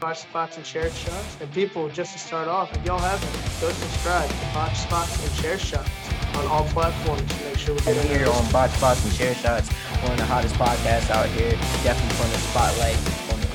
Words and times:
Botch 0.00 0.20
Spots 0.20 0.56
and 0.56 0.64
Chair 0.64 0.90
Shots. 0.90 1.36
And 1.40 1.52
people, 1.52 1.88
just 1.90 2.14
to 2.14 2.18
start 2.18 2.48
off, 2.48 2.74
if 2.74 2.84
y'all 2.86 2.98
haven't, 2.98 3.32
go 3.60 3.70
subscribe 3.70 4.28
to 4.28 4.46
Botch 4.54 4.76
Spots 4.76 5.22
and 5.22 5.42
Chair 5.42 5.58
Shots 5.58 5.90
on 6.34 6.46
all 6.46 6.64
platforms 6.64 7.22
to 7.22 7.44
make 7.44 7.58
sure 7.58 7.74
we 7.74 7.80
get 7.82 8.04
here 8.06 8.26
on 8.26 8.50
Botch 8.50 8.70
Spots 8.72 9.04
and 9.04 9.14
Chair 9.14 9.34
Shots, 9.34 9.68
one 9.68 10.12
of 10.12 10.18
the 10.18 10.24
hottest 10.24 10.54
podcasts 10.54 11.10
out 11.10 11.28
here. 11.28 11.52
Definitely 11.84 12.16
putting 12.16 12.32
the 12.32 12.38
spotlight 12.48 12.96
on 13.30 13.40
the 13.40 13.46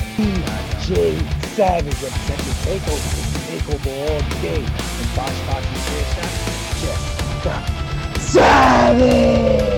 DJ 0.86 1.18
Savage 1.56 2.02
representing 2.02 2.54
Takeover, 2.62 3.10
Takeover 3.50 3.92
all 4.06 4.22
day. 4.42 4.62
And 4.62 5.10
Botch 5.16 5.34
Spots 5.34 5.66
and 5.66 5.82
Chair 5.90 6.06
Shots, 6.14 6.38
check 7.42 7.64
Savage! 8.20 9.75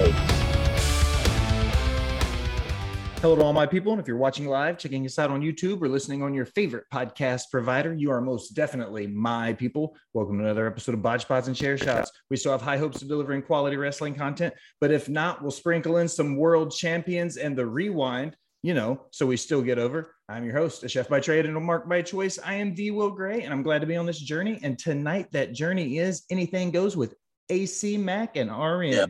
Hello 3.22 3.36
to 3.36 3.42
all 3.42 3.52
my 3.52 3.66
people. 3.66 3.92
And 3.92 4.00
if 4.00 4.08
you're 4.08 4.16
watching 4.16 4.46
live, 4.46 4.78
checking 4.78 5.04
us 5.04 5.18
out 5.18 5.32
on 5.32 5.42
YouTube, 5.42 5.82
or 5.82 5.90
listening 5.90 6.22
on 6.22 6.36
your 6.36 6.46
favorite 6.46 6.84
podcast 6.94 7.46
provider, 7.50 7.92
you 7.92 8.12
are 8.12 8.22
most 8.22 8.52
definitely 8.52 9.08
my 9.08 9.54
people. 9.54 9.98
Welcome 10.14 10.38
to 10.38 10.44
another 10.44 10.68
episode 10.68 10.94
of 10.94 11.02
Botch 11.02 11.24
Spots 11.24 11.48
and 11.48 11.56
Chair 11.56 11.80
Shots. 11.80 12.12
We 12.30 12.38
still 12.38 12.52
have 12.52 12.62
high 12.62 12.78
hopes 12.78 13.02
of 13.02 13.08
delivering 13.08 13.42
quality 13.42 13.76
wrestling 13.76 14.14
content, 14.14 14.54
but 14.80 14.92
if 14.92 15.10
not, 15.10 15.42
we'll 15.42 15.50
sprinkle 15.50 15.98
in 15.98 16.08
some 16.08 16.38
world 16.38 16.72
champions 16.72 17.38
and 17.38 17.58
the 17.58 17.66
rewind, 17.66 18.38
you 18.62 18.76
know, 18.76 19.08
so 19.10 19.26
we 19.26 19.36
still 19.36 19.64
get 19.64 19.80
over. 19.80 20.14
I'm 20.30 20.44
your 20.46 20.56
host, 20.56 20.84
a 20.84 20.88
chef 20.88 21.10
by 21.10 21.20
trade 21.20 21.48
and 21.48 21.58
a 21.58 21.60
mark 21.60 21.90
by 21.90 22.04
choice. 22.04 22.38
I 22.38 22.54
am 22.54 22.76
D. 22.76 22.92
Will 22.92 23.10
Gray, 23.10 23.42
and 23.42 23.52
I'm 23.52 23.64
glad 23.64 23.82
to 23.82 23.88
be 23.88 23.96
on 23.96 24.06
this 24.06 24.20
journey. 24.20 24.60
And 24.62 24.78
tonight, 24.78 25.32
that 25.32 25.54
journey 25.54 25.98
is 25.98 26.24
anything 26.30 26.70
goes 26.70 26.96
with 26.96 27.16
AC 27.50 27.98
Mack 27.98 28.36
and 28.36 28.52
RN. 28.52 28.92
Yep. 28.92 29.10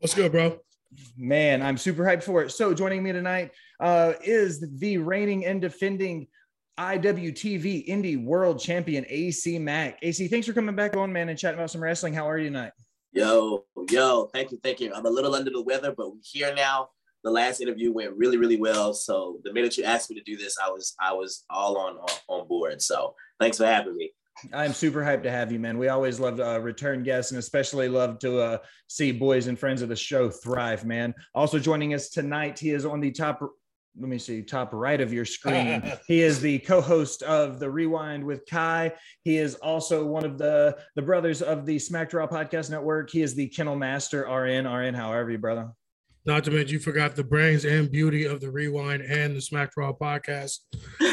What's 0.00 0.14
good, 0.14 0.32
bro? 0.32 0.58
Man, 1.16 1.62
I'm 1.62 1.76
super 1.76 2.04
hyped 2.04 2.22
for 2.22 2.42
it. 2.42 2.50
So, 2.50 2.74
joining 2.74 3.02
me 3.02 3.12
tonight 3.12 3.52
uh, 3.80 4.14
is 4.22 4.64
the 4.78 4.98
reigning 4.98 5.46
and 5.46 5.60
defending 5.60 6.26
IWTV 6.78 7.86
Indie 7.88 8.22
World 8.22 8.60
Champion 8.60 9.04
AC 9.08 9.58
Mack. 9.58 9.98
AC, 10.02 10.28
thanks 10.28 10.46
for 10.46 10.52
coming 10.52 10.74
back 10.74 10.96
on, 10.96 11.12
man, 11.12 11.28
and 11.28 11.38
chatting 11.38 11.58
about 11.58 11.70
some 11.70 11.82
wrestling. 11.82 12.14
How 12.14 12.28
are 12.28 12.38
you 12.38 12.48
tonight? 12.48 12.72
Yo, 13.12 13.64
yo, 13.90 14.28
thank 14.34 14.50
you, 14.50 14.58
thank 14.62 14.80
you. 14.80 14.92
I'm 14.92 15.06
a 15.06 15.10
little 15.10 15.34
under 15.34 15.50
the 15.50 15.62
weather, 15.62 15.94
but 15.96 16.10
we're 16.10 16.20
here 16.24 16.52
now. 16.54 16.88
The 17.22 17.30
last 17.30 17.60
interview 17.60 17.92
went 17.92 18.12
really, 18.16 18.36
really 18.36 18.56
well. 18.56 18.92
So 18.92 19.38
the 19.44 19.52
minute 19.52 19.78
you 19.78 19.84
asked 19.84 20.10
me 20.10 20.16
to 20.16 20.22
do 20.24 20.36
this, 20.36 20.56
I 20.62 20.68
was 20.68 20.94
I 21.00 21.12
was 21.12 21.44
all 21.48 21.78
on 21.78 21.96
on, 21.96 22.08
on 22.28 22.48
board. 22.48 22.82
So 22.82 23.14
thanks 23.40 23.56
for 23.56 23.66
having 23.66 23.96
me. 23.96 24.10
I'm 24.52 24.72
super 24.72 25.00
hyped 25.00 25.22
to 25.24 25.30
have 25.30 25.52
you, 25.52 25.58
man. 25.58 25.78
We 25.78 25.88
always 25.88 26.18
love 26.18 26.40
uh, 26.40 26.60
return 26.60 27.02
guests 27.02 27.32
and 27.32 27.38
especially 27.38 27.88
love 27.88 28.18
to 28.20 28.40
uh, 28.40 28.58
see 28.88 29.12
boys 29.12 29.46
and 29.46 29.58
friends 29.58 29.82
of 29.82 29.88
the 29.88 29.96
show 29.96 30.28
thrive, 30.28 30.84
man. 30.84 31.14
Also 31.34 31.58
joining 31.58 31.94
us 31.94 32.08
tonight, 32.08 32.58
he 32.58 32.70
is 32.70 32.84
on 32.84 33.00
the 33.00 33.10
top, 33.10 33.40
let 33.98 34.08
me 34.08 34.18
see, 34.18 34.42
top 34.42 34.72
right 34.72 35.00
of 35.00 35.12
your 35.12 35.24
screen. 35.24 35.82
he 36.08 36.20
is 36.20 36.40
the 36.40 36.58
co-host 36.60 37.22
of 37.22 37.60
the 37.60 37.70
Rewind 37.70 38.24
with 38.24 38.44
Kai. 38.46 38.92
He 39.22 39.36
is 39.36 39.54
also 39.56 40.04
one 40.04 40.24
of 40.24 40.36
the 40.36 40.76
the 40.96 41.02
brothers 41.02 41.40
of 41.40 41.64
the 41.64 41.78
Smack 41.78 42.10
Draw 42.10 42.26
Podcast 42.26 42.70
Network. 42.70 43.10
He 43.10 43.22
is 43.22 43.34
the 43.34 43.48
Kennel 43.48 43.76
Master, 43.76 44.22
RN, 44.22 44.66
RN, 44.66 44.94
How 44.94 45.12
are 45.12 45.30
you, 45.30 45.38
brother. 45.38 45.70
Not 46.26 46.44
to 46.44 46.50
mention, 46.50 46.72
you 46.72 46.78
forgot 46.78 47.14
the 47.14 47.24
brains 47.24 47.66
and 47.66 47.90
beauty 47.90 48.24
of 48.24 48.40
the 48.40 48.50
Rewind 48.50 49.02
and 49.02 49.36
the 49.36 49.42
Smack 49.42 49.72
Draw 49.72 49.92
podcast, 49.92 50.60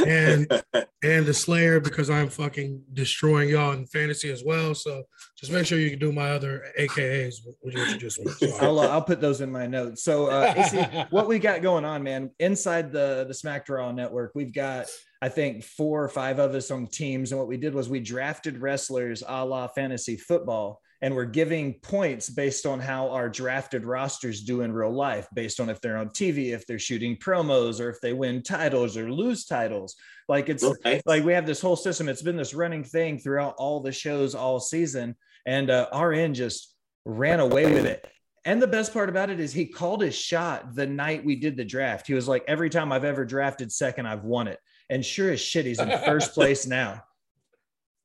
and 0.08 0.48
and 1.04 1.26
the 1.26 1.34
Slayer 1.34 1.82
because 1.82 2.10
I'm 2.10 2.30
fucking 2.30 2.82
destroying 2.94 3.50
y'all 3.50 3.74
in 3.74 3.86
fantasy 3.88 4.32
as 4.32 4.44
well. 4.46 4.74
So 4.74 5.04
just 5.38 5.52
make 5.52 5.66
sure 5.66 5.80
you 5.80 5.90
can 5.90 6.00
do 6.00 6.14
my 6.14 6.30
other 6.32 6.64
AKAs. 6.80 7.36
Would 7.62 7.74
you 7.74 7.84
introduce 7.84 8.20
me? 8.42 8.54
I'll, 8.62 8.80
uh, 8.80 8.88
I'll 8.88 9.02
put 9.02 9.20
those 9.20 9.42
in 9.42 9.52
my 9.52 9.68
notes. 9.68 10.04
So 10.04 10.28
uh, 10.28 10.54
AC, 10.56 10.82
what 11.10 11.28
we 11.28 11.40
got 11.40 11.62
going 11.62 11.84
on, 11.84 12.04
man? 12.04 12.32
Inside 12.40 12.94
the 12.94 13.26
the 13.28 13.34
Smack 13.34 13.66
Draw 13.66 13.92
network, 13.92 14.32
we've 14.34 14.54
got 14.54 14.88
I 15.22 15.28
think 15.28 15.64
four 15.64 16.02
or 16.02 16.10
five 16.10 16.40
of 16.40 16.56
us 16.56 16.72
on 16.72 16.88
teams, 16.88 17.34
and 17.34 17.40
what 17.40 17.50
we 17.50 17.58
did 17.58 17.74
was 17.74 17.90
we 17.90 18.00
drafted 18.00 18.60
wrestlers 18.60 19.24
a 19.28 19.46
la 19.46 19.68
fantasy 19.68 20.16
football 20.16 20.80
and 21.02 21.16
we're 21.16 21.26
giving 21.26 21.74
points 21.82 22.30
based 22.30 22.66
on 22.66 22.80
how 22.80 23.10
our 23.10 23.28
drafted 23.28 23.86
rosters 23.86 24.42
do 24.42 24.62
in 24.62 24.72
real 24.72 24.94
life, 24.94 25.28
based 25.34 25.60
on 25.60 25.70
if 25.70 25.82
they're 25.82 25.98
on 25.98 26.10
TV, 26.10 26.54
if 26.54 26.68
they're 26.68 26.78
shooting 26.78 27.18
promos, 27.18 27.80
or 27.80 27.90
if 27.90 28.00
they 28.02 28.14
win 28.14 28.44
titles 28.44 28.96
or 28.98 29.12
lose 29.12 29.46
titles. 29.46 29.96
Like 30.28 30.48
it's 30.48 30.64
okay. 30.64 31.02
like 31.06 31.24
we 31.24 31.34
have 31.34 31.48
this 31.48 31.62
whole 31.62 31.76
system. 31.76 32.08
It's 32.08 32.22
been 32.22 32.38
this 32.38 32.54
running 32.54 32.84
thing 32.84 33.18
throughout 33.18 33.56
all 33.58 33.80
the 33.80 33.92
shows 33.92 34.36
all 34.36 34.60
season, 34.60 35.16
and 35.46 35.70
uh, 35.70 35.88
RN 35.98 36.34
just 36.34 36.76
ran 37.06 37.40
away 37.40 37.72
with 37.74 37.86
it. 37.86 38.08
And 38.46 38.62
the 38.62 38.68
best 38.68 38.94
part 38.94 39.10
about 39.10 39.30
it 39.30 39.40
is 39.40 39.54
he 39.54 39.66
called 39.66 40.02
his 40.02 40.16
shot 40.16 40.74
the 40.74 40.88
night 40.88 41.24
we 41.24 41.36
did 41.36 41.58
the 41.58 41.66
draft. 41.66 42.08
He 42.08 42.14
was 42.14 42.28
like, 42.28 42.44
every 42.48 42.70
time 42.70 42.92
I've 42.92 43.06
ever 43.06 43.24
drafted 43.24 43.72
second, 43.72 44.08
I've 44.08 44.24
won 44.24 44.48
it. 44.48 44.60
And 44.90 45.06
sure 45.06 45.32
as 45.32 45.40
shit, 45.40 45.66
he's 45.66 45.80
in 45.80 45.90
first 46.06 46.34
place 46.36 46.66
now. 46.66 47.04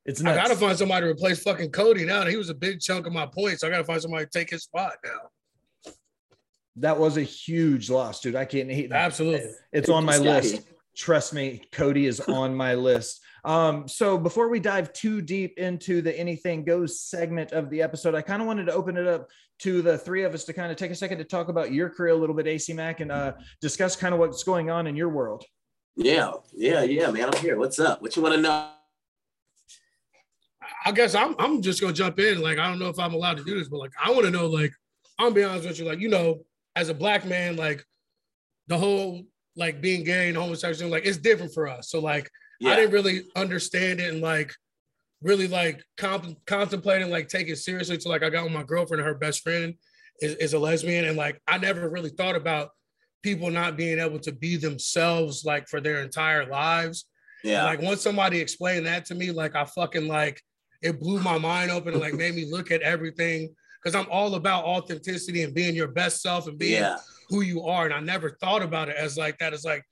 It's 0.06 0.22
nuts. 0.22 0.38
I 0.38 0.42
gotta 0.42 0.56
find 0.56 0.78
somebody 0.78 1.06
to 1.06 1.10
replace 1.10 1.42
fucking 1.42 1.72
Cody 1.72 2.04
now. 2.04 2.24
He 2.26 2.36
was 2.36 2.48
a 2.48 2.54
big 2.54 2.80
chunk 2.80 3.06
of 3.06 3.12
my 3.12 3.26
points. 3.26 3.64
I 3.64 3.70
gotta 3.70 3.84
find 3.84 4.00
somebody 4.00 4.24
to 4.24 4.30
take 4.30 4.50
his 4.50 4.62
spot 4.62 4.94
now. 5.04 5.92
That 6.76 6.98
was 6.98 7.16
a 7.16 7.22
huge 7.22 7.90
loss, 7.90 8.20
dude. 8.20 8.36
I 8.36 8.44
can't 8.44 8.70
hate 8.70 8.90
that. 8.90 9.00
Absolutely. 9.00 9.50
It's 9.72 9.88
on 9.88 10.04
my 10.04 10.18
list. 10.18 10.62
Trust 10.96 11.34
me, 11.34 11.62
Cody 11.72 12.06
is 12.06 12.20
on 12.20 12.54
my 12.54 12.74
list. 12.74 13.20
Um, 13.44 13.86
so 13.86 14.18
before 14.18 14.48
we 14.48 14.60
dive 14.60 14.92
too 14.92 15.22
deep 15.22 15.58
into 15.58 16.02
the 16.02 16.16
anything 16.18 16.64
goes 16.64 17.00
segment 17.00 17.52
of 17.52 17.70
the 17.70 17.82
episode, 17.82 18.14
I 18.14 18.22
kind 18.22 18.42
of 18.42 18.48
wanted 18.48 18.66
to 18.66 18.72
open 18.72 18.96
it 18.96 19.06
up 19.06 19.28
to 19.60 19.82
the 19.82 19.98
three 19.98 20.22
of 20.24 20.34
us 20.34 20.44
to 20.44 20.52
kind 20.52 20.70
of 20.70 20.76
take 20.76 20.90
a 20.90 20.94
second 20.94 21.18
to 21.18 21.24
talk 21.24 21.48
about 21.48 21.72
your 21.72 21.88
career 21.88 22.12
a 22.12 22.16
little 22.16 22.34
bit, 22.34 22.46
AC 22.46 22.72
Mack, 22.72 23.00
and 23.00 23.10
uh, 23.10 23.32
discuss 23.60 23.96
kind 23.96 24.12
of 24.12 24.20
what's 24.20 24.42
going 24.42 24.70
on 24.70 24.86
in 24.86 24.96
your 24.96 25.08
world. 25.08 25.44
Yeah, 25.96 26.32
yeah, 26.54 26.82
yeah, 26.82 27.10
man. 27.10 27.30
I'm 27.32 27.40
here. 27.40 27.58
What's 27.58 27.78
up? 27.78 28.02
What 28.02 28.16
you 28.16 28.22
want 28.22 28.34
to 28.34 28.40
know? 28.40 28.68
I 30.84 30.92
guess 30.92 31.14
I'm 31.14 31.34
I'm 31.38 31.62
just 31.62 31.80
gonna 31.80 31.92
jump 31.92 32.18
in. 32.18 32.40
Like, 32.40 32.58
I 32.58 32.68
don't 32.68 32.78
know 32.78 32.88
if 32.88 32.98
I'm 32.98 33.14
allowed 33.14 33.38
to 33.38 33.44
do 33.44 33.58
this, 33.58 33.68
but 33.68 33.78
like 33.78 33.92
I 34.02 34.10
want 34.10 34.24
to 34.24 34.30
know, 34.30 34.46
like, 34.46 34.72
I'm 35.18 35.32
be 35.32 35.44
honest 35.44 35.66
with 35.66 35.78
you, 35.78 35.84
like, 35.84 36.00
you 36.00 36.08
know, 36.08 36.44
as 36.74 36.88
a 36.88 36.94
black 36.94 37.24
man, 37.24 37.56
like 37.56 37.84
the 38.68 38.78
whole 38.78 39.22
like 39.56 39.80
being 39.80 40.04
gay 40.04 40.28
and 40.28 40.36
homosexual, 40.36 40.90
like 40.90 41.06
it's 41.06 41.16
different 41.16 41.54
for 41.54 41.66
us. 41.66 41.90
So 41.90 42.00
like 42.00 42.30
yeah. 42.60 42.72
I 42.72 42.76
didn't 42.76 42.92
really 42.92 43.22
understand 43.34 44.00
it 44.00 44.12
and 44.12 44.22
like 44.22 44.54
really 45.22 45.48
like 45.48 45.82
comp- 45.96 46.44
contemplating 46.46 47.10
like 47.10 47.28
take 47.28 47.48
it 47.48 47.56
seriously 47.56 47.96
to 47.98 48.08
like 48.08 48.22
I 48.22 48.30
got 48.30 48.44
with 48.44 48.52
my 48.52 48.62
girlfriend 48.62 49.00
and 49.00 49.08
her 49.08 49.14
best 49.14 49.42
friend 49.42 49.74
is, 50.20 50.34
is 50.36 50.52
a 50.52 50.58
lesbian 50.58 51.06
and 51.06 51.16
like 51.16 51.40
I 51.48 51.58
never 51.58 51.88
really 51.88 52.10
thought 52.10 52.36
about 52.36 52.70
people 53.22 53.50
not 53.50 53.76
being 53.76 53.98
able 53.98 54.20
to 54.20 54.32
be 54.32 54.56
themselves 54.56 55.44
like 55.44 55.68
for 55.68 55.80
their 55.80 56.02
entire 56.02 56.46
lives. 56.46 57.06
Yeah. 57.42 57.58
And, 57.58 57.66
like 57.66 57.80
once 57.80 58.02
somebody 58.02 58.40
explained 58.40 58.86
that 58.86 59.06
to 59.06 59.14
me, 59.14 59.30
like 59.30 59.56
I 59.56 59.64
fucking 59.64 60.06
like 60.06 60.42
it 60.82 61.00
blew 61.00 61.20
my 61.20 61.38
mind 61.38 61.70
open 61.70 61.92
and 61.92 62.02
like 62.02 62.14
made 62.14 62.34
me 62.34 62.50
look 62.50 62.70
at 62.70 62.82
everything 62.82 63.54
because 63.82 63.94
I'm 63.94 64.10
all 64.10 64.34
about 64.34 64.64
authenticity 64.64 65.42
and 65.42 65.54
being 65.54 65.74
your 65.74 65.88
best 65.88 66.20
self 66.20 66.48
and 66.48 66.58
being 66.58 66.82
yeah. 66.82 66.98
who 67.28 67.42
you 67.42 67.62
are. 67.62 67.84
And 67.84 67.94
I 67.94 68.00
never 68.00 68.30
thought 68.40 68.62
about 68.62 68.88
it 68.88 68.96
as 68.96 69.16
like 69.16 69.38
that 69.38 69.52
as 69.52 69.64
like 69.64 69.84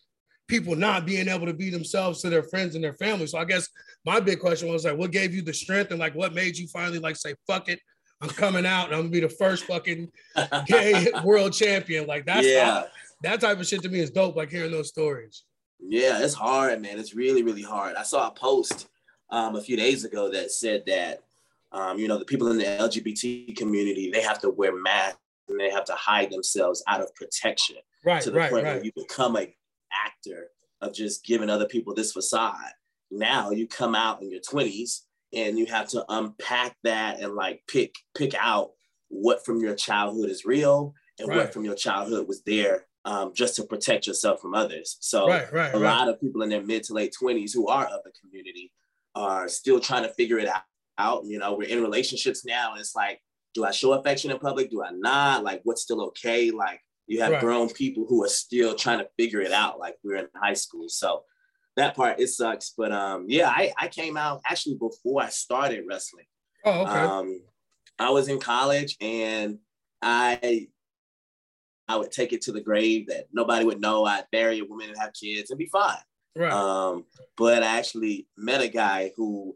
people 0.48 0.76
not 0.76 1.06
being 1.06 1.28
able 1.28 1.46
to 1.46 1.54
be 1.54 1.70
themselves 1.70 2.20
to 2.22 2.30
their 2.30 2.42
friends 2.42 2.74
and 2.74 2.82
their 2.82 2.94
family. 2.94 3.26
So 3.26 3.38
I 3.38 3.44
guess 3.44 3.68
my 4.04 4.20
big 4.20 4.40
question 4.40 4.68
was 4.68 4.84
like, 4.84 4.98
what 4.98 5.10
gave 5.10 5.34
you 5.34 5.42
the 5.42 5.54
strength 5.54 5.90
and 5.90 6.00
like 6.00 6.14
what 6.14 6.34
made 6.34 6.56
you 6.56 6.66
finally 6.68 6.98
like 6.98 7.16
say, 7.16 7.34
fuck 7.46 7.68
it, 7.68 7.80
I'm 8.20 8.30
coming 8.30 8.66
out 8.66 8.86
and 8.86 8.94
I'm 8.94 9.02
gonna 9.02 9.10
be 9.10 9.20
the 9.20 9.28
first 9.28 9.64
fucking 9.64 10.10
gay 10.66 11.08
world 11.24 11.52
champion. 11.52 12.06
Like 12.06 12.26
that's 12.26 12.46
yeah. 12.46 12.84
that 13.22 13.40
type 13.40 13.60
of 13.60 13.66
shit 13.66 13.82
to 13.82 13.88
me 13.88 14.00
is 14.00 14.10
dope, 14.10 14.36
like 14.36 14.50
hearing 14.50 14.72
those 14.72 14.88
stories. 14.88 15.44
Yeah, 15.80 16.22
it's 16.22 16.34
hard, 16.34 16.80
man. 16.80 16.98
It's 16.98 17.14
really, 17.14 17.42
really 17.42 17.62
hard. 17.62 17.96
I 17.96 18.02
saw 18.02 18.28
a 18.28 18.30
post 18.30 18.88
um, 19.34 19.56
a 19.56 19.60
few 19.60 19.76
days 19.76 20.04
ago 20.04 20.30
that 20.30 20.52
said 20.52 20.84
that 20.86 21.24
um, 21.72 21.98
you 21.98 22.06
know 22.06 22.18
the 22.18 22.24
people 22.24 22.50
in 22.52 22.58
the 22.58 22.64
LGBT 22.64 23.56
community 23.56 24.10
they 24.10 24.22
have 24.22 24.40
to 24.40 24.50
wear 24.50 24.74
masks 24.74 25.18
and 25.48 25.58
they 25.58 25.70
have 25.70 25.84
to 25.86 25.94
hide 25.94 26.30
themselves 26.30 26.84
out 26.86 27.00
of 27.00 27.12
protection 27.16 27.76
right, 28.04 28.22
to 28.22 28.30
the 28.30 28.38
right, 28.38 28.50
point 28.50 28.64
right. 28.64 28.76
where 28.76 28.84
you 28.84 28.92
become 28.96 29.36
a 29.36 29.52
actor 30.06 30.50
of 30.80 30.94
just 30.94 31.24
giving 31.24 31.50
other 31.50 31.66
people 31.66 31.94
this 31.94 32.12
facade. 32.12 32.72
Now 33.10 33.50
you 33.50 33.66
come 33.66 33.94
out 33.96 34.22
in 34.22 34.30
your 34.30 34.40
20s 34.40 35.00
and 35.32 35.58
you 35.58 35.66
have 35.66 35.88
to 35.88 36.04
unpack 36.08 36.76
that 36.84 37.20
and 37.20 37.34
like 37.34 37.62
pick 37.66 37.96
pick 38.16 38.34
out 38.38 38.70
what 39.08 39.44
from 39.44 39.60
your 39.60 39.74
childhood 39.74 40.30
is 40.30 40.44
real 40.44 40.94
and 41.18 41.28
right. 41.28 41.38
what 41.38 41.52
from 41.52 41.64
your 41.64 41.74
childhood 41.74 42.28
was 42.28 42.42
there 42.42 42.86
um, 43.04 43.32
just 43.34 43.56
to 43.56 43.64
protect 43.64 44.06
yourself 44.06 44.40
from 44.40 44.54
others. 44.54 44.96
So 45.00 45.26
right, 45.26 45.52
right, 45.52 45.74
a 45.74 45.78
lot 45.78 46.08
of 46.08 46.20
people 46.20 46.42
in 46.42 46.50
their 46.50 46.62
mid 46.62 46.84
to 46.84 46.94
late 46.94 47.14
20s 47.20 47.52
who 47.52 47.66
are 47.66 47.86
of 47.86 48.00
the 48.04 48.12
community 48.20 48.70
are 49.14 49.48
still 49.48 49.80
trying 49.80 50.02
to 50.02 50.12
figure 50.14 50.38
it 50.38 50.48
out. 50.98 51.24
You 51.24 51.38
know, 51.38 51.54
we're 51.54 51.68
in 51.68 51.82
relationships 51.82 52.44
now. 52.44 52.72
And 52.72 52.80
it's 52.80 52.94
like, 52.94 53.20
do 53.54 53.64
I 53.64 53.70
show 53.70 53.92
affection 53.92 54.30
in 54.30 54.38
public? 54.38 54.70
Do 54.70 54.82
I 54.82 54.90
not? 54.92 55.44
Like, 55.44 55.60
what's 55.64 55.82
still 55.82 56.02
okay? 56.06 56.50
Like, 56.50 56.80
you 57.06 57.20
have 57.20 57.32
right. 57.32 57.40
grown 57.40 57.68
people 57.68 58.06
who 58.08 58.24
are 58.24 58.28
still 58.28 58.74
trying 58.74 58.98
to 58.98 59.08
figure 59.18 59.40
it 59.40 59.52
out. 59.52 59.78
Like, 59.78 59.96
we're 60.02 60.16
in 60.16 60.28
high 60.34 60.54
school. 60.54 60.88
So 60.88 61.24
that 61.76 61.94
part, 61.96 62.20
it 62.20 62.28
sucks. 62.28 62.72
But 62.76 62.92
um, 62.92 63.26
yeah, 63.28 63.48
I, 63.48 63.72
I 63.78 63.88
came 63.88 64.16
out 64.16 64.40
actually 64.46 64.76
before 64.76 65.22
I 65.22 65.28
started 65.28 65.84
wrestling. 65.88 66.26
Oh, 66.64 66.82
okay. 66.82 66.90
Um, 66.90 67.40
I 67.98 68.10
was 68.10 68.28
in 68.28 68.40
college 68.40 68.96
and 69.00 69.58
I 70.02 70.68
I 71.86 71.96
would 71.96 72.10
take 72.10 72.32
it 72.32 72.42
to 72.42 72.52
the 72.52 72.60
grave 72.60 73.08
that 73.08 73.26
nobody 73.32 73.64
would 73.64 73.80
know 73.80 74.04
I'd 74.04 74.24
bury 74.32 74.60
a 74.60 74.64
woman 74.64 74.88
and 74.88 74.98
have 74.98 75.12
kids 75.12 75.50
and 75.50 75.58
be 75.58 75.66
fine. 75.66 75.98
Right. 76.36 76.52
Um, 76.52 77.04
but 77.36 77.62
I 77.62 77.78
actually 77.78 78.26
met 78.36 78.60
a 78.60 78.68
guy 78.68 79.12
who 79.16 79.54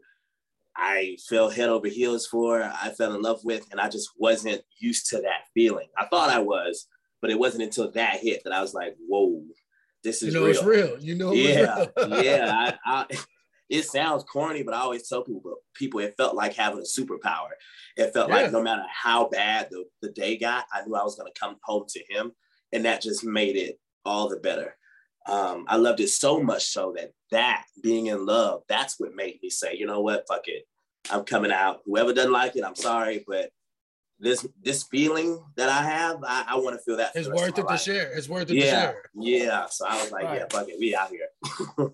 I 0.75 1.17
fell 1.27 1.49
head 1.49 1.69
over 1.69 1.87
heels 1.87 2.25
for, 2.27 2.61
I 2.63 2.89
fell 2.91 3.13
in 3.13 3.21
love 3.21 3.41
with, 3.43 3.67
and 3.71 3.81
I 3.81 3.89
just 3.89 4.11
wasn't 4.17 4.61
used 4.79 5.07
to 5.09 5.17
that 5.17 5.45
feeling. 5.53 5.89
I 5.97 6.05
thought 6.05 6.29
I 6.29 6.39
was, 6.39 6.87
but 7.21 7.31
it 7.31 7.39
wasn't 7.39 7.63
until 7.63 7.91
that 7.91 8.19
hit 8.21 8.43
that 8.45 8.53
I 8.53 8.61
was 8.61 8.73
like, 8.73 8.95
whoa, 9.07 9.43
this 10.03 10.23
is 10.23 10.33
you 10.33 10.39
know 10.39 10.45
real. 10.45 10.55
it's 10.55 10.63
real. 10.63 10.97
You 10.99 11.15
know 11.15 11.33
yeah, 11.33 11.85
yeah. 12.07 12.73
I, 12.85 13.01
I, 13.01 13.05
it 13.69 13.83
sounds 13.83 14.23
corny, 14.23 14.63
but 14.63 14.73
I 14.73 14.79
always 14.79 15.07
tell 15.09 15.23
people, 15.23 15.55
people, 15.73 15.99
it 15.99 16.15
felt 16.15 16.35
like 16.35 16.53
having 16.53 16.79
a 16.79 16.83
superpower. 16.83 17.49
It 17.97 18.13
felt 18.13 18.29
Yeah. 18.29 18.35
like 18.35 18.51
no 18.53 18.63
matter 18.63 18.85
how 18.89 19.27
bad 19.27 19.67
the, 19.71 19.83
the 20.01 20.11
day 20.11 20.37
got, 20.37 20.65
I 20.73 20.85
knew 20.85 20.95
I 20.95 21.03
was 21.03 21.15
going 21.15 21.29
to 21.31 21.37
come 21.39 21.57
home 21.63 21.83
to 21.89 22.03
him. 22.09 22.31
And 22.71 22.85
that 22.85 23.01
just 23.01 23.25
made 23.25 23.57
it 23.57 23.79
all 24.05 24.29
the 24.29 24.37
better. 24.37 24.77
Um, 25.29 25.65
I 25.67 25.75
loved 25.77 25.99
it 25.99 26.09
so 26.09 26.41
much 26.41 26.65
so 26.65 26.93
that 26.97 27.11
that 27.31 27.65
being 27.83 28.07
in 28.07 28.25
love, 28.25 28.63
that's 28.67 28.99
what 28.99 29.13
made 29.15 29.39
me 29.43 29.49
say, 29.49 29.75
you 29.75 29.85
know 29.85 30.01
what, 30.01 30.25
fuck 30.27 30.47
it. 30.47 30.63
I'm 31.11 31.23
coming 31.23 31.51
out. 31.51 31.81
Whoever 31.85 32.13
doesn't 32.13 32.31
like 32.31 32.55
it, 32.55 32.63
I'm 32.63 32.75
sorry, 32.75 33.23
but 33.27 33.49
this 34.19 34.45
this 34.61 34.83
feeling 34.83 35.41
that 35.55 35.69
I 35.69 35.81
have, 35.83 36.17
I, 36.25 36.45
I 36.49 36.55
want 36.57 36.75
to 36.77 36.81
feel 36.83 36.97
that. 36.97 37.11
It's 37.15 37.29
worth 37.29 37.49
it 37.49 37.57
my 37.57 37.61
to 37.61 37.67
life. 37.67 37.81
share. 37.81 38.11
It's 38.17 38.27
worth 38.27 38.49
it 38.49 38.55
to 38.55 38.61
share. 38.61 39.03
yeah. 39.15 39.65
So 39.67 39.85
I 39.87 40.01
was 40.01 40.11
like, 40.11 40.23
yeah, 40.23 40.45
fuck 40.51 40.67
it, 40.67 40.79
we 40.79 40.95
out 40.95 41.09
here. 41.09 41.29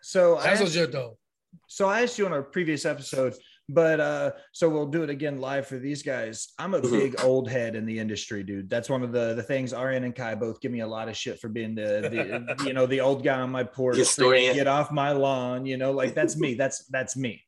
So 0.00 0.38
I 0.38 0.44
That's 0.44 0.60
asked, 0.62 0.74
legit 0.76 0.92
though. 0.92 1.18
so 1.66 1.88
I 1.88 2.02
asked 2.02 2.18
you 2.18 2.26
on 2.26 2.32
a 2.32 2.42
previous 2.42 2.84
episode, 2.86 3.34
but 3.68 4.00
uh, 4.00 4.30
so 4.52 4.68
we'll 4.68 4.86
do 4.86 5.02
it 5.02 5.10
again 5.10 5.40
live 5.40 5.66
for 5.66 5.78
these 5.78 6.02
guys. 6.02 6.48
I'm 6.58 6.74
a 6.74 6.80
Mhm. 6.80 6.90
big 6.90 7.20
old 7.22 7.48
head 7.50 7.74
in 7.76 7.84
the 7.84 7.98
industry, 7.98 8.42
dude. 8.42 8.70
That's 8.70 8.88
one 8.88 9.02
of 9.02 9.12
the 9.12 9.34
the 9.34 9.42
things. 9.42 9.72
Rn 9.74 10.04
and 10.04 10.14
Kai 10.14 10.34
both 10.36 10.60
give 10.60 10.72
me 10.72 10.80
a 10.80 10.86
lot 10.86 11.08
of 11.08 11.16
shit 11.16 11.38
for 11.38 11.48
being 11.48 11.74
the, 11.74 12.56
the 12.56 12.64
you 12.66 12.72
know 12.72 12.86
the 12.86 13.00
old 13.00 13.22
guy 13.22 13.40
on 13.40 13.50
my 13.50 13.64
porch. 13.64 13.96
Historian. 13.96 14.54
Get 14.54 14.66
off 14.66 14.90
my 14.90 15.12
lawn, 15.12 15.66
you 15.66 15.76
know, 15.76 15.92
like 15.92 16.14
that's 16.14 16.36
me. 16.38 16.54
That's 16.54 16.86
that's 16.86 17.16
me. 17.16 17.42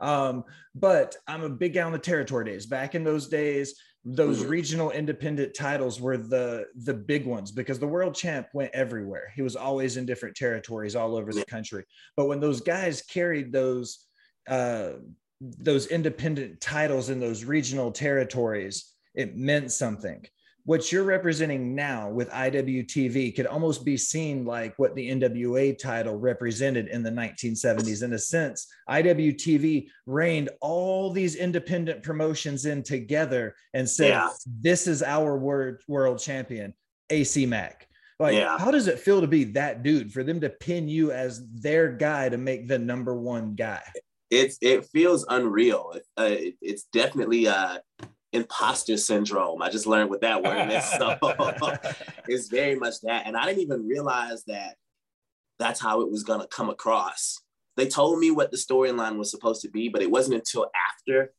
Um, 0.00 0.44
but 0.74 1.16
I'm 1.26 1.42
a 1.42 1.48
big 1.48 1.74
guy 1.74 1.82
on 1.82 1.92
the 1.92 1.98
territory 1.98 2.44
days. 2.46 2.66
Back 2.66 2.94
in 2.94 3.02
those 3.04 3.28
days, 3.28 3.78
those 4.04 4.44
Mhm. 4.44 4.48
regional 4.50 4.90
independent 4.92 5.52
titles 5.54 6.00
were 6.00 6.16
the 6.16 6.66
the 6.84 6.94
big 6.94 7.26
ones 7.26 7.50
because 7.52 7.78
the 7.78 7.86
world 7.86 8.14
champ 8.14 8.46
went 8.54 8.74
everywhere. 8.74 9.30
He 9.34 9.42
was 9.42 9.56
always 9.56 9.96
in 9.98 10.06
different 10.06 10.36
territories 10.36 10.96
all 10.96 11.16
over 11.16 11.32
the 11.34 11.44
country. 11.44 11.84
But 12.16 12.26
when 12.28 12.40
those 12.40 12.60
guys 12.62 13.02
carried 13.02 13.52
those 13.52 14.06
uh, 14.48 14.92
those 15.40 15.86
independent 15.88 16.60
titles 16.60 17.10
in 17.10 17.20
those 17.20 17.44
regional 17.44 17.90
territories, 17.92 18.92
it 19.14 19.36
meant 19.36 19.72
something. 19.72 20.24
What 20.64 20.90
you're 20.90 21.04
representing 21.04 21.76
now 21.76 22.10
with 22.10 22.28
IWTV 22.30 23.36
could 23.36 23.46
almost 23.46 23.84
be 23.84 23.96
seen 23.96 24.44
like 24.44 24.74
what 24.78 24.96
the 24.96 25.08
NWA 25.08 25.78
title 25.78 26.16
represented 26.16 26.88
in 26.88 27.04
the 27.04 27.10
1970s. 27.10 28.02
In 28.02 28.12
a 28.14 28.18
sense, 28.18 28.66
IWTV 28.88 29.86
reined 30.06 30.48
all 30.60 31.12
these 31.12 31.36
independent 31.36 32.02
promotions 32.02 32.66
in 32.66 32.82
together 32.82 33.54
and 33.74 33.88
said, 33.88 34.08
Yeah. 34.08 34.30
This 34.60 34.88
is 34.88 35.04
our 35.04 35.38
word, 35.38 35.82
world 35.86 36.18
champion, 36.18 36.74
AC 37.10 37.46
Mack. 37.46 37.86
Like, 38.18 38.34
Yeah. 38.34 38.58
how 38.58 38.72
does 38.72 38.88
it 38.88 38.98
feel 38.98 39.20
to 39.20 39.28
be 39.28 39.44
that 39.44 39.84
dude 39.84 40.12
for 40.12 40.24
them 40.24 40.40
to 40.40 40.50
pin 40.50 40.88
you 40.88 41.12
as 41.12 41.48
their 41.52 41.92
guy 41.92 42.28
to 42.28 42.38
make 42.38 42.66
the 42.66 42.78
number 42.78 43.14
one 43.14 43.54
guy? 43.54 43.82
It's 44.30 44.58
it 44.60 44.84
feels 44.86 45.24
unreal. 45.28 45.92
Uh, 46.18 46.24
it- 46.24 46.56
it's 46.60 46.84
definitely 46.92 47.48
uh 47.48 47.78
imposter 48.32 48.96
syndrome. 48.96 49.62
I 49.62 49.70
just 49.70 49.86
learned 49.86 50.10
what 50.10 50.20
that 50.22 50.42
word 50.42 50.70
is. 50.70 50.84
So 50.84 51.16
it's 52.28 52.48
very 52.48 52.74
much 52.76 52.94
that. 53.02 53.26
And 53.26 53.36
I 53.36 53.46
didn't 53.46 53.62
even 53.62 53.86
realize 53.86 54.44
that 54.44 54.74
that's 55.58 55.80
how 55.80 56.02
it 56.02 56.10
was 56.10 56.22
gonna 56.22 56.46
come 56.48 56.68
across. 56.70 57.38
They 57.76 57.86
told 57.86 58.18
me 58.18 58.30
what 58.30 58.50
the 58.50 58.56
storyline 58.56 59.16
was 59.18 59.30
supposed 59.30 59.62
to 59.62 59.70
be, 59.70 59.88
but 59.88 60.02
it 60.02 60.10
wasn't 60.10 60.36
until 60.36 60.70
after 60.90 61.32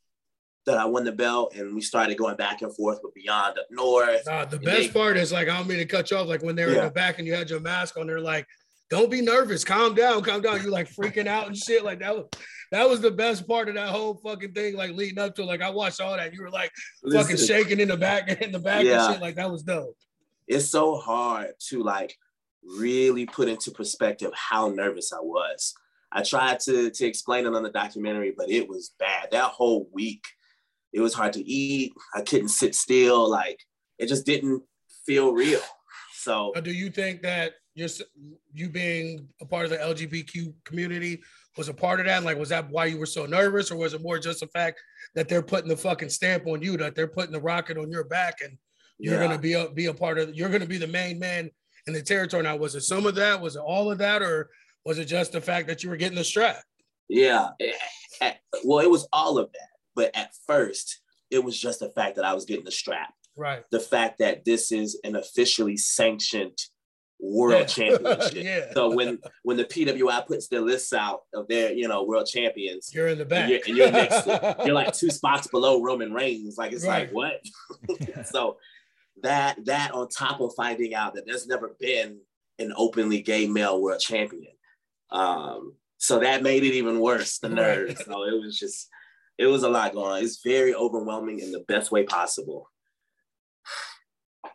that 0.65 0.77
I 0.77 0.85
won 0.85 1.03
the 1.03 1.11
belt 1.11 1.55
and 1.55 1.73
we 1.75 1.81
started 1.81 2.17
going 2.17 2.35
back 2.35 2.61
and 2.61 2.75
forth 2.75 2.99
with 3.03 3.13
Beyond 3.13 3.57
Up 3.57 3.65
North. 3.71 4.23
Nah, 4.25 4.45
the 4.45 4.57
best 4.59 4.93
they- 4.93 4.99
part 4.99 5.17
is 5.17 5.31
like 5.31 5.47
I 5.49 5.57
don't 5.57 5.67
mean 5.67 5.77
to 5.79 5.85
cut 5.85 6.09
you 6.11 6.17
off. 6.17 6.27
Like 6.27 6.41
when 6.43 6.55
they 6.55 6.65
were 6.65 6.73
in 6.73 6.83
the 6.85 6.89
back 6.91 7.19
and 7.19 7.27
you 7.27 7.33
had 7.33 7.49
your 7.49 7.59
mask 7.59 7.97
on, 7.97 8.07
they're 8.07 8.19
like, 8.19 8.47
"Don't 8.89 9.11
be 9.11 9.21
nervous, 9.21 9.63
calm 9.63 9.95
down, 9.95 10.21
calm 10.23 10.41
down." 10.41 10.61
You're 10.61 10.71
like 10.71 10.89
freaking 10.89 11.27
out 11.27 11.47
and 11.47 11.57
shit. 11.57 11.83
Like 11.83 11.99
that 11.99 12.15
was 12.15 12.25
that 12.71 12.89
was 12.89 12.99
the 13.01 13.11
best 13.11 13.47
part 13.47 13.69
of 13.69 13.75
that 13.75 13.89
whole 13.89 14.15
fucking 14.23 14.53
thing. 14.53 14.75
Like 14.75 14.91
leading 14.91 15.19
up 15.19 15.35
to. 15.35 15.45
Like 15.45 15.61
I 15.61 15.69
watched 15.69 16.01
all 16.01 16.15
that. 16.15 16.33
You 16.33 16.41
were 16.41 16.49
like 16.51 16.71
fucking 17.11 17.37
shaking 17.37 17.79
in 17.79 17.87
the 17.89 17.97
back 17.97 18.29
in 18.41 18.51
the 18.51 18.59
back 18.59 18.83
Yeah. 18.83 19.05
and 19.05 19.13
shit. 19.13 19.21
Like 19.21 19.35
that 19.35 19.49
was 19.51 19.63
dope. 19.63 19.95
it's 20.47 20.69
so 20.69 20.95
hard 20.97 21.51
to 21.69 21.83
like 21.83 22.15
really 22.63 23.25
put 23.25 23.47
into 23.47 23.71
perspective 23.71 24.31
how 24.33 24.67
nervous 24.69 25.13
I 25.13 25.19
was. 25.21 25.73
I 26.11 26.23
tried 26.23 26.59
to 26.61 26.89
to 26.89 27.05
explain 27.05 27.45
it 27.45 27.53
on 27.53 27.63
the 27.63 27.69
documentary, 27.69 28.33
but 28.35 28.49
it 28.49 28.67
was 28.67 28.93
bad. 28.99 29.29
That 29.31 29.51
whole 29.51 29.89
week, 29.93 30.23
it 30.93 31.01
was 31.01 31.13
hard 31.13 31.33
to 31.33 31.43
eat. 31.43 31.91
I 32.15 32.21
couldn't 32.21 32.49
sit 32.49 32.75
still. 32.75 33.29
Like 33.29 33.59
it 33.97 34.07
just 34.07 34.25
didn't 34.25 34.63
feel 35.05 35.33
real. 35.33 35.61
So 36.13 36.53
do 36.61 36.71
you 36.71 36.89
think 36.89 37.21
that 37.21 37.53
you're 37.77 37.89
you 38.55 38.69
being 38.69 39.27
a 39.39 39.45
part 39.45 39.65
of 39.65 39.69
the 39.69 39.77
LGBTQ 39.77 40.51
community 40.63 41.21
was 41.57 41.69
a 41.69 41.73
part 41.73 41.99
of 41.99 42.07
that? 42.07 42.23
Like, 42.23 42.39
was 42.39 42.49
that 42.49 42.69
why 42.71 42.85
you 42.85 42.97
were 42.97 43.05
so 43.05 43.27
nervous, 43.27 43.69
or 43.69 43.77
was 43.77 43.93
it 43.93 44.01
more 44.01 44.17
just 44.17 44.39
the 44.39 44.47
fact 44.47 44.81
that 45.13 45.29
they're 45.29 45.43
putting 45.43 45.69
the 45.69 45.77
fucking 45.77 46.09
stamp 46.09 46.47
on 46.47 46.63
you, 46.63 46.75
that 46.77 46.95
they're 46.95 47.07
putting 47.07 47.31
the 47.31 47.39
rocket 47.39 47.77
on 47.77 47.91
your 47.91 48.03
back, 48.03 48.41
and 48.43 48.57
you're 48.97 49.13
yeah. 49.13 49.27
gonna 49.27 49.37
be 49.37 49.53
a 49.53 49.69
be 49.69 49.85
a 49.85 49.93
part 49.93 50.17
of 50.17 50.33
you're 50.35 50.49
gonna 50.49 50.65
be 50.65 50.79
the 50.79 50.87
main 50.87 51.19
man 51.19 51.51
in 51.85 51.93
the 51.93 52.01
territory 52.01 52.41
now? 52.41 52.55
Was 52.55 52.73
it 52.73 52.81
some 52.81 53.05
of 53.05 53.13
that? 53.15 53.39
Was 53.39 53.55
it 53.55 53.61
all 53.61 53.91
of 53.91 53.99
that, 53.99 54.23
or 54.23 54.49
was 54.83 54.97
it 54.97 55.05
just 55.05 55.31
the 55.31 55.41
fact 55.41 55.67
that 55.67 55.83
you 55.83 55.91
were 55.91 55.97
getting 55.97 56.17
the 56.17 56.23
strap? 56.23 56.63
Yeah. 57.07 57.49
Eh, 57.59 57.71
eh, 58.21 58.33
Well, 58.63 58.79
it 58.79 58.89
was 58.89 59.07
all 59.13 59.37
of 59.37 59.51
that. 59.51 59.69
But 59.95 60.15
at 60.15 60.31
first, 60.47 60.99
it 61.29 61.43
was 61.43 61.59
just 61.59 61.79
the 61.79 61.89
fact 61.89 62.15
that 62.15 62.25
I 62.25 62.33
was 62.33 62.45
getting 62.45 62.65
the 62.65 62.71
strap. 62.71 63.13
Right. 63.35 63.63
The 63.69 63.79
fact 63.79 64.17
that 64.17 64.45
this 64.45 64.71
is 64.71 64.99
an 65.03 65.15
officially 65.15 65.77
sanctioned 65.77 66.57
world 67.19 67.61
Yeah. 67.61 67.65
championship. 67.65 68.33
yeah. 68.43 68.73
So 68.73 68.93
when 68.93 69.19
when 69.43 69.57
the 69.57 69.65
PWI 69.65 70.25
puts 70.27 70.47
their 70.47 70.61
lists 70.61 70.93
out 70.93 71.21
of 71.33 71.47
their 71.47 71.71
you 71.73 71.87
know 71.87 72.03
world 72.03 72.27
champions, 72.27 72.91
You're 72.93 73.07
in 73.07 73.17
the 73.17 73.25
back. 73.25 73.41
and 73.43 73.51
you're, 73.51 73.59
and 73.67 73.77
you're 73.77 73.91
next, 73.91 74.23
to, 74.23 74.55
you're 74.65 74.75
like 74.75 74.93
two 74.93 75.09
spots 75.09 75.47
below 75.47 75.81
Roman 75.81 76.13
Reigns. 76.13 76.57
Like 76.57 76.73
it's 76.73 76.85
Right. 76.85 77.11
like 77.13 77.41
what? 77.89 78.25
so 78.25 78.57
that 79.23 79.57
that 79.65 79.91
on 79.93 80.09
top 80.09 80.39
of 80.41 80.53
finding 80.55 80.93
out 80.93 81.15
that 81.15 81.25
there's 81.25 81.47
never 81.47 81.75
been 81.79 82.19
an 82.59 82.73
openly 82.77 83.21
gay 83.21 83.47
male 83.47 83.81
world 83.81 83.99
champion, 83.99 84.53
um, 85.11 85.73
so 85.97 86.19
that 86.19 86.43
made 86.43 86.63
it 86.63 86.73
even 86.75 86.99
worse. 86.99 87.39
The 87.39 87.49
Right. 87.49 87.55
nerves. 87.55 88.05
So 88.05 88.23
it 88.25 88.39
was 88.39 88.57
just 88.59 88.89
it 89.39 89.45
was 89.47 89.63
a 89.63 89.69
lot 89.69 89.93
going 89.93 90.11
on. 90.13 90.23
It's 90.23 90.41
very 90.43 90.73
overwhelming 90.75 91.39
in 91.39 91.51
the 91.51 91.59
best 91.67 91.91
way 91.91 92.03
possible. 92.03 92.69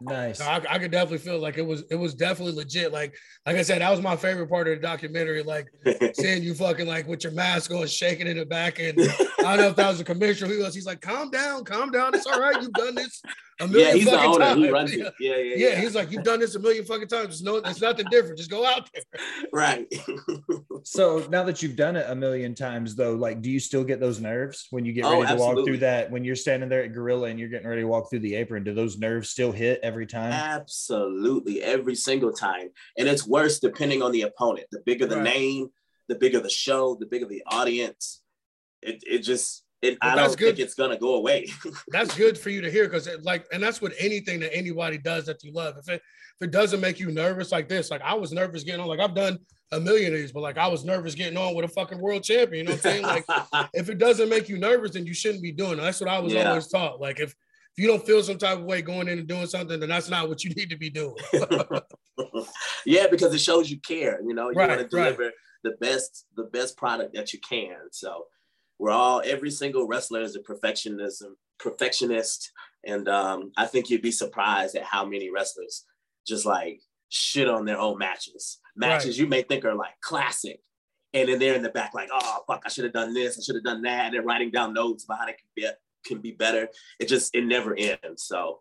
Nice. 0.01 0.41
No, 0.41 0.47
I, 0.47 0.63
I 0.69 0.79
could 0.79 0.91
definitely 0.91 1.19
feel 1.19 1.39
like 1.39 1.59
it 1.59 1.67
was 1.67 1.85
it 1.91 1.97
was 1.97 2.15
definitely 2.15 2.55
legit. 2.55 2.93
Like 2.93 3.15
like 3.47 3.57
I 3.57 3.63
said, 3.63 3.81
that 3.81 3.91
was 3.91 4.01
my 4.01 4.17
favorite 4.17 4.49
part 4.49 4.69
of 4.69 4.81
the 4.81 4.83
documentary. 4.83 5.43
Like 5.43 5.69
seeing 6.15 6.43
you 6.43 6.55
fucking 6.55 6.87
like 6.87 7.07
with 7.07 7.25
your 7.25 7.33
mask 7.33 7.71
on, 7.73 7.87
shaking 7.87 8.27
in 8.27 8.37
the 8.37 8.47
back, 8.47 8.79
and 8.79 8.99
I 9.01 9.43
don't 9.43 9.59
know 9.59 9.69
if 9.69 9.77
that 9.77 9.89
was 9.89 10.01
a 10.01 10.05
commissioner 10.05 10.53
He 10.53 10.59
was. 10.59 10.75
He's 10.75 10.87
like, 10.87 11.01
"Calm 11.01 11.31
down, 11.31 11.65
calm 11.65 11.91
down. 11.91 12.15
It's 12.15 12.27
all 12.27 12.41
right. 12.41 12.61
You've 12.61 12.73
done 12.73 12.95
this 12.95 13.23
a 13.61 13.67
million 13.69 13.89
yeah, 13.89 13.95
he's 13.95 14.05
the 14.05 14.11
fucking 14.13 14.31
owner. 14.31 14.45
times." 14.45 14.61
He 14.65 14.71
runs 14.71 14.95
yeah. 14.97 15.05
it. 15.07 15.15
Yeah, 15.21 15.37
yeah, 15.37 15.55
Yeah, 15.57 15.69
yeah. 15.75 15.81
he's 15.81 15.95
like, 15.95 16.11
"You've 16.11 16.25
done 16.25 16.41
this 16.41 16.55
a 16.55 16.59
million 16.59 16.85
fucking 16.85 17.09
times. 17.09 17.29
It's 17.35 17.43
no, 17.43 17.57
it's 17.57 17.81
nothing 17.81 18.07
different. 18.11 18.39
Just 18.39 18.51
go 18.51 18.65
out 18.67 18.89
there." 18.93 19.03
right. 19.53 19.87
So 20.85 21.25
now 21.31 21.45
that 21.45 21.63
you've 21.63 21.77
done 21.77 21.95
it 21.95 22.07
a 22.09 22.15
million 22.15 22.57
times, 22.57 22.97
though, 22.97 23.13
like, 23.15 23.41
do 23.41 23.49
you 23.49 23.61
still 23.61 23.85
get 23.85 24.01
those 24.01 24.21
nerves 24.21 24.67
when 24.71 24.85
you 24.85 24.93
get 24.93 25.05
Oh, 25.05 25.21
ready 25.23 25.33
to 25.35 25.39
walk 25.41 25.65
through 25.65 25.79
that? 25.79 26.11
When 26.11 26.25
you're 26.25 26.35
standing 26.35 26.69
there 26.69 26.83
at 26.83 26.93
Gorilla 26.93 27.29
and 27.29 27.39
you're 27.39 27.49
getting 27.49 27.69
ready 27.69 27.83
to 27.83 27.87
walk 27.87 28.11
through 28.11 28.19
the 28.19 28.35
apron, 28.35 28.65
do 28.65 28.75
those 28.75 28.99
nerves 28.99 29.31
still 29.31 29.53
hit 29.53 29.79
every 29.85 30.07
time? 30.09 30.33
Absolutely, 30.33 31.63
every 31.63 31.95
single 31.95 32.33
time. 32.33 32.71
And 32.99 33.07
it's 33.07 33.25
worse 33.27 33.61
depending 33.61 34.03
on 34.03 34.11
the 34.11 34.23
opponent. 34.23 34.67
The 34.73 34.81
bigger 34.85 35.07
the 35.07 35.17
Right. 35.17 35.25
name, 35.25 35.69
the 36.09 36.17
bigger 36.17 36.41
the 36.41 36.51
show, 36.51 36.97
the 36.99 37.07
bigger 37.07 37.27
the 37.27 37.45
audience. 37.47 38.21
It, 38.83 39.05
it 39.07 39.19
just, 39.21 39.63
But 39.83 39.99
I 40.01 40.15
don't 40.15 40.39
good. 40.39 40.57
think 40.57 40.59
it's 40.61 40.75
going 40.75 40.91
to 40.91 40.97
go 40.97 41.17
away. 41.17 41.49
That's 41.89 42.15
good 42.17 42.39
for 42.39 42.51
you 42.51 42.61
to 42.61 42.71
hear 42.71 42.85
because, 42.85 43.09
like, 43.23 43.47
and 43.53 43.61
that's 43.63 43.83
what 43.83 43.93
anything 43.99 44.39
that 44.41 44.55
anybody 44.55 44.97
does 44.97 45.27
that 45.27 45.43
you 45.43 45.53
love. 45.53 45.75
If 45.77 45.89
it 45.89 46.01
if 46.41 46.49
it 46.49 46.51
doesn't 46.53 46.81
make 46.81 47.01
you 47.01 47.11
nervous 47.11 47.51
like 47.53 47.69
this, 47.69 47.91
like 47.91 48.01
I 48.03 48.15
was 48.15 48.33
nervous 48.33 48.63
getting 48.63 48.81
on. 48.81 48.87
Like 48.87 49.01
I've 49.01 49.15
done 49.15 49.39
a 49.73 49.81
million 49.81 50.13
of 50.15 50.21
these, 50.21 50.31
but 50.33 50.41
like 50.41 50.57
I 50.57 50.69
was 50.69 50.85
nervous 50.85 51.15
getting 51.17 51.37
on 51.37 51.55
with 51.57 51.65
a 51.65 51.69
fucking 51.69 51.99
world 51.99 52.23
champion. 52.23 52.65
You 52.65 52.65
know 52.65 52.77
what 52.77 52.87
I'm 52.87 52.93
saying? 52.93 53.03
Like 53.03 53.71
if 53.75 53.89
it 53.89 53.99
doesn't 53.99 54.29
make 54.29 54.49
you 54.49 54.57
nervous, 54.59 54.93
then 54.93 55.05
you 55.05 55.15
shouldn't 55.15 55.43
be 55.43 55.51
doing 55.53 55.75
it. 55.79 55.83
That's 55.83 56.01
what 56.01 56.09
I 56.11 56.21
was 56.21 56.33
Yeah. 56.33 56.49
always 56.51 56.69
taught. 56.69 57.01
Like 57.01 57.19
if 57.19 57.31
if 57.31 57.83
you 57.83 57.89
don't 57.89 58.05
feel 58.07 58.23
some 58.23 58.39
type 58.39 58.59
of 58.59 58.65
way 58.65 58.83
going 58.83 59.09
in 59.09 59.19
and 59.19 59.27
doing 59.27 59.47
something, 59.47 59.81
then 59.81 59.89
that's 59.89 60.09
not 60.11 60.29
what 60.29 60.45
you 60.45 60.51
need 60.57 60.71
to 60.71 60.77
be 60.77 60.91
doing. 60.91 61.17
yeah, 62.87 63.07
because 63.11 63.35
it 63.35 63.41
shows 63.41 63.71
you 63.71 63.79
care. 63.81 64.21
You 64.27 64.35
know, 64.35 64.51
you 64.51 64.57
Right, 64.57 64.69
want 64.77 64.91
to 64.91 64.97
right. 64.97 65.17
deliver 65.17 65.33
the 65.65 65.73
best, 65.81 66.27
the 66.37 66.45
best 66.45 66.77
product 66.77 67.15
that 67.15 67.33
you 67.33 67.39
can. 67.41 67.77
So 67.93 68.27
we're 68.79 68.91
all, 68.91 69.23
every 69.25 69.51
single 69.51 69.87
wrestler 69.87 70.23
is 70.23 70.37
a 70.37 70.41
perfectionism, 70.41 71.35
perfectionist. 71.59 72.51
And 72.85 73.09
um, 73.09 73.53
I 73.57 73.67
think 73.67 73.91
you'd 73.91 74.03
be 74.03 74.11
surprised 74.11 74.75
at 74.75 74.83
how 74.83 75.05
many 75.05 75.31
wrestlers 75.31 75.85
just 76.27 76.47
like 76.47 76.81
shit 77.09 77.49
on 77.49 77.65
their 77.65 77.79
own 77.79 77.99
matches. 77.99 78.59
Matches 78.75 79.11
Right. 79.11 79.19
you 79.19 79.27
may 79.27 79.43
think 79.43 79.65
are 79.65 79.75
like 79.75 80.01
classic. 80.01 80.61
And 81.15 81.29
then 81.29 81.39
they're 81.39 81.55
in 81.55 81.63
the 81.63 81.69
back, 81.69 81.93
like, 81.95 82.09
oh 82.11 82.39
fuck, 82.47 82.63
I 82.65 82.71
should 82.71 82.85
have 82.85 82.95
done 82.95 83.13
this, 83.13 83.39
I 83.39 83.43
should 83.43 83.57
have 83.57 83.65
done 83.65 83.83
that. 83.83 84.07
And 84.07 84.15
they're 84.15 84.23
writing 84.23 84.51
down 84.51 84.73
notes 84.73 85.05
about 85.05 85.19
how 85.19 85.27
they 85.27 85.33
can 85.33 85.49
be 85.55 85.69
can 86.05 86.21
be 86.21 86.33
better. 86.33 86.69
It 86.99 87.09
just 87.09 87.35
it 87.35 87.45
never 87.45 87.77
ends. 87.77 88.25
So 88.25 88.61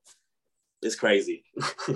it's 0.82 0.96
crazy. 0.96 1.46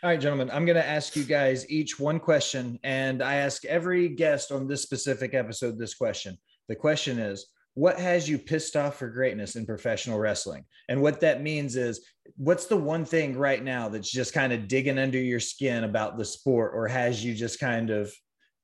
All 0.00 0.10
right, 0.10 0.20
gentlemen, 0.20 0.48
I'm 0.52 0.64
going 0.64 0.76
to 0.76 0.86
ask 0.86 1.16
you 1.16 1.24
guys 1.24 1.68
each 1.68 1.98
one 1.98 2.20
question, 2.20 2.78
and 2.84 3.20
I 3.20 3.34
ask 3.36 3.64
every 3.64 4.08
guest 4.08 4.52
on 4.52 4.68
this 4.68 4.80
specific 4.80 5.34
episode 5.34 5.76
this 5.76 5.94
question. 5.94 6.38
The 6.68 6.76
question 6.76 7.18
is, 7.18 7.46
what 7.74 7.98
has 7.98 8.28
you 8.28 8.38
pissed 8.38 8.76
off 8.76 8.96
for 8.98 9.08
greatness 9.08 9.56
in 9.56 9.64
professional 9.64 10.18
wrestling? 10.18 10.64
And 10.88 11.00
what 11.00 11.20
that 11.20 11.42
means 11.42 11.76
is, 11.76 12.04
what's 12.36 12.66
the 12.66 12.76
one 12.76 13.04
thing 13.04 13.36
right 13.36 13.62
now 13.62 13.88
that's 13.88 14.10
just 14.10 14.34
kind 14.34 14.52
of 14.52 14.68
digging 14.68 14.98
under 14.98 15.18
your 15.18 15.40
skin 15.40 15.84
about 15.84 16.18
the 16.18 16.24
sport, 16.24 16.72
or 16.74 16.88
has 16.88 17.24
you 17.24 17.34
just 17.34 17.60
kind 17.60 17.90
of 17.90 18.12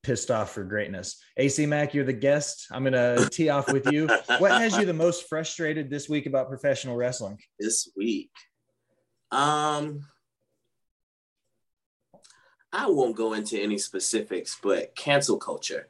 pissed 0.02 0.30
off 0.30 0.52
for 0.52 0.64
greatness? 0.64 1.22
AC 1.36 1.64
Mack, 1.64 1.94
you're 1.94 2.04
the 2.04 2.12
guest. 2.12 2.66
I'm 2.72 2.82
going 2.82 2.92
to 2.92 3.28
tee 3.30 3.50
off 3.50 3.72
with 3.72 3.90
you. 3.92 4.08
What 4.38 4.50
has 4.50 4.76
you 4.76 4.84
the 4.84 4.92
most 4.92 5.28
frustrated 5.28 5.90
this 5.90 6.08
week 6.08 6.26
about 6.26 6.48
professional 6.48 6.96
wrestling? 6.96 7.38
this 7.58 7.88
week? 7.96 8.30
Um 9.30 10.06
I 12.72 12.88
won't 12.88 13.16
go 13.16 13.34
into 13.34 13.60
any 13.60 13.78
specifics, 13.78 14.58
but 14.60 14.96
cancel 14.96 15.36
culture, 15.36 15.86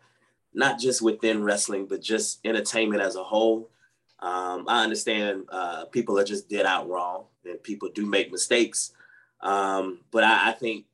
not 0.55 0.79
just 0.79 1.03
within 1.03 1.43
wrestling, 1.43 1.87
but 1.87 2.01
just 2.01 2.41
entertainment 2.47 3.03
as 3.03 3.17
a 3.17 3.25
whole. 3.25 3.71
Um, 4.21 4.65
I 4.69 4.83
understand 4.85 5.45
uh, 5.51 5.87
people 5.87 6.19
are 6.19 6.25
just 6.25 6.49
dead 6.49 6.65
out 6.65 6.89
wrong 6.89 7.25
and 7.45 7.63
people 7.63 7.89
do 7.93 8.07
make 8.07 8.31
mistakes. 8.33 8.93
Um, 9.41 10.01
but 10.11 10.25
I, 10.25 10.51
I 10.51 10.53
think 10.53 10.87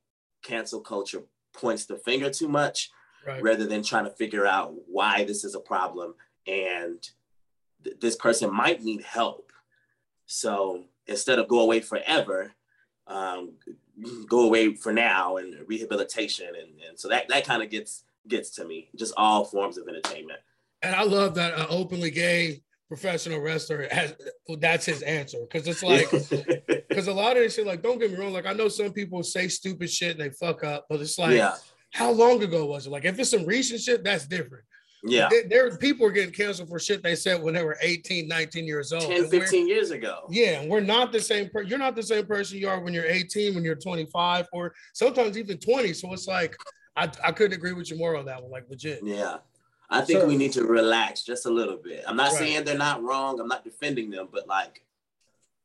cancel 0.43 0.81
culture 0.81 1.23
points 1.53 1.85
the 1.85 1.97
finger 1.97 2.31
too 2.31 2.49
much 2.49 2.91
Right. 3.27 3.43
rather 3.43 3.67
than 3.67 3.83
trying 3.83 4.05
to 4.05 4.11
figure 4.11 4.47
out 4.47 4.73
why 4.87 5.25
this 5.25 5.45
is 5.45 5.55
a 5.55 5.61
problem 5.61 6.15
and 6.47 7.07
th- 7.85 8.01
this 8.01 8.17
person 8.17 8.51
might 8.51 8.83
need 8.83 9.03
help. 9.03 9.53
So 10.25 10.85
instead 11.07 11.39
of 11.39 11.47
go 11.47 11.61
away 11.61 11.81
forever, 11.81 12.53
um, 13.07 13.53
go 14.27 14.45
away 14.47 14.75
for 14.75 14.91
now 14.95 15.37
and 15.37 15.55
rehabilitation, 15.69 16.47
and, 16.47 16.81
and 16.89 16.99
so 16.99 17.09
that 17.09 17.29
that 17.29 17.45
kind 17.45 17.63
of 17.63 17.69
gets 17.69 18.05
gets 18.29 18.51
to 18.57 18.65
me. 18.65 18.91
Just 18.97 19.15
all 19.17 19.45
forms 19.45 19.79
of 19.79 19.89
entertainment. 19.89 20.41
And 20.83 20.95
I 20.95 21.03
love 21.03 21.35
that 21.35 21.55
an 21.59 21.67
openly 21.69 22.11
gay 22.11 22.63
professional 22.89 23.41
wrestler 23.41 23.87
has 23.91 24.15
that's 24.59 24.85
his 24.87 25.03
answer. 25.03 25.39
Because 25.41 25.69
it's 25.69 25.83
like 25.83 26.11
because 26.89 27.07
a 27.07 27.13
lot 27.13 27.37
of 27.37 27.43
this 27.43 27.55
shit 27.55 27.67
like 27.67 27.83
don't 27.83 27.99
get 27.99 28.11
me 28.11 28.17
wrong 28.17 28.33
like 28.33 28.47
I 28.47 28.53
know 28.53 28.69
some 28.69 28.93
people 28.93 29.23
say 29.23 29.49
stupid 29.49 29.91
shit 29.91 30.13
and 30.13 30.21
they 30.21 30.31
fuck 30.31 30.65
up 30.65 30.87
but 30.89 31.01
it's 31.01 31.19
like 31.19 31.37
yeah, 31.37 31.55
how 31.93 32.11
long 32.11 32.43
ago 32.43 32.67
was 32.67 32.87
it? 32.87 32.91
Like 32.91 33.05
if 33.05 33.19
it's 33.19 33.31
some 33.31 33.47
recent 33.47 33.81
shit 33.81 34.05
that's 34.05 34.27
different. 34.27 34.65
Yeah, 35.03 35.29
there, 35.31 35.49
there 35.49 35.77
people 35.79 36.05
are 36.07 36.11
getting 36.11 36.35
canceled 36.35 36.69
for 36.69 36.79
shit 36.79 37.03
they 37.03 37.15
said 37.15 37.43
when 37.43 37.55
they 37.55 37.65
were 37.65 37.79
18 37.81 38.29
19 38.29 38.67
years 38.67 38.93
old. 38.93 39.03
10, 39.03 39.31
15 39.31 39.67
years 39.67 39.93
ago. 39.93 40.27
yeah 40.29 40.61
and 40.61 40.71
we're 40.71 40.81
not 40.81 41.11
the 41.11 41.21
same 41.21 41.49
per- 41.49 41.63
you're 41.63 41.79
not 41.79 41.97
the 41.97 42.03
same 42.03 42.27
person 42.27 42.59
you 42.59 42.69
are 42.69 42.81
when 42.81 42.93
you're 42.93 43.07
18 43.07 43.55
when 43.55 43.65
you're 43.65 43.77
25 43.77 44.47
or 44.53 44.75
sometimes 44.93 45.39
even 45.39 45.57
20 45.57 45.95
so 45.95 46.13
it's 46.13 46.27
like 46.27 46.55
I, 47.01 47.11
I 47.25 47.33
couldn't 47.33 47.55
agree 47.57 47.73
with 47.73 47.91
you 47.91 47.97
more 47.97 48.17
on 48.17 48.27
that 48.27 48.43
one 48.43 48.51
like 48.51 48.69
legit 48.69 49.01
Yeah. 49.03 49.39
I 49.89 50.03
think 50.03 50.21
So- 50.21 50.27
we 50.29 50.37
need 50.37 50.53
to 50.53 50.65
relax 50.65 51.25
just 51.25 51.47
a 51.47 51.51
little 51.51 51.77
bit. 51.77 52.05
I'm 52.07 52.17
not 52.17 52.31
Right. 52.33 52.39
saying 52.39 52.65
they're 52.65 52.77
not 52.79 53.03
wrong. 53.03 53.41
I'm 53.41 53.49
not 53.49 53.65
defending 53.65 54.11
them, 54.11 54.29
but 54.31 54.47
like 54.47 54.85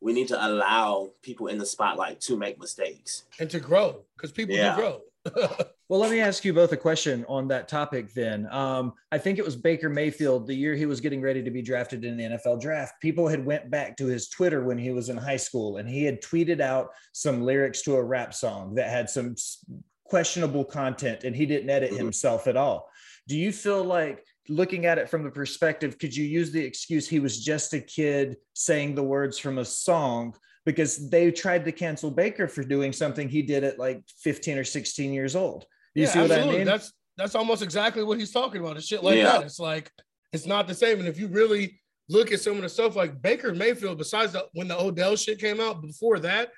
we 0.01 0.13
need 0.13 0.27
to 0.29 0.45
allow 0.47 1.09
people 1.21 1.47
in 1.47 1.57
the 1.57 1.65
spotlight 1.65 2.21
to 2.21 2.37
make 2.37 2.59
mistakes. 2.59 3.23
and 3.39 3.49
to 3.49 3.59
grow 3.59 4.03
because 4.15 4.31
people 4.31 4.55
Yeah. 4.55 4.75
do 4.75 4.81
grow 4.81 5.01
Well, 5.87 5.99
let 5.99 6.09
me 6.09 6.19
ask 6.19 6.43
you 6.43 6.51
both 6.53 6.71
a 6.71 6.77
question 6.77 7.25
on 7.29 7.47
that 7.49 7.67
topic 7.67 8.11
then. 8.15 8.47
Um, 8.51 8.93
I 9.11 9.19
think 9.19 9.37
it 9.37 9.45
was 9.45 9.55
Baker 9.55 9.87
Mayfield, 9.87 10.47
the 10.47 10.53
year 10.55 10.73
he 10.73 10.87
was 10.87 10.99
getting 10.99 11.21
ready 11.21 11.43
to 11.43 11.51
be 11.51 11.61
drafted 11.61 12.03
in 12.03 12.17
the 12.17 12.23
NFL 12.23 12.59
draft. 12.59 12.95
People 13.01 13.27
had 13.27 13.45
went 13.45 13.69
back 13.69 13.95
to 13.97 14.05
his 14.07 14.27
Twitter 14.29 14.63
when 14.63 14.79
he 14.79 14.89
was 14.91 15.09
in 15.09 15.17
high 15.17 15.37
school 15.37 15.77
and 15.77 15.87
he 15.87 16.03
had 16.03 16.23
tweeted 16.23 16.59
out 16.59 16.89
some 17.11 17.43
lyrics 17.43 17.83
to 17.83 17.95
a 17.97 18.03
rap 18.03 18.33
song 18.33 18.73
that 18.75 18.89
had 18.89 19.09
some 19.11 19.33
s- 19.33 19.63
questionable 20.05 20.63
content 20.63 21.23
and 21.23 21.35
he 21.35 21.45
didn't 21.45 21.69
edit 21.69 21.91
Mhm. 21.91 21.97
himself 21.97 22.47
at 22.47 22.55
all. 22.55 22.89
Do 23.27 23.35
you 23.37 23.51
feel 23.51 23.83
like 23.83 24.23
looking 24.47 24.85
at 24.85 24.97
it 24.99 25.09
from 25.09 25.23
the 25.23 25.31
perspective, 25.31 25.97
could 25.97 26.15
you 26.15 26.23
use 26.23 26.51
the 26.51 26.63
excuse 26.63 27.07
he 27.09 27.19
was 27.19 27.43
just 27.43 27.73
a 27.73 27.79
kid 27.81 28.37
saying 28.53 28.93
the 28.95 29.03
words 29.03 29.37
from 29.39 29.57
a 29.57 29.65
song 29.65 30.35
because 30.65 31.09
they 31.09 31.31
tried 31.31 31.65
to 31.65 31.71
cancel 31.71 32.11
Baker 32.11 32.47
for 32.47 32.63
doing 32.63 32.93
something 32.93 33.27
he 33.27 33.41
did 33.41 33.63
at 33.63 33.79
like 33.79 34.03
15 34.19 34.57
or 34.57 34.63
16 34.63 35.13
years 35.13 35.35
old. 35.35 35.65
Do 35.95 36.01
you 36.01 36.07
see 36.07 36.19
what 36.19 36.31
I 36.31 36.45
mean? 36.45 36.65
That's 36.65 36.91
that's 37.17 37.33
almost 37.33 37.61
exactly 37.63 38.03
what 38.03 38.19
he's 38.19 38.31
talking 38.31 38.59
about. 38.61 38.75
It's 38.77 38.85
shit 38.85 39.01
like 39.03 39.15
Yeah. 39.17 39.23
that. 39.37 39.43
It's 39.43 39.59
like 39.59 39.89
it's 40.33 40.45
not 40.45 40.67
the 40.67 40.75
same. 40.75 40.99
And 40.99 41.07
if 41.07 41.17
you 41.17 41.27
really 41.27 41.79
look 42.09 42.31
at 42.31 42.41
some 42.41 42.57
of 42.57 42.61
the 42.61 42.69
stuff 42.69 42.95
like 42.95 43.21
Baker 43.21 43.55
Mayfield, 43.55 43.97
besides 43.97 44.33
the, 44.33 44.45
when 44.53 44.67
the 44.67 44.77
Odell 44.79 45.15
shit 45.15 45.39
came 45.39 45.59
out, 45.61 45.81
before 45.81 46.19
that, 46.19 46.51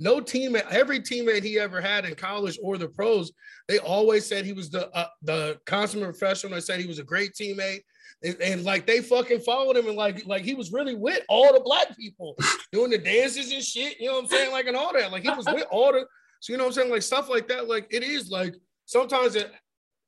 no 0.00 0.20
teammate, 0.20 0.66
every 0.70 1.00
teammate 1.00 1.42
he 1.42 1.58
ever 1.58 1.80
had 1.80 2.04
in 2.04 2.14
college 2.14 2.58
or 2.62 2.78
the 2.78 2.88
pros, 2.88 3.32
they 3.68 3.78
always 3.78 4.26
said 4.26 4.44
he 4.44 4.52
was 4.52 4.70
the 4.70 4.90
uh, 4.96 5.06
the 5.22 5.58
consummate 5.66 6.10
professional. 6.10 6.54
They 6.54 6.60
said 6.60 6.80
he 6.80 6.86
was 6.86 6.98
a 6.98 7.04
great 7.04 7.32
teammate. 7.34 7.80
And, 8.22 8.36
and, 8.40 8.64
like 8.64 8.86
they 8.86 9.00
fucking 9.00 9.40
followed 9.40 9.76
him 9.76 9.86
and 9.86 9.96
like 9.96 10.24
like 10.26 10.44
he 10.44 10.54
was 10.54 10.72
really 10.72 10.94
with 10.94 11.22
all 11.28 11.52
the 11.52 11.60
black 11.60 11.96
people 11.96 12.36
doing 12.72 12.90
the 12.90 12.98
dances 12.98 13.52
and 13.52 13.62
shit. 13.62 14.00
You 14.00 14.08
know 14.08 14.14
what 14.14 14.24
I'm 14.24 14.28
saying? 14.28 14.52
Like 14.52 14.66
and 14.66 14.76
all 14.76 14.92
that. 14.94 15.12
Like 15.12 15.22
he 15.22 15.30
was 15.30 15.46
with 15.46 15.66
all 15.70 15.92
the 15.92 16.06
so 16.40 16.52
you 16.52 16.58
know 16.58 16.64
what 16.64 16.68
I'm 16.68 16.74
saying? 16.74 16.90
Like 16.90 17.02
stuff 17.02 17.30
like 17.30 17.48
that. 17.48 17.68
Like 17.68 17.86
it 17.90 18.02
is 18.02 18.30
like 18.30 18.54
sometimes 18.86 19.34
it, 19.34 19.50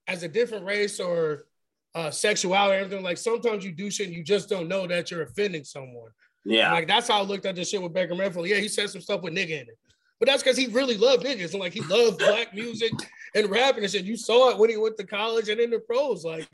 as 0.06 0.22
a 0.22 0.28
different 0.28 0.66
race 0.66 1.00
or 1.00 1.46
uh, 1.94 2.10
sexuality 2.10 2.76
or 2.76 2.80
anything, 2.80 3.02
like 3.02 3.18
sometimes 3.18 3.64
you 3.64 3.72
do 3.72 3.90
shit 3.90 4.08
and 4.08 4.16
you 4.16 4.22
just 4.22 4.48
don't 4.48 4.68
know 4.68 4.86
that 4.86 5.10
you're 5.10 5.22
offending 5.22 5.64
someone. 5.64 6.10
Yeah. 6.46 6.72
Like 6.72 6.86
that's 6.86 7.08
how 7.08 7.18
I 7.18 7.22
looked 7.22 7.44
at 7.44 7.56
this 7.56 7.70
shit 7.70 7.82
with 7.82 7.92
Baker 7.92 8.14
Mayfield. 8.14 8.46
Yeah, 8.46 8.56
he 8.56 8.68
said 8.68 8.88
some 8.88 9.00
stuff 9.00 9.22
with 9.22 9.34
nigga 9.34 9.50
in 9.50 9.68
it. 9.68 9.78
But 10.18 10.28
that's 10.28 10.42
because 10.42 10.56
he 10.56 10.68
really 10.68 10.96
loved 10.96 11.24
niggas 11.24 11.50
and 11.52 11.60
like 11.60 11.74
he 11.74 11.80
loved 11.82 12.18
black 12.18 12.54
music 12.54 12.92
and 13.34 13.50
rapping 13.50 13.82
and 13.82 13.92
shit. 13.92 14.04
You 14.04 14.16
saw 14.16 14.50
it 14.50 14.58
when 14.58 14.70
he 14.70 14.76
went 14.76 14.96
to 14.98 15.04
college 15.04 15.48
and 15.48 15.60
in 15.60 15.70
the 15.70 15.80
pros. 15.80 16.24
Like, 16.24 16.48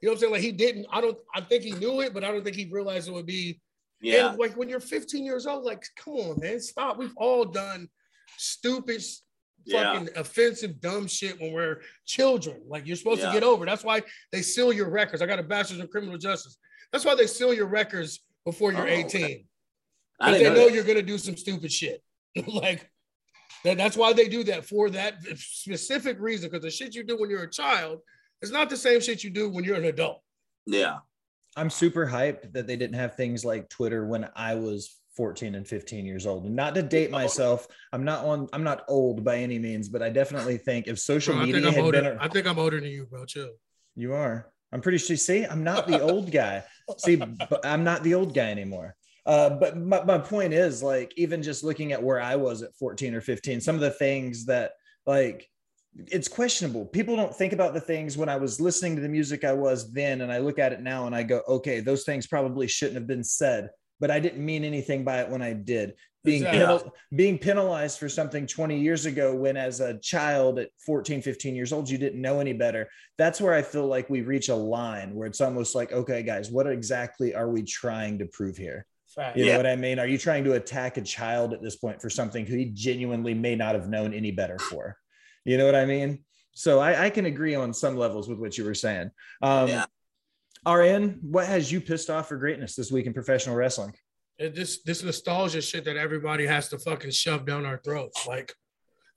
you 0.00 0.06
know 0.06 0.10
what 0.10 0.12
I'm 0.12 0.18
saying? 0.18 0.32
Like 0.32 0.42
he 0.42 0.52
didn't, 0.52 0.86
I 0.92 1.00
don't, 1.00 1.18
I 1.34 1.40
think 1.40 1.64
he 1.64 1.72
knew 1.72 2.00
it, 2.02 2.14
but 2.14 2.22
I 2.22 2.30
don't 2.30 2.44
think 2.44 2.56
he 2.56 2.66
realized 2.66 3.08
it 3.08 3.12
would 3.12 3.26
be 3.26 3.60
yeah. 4.00 4.30
and 4.30 4.38
like 4.38 4.56
when 4.56 4.68
you're 4.68 4.80
15 4.80 5.24
years 5.24 5.46
old, 5.46 5.64
like, 5.64 5.84
come 5.96 6.14
on, 6.14 6.40
man, 6.40 6.60
stop. 6.60 6.98
We've 6.98 7.14
all 7.16 7.44
done 7.44 7.88
stupid, 8.36 9.02
Yeah. 9.64 9.94
fucking 9.94 10.10
offensive, 10.16 10.80
dumb 10.80 11.08
shit 11.08 11.40
when 11.40 11.52
we're 11.52 11.80
children. 12.06 12.62
Like 12.68 12.86
you're 12.86 12.96
supposed 12.96 13.20
Yeah. 13.22 13.28
to 13.28 13.32
get 13.32 13.42
over. 13.42 13.64
That's 13.64 13.84
why 13.84 14.02
they 14.30 14.42
seal 14.42 14.72
your 14.72 14.90
records. 14.90 15.22
I 15.22 15.26
got 15.26 15.38
a 15.38 15.42
bachelor's 15.42 15.80
in 15.80 15.88
criminal 15.88 16.18
justice. 16.18 16.56
That's 16.92 17.04
why 17.04 17.14
they 17.14 17.26
seal 17.26 17.54
your 17.54 17.66
records 17.66 18.20
before 18.44 18.72
you're 18.72 18.88
Oh, 18.88 18.90
18. 18.90 19.46
I 20.20 20.30
Because 20.30 20.42
they 20.42 20.48
know 20.48 20.66
that. 20.66 20.74
you're 20.74 20.84
gonna 20.84 21.02
do 21.02 21.18
some 21.18 21.36
stupid 21.36 21.72
shit. 21.72 22.02
like 22.46 22.88
that, 23.64 23.76
that's 23.76 23.96
why 23.96 24.12
they 24.12 24.28
do 24.28 24.44
that 24.44 24.64
for 24.64 24.90
that 24.90 25.14
specific 25.36 26.18
reason. 26.20 26.50
Because 26.50 26.64
the 26.64 26.70
shit 26.70 26.94
you 26.94 27.04
do 27.04 27.16
when 27.16 27.30
you're 27.30 27.44
a 27.44 27.50
child 27.50 27.98
is 28.40 28.50
not 28.50 28.70
the 28.70 28.76
same 28.76 29.00
shit 29.00 29.22
you 29.22 29.30
do 29.30 29.48
when 29.48 29.64
you're 29.64 29.76
an 29.76 29.84
adult. 29.84 30.22
Yeah. 30.66 30.98
I'm 31.56 31.70
super 31.70 32.06
hyped 32.06 32.52
that 32.54 32.66
they 32.66 32.76
didn't 32.76 32.96
have 32.96 33.14
things 33.14 33.44
like 33.44 33.68
Twitter 33.68 34.06
when 34.06 34.28
I 34.34 34.54
was 34.54 34.96
14 35.16 35.54
and 35.54 35.66
15 35.66 36.06
years 36.06 36.26
old. 36.26 36.46
And 36.46 36.56
not 36.56 36.74
to 36.74 36.82
date 36.82 37.08
oh. 37.08 37.12
myself, 37.12 37.68
I'm 37.92 38.04
not 38.04 38.24
on 38.24 38.48
I'm 38.52 38.64
not 38.64 38.84
old 38.88 39.24
by 39.24 39.36
any 39.38 39.58
means, 39.58 39.88
but 39.88 40.02
I 40.02 40.10
definitely 40.10 40.56
think 40.56 40.88
if 40.88 40.98
social 40.98 41.34
Bro, 41.34 41.42
I 41.42 41.44
think 41.46 41.56
media 41.56 41.72
had 41.72 41.84
older. 41.84 42.02
been 42.02 42.18
I 42.18 42.28
think 42.28 42.46
I'm 42.46 42.58
older 42.58 42.80
than 42.80 42.90
you, 42.90 43.06
bro. 43.06 43.24
Chill. 43.26 43.50
you 43.94 44.14
are. 44.14 44.51
I'm 44.72 44.80
pretty 44.80 44.98
sure 44.98 45.16
see, 45.16 45.44
I'm 45.44 45.64
not 45.64 45.86
the 45.86 46.00
old 46.10 46.30
guy. 46.30 46.64
See, 46.98 47.16
but 47.16 47.64
I'm 47.64 47.84
not 47.84 48.02
the 48.02 48.14
old 48.14 48.34
guy 48.34 48.50
anymore. 48.50 48.96
Uh, 49.24 49.50
but 49.50 49.76
my, 49.76 50.02
my 50.02 50.18
point 50.18 50.52
is 50.52 50.82
like 50.82 51.12
even 51.16 51.42
just 51.42 51.62
looking 51.62 51.92
at 51.92 52.02
where 52.02 52.20
I 52.20 52.36
was 52.36 52.62
at 52.62 52.74
14 52.76 53.14
or 53.14 53.20
15, 53.20 53.60
some 53.60 53.74
of 53.74 53.80
the 53.80 53.90
things 53.90 54.46
that 54.46 54.72
like 55.06 55.48
it's 55.94 56.28
questionable. 56.28 56.86
People 56.86 57.16
don't 57.16 57.34
think 57.34 57.52
about 57.52 57.74
the 57.74 57.80
things 57.80 58.16
when 58.16 58.28
I 58.28 58.36
was 58.36 58.60
listening 58.60 58.96
to 58.96 59.02
the 59.02 59.08
music 59.08 59.44
I 59.44 59.52
was 59.52 59.92
then, 59.92 60.22
and 60.22 60.32
I 60.32 60.38
look 60.38 60.58
at 60.58 60.72
it 60.72 60.80
now 60.80 61.06
and 61.06 61.14
I 61.14 61.22
go, 61.22 61.42
okay, 61.46 61.80
those 61.80 62.04
things 62.04 62.26
probably 62.26 62.66
shouldn't 62.66 62.96
have 62.96 63.06
been 63.06 63.24
said, 63.24 63.70
but 64.00 64.10
I 64.10 64.18
didn't 64.18 64.44
mean 64.44 64.64
anything 64.64 65.04
by 65.04 65.20
it 65.20 65.28
when 65.28 65.42
I 65.42 65.52
did. 65.52 65.94
Being 66.24 66.42
Exactly. 66.42 66.60
penal- 66.60 66.94
being 67.16 67.38
penalized 67.38 67.98
for 67.98 68.08
something 68.08 68.46
20 68.46 68.78
years 68.78 69.06
ago 69.06 69.34
when 69.34 69.56
as 69.56 69.80
a 69.80 69.98
child 69.98 70.58
at 70.60 70.68
14 70.86 71.20
15 71.20 71.54
years 71.56 71.72
old 71.72 71.90
you 71.90 71.98
didn't 71.98 72.20
know 72.20 72.38
any 72.38 72.52
better 72.52 72.88
that's 73.18 73.40
where 73.40 73.52
i 73.54 73.60
feel 73.62 73.86
like 73.88 74.08
we 74.08 74.20
reach 74.22 74.48
a 74.48 74.54
line 74.54 75.14
where 75.14 75.26
it's 75.26 75.40
almost 75.40 75.74
like 75.74 75.90
okay 75.92 76.22
guys 76.22 76.48
what 76.50 76.66
exactly 76.68 77.34
are 77.34 77.48
we 77.50 77.62
trying 77.62 78.18
to 78.20 78.26
prove 78.26 78.56
here 78.56 78.86
Fact. 79.14 79.36
you 79.36 79.44
Yeah. 79.44 79.52
know 79.52 79.58
what 79.58 79.66
I 79.66 79.76
mean? 79.76 79.98
Are 79.98 80.06
you 80.06 80.16
trying 80.16 80.42
to 80.44 80.52
attack 80.54 80.96
a 80.96 81.02
child 81.02 81.52
at 81.52 81.60
this 81.60 81.76
point 81.76 82.00
for 82.00 82.08
something 82.08 82.46
who 82.46 82.56
he 82.56 82.66
genuinely 82.66 83.34
may 83.34 83.54
not 83.54 83.74
have 83.74 83.86
known 83.86 84.14
any 84.14 84.30
better 84.30 84.58
for? 84.58 84.96
You 85.44 85.58
know 85.58 85.66
what 85.66 85.74
I 85.74 85.84
mean? 85.84 86.24
So 86.54 86.78
I, 86.80 87.04
I 87.04 87.10
can 87.10 87.26
agree 87.26 87.54
on 87.54 87.74
some 87.74 87.98
levels 87.98 88.26
with 88.26 88.38
what 88.38 88.56
you 88.56 88.64
were 88.64 88.72
saying. 88.74 89.10
Um, 89.42 89.68
Yeah. 89.68 89.84
RN, 90.66 91.18
what 91.22 91.46
has 91.46 91.70
you 91.70 91.80
pissed 91.82 92.08
off 92.08 92.28
for 92.28 92.38
greatness 92.38 92.74
this 92.74 92.90
week 92.90 93.04
in 93.04 93.12
professional 93.12 93.54
wrestling? 93.54 93.92
This 94.48 94.82
this 94.82 95.02
nostalgia 95.02 95.60
shit 95.62 95.84
that 95.84 95.96
everybody 95.96 96.46
has 96.46 96.68
to 96.70 96.78
fucking 96.78 97.10
shove 97.10 97.46
down 97.46 97.64
our 97.66 97.78
throats. 97.84 98.26
Like, 98.26 98.52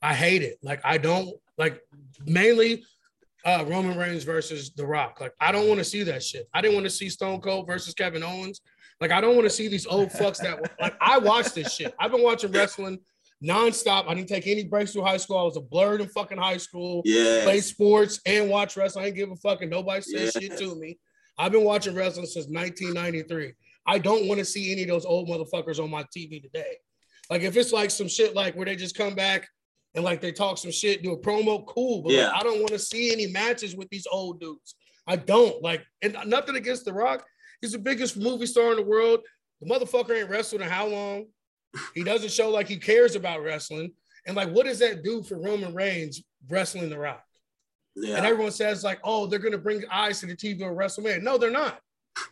I 0.01 0.13
hate 0.13 0.41
it. 0.41 0.57
Like 0.61 0.81
I 0.83 0.97
don't 0.97 1.29
like 1.57 1.81
mainly 2.25 2.83
uh 3.45 3.63
Roman 3.67 3.97
Reigns 3.97 4.23
versus 4.23 4.71
The 4.71 4.85
Rock. 4.85 5.19
Like 5.21 5.33
I 5.39 5.51
don't 5.51 5.67
want 5.67 5.79
to 5.79 5.83
see 5.85 6.03
that 6.03 6.23
shit. 6.23 6.47
I 6.53 6.61
didn't 6.61 6.75
want 6.75 6.85
to 6.85 6.89
see 6.89 7.09
Stone 7.09 7.41
Cold 7.41 7.67
versus 7.67 7.93
Kevin 7.93 8.23
Owens. 8.23 8.61
Like 9.01 9.11
I 9.11 9.21
don't 9.21 9.35
want 9.35 9.45
to 9.45 9.49
see 9.49 9.67
these 9.67 9.85
old 9.85 10.09
fucks 10.09 10.37
that 10.39 10.59
like 10.79 10.95
I 11.01 11.17
watch 11.17 11.53
this 11.53 11.73
shit. 11.73 11.93
I've 11.99 12.11
been 12.11 12.23
watching 12.23 12.51
wrestling 12.51 12.99
nonstop. 13.43 14.07
I 14.07 14.13
didn't 14.15 14.29
take 14.29 14.47
any 14.47 14.63
breaks 14.63 14.93
through 14.93 15.03
high 15.03 15.17
school. 15.17 15.37
I 15.37 15.43
was 15.43 15.57
a 15.57 15.61
blurred 15.61 16.01
in 16.01 16.07
fucking 16.09 16.37
high 16.37 16.57
school. 16.57 17.01
Yeah. 17.05 17.43
Play 17.43 17.59
sports 17.61 18.19
and 18.25 18.49
watch 18.49 18.77
wrestling. 18.77 19.03
I 19.03 19.07
didn't 19.09 19.17
give 19.17 19.31
a 19.31 19.35
fuck 19.35 19.61
and 19.61 19.69
nobody 19.71 20.01
said 20.01 20.31
Yeah. 20.35 20.41
shit 20.49 20.57
to 20.59 20.75
me. 20.75 20.97
I've 21.37 21.51
been 21.51 21.63
watching 21.65 21.93
wrestling 21.95 22.25
since 22.27 22.47
1993. 22.47 23.53
I 23.87 23.99
don't 23.99 24.27
want 24.27 24.39
to 24.39 24.45
see 24.45 24.71
any 24.71 24.83
of 24.83 24.89
those 24.89 25.05
old 25.05 25.29
motherfuckers 25.29 25.81
on 25.81 25.89
my 25.89 26.03
TV 26.15 26.41
today. 26.41 26.77
Like 27.29 27.41
if 27.41 27.57
it's 27.57 27.73
like 27.73 27.91
some 27.91 28.07
shit 28.07 28.35
like 28.35 28.55
where 28.55 28.65
they 28.65 28.75
just 28.75 28.95
come 28.95 29.15
back 29.15 29.47
and 29.93 30.03
like 30.03 30.21
they 30.21 30.31
talk 30.31 30.57
some 30.57 30.71
shit, 30.71 31.03
do 31.03 31.13
a 31.13 31.19
promo, 31.19 31.65
cool. 31.65 32.01
But 32.01 32.13
like, 32.13 32.33
I 32.33 32.43
don't 32.43 32.59
want 32.59 32.69
to 32.69 32.79
see 32.79 33.11
any 33.11 33.27
matches 33.27 33.75
with 33.75 33.89
these 33.89 34.07
old 34.11 34.39
dudes. 34.39 34.75
I 35.07 35.15
don't 35.15 35.61
like, 35.61 35.83
and 36.01 36.17
nothing 36.25 36.55
against 36.55 36.85
The 36.85 36.93
Rock. 36.93 37.25
He's 37.61 37.71
the 37.71 37.79
biggest 37.79 38.17
movie 38.17 38.45
star 38.45 38.71
in 38.71 38.77
the 38.77 38.83
world. 38.83 39.21
The 39.61 39.69
motherfucker 39.69 40.19
ain't 40.19 40.29
wrestled 40.29 40.61
in 40.61 40.69
how 40.69 40.87
long? 40.87 41.27
He 41.93 42.03
doesn't 42.03 42.31
show 42.31 42.49
like 42.49 42.67
he 42.67 42.77
cares 42.77 43.15
about 43.15 43.43
wrestling. 43.43 43.91
And 44.25 44.35
like, 44.35 44.49
what 44.49 44.65
does 44.65 44.79
that 44.79 45.03
do 45.03 45.23
for 45.23 45.39
Roman 45.39 45.73
Reigns 45.73 46.23
wrestling 46.49 46.89
The 46.89 46.97
Rock? 46.97 47.23
Yeah. 47.95 48.17
And 48.17 48.25
everyone 48.25 48.51
says 48.51 48.83
like, 48.83 48.99
oh, 49.03 49.27
they're 49.27 49.39
gonna 49.39 49.57
bring 49.57 49.83
eyes 49.91 50.19
to 50.19 50.25
the 50.25 50.35
TV 50.35 50.55
of 50.69 50.75
WrestleMania. 50.75 51.21
No, 51.21 51.37
they're 51.37 51.51
not. 51.51 51.79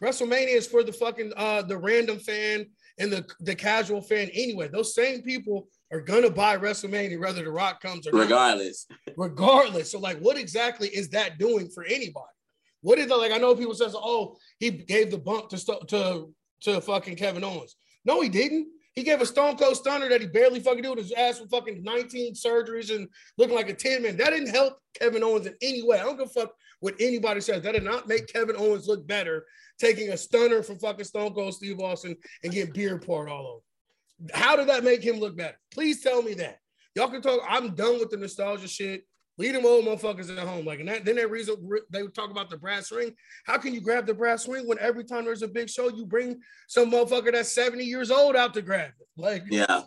WrestleMania 0.01 0.55
is 0.55 0.67
for 0.67 0.83
the 0.83 0.93
fucking 0.93 1.33
uh 1.35 1.61
the 1.63 1.77
random 1.77 2.19
fan 2.19 2.65
and 2.99 3.11
the 3.11 3.25
the 3.41 3.55
casual 3.55 4.01
fan 4.01 4.29
anyway. 4.33 4.67
Those 4.67 4.93
same 4.95 5.21
people 5.21 5.67
are 5.91 6.01
gonna 6.01 6.29
buy 6.29 6.57
WrestleMania 6.57 7.19
whether 7.19 7.43
The 7.43 7.51
Rock 7.51 7.81
comes 7.81 8.07
or 8.07 8.11
not 8.11 8.21
Regardless. 8.21 8.87
regardless. 9.17 9.91
So, 9.91 9.99
like, 9.99 10.19
what 10.19 10.37
exactly 10.37 10.87
is 10.89 11.09
that 11.09 11.37
doing 11.37 11.69
for 11.69 11.83
anybody? 11.83 12.25
What 12.81 12.99
is 12.99 13.07
that 13.07 13.15
like? 13.17 13.31
I 13.31 13.37
know 13.37 13.55
people 13.55 13.73
says, 13.75 13.95
"Oh, 13.95 14.35
he 14.59 14.69
gave 14.71 15.11
the 15.11 15.17
bump 15.17 15.49
to 15.49 15.57
to 15.87 16.33
to 16.61 16.81
fucking 16.81 17.15
Kevin 17.15 17.43
Owens." 17.43 17.75
No, 18.05 18.21
he 18.21 18.29
didn't. 18.29 18.67
He 18.95 19.01
gave 19.03 19.21
a 19.21 19.25
Stone 19.25 19.57
Cold 19.57 19.75
Stunner 19.75 20.07
that 20.09 20.21
he 20.21 20.27
barely 20.27 20.59
fucking 20.59 20.83
did 20.83 20.89
with 20.89 20.99
his 20.99 21.13
ass 21.13 21.39
with 21.39 21.49
fucking 21.49 21.81
19 21.81 22.35
surgeries 22.35 22.93
and 22.95 23.07
looking 23.39 23.55
like 23.55 23.69
a 23.69 23.73
10 23.73 24.03
man. 24.03 24.17
That 24.17 24.29
didn't 24.29 24.49
help 24.53 24.77
Kevin 24.99 25.23
Owens 25.23 25.47
in 25.47 25.55
any 25.63 25.81
way. 25.81 25.97
I 25.99 26.03
don't 26.03 26.17
give 26.17 26.27
a 26.27 26.29
fuck 26.29 26.53
what 26.83 26.95
anybody 26.99 27.39
says. 27.39 27.63
That 27.63 27.71
did 27.71 27.83
not 27.85 28.09
make 28.09 28.27
Kevin 28.27 28.57
Owens 28.57 28.87
look 28.89 29.07
better 29.07 29.45
taking 29.79 30.09
a 30.09 30.17
stunner 30.17 30.61
from 30.61 30.77
fucking 30.79 31.05
Stone 31.05 31.33
Cold 31.33 31.53
Steve 31.53 31.79
Austin 31.79 32.17
and 32.43 32.51
get 32.51 32.73
beer 32.73 32.97
poured 32.99 33.29
all 33.29 33.47
over. 33.47 34.31
How 34.33 34.57
did 34.57 34.67
that 34.67 34.83
make 34.83 35.01
him 35.01 35.15
look 35.15 35.37
better? 35.37 35.57
Please 35.71 36.01
tell 36.01 36.21
me 36.21 36.33
that. 36.35 36.57
Y'all 36.93 37.07
can 37.09 37.21
talk. 37.21 37.39
I'm 37.47 37.73
done 37.73 37.99
with 37.99 38.09
the 38.09 38.17
nostalgia 38.17 38.67
shit. 38.67 39.03
Leave 39.37 39.53
them 39.53 39.65
old 39.65 39.85
motherfuckers 39.85 40.29
at 40.29 40.45
home. 40.45 40.65
Like, 40.65 40.81
and 40.81 40.89
that, 40.89 41.05
then 41.05 41.15
that 41.15 41.31
reason 41.31 41.55
they 41.89 42.03
would 42.03 42.13
talk 42.13 42.29
about 42.31 42.49
the 42.49 42.57
brass 42.57 42.91
ring. 42.91 43.13
How 43.45 43.57
can 43.57 43.73
you 43.73 43.79
grab 43.79 44.05
the 44.05 44.13
brass 44.13 44.45
ring 44.45 44.67
when 44.67 44.77
every 44.79 45.05
time 45.05 45.23
there's 45.23 45.41
a 45.41 45.47
big 45.47 45.69
show, 45.69 45.87
you 45.87 46.05
bring 46.05 46.41
some 46.67 46.91
motherfucker 46.91 47.31
that's 47.31 47.53
70 47.53 47.85
years 47.85 48.11
old 48.11 48.35
out 48.35 48.53
to 48.55 48.61
grab 48.61 48.91
it? 48.99 49.07
Like, 49.15 49.43
Yeah. 49.49 49.83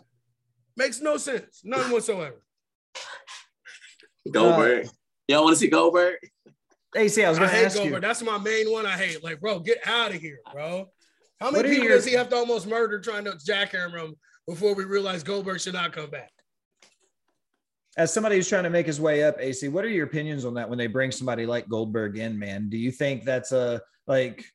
makes 0.75 0.99
no 0.99 1.17
sense. 1.17 1.61
None 1.63 1.91
whatsoever. 1.91 2.41
Goldberg. 4.31 4.85
you 5.27 5.35
don't 5.35 5.43
want 5.43 5.55
to 5.55 5.59
see 5.59 5.69
Goldberg? 5.69 6.15
AC, 6.95 7.23
I 7.23 7.29
was 7.29 7.37
going 7.37 7.49
to 7.49 7.55
hate 7.55 7.65
ask 7.65 7.75
Goldberg. 7.75 7.95
you. 7.95 8.07
That's 8.07 8.21
my 8.23 8.37
main 8.37 8.71
one 8.71 8.85
I 8.85 8.97
hate. 8.97 9.23
Like, 9.23 9.39
bro, 9.39 9.59
get 9.59 9.79
out 9.85 10.13
of 10.13 10.21
here, 10.21 10.39
bro. 10.51 10.89
How 11.39 11.51
many 11.51 11.69
people 11.69 11.85
your- 11.85 11.95
does 11.95 12.05
he 12.05 12.13
have 12.13 12.29
to 12.29 12.35
almost 12.35 12.67
murder 12.67 12.99
trying 12.99 13.25
to 13.25 13.31
jackhammer 13.31 14.03
him 14.03 14.15
before 14.47 14.73
we 14.73 14.85
realize 14.85 15.23
Goldberg 15.23 15.59
should 15.59 15.73
not 15.73 15.91
come 15.91 16.09
back? 16.09 16.31
As 17.97 18.13
somebody 18.13 18.35
who's 18.35 18.47
trying 18.47 18.63
to 18.63 18.69
make 18.69 18.85
his 18.85 19.01
way 19.01 19.23
up, 19.23 19.37
AC, 19.39 19.67
what 19.69 19.83
are 19.83 19.89
your 19.89 20.05
opinions 20.05 20.45
on 20.45 20.53
that 20.53 20.69
when 20.69 20.77
they 20.77 20.87
bring 20.87 21.11
somebody 21.11 21.45
like 21.45 21.67
Goldberg 21.67 22.17
in, 22.17 22.37
man? 22.37 22.69
Do 22.69 22.77
you 22.77 22.91
think 22.91 23.23
that's 23.23 23.51
a 23.51 23.81
like 24.05 24.45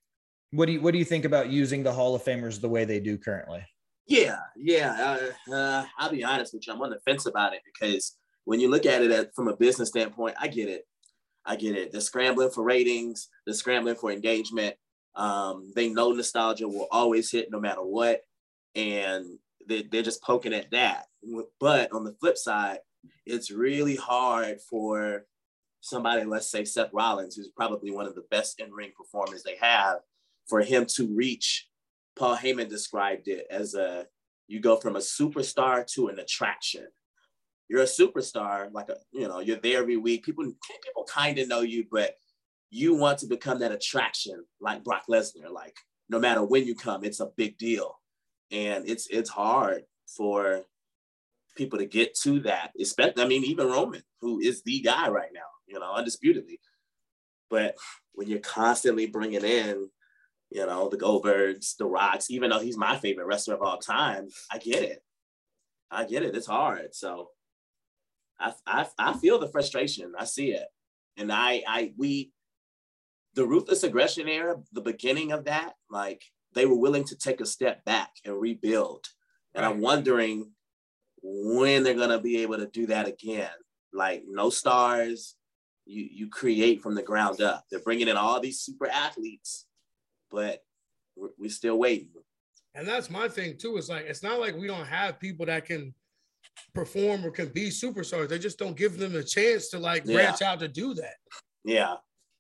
what 0.53 0.67
do 0.67 0.73
you 0.73 0.81
what 0.81 0.93
do 0.93 0.99
you 0.99 1.05
think 1.05 1.25
about 1.25 1.49
using 1.49 1.83
the 1.83 1.93
Hall 1.93 2.15
of 2.15 2.23
Famers 2.23 2.61
the 2.61 2.69
way 2.69 2.85
they 2.85 3.01
do 3.01 3.19
currently? 3.19 3.65
Yeah, 4.07 4.39
yeah. 4.57 5.19
Uh, 5.49 5.53
uh, 5.55 5.85
I'll 5.99 6.11
be 6.11 6.23
honest 6.23 6.55
with 6.55 6.67
you. 6.67 6.73
I'm 6.73 6.83
on 6.83 6.91
the 6.91 7.01
fence 7.01 7.27
about 7.27 7.53
it 7.55 7.63
because 7.65 8.17
when 8.45 8.61
you 8.61 8.71
look 8.71 8.87
at 8.87 9.03
it 9.03 9.11
at, 9.11 9.35
from 9.35 9.49
a 9.49 9.57
business 9.57 9.89
standpoint, 9.89 10.37
I 10.41 10.47
get 10.49 10.69
it. 10.69 10.87
I 11.45 11.57
get 11.57 11.77
it. 11.77 11.93
They're 11.93 12.01
scrambling 12.01 12.51
for 12.51 12.63
ratings. 12.63 13.29
They're 13.45 13.55
scrambling 13.55 13.97
for 13.97 14.13
engagement. 14.13 14.77
Um, 15.15 15.73
they 15.75 15.89
know 15.89 16.13
nostalgia 16.13 16.69
will 16.69 16.89
always 16.91 17.31
hit 17.31 17.51
no 17.51 17.61
matter 17.61 17.83
what, 17.83 18.23
and 18.75 19.39
they, 19.69 19.83
they're 19.83 20.03
just 20.03 20.23
poking 20.23 20.55
at 20.55 20.71
that. 20.71 21.07
But 21.61 21.93
on 21.93 22.05
the 22.05 22.15
flip 22.21 22.39
side, 22.39 22.79
it's 23.27 23.51
really 23.51 23.97
hard 23.97 24.61
for 24.61 25.27
somebody, 25.81 26.25
let's 26.25 26.51
say 26.51 26.65
Seth 26.65 26.93
Rollins, 26.93 27.37
who's 27.37 27.49
probably 27.49 27.91
one 27.91 28.07
of 28.07 28.15
the 28.15 28.25
best 28.31 28.61
in-ring 28.61 28.93
performers 28.97 29.43
they 29.43 29.57
have, 29.61 29.99
for 30.47 30.63
him 30.63 30.87
to 30.87 31.15
reach 31.15 31.69
Paul 32.17 32.37
Heyman 32.37 32.69
described 32.69 33.29
it 33.29 33.47
as 33.51 33.75
a 33.75 34.07
you 34.49 34.61
go 34.61 34.77
from 34.77 34.97
a 34.97 35.01
superstar 35.01 35.87
to 35.95 36.09
an 36.09 36.19
attraction. 36.19 36.87
You're 37.69 37.83
a 37.83 37.85
superstar, 37.85 38.73
like 38.73 38.89
a 38.89 38.97
you 39.13 39.29
know, 39.29 39.41
you're 39.41 39.57
there 39.57 39.79
every 39.79 39.97
week. 39.97 40.25
People 40.25 40.45
people 40.45 41.05
kind 41.09 41.39
of 41.39 41.49
know 41.49 41.61
you, 41.61 41.87
but 41.91 42.17
you 42.71 42.95
want 42.95 43.19
to 43.19 43.27
become 43.27 43.61
that 43.61 43.73
attraction, 43.73 44.45
like 44.61 44.85
Brock 44.85 45.05
Lesnar. 45.09 45.51
Like 45.51 45.77
no 46.09 46.19
matter 46.19 46.45
when 46.45 46.67
you 46.67 46.75
come, 46.75 47.05
it's 47.05 47.21
a 47.21 47.31
big 47.37 47.59
deal, 47.59 47.99
and 48.51 48.89
it's 48.89 49.07
it's 49.09 49.31
hard 49.31 49.85
for 50.07 50.63
people 51.57 51.79
to 51.79 51.87
get 51.87 52.15
to 52.23 52.41
that. 52.41 52.73
Especially, 52.81 53.23
I 53.23 53.27
mean, 53.27 53.45
even 53.45 53.69
Roman, 53.69 54.03
who 54.21 54.41
is 54.41 54.63
the 54.63 54.81
guy 54.81 55.09
right 55.09 55.31
now, 55.33 55.41
you 55.67 55.79
know, 55.79 55.93
undisputedly. 55.93 56.61
But 57.49 57.77
when 58.13 58.29
you're 58.29 58.41
constantly 58.41 59.07
bringing 59.07 59.45
in 59.45 59.89
you 60.53 60.67
know, 60.67 60.89
the 60.89 60.99
Goldbergs, 60.99 61.77
the 61.77 61.87
Rocks, 61.87 62.31
even 62.31 62.51
though 62.51 62.61
he's 62.61 62.77
my 62.77 62.97
favorite 62.99 63.27
wrestler 63.27 63.55
of 63.55 63.63
all 63.63 63.79
time, 63.79 64.29
I 64.51 64.59
get 64.59 64.83
it. 64.83 65.03
I 65.91 66.05
get 66.05 66.23
it. 66.23 66.37
It's 66.37 66.47
hard. 66.47 66.95
So 66.95 67.29
I, 68.43 68.53
I, 68.67 68.87
I 68.99 69.13
feel 69.15 69.39
the 69.39 69.49
frustration. 69.49 70.13
I 70.19 70.25
see 70.25 70.53
it. 70.53 70.67
And 71.17 71.33
I, 71.33 71.63
I, 71.67 71.93
we, 71.97 72.33
the 73.35 73.47
ruthless 73.47 73.83
aggression 73.83 74.29
era, 74.29 74.57
the 74.73 74.81
beginning 74.81 75.33
of 75.33 75.45
that, 75.45 75.75
like 75.91 76.23
they 76.55 76.67
were 76.67 76.77
willing 76.77 77.05
to 77.05 77.17
take 77.17 77.41
a 77.41 77.47
step 77.47 77.85
back 77.85 78.11
and 78.25 78.39
rebuild. 78.39 79.07
And 79.55 79.65
I'm 79.65 79.81
wondering 79.81 80.51
when 81.23 81.83
they're 81.83 81.95
going 81.95 82.11
to 82.11 82.19
be 82.19 82.43
able 82.43 82.59
to 82.59 82.67
do 82.67 82.87
that 82.87 83.07
again. 83.07 83.51
Like 83.93 84.25
no 84.27 84.51
stars, 84.51 85.37
you, 85.85 86.09
you 86.11 86.29
create 86.29 86.83
from 86.83 86.95
the 86.95 87.03
ground 87.03 87.41
up. 87.41 87.65
They're 87.71 87.81
bringing 87.81 88.09
in 88.09 88.17
all 88.17 88.41
these 88.41 88.61
super 88.61 88.89
athletes 88.89 89.67
but 90.33 90.65
we're, 91.15 91.29
we're 91.39 91.51
still 91.51 91.79
waiting. 91.79 92.09
And 92.75 92.89
that's 92.89 93.11
my 93.11 93.29
thing 93.29 93.59
too. 93.59 93.77
It's 93.77 93.91
like 93.91 94.07
it's 94.07 94.23
not 94.23 94.41
like 94.41 94.57
we 94.57 94.67
don't 94.67 94.87
have 94.87 95.21
people 95.21 95.47
that 95.47 95.67
can 95.67 95.95
perform 96.75 97.25
or 97.25 97.31
can 97.31 97.49
be 97.49 97.69
superstars. 97.69 98.29
They 98.29 98.39
just 98.39 98.59
don't 98.59 98.77
give 98.77 98.99
them 98.99 99.15
a 99.15 99.23
chance 99.23 99.69
to 99.71 99.79
like 99.79 100.05
Yeah. 100.07 100.15
branch 100.15 100.43
out 100.43 100.61
to 100.61 100.69
do 100.69 100.95
that. 100.95 101.15
Yeah, 101.65 101.97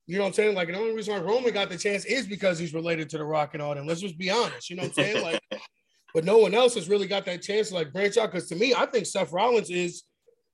You 0.07 0.16
know 0.16 0.22
what 0.22 0.29
I'm 0.29 0.35
saying? 0.35 0.55
Like 0.57 0.68
the 0.68 0.77
only 0.79 0.94
reason 0.94 1.14
why 1.14 1.20
Roman 1.20 1.53
got 1.53 1.68
the 1.68 1.77
chance 1.79 2.05
is 2.05 2.27
because 2.27 2.59
he's 2.59 2.75
related 2.75 3.09
to 3.11 3.18
the 3.18 3.25
Rock 3.25 3.51
and 3.55 3.62
all 3.62 3.75
them. 3.75 3.87
Let's 3.87 4.01
just 4.01 4.18
be 4.18 4.31
honest. 4.31 4.68
You 4.70 4.77
know 4.77 4.83
what 4.83 4.88
I'm 4.88 4.94
saying? 4.94 5.22
Like, 5.22 5.40
but 6.14 6.25
no 6.25 6.38
one 6.38 6.55
else 6.55 6.75
has 6.75 6.88
really 6.88 7.07
got 7.07 7.25
that 7.27 7.42
chance 7.42 7.68
to 7.68 7.75
like 7.75 7.92
branch 7.92 8.16
out. 8.16 8.33
Because 8.33 8.48
to 8.48 8.57
me, 8.57 8.75
I 8.77 8.87
think 8.87 9.07
Seth 9.07 9.33
Rollins 9.33 9.70
is, 9.70 10.03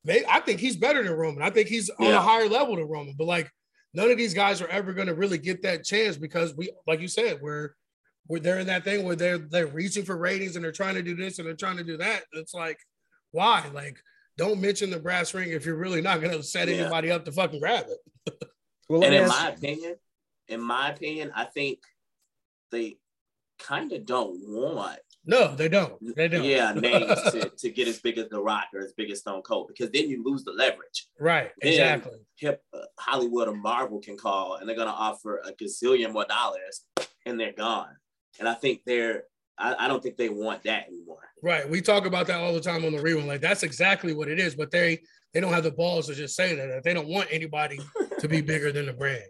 may- 0.05 0.25
I 0.29 0.41
think 0.41 0.61
he's 0.61 0.77
better 0.77 1.03
than 1.03 1.13
Roman. 1.15 1.43
I 1.43 1.51
think 1.51 1.69
he's 1.69 1.89
on 1.89 2.07
Yeah. 2.07 2.19
a 2.19 2.21
higher 2.21 2.49
level 2.49 2.77
than 2.77 2.87
Roman. 2.89 3.15
But 3.17 3.25
like, 3.27 3.51
none 3.95 4.11
of 4.11 4.19
these 4.19 4.35
guys 4.35 4.61
are 4.61 4.69
ever 4.69 4.93
going 4.93 5.09
to 5.09 5.15
really 5.15 5.39
get 5.39 5.63
that 5.63 5.83
chance 5.85 6.17
because 6.19 6.55
we, 6.55 6.71
like 6.87 7.01
you 7.01 7.09
said, 7.09 7.41
we're 7.41 7.71
we're 8.29 8.41
they're 8.41 8.59
in 8.61 8.67
that 8.67 8.85
thing 8.85 9.07
where 9.07 9.17
they're 9.17 9.39
they're 9.39 9.67
reaching 9.67 10.05
for 10.05 10.19
ratings 10.19 10.57
and 10.57 10.65
they're 10.65 10.73
trying 10.73 10.95
to 10.97 11.03
do 11.03 11.17
this 11.17 11.39
and 11.39 11.47
they're 11.49 11.55
trying 11.57 11.79
to 11.79 11.85
do 11.85 11.97
that. 11.97 12.25
It's 12.35 12.53
like, 12.53 12.79
why? 13.39 13.65
Like, 13.73 13.99
don't 14.37 14.61
mention 14.61 14.91
the 14.91 14.99
brass 14.99 15.33
ring 15.35 15.51
if 15.51 15.65
you're 15.65 15.77
really 15.77 16.03
not 16.03 16.21
going 16.21 16.37
to 16.37 16.43
set 16.43 16.69
Yeah. 16.69 16.75
anybody 16.77 17.11
up 17.11 17.25
to 17.25 17.33
fucking 17.33 17.61
grab 17.61 17.87
it. 17.89 18.35
Well, 18.91 19.05
and 19.05 19.15
in 19.15 19.25
ask- 19.25 19.39
my 19.39 19.49
opinion, 19.51 19.97
in 20.49 20.61
my 20.63 20.91
opinion, 20.91 21.31
I 21.35 21.45
think 21.45 21.81
they 22.73 22.97
kind 23.59 23.93
of 23.93 24.07
don't 24.07 24.39
want 24.49 24.99
No, 25.27 25.55
they 25.55 25.69
don't. 25.69 25.93
They 26.17 26.27
don't. 26.29 26.45
yeah 26.45 26.73
names 26.77 27.21
to, 27.33 27.51
to 27.51 27.71
get 27.71 27.87
as 27.87 28.01
big 28.01 28.17
as 28.17 28.31
The 28.31 28.41
Rock 28.41 28.65
or 28.73 28.81
as 28.81 28.95
big 28.95 29.11
as 29.11 29.19
Stone 29.21 29.43
Cold 29.43 29.69
because 29.69 29.91
then 29.91 30.09
you 30.09 30.25
lose 30.25 30.43
the 30.45 30.53
leverage. 30.53 31.07
Right. 31.21 31.51
Then 31.61 31.73
Exactly. 31.73 32.19
Hip 32.39 32.63
uh, 32.73 32.79
Hollywood 32.99 33.49
or 33.49 33.55
Marvel 33.57 34.01
can 34.01 34.17
call 34.17 34.55
and 34.55 34.67
they're 34.67 34.77
gonna 34.77 34.91
offer 34.91 35.43
a 35.45 35.53
gazillion 35.53 36.13
more 36.13 36.25
dollars 36.25 36.85
and 37.27 37.39
they're 37.39 37.53
gone. 37.53 37.95
And 38.39 38.49
I 38.49 38.55
think 38.55 38.83
they're 38.87 39.25
I, 39.59 39.75
I 39.85 39.89
don't 39.89 40.03
think 40.03 40.17
they 40.17 40.29
want 40.29 40.63
that 40.65 40.87
anymore. 40.89 41.19
Right. 41.43 41.69
We 41.69 41.81
talk 41.81 42.07
about 42.07 42.27
that 42.29 42.41
all 42.41 42.53
the 42.53 42.61
time 42.61 42.85
on 42.85 42.93
the 42.93 42.99
rerun. 42.99 43.27
Like 43.27 43.41
that's 43.41 43.63
exactly 43.63 44.15
what 44.15 44.29
it 44.29 44.39
is, 44.39 44.55
but 44.55 44.71
they 44.71 45.01
they 45.35 45.41
don't 45.41 45.53
have 45.53 45.65
the 45.65 45.71
balls 45.73 46.07
to 46.07 46.15
just 46.15 46.37
say 46.37 46.55
that. 46.55 46.83
They 46.85 46.95
don't 46.95 47.09
want 47.09 47.29
anybody 47.31 47.81
to 48.21 48.29
be 48.29 48.41
bigger 48.41 48.73
than 48.73 48.87
the 48.87 48.93
brand. 48.93 49.23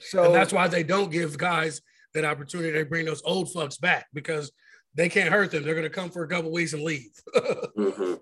so 0.00 0.24
And 0.24 0.34
that's 0.34 0.52
why 0.52 0.68
they 0.68 0.82
don't 0.82 1.10
give 1.10 1.36
guys 1.38 1.80
that 2.14 2.24
opportunity. 2.24 2.70
They 2.72 2.84
bring 2.84 3.06
those 3.06 3.22
old 3.24 3.48
fucks 3.52 3.80
back 3.80 4.06
because 4.12 4.50
they 4.94 5.08
can't 5.08 5.30
hurt 5.30 5.50
them. 5.50 5.62
They're 5.62 5.74
gonna 5.74 5.90
come 5.90 6.10
for 6.10 6.24
a 6.24 6.28
couple 6.28 6.50
weeks 6.52 6.72
and 6.72 6.82
leave. 6.82 7.10
Mhm. 7.78 8.20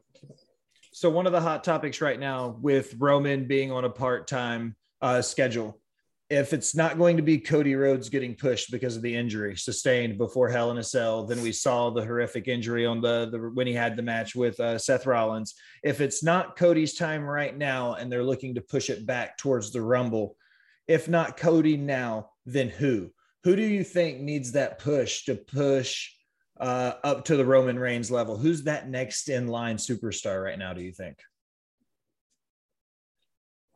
So 0.92 1.10
one 1.10 1.26
of 1.26 1.32
the 1.32 1.40
hot 1.42 1.62
topics 1.62 2.00
right 2.00 2.18
now 2.18 2.56
with 2.62 2.94
Roman 2.98 3.46
being 3.46 3.70
on 3.70 3.84
a 3.84 3.90
part-time 3.90 4.76
uh, 5.02 5.20
schedule, 5.20 5.78
if 6.28 6.52
it's 6.52 6.74
not 6.74 6.98
going 6.98 7.16
to 7.16 7.22
be 7.22 7.38
Cody 7.38 7.76
Rhodes 7.76 8.08
getting 8.08 8.34
pushed 8.34 8.72
because 8.72 8.96
of 8.96 9.02
the 9.02 9.14
injury 9.14 9.56
sustained 9.56 10.18
before 10.18 10.48
Hell 10.48 10.72
in 10.72 10.78
a 10.78 10.82
Cell, 10.82 11.24
then 11.24 11.40
we 11.40 11.52
saw 11.52 11.90
the 11.90 12.04
horrific 12.04 12.48
injury 12.48 12.84
on 12.84 13.00
the, 13.00 13.28
the 13.30 13.38
when 13.38 13.66
he 13.66 13.72
had 13.72 13.96
the 13.96 14.02
match 14.02 14.34
with 14.34 14.58
uh, 14.58 14.76
Seth 14.76 15.06
Rollins. 15.06 15.54
If 15.84 16.00
it's 16.00 16.24
not 16.24 16.56
Cody's 16.56 16.94
time 16.94 17.22
right 17.22 17.56
now 17.56 17.94
and 17.94 18.10
they're 18.10 18.24
looking 18.24 18.56
to 18.56 18.60
push 18.60 18.90
it 18.90 19.06
back 19.06 19.38
towards 19.38 19.70
the 19.70 19.82
Rumble, 19.82 20.36
if 20.88 21.08
not 21.08 21.36
Cody 21.36 21.76
now, 21.76 22.30
then 22.44 22.70
who? 22.70 23.10
Who 23.44 23.54
do 23.54 23.62
you 23.62 23.84
think 23.84 24.20
needs 24.20 24.52
that 24.52 24.80
push 24.80 25.26
to 25.26 25.36
push 25.36 26.10
uh, 26.58 26.94
up 27.04 27.24
to 27.26 27.36
the 27.36 27.44
Roman 27.44 27.78
Reigns 27.78 28.10
level? 28.10 28.36
Who's 28.36 28.64
that 28.64 28.88
next 28.88 29.28
in 29.28 29.46
line 29.46 29.76
superstar 29.76 30.42
right 30.42 30.58
now? 30.58 30.72
Do 30.72 30.82
you 30.82 30.92
think? 30.92 31.18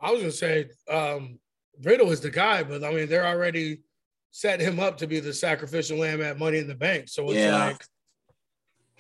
I 0.01 0.11
was 0.11 0.21
gonna 0.21 0.33
say 0.33 0.71
um, 0.91 1.39
Riddle 1.83 2.11
is 2.11 2.21
the 2.21 2.31
guy, 2.31 2.63
but 2.63 2.83
I 2.85 2.93
mean 2.93 3.09
they're 3.09 3.27
already 3.27 3.83
set 4.31 4.61
him 4.61 4.79
up 4.79 4.97
to 4.99 5.07
be 5.07 5.19
the 5.21 5.33
sacrificial 5.33 5.99
lamb 5.99 6.23
at 6.23 6.39
Money 6.39 6.59
in 6.59 6.69
the 6.69 6.75
Bank. 6.75 7.09
So 7.09 7.25
it's 7.31 7.41
Yeah. 7.41 7.57
like, 7.67 7.85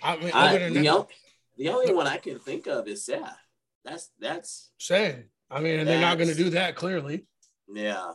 I 0.03 0.17
mean, 0.17 0.33
I, 0.35 0.49
other 0.49 0.59
than 0.59 0.73
the, 0.75 0.81
that, 0.83 0.93
o- 0.95 1.09
the 1.57 1.69
only 1.69 1.95
one 1.95 2.07
I 2.07 2.17
can 2.17 2.39
think 2.39 2.67
of 2.67 2.89
is 2.89 3.05
Seth. 3.05 3.37
That's 3.85 4.11
that's 4.19 4.73
saying, 4.79 5.25
I 5.51 5.61
mean, 5.61 5.79
and 5.81 5.89
they're 5.89 6.01
not 6.01 6.19
gonna 6.19 6.35
do 6.35 6.51
that 6.51 6.75
clearly. 6.77 7.27
yeah. 7.73 8.13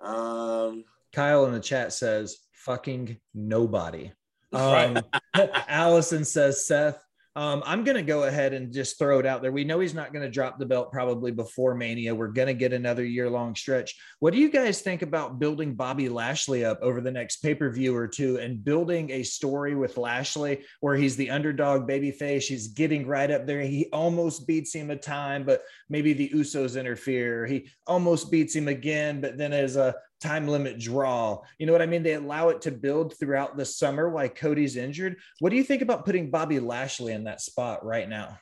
Um, 0.00 0.84
Kyle 1.12 1.46
in 1.46 1.52
the 1.52 1.60
chat 1.60 1.92
says, 1.92 2.36
fucking 2.52 3.18
nobody. 3.34 4.12
Right. 4.52 4.96
Um, 5.34 5.48
Allison 5.68 6.24
says, 6.24 6.64
Seth, 6.66 7.02
um, 7.38 7.62
I'm 7.64 7.84
going 7.84 7.96
to 7.96 8.02
go 8.02 8.24
ahead 8.24 8.52
and 8.52 8.72
just 8.72 8.98
throw 8.98 9.20
it 9.20 9.26
out 9.26 9.42
there. 9.42 9.52
We 9.52 9.62
know 9.62 9.78
he's 9.78 9.94
not 9.94 10.12
going 10.12 10.24
to 10.24 10.30
drop 10.30 10.58
the 10.58 10.66
belt 10.66 10.90
probably 10.90 11.30
before 11.30 11.76
Mania. 11.76 12.12
We're 12.12 12.32
going 12.32 12.48
to 12.48 12.54
get 12.54 12.72
another 12.72 13.04
year 13.04 13.30
long 13.30 13.54
stretch. 13.54 13.94
What 14.18 14.32
do 14.32 14.40
you 14.40 14.50
guys 14.50 14.80
think 14.80 15.02
about 15.02 15.38
building 15.38 15.76
Bobby 15.76 16.08
Lashley 16.08 16.64
up 16.64 16.80
over 16.82 17.00
the 17.00 17.12
next 17.12 17.36
pay 17.36 17.54
per 17.54 17.70
view 17.70 17.94
or 17.94 18.08
two 18.08 18.38
and 18.38 18.64
building 18.64 19.12
a 19.12 19.22
story 19.22 19.76
with 19.76 19.96
Lashley 19.96 20.64
where 20.80 20.96
he's 20.96 21.14
the 21.14 21.30
underdog 21.30 21.88
babyface? 21.88 22.42
He's 22.42 22.66
getting 22.66 23.06
right 23.06 23.30
up 23.30 23.46
there. 23.46 23.60
He 23.60 23.88
almost 23.92 24.48
beats 24.48 24.74
him 24.74 24.90
a 24.90 24.96
time, 24.96 25.44
but 25.44 25.62
maybe 25.88 26.14
the 26.14 26.30
Usos 26.30 26.76
interfere. 26.76 27.46
He 27.46 27.70
almost 27.86 28.32
beats 28.32 28.56
him 28.56 28.66
again, 28.66 29.20
but 29.20 29.38
then 29.38 29.52
as 29.52 29.76
a 29.76 29.94
time 30.20 30.48
limit 30.48 30.78
draw. 30.78 31.40
You 31.58 31.66
know 31.66 31.72
what 31.72 31.82
I 31.82 31.86
mean? 31.86 32.02
They 32.02 32.14
allow 32.14 32.48
it 32.48 32.62
to 32.62 32.70
build 32.70 33.18
throughout 33.18 33.56
the 33.56 33.64
summer 33.64 34.08
while 34.08 34.28
Cody's 34.28 34.76
injured. 34.76 35.16
What 35.38 35.50
do 35.50 35.56
you 35.56 35.64
think 35.64 35.82
about 35.82 36.04
putting 36.04 36.30
Bobby 36.30 36.60
Lashley 36.60 37.12
in 37.12 37.24
that 37.24 37.40
spot 37.40 37.84
right 37.84 38.08
now? 38.08 38.38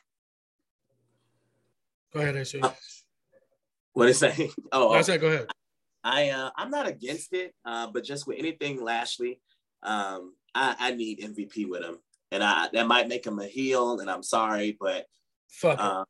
Go 2.13 2.21
ahead, 2.21 2.35
AC. 2.35 2.59
Uh, 2.59 2.71
what 3.93 4.09
is 4.09 4.19
saying? 4.19 4.51
Oh, 4.71 4.91
I 4.91 5.01
said, 5.01 5.21
go 5.21 5.27
ahead. 5.27 5.47
I 6.03 6.29
uh, 6.29 6.51
I'm 6.55 6.69
not 6.69 6.87
against 6.87 7.33
it, 7.33 7.53
uh, 7.65 7.87
but 7.87 8.03
just 8.03 8.27
with 8.27 8.37
anything 8.39 8.81
Lashley, 8.81 9.41
um, 9.83 10.33
I, 10.55 10.75
I 10.79 10.91
need 10.91 11.19
MVP 11.19 11.67
with 11.67 11.83
him, 11.83 11.97
and 12.31 12.43
I 12.43 12.69
that 12.73 12.87
might 12.87 13.07
make 13.07 13.25
him 13.25 13.39
a 13.39 13.45
heel, 13.45 13.99
and 13.99 14.09
I'm 14.09 14.23
sorry, 14.23 14.77
but 14.79 15.05
Fuck. 15.49 15.79
um, 15.79 16.05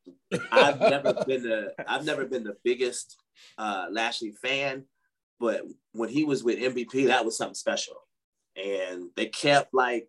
I've 0.51 0.79
never 0.79 1.13
been 1.25 1.43
the 1.43 1.73
I've 1.87 2.05
never 2.05 2.25
been 2.25 2.43
the 2.43 2.57
biggest 2.63 3.17
uh, 3.57 3.87
Lashley 3.89 4.31
fan, 4.31 4.85
but 5.39 5.61
when 5.93 6.09
he 6.09 6.23
was 6.23 6.43
with 6.43 6.59
MVP, 6.59 7.07
that 7.07 7.25
was 7.25 7.37
something 7.37 7.55
special, 7.55 7.95
and 8.55 9.09
they 9.15 9.27
kept 9.27 9.73
like 9.73 10.07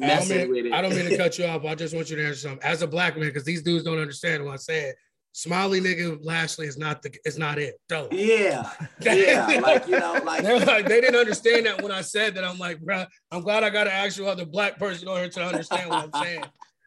I 0.00 0.06
messing 0.06 0.48
with 0.48 0.64
mean, 0.64 0.66
it. 0.66 0.72
I 0.72 0.80
don't 0.82 0.94
mean 0.94 1.08
to 1.08 1.16
cut 1.22 1.38
you 1.38 1.46
off. 1.46 1.64
I 1.64 1.74
just 1.74 1.94
want 1.94 2.10
you 2.10 2.16
to 2.16 2.24
answer 2.26 2.40
something. 2.48 2.62
As 2.62 2.82
a 2.82 2.86
black 2.86 3.16
man, 3.16 3.26
because 3.28 3.44
these 3.44 3.62
dudes 3.62 3.84
don't 3.84 3.98
understand 3.98 4.44
what 4.44 4.54
I 4.54 4.56
said. 4.56 4.94
Smiley 5.32 5.80
nigga 5.80 6.18
Lashley 6.24 6.66
is 6.66 6.76
not 6.76 7.02
the 7.02 7.14
is 7.24 7.38
not 7.38 7.56
it. 7.58 7.76
'em. 7.92 8.08
yeah, 8.10 8.68
yeah, 9.00 9.60
like 9.62 9.86
you 9.86 9.96
know, 9.98 10.20
like 10.24 10.42
They're 10.42 10.58
like 10.58 10.88
they 10.88 11.00
didn't 11.00 11.20
understand 11.20 11.66
that 11.66 11.80
when 11.82 11.92
I 11.92 12.00
said 12.00 12.34
that. 12.34 12.44
I'm 12.44 12.58
like, 12.58 12.80
bro, 12.80 13.04
I'm 13.30 13.42
glad 13.42 13.62
I 13.62 13.70
got 13.70 13.86
an 13.86 13.92
actual 13.92 14.28
other 14.28 14.44
black 14.44 14.76
person 14.76 15.06
on 15.06 15.18
here 15.18 15.28
to 15.28 15.44
understand 15.44 15.88
what 15.90 16.10
I'm 16.12 16.22
saying. 16.24 16.44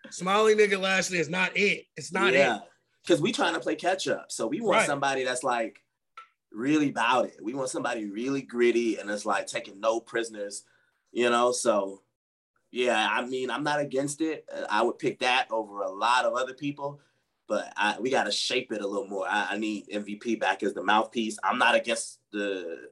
Smiley 0.10 0.56
nigga 0.56 0.78
Lashley 0.78 1.20
is 1.20 1.30
not 1.30 1.56
it. 1.56 1.86
It's 1.96 2.12
not 2.12 2.34
yeah, 2.34 2.58
it. 2.58 2.62
because 3.06 3.22
we 3.22 3.32
trying 3.32 3.54
to 3.54 3.62
play 3.62 3.76
catch 3.76 4.10
up, 4.10 4.26
so 4.30 4.46
we 4.48 4.60
want 4.60 4.80
Right. 4.80 4.88
somebody 4.88 5.24
that's 5.24 5.44
like 5.44 5.80
really 6.54 6.90
about 6.90 7.26
it. 7.26 7.38
We 7.42 7.54
want 7.54 7.70
somebody 7.70 8.10
really 8.10 8.42
gritty 8.42 8.98
and 8.98 9.10
it's 9.10 9.26
like 9.26 9.48
taking 9.48 9.80
no 9.80 10.00
prisoners, 10.00 10.64
you 11.12 11.30
know. 11.30 11.52
So 11.52 12.02
yeah, 12.72 13.08
I 13.12 13.26
mean, 13.26 13.52
I'm 13.52 13.64
not 13.64 13.80
against 13.80 14.22
it. 14.22 14.46
I 14.70 14.82
would 14.82 14.98
pick 15.00 15.20
that 15.20 15.48
over 15.52 15.82
a 15.82 15.92
lot 15.92 16.26
of 16.26 16.34
other 16.34 16.54
people, 16.54 17.00
but 17.48 17.72
I, 17.78 17.98
we 18.00 18.10
got 18.10 18.24
to 18.24 18.32
shape 18.32 18.72
it 18.72 18.82
a 18.82 18.88
little 18.88 19.08
more. 19.08 19.28
I, 19.30 19.50
I 19.52 19.58
need 19.58 19.88
MVP 19.90 20.40
back 20.40 20.64
as 20.64 20.74
the 20.74 20.84
mouthpiece. 20.84 21.38
I'm 21.44 21.60
not 21.60 21.76
against 21.76 22.20
the 22.32 22.90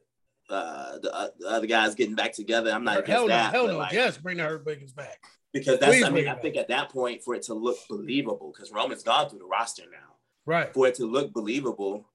uh, 0.49 0.97
the, 0.99 1.15
uh, 1.15 1.27
the 1.39 1.47
other 1.47 1.67
guys 1.67 1.95
getting 1.95 2.15
back 2.15 2.33
together. 2.33 2.71
I'm 2.71 2.83
not 2.83 2.99
against 2.99 3.11
Hell 3.11 3.21
no, 3.23 3.27
that. 3.29 3.53
hell 3.53 3.67
no. 3.67 3.77
like, 3.77 3.93
yes, 3.93 4.17
bring 4.17 4.37
the 4.37 4.43
Hurt 4.43 4.65
Business 4.65 4.91
back. 4.91 5.23
because 5.53 5.79
that's 5.79 5.93
Please 5.93 6.03
I 6.03 6.09
mean 6.09 6.27
I 6.27 6.35
think 6.35 6.57
at 6.57 6.67
that 6.67 6.89
point 6.89 7.23
for 7.23 7.35
it 7.35 7.43
to 7.43 7.53
look 7.53 7.77
believable 7.89 8.51
because 8.53 8.71
Roman's 8.71 9.03
gone 9.03 9.29
through 9.29 9.39
the 9.39 9.45
roster 9.45 9.83
now. 9.91 10.15
Right. 10.45 10.73
For 10.73 10.87
it 10.87 10.95
to 10.95 11.05
look 11.05 11.33
believable, 11.33 12.05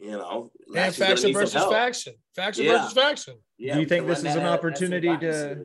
you 0.00 0.10
know, 0.12 0.50
And 0.74 0.94
faction 0.94 1.32
versus 1.32 1.62
faction. 1.64 2.14
Faction 2.34 2.64
Yeah. 2.64 2.78
versus 2.78 2.92
faction. 2.92 3.34
Yeah, 3.58 3.74
Do 3.74 3.80
you 3.80 3.86
think 3.86 4.02
can 4.02 4.08
this 4.10 4.18
is 4.20 4.24
an 4.24 4.30
at- 4.42 4.46
at 4.46 4.52
opportunity 4.58 5.08
to- 5.18 5.64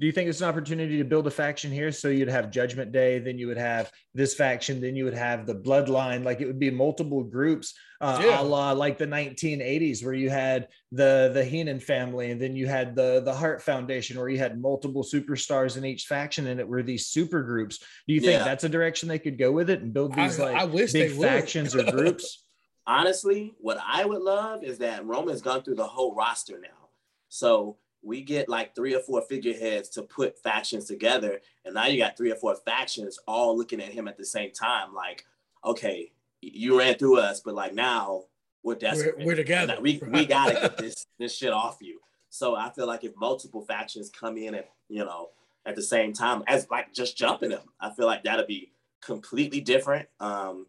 Do 0.00 0.06
you 0.06 0.12
think 0.12 0.28
it's 0.28 0.40
an 0.40 0.48
opportunity 0.48 0.98
to 0.98 1.04
build 1.04 1.26
a 1.26 1.30
faction 1.30 1.72
here? 1.72 1.90
So 1.90 2.06
you'd 2.08 2.28
have 2.28 2.52
Judgment 2.52 2.92
Day, 2.92 3.18
then 3.18 3.36
you 3.36 3.48
would 3.48 3.56
have 3.58 3.90
this 4.14 4.32
faction, 4.32 4.80
then 4.80 4.94
you 4.94 5.04
would 5.04 5.14
have 5.14 5.44
the 5.44 5.56
Bloodline. 5.56 6.22
Like 6.24 6.40
it 6.40 6.46
would 6.46 6.60
be 6.60 6.70
multiple 6.70 7.24
groups, 7.24 7.74
uh, 8.00 8.22
Yeah. 8.24 8.40
a 8.40 8.44
la 8.44 8.70
like 8.70 8.96
the 8.98 9.08
1980s, 9.08 10.04
where 10.04 10.14
you 10.14 10.30
had 10.30 10.68
the 10.92 11.32
the 11.34 11.44
Heenan 11.44 11.80
family, 11.80 12.30
and 12.30 12.40
then 12.40 12.54
you 12.54 12.68
had 12.68 12.94
the 12.94 13.22
the 13.24 13.34
Hart 13.34 13.60
Foundation, 13.60 14.16
where 14.20 14.28
you 14.28 14.38
had 14.38 14.60
multiple 14.60 15.02
superstars 15.02 15.76
in 15.76 15.84
each 15.84 16.04
faction, 16.06 16.46
and 16.46 16.60
it 16.60 16.68
were 16.68 16.84
these 16.84 17.06
super 17.08 17.42
groups. 17.42 17.78
Do 18.06 18.14
you 18.14 18.20
think 18.20 18.34
Yeah. 18.34 18.44
that's 18.44 18.62
a 18.62 18.68
direction 18.68 19.08
they 19.08 19.18
could 19.18 19.36
go 19.36 19.50
with 19.50 19.68
it 19.68 19.80
and 19.80 19.92
build 19.92 20.14
these 20.14 20.38
I- 20.38 20.44
like 20.52 20.56
I 20.62 20.64
wish 20.66 20.92
big 20.92 21.10
factions 21.20 21.74
or 21.74 21.82
groups? 21.90 22.44
Honestly, 22.88 23.54
what 23.58 23.78
I 23.86 24.06
would 24.06 24.22
love 24.22 24.64
is 24.64 24.78
that 24.78 25.04
Roman's 25.04 25.42
gone 25.42 25.62
through 25.62 25.74
the 25.74 25.86
whole 25.86 26.14
roster 26.14 26.58
now. 26.58 26.88
So 27.28 27.76
we 28.02 28.22
get 28.22 28.48
like 28.48 28.74
three 28.74 28.94
or 28.94 29.00
four 29.00 29.20
figureheads 29.20 29.90
to 29.90 30.02
put 30.02 30.42
factions 30.42 30.86
together. 30.86 31.42
And 31.66 31.74
now 31.74 31.84
you 31.84 31.98
got 31.98 32.16
three 32.16 32.32
or 32.32 32.36
four 32.36 32.56
factions 32.56 33.18
all 33.28 33.54
looking 33.54 33.82
at 33.82 33.92
him 33.92 34.08
at 34.08 34.16
the 34.16 34.24
same 34.24 34.52
time. 34.52 34.94
Like, 34.94 35.26
okay, 35.66 36.12
you 36.40 36.78
ran 36.78 36.94
through 36.94 37.18
us, 37.18 37.40
but 37.40 37.54
like 37.54 37.74
now 37.74 38.24
we're 38.62 38.74
desperate. 38.76 39.18
We're, 39.18 39.26
we're 39.26 39.36
together. 39.36 39.74
Like, 39.74 39.82
we, 39.82 40.02
we 40.08 40.24
gotta 40.24 40.54
get 40.54 40.78
this 40.78 41.06
this 41.18 41.36
shit 41.36 41.52
off 41.52 41.76
you. 41.82 42.00
So 42.30 42.56
I 42.56 42.70
feel 42.70 42.86
like 42.86 43.04
if 43.04 43.12
multiple 43.18 43.66
factions 43.66 44.08
come 44.08 44.38
in 44.38 44.54
at 44.54 44.70
you 44.88 45.04
know 45.04 45.28
at 45.66 45.76
the 45.76 45.82
same 45.82 46.14
time 46.14 46.42
as 46.46 46.66
like 46.70 46.94
just 46.94 47.18
jumping 47.18 47.50
them, 47.50 47.68
I 47.78 47.90
feel 47.90 48.06
like 48.06 48.24
that'd 48.24 48.46
be 48.46 48.72
completely 49.02 49.60
different. 49.60 50.08
Um, 50.20 50.66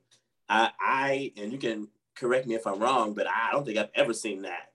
I 0.49 0.71
I 0.81 1.33
and 1.37 1.53
you 1.53 1.57
can 1.57 1.87
correct 2.19 2.47
me 2.47 2.55
if 2.55 2.67
I'm 2.67 2.79
wrong, 2.79 3.13
but 3.13 3.27
I 3.27 3.51
don't 3.51 3.65
think 3.65 3.77
I've 3.77 3.89
ever 3.95 4.13
seen 4.13 4.43
that. 4.43 4.67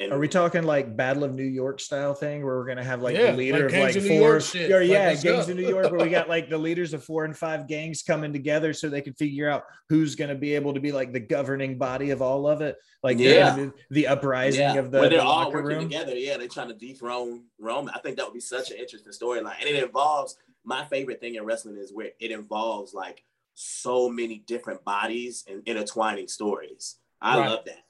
And 0.00 0.10
Are 0.12 0.18
we 0.18 0.26
talking 0.26 0.64
like 0.64 0.96
Battle 0.96 1.22
of 1.22 1.32
New 1.32 1.44
York 1.44 1.78
style 1.78 2.12
thing 2.12 2.44
where 2.44 2.56
we're 2.56 2.66
gonna 2.66 2.82
have 2.82 3.02
like 3.02 3.14
Yeah, 3.14 3.30
the 3.30 3.36
leader 3.36 3.70
like 3.70 3.74
of 3.74 3.80
like 3.80 3.96
of 3.96 4.06
four, 4.06 4.36
or 4.36 4.40
Like, 4.40 4.88
yeah, 4.88 5.08
let's 5.08 5.22
gangs 5.22 5.46
go. 5.46 5.52
of 5.52 5.56
New 5.56 5.68
York, 5.68 5.92
where 5.92 6.00
we 6.00 6.08
got 6.10 6.28
like 6.28 6.48
the 6.50 6.58
leaders 6.58 6.92
of 6.92 7.04
four 7.04 7.24
and 7.24 7.36
five 7.36 7.68
gangs 7.68 8.02
coming 8.02 8.32
together 8.32 8.72
so 8.72 8.88
they 8.88 9.00
can 9.02 9.14
figure 9.14 9.48
out 9.48 9.62
who's 9.88 10.16
gonna 10.16 10.34
be 10.34 10.54
able 10.54 10.74
to 10.74 10.80
be 10.80 10.90
like 10.90 11.12
the 11.12 11.20
governing 11.20 11.78
body 11.78 12.10
of 12.10 12.20
all 12.20 12.48
of 12.48 12.62
it, 12.62 12.76
like 13.04 13.18
Yeah. 13.18 13.54
the, 13.54 13.72
the 13.90 14.06
uprising 14.08 14.60
yeah, 14.62 14.74
of 14.74 14.90
the, 14.90 14.98
when 14.98 15.10
they're 15.10 15.20
the 15.20 15.24
all 15.24 15.52
working 15.52 15.76
room. 15.76 15.84
together, 15.88 16.16
yeah, 16.16 16.36
they're 16.36 16.48
trying 16.48 16.68
to 16.68 16.74
dethrone 16.74 17.44
Roman. 17.60 17.94
I 17.94 17.98
think 18.00 18.16
that 18.16 18.24
would 18.26 18.34
be 18.34 18.40
such 18.40 18.70
an 18.72 18.78
interesting 18.78 19.12
storyline, 19.12 19.54
and 19.60 19.68
it 19.68 19.84
involves 19.84 20.36
my 20.64 20.84
favorite 20.86 21.20
thing 21.20 21.36
in 21.36 21.44
wrestling 21.44 21.76
is 21.76 21.92
where 21.92 22.10
it 22.18 22.30
involves 22.32 22.92
like 22.92 23.22
so 23.54 24.08
many 24.08 24.38
different 24.46 24.84
bodies 24.84 25.44
and 25.48 25.62
intertwining 25.66 26.28
stories. 26.28 26.96
I 27.20 27.38
Right. 27.38 27.48
love 27.48 27.64
that. 27.66 27.84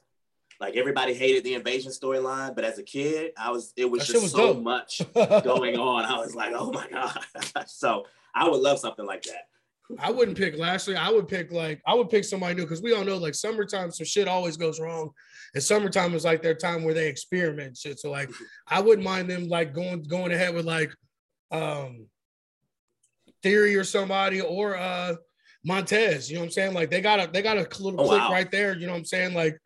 Like 0.59 0.75
everybody 0.75 1.13
hated 1.13 1.43
the 1.43 1.55
invasion 1.55 1.91
storyline, 1.91 2.55
but 2.55 2.63
as 2.63 2.77
a 2.77 2.83
kid, 2.83 3.31
I 3.37 3.51
was 3.51 3.73
it 3.75 3.85
was 3.89 4.01
That 4.07 4.13
just 4.13 4.21
was 4.23 4.31
so 4.31 4.53
dope. 4.53 4.63
much 4.63 5.01
going 5.43 5.77
on. 5.77 6.05
I 6.05 6.17
was 6.19 6.35
like, 6.35 6.53
oh 6.55 6.71
my 6.71 6.87
god. 6.89 7.19
so 7.67 8.05
I 8.35 8.47
would 8.47 8.61
love 8.61 8.79
something 8.79 9.05
like 9.05 9.23
that. 9.23 9.47
I 9.99 10.09
wouldn't 10.11 10.37
pick 10.37 10.57
Lashley. 10.57 10.95
I 10.95 11.09
would 11.09 11.27
pick 11.27 11.51
like 11.51 11.81
I 11.85 11.93
would 11.93 12.09
pick 12.09 12.23
somebody 12.23 12.55
new 12.55 12.61
because 12.63 12.81
we 12.81 12.93
all 12.93 13.03
know 13.03 13.17
like 13.17 13.35
summertime, 13.35 13.91
some 13.91 14.05
shit 14.05 14.27
always 14.27 14.55
goes 14.55 14.79
wrong, 14.79 15.11
and 15.53 15.61
summertime 15.61 16.13
is 16.13 16.23
like 16.23 16.41
their 16.41 16.55
time 16.55 16.83
where 16.83 16.93
they 16.93 17.09
experiment 17.09 17.75
shit. 17.77 17.99
So 17.99 18.09
like 18.09 18.29
I 18.67 18.79
wouldn't 18.79 19.03
mind 19.05 19.29
them 19.29 19.49
like 19.49 19.73
going 19.73 20.03
going 20.03 20.31
ahead 20.31 20.53
with 20.55 20.65
like 20.65 20.93
um 21.51 22.07
Theory 23.41 23.75
or 23.75 23.83
somebody 23.83 24.39
or 24.39 24.77
uh 24.77 25.15
Montez. 25.65 26.29
You 26.29 26.35
know 26.35 26.41
what 26.41 26.45
I'm 26.47 26.51
saying? 26.51 26.73
Like 26.73 26.89
they 26.91 27.01
got 27.01 27.19
a 27.19 27.31
they 27.31 27.41
got 27.41 27.57
a 27.57 27.61
little 27.81 27.99
Oh, 28.01 28.07
click 28.07 28.21
wow. 28.21 28.31
right 28.31 28.51
there. 28.51 28.75
You 28.77 28.85
know 28.87 28.93
what 28.93 28.99
I'm 28.99 29.05
saying? 29.05 29.33
Like 29.33 29.57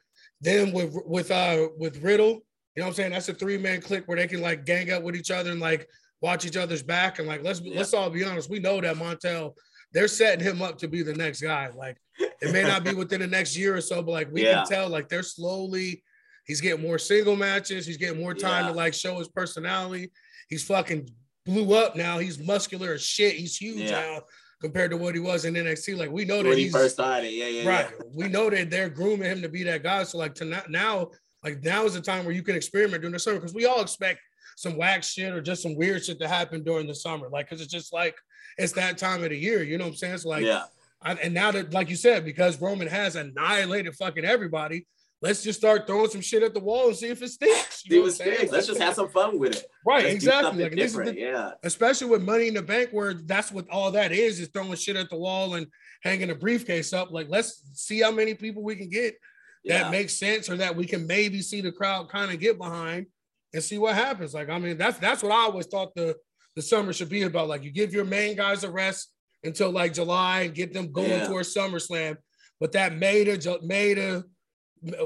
them 0.42 0.72
with 0.72 0.94
with 1.06 1.32
uh 1.32 1.68
with 1.78 2.02
Riddle. 2.04 2.44
You 2.76 2.82
know 2.82 2.84
what 2.84 2.88
I'm 2.90 2.94
saying? 2.94 3.12
That's 3.12 3.30
a 3.30 3.34
three 3.34 3.58
man 3.58 3.82
click 3.82 4.08
where 4.08 4.18
they 4.18 4.28
can 4.28 4.42
like 4.42 4.66
gang 4.66 4.92
up 4.92 5.04
with 5.04 5.16
each 5.16 5.32
other 5.32 5.52
and 5.52 5.60
like 5.60 5.88
watch 6.22 6.46
each 6.46 6.58
other's 6.58 6.84
back 6.84 7.20
and 7.20 7.28
like 7.28 7.44
let's 7.44 7.60
Yeah. 7.62 7.78
let's 7.80 7.94
all 7.94 8.10
be 8.10 8.24
honest. 8.24 8.50
We 8.50 8.60
know 8.60 8.80
that 8.82 8.98
Montez 8.98 9.50
they're 9.94 10.08
setting 10.08 10.44
him 10.46 10.62
up 10.62 10.78
to 10.80 10.88
be 10.88 11.02
the 11.02 11.14
next 11.16 11.42
guy. 11.42 11.70
Like 11.70 11.98
it 12.20 12.52
may 12.52 12.62
not 12.64 12.84
be 12.84 12.94
within 12.94 13.22
the 13.22 13.28
next 13.28 13.58
year 13.58 13.76
or 13.76 13.82
so, 13.82 14.02
but 14.04 14.12
like 14.12 14.32
we 14.32 14.44
Yeah. 14.44 14.58
can 14.58 14.66
tell, 14.68 14.90
like 14.90 15.10
they're 15.10 15.24
slowly. 15.24 16.04
He's 16.46 16.62
getting 16.62 16.82
more 16.86 17.00
single 17.00 17.36
matches. 17.36 17.86
He's 17.86 17.98
getting 17.98 18.20
more 18.22 18.34
time 18.34 18.66
Yeah. 18.66 18.72
to 18.72 18.78
like 18.78 18.94
show 18.94 19.18
his 19.18 19.28
personality. 19.28 20.12
He's 20.50 20.64
fucking 20.64 21.10
blew 21.46 21.74
up 21.74 21.96
now. 21.96 22.20
He's 22.20 22.38
muscular 22.38 22.94
as 22.94 23.02
shit. 23.04 23.36
He's 23.36 23.58
huge 23.58 23.78
Yeah. 23.90 23.92
now 23.92 24.22
compared 24.60 24.92
to 24.92 24.98
what 24.98 25.14
he 25.14 25.20
was 25.20 25.46
in 25.46 25.54
NXT. 25.54 25.98
Like 25.98 26.12
we 26.12 26.26
know 26.26 26.38
that 26.38 26.50
when 26.50 26.58
he 26.58 26.66
he's 26.66 26.74
first 26.74 26.96
started. 26.96 27.32
Yeah, 27.32 27.48
yeah, 27.48 27.70
right. 27.70 27.88
yeah. 27.92 28.06
We 28.14 28.28
know 28.28 28.50
that 28.50 28.70
they're 28.70 28.90
grooming 28.90 29.30
him 29.30 29.42
to 29.42 29.50
be 29.50 29.64
that 29.64 29.84
guy. 29.84 30.04
So 30.04 30.18
like 30.18 30.36
to 30.36 30.46
not, 30.46 30.70
now, 30.70 31.12
like 31.44 31.64
now 31.64 31.86
is 31.86 31.94
the 31.94 32.02
time 32.02 32.26
where 32.26 32.34
you 32.34 32.44
can 32.44 32.56
experiment 32.56 33.02
during 33.02 33.14
the 33.14 33.20
summer 33.20 33.38
because 33.38 33.54
we 33.54 33.66
all 33.66 33.82
expect 33.82 34.20
some 34.56 34.76
whack 34.76 35.04
shit 35.04 35.34
or 35.34 35.42
just 35.42 35.62
some 35.62 35.76
weird 35.76 36.04
shit 36.04 36.20
to 36.20 36.28
happen 36.28 36.64
during 36.64 36.88
the 36.88 36.96
summer. 36.96 37.30
Like 37.30 37.48
because 37.48 37.62
it's 37.62 37.72
just 37.72 37.94
like 37.94 38.16
it's 38.58 38.74
that 38.74 38.98
time 38.98 39.24
of 39.24 39.30
the 39.30 39.38
year. 39.38 39.64
You 39.64 39.78
know 39.78 39.86
what 39.86 39.92
I'm 39.92 39.98
saying? 39.98 40.18
So 40.18 40.30
like 40.30 40.44
yeah. 40.44 40.64
I, 41.02 41.14
and 41.14 41.34
now 41.34 41.52
that, 41.52 41.74
like 41.74 41.90
you 41.90 41.96
said, 41.96 42.26
because 42.26 42.60
Roman 42.60 42.88
has 42.88 43.16
annihilated 43.16 43.96
fucking 43.96 44.26
everybody, 44.26 44.88
let's 45.22 45.44
just 45.44 45.60
start 45.60 45.88
throwing 45.88 46.10
some 46.10 46.22
shit 46.22 46.44
at 46.44 46.54
the 46.54 46.60
wall 46.60 46.88
and 46.88 46.96
see 46.96 47.08
if 47.08 47.22
it 47.22 47.30
sticks. 47.30 47.84
You 47.86 47.92
See 47.96 48.00
what 48.02 48.14
sticks. 48.14 48.52
Let's 48.52 48.68
just 48.68 48.80
have 48.82 48.94
some 48.94 49.10
fun 49.10 49.40
with 49.40 49.56
it. 49.58 49.66
right, 49.86 50.04
Let's 50.04 50.16
exactly. 50.16 50.64
Like 50.64 50.76
this 50.76 50.92
is 50.92 50.98
the, 50.98 51.18
yeah. 51.18 51.52
especially 51.64 52.08
with 52.10 52.22
Money 52.24 52.48
in 52.50 52.54
the 52.54 52.62
Bank, 52.62 52.90
where 52.92 53.14
that's 53.14 53.52
what 53.52 53.68
all 53.70 53.92
that 53.92 54.12
is 54.12 54.40
is 54.40 54.50
throwing 54.50 54.76
shit 54.76 54.96
at 54.96 55.10
the 55.10 55.18
wall 55.18 55.56
and 55.56 55.68
hanging 56.04 56.30
a 56.30 56.36
briefcase 56.36 56.94
up. 56.94 57.12
Like 57.12 57.28
let's 57.30 57.64
see 57.74 58.02
how 58.02 58.12
many 58.12 58.34
people 58.36 58.62
we 58.64 58.76
can 58.76 58.90
get 58.90 59.16
Yeah. 59.64 59.84
that 59.84 59.92
makes 59.92 60.14
sense 60.14 60.50
or 60.50 60.58
that 60.58 60.76
we 60.76 60.86
can 60.86 61.08
maybe 61.08 61.42
see 61.42 61.62
the 61.62 61.72
crowd 61.72 62.10
kind 62.10 62.32
of 62.32 62.40
get 62.40 62.58
behind 62.58 63.08
and 63.54 63.64
see 63.64 63.78
what 63.78 63.96
happens. 63.96 64.34
Like, 64.34 64.50
I 64.50 64.60
mean, 64.60 64.78
that's 64.78 65.00
that's 65.00 65.24
what 65.24 65.32
I 65.32 65.44
always 65.46 65.66
thought 65.68 65.96
the 65.96 66.16
the 66.56 66.62
summer 66.62 66.92
should 66.94 67.10
be 67.10 67.24
about. 67.24 67.48
Like, 67.48 67.64
you 67.64 67.72
give 67.72 67.94
your 67.94 68.06
main 68.06 68.36
guys 68.36 68.64
a 68.64 68.70
rest 68.72 69.12
until 69.44 69.72
like 69.72 69.94
July 69.94 70.42
and 70.42 70.54
get 70.56 70.74
them 70.74 70.92
going 70.92 71.10
Yeah. 71.10 71.28
towards 71.28 71.54
SummerSlam. 71.56 72.18
But 72.60 72.72
that 72.74 72.96
May 72.98 73.24
to 73.24 73.60
May 73.64 73.94
to 73.96 74.26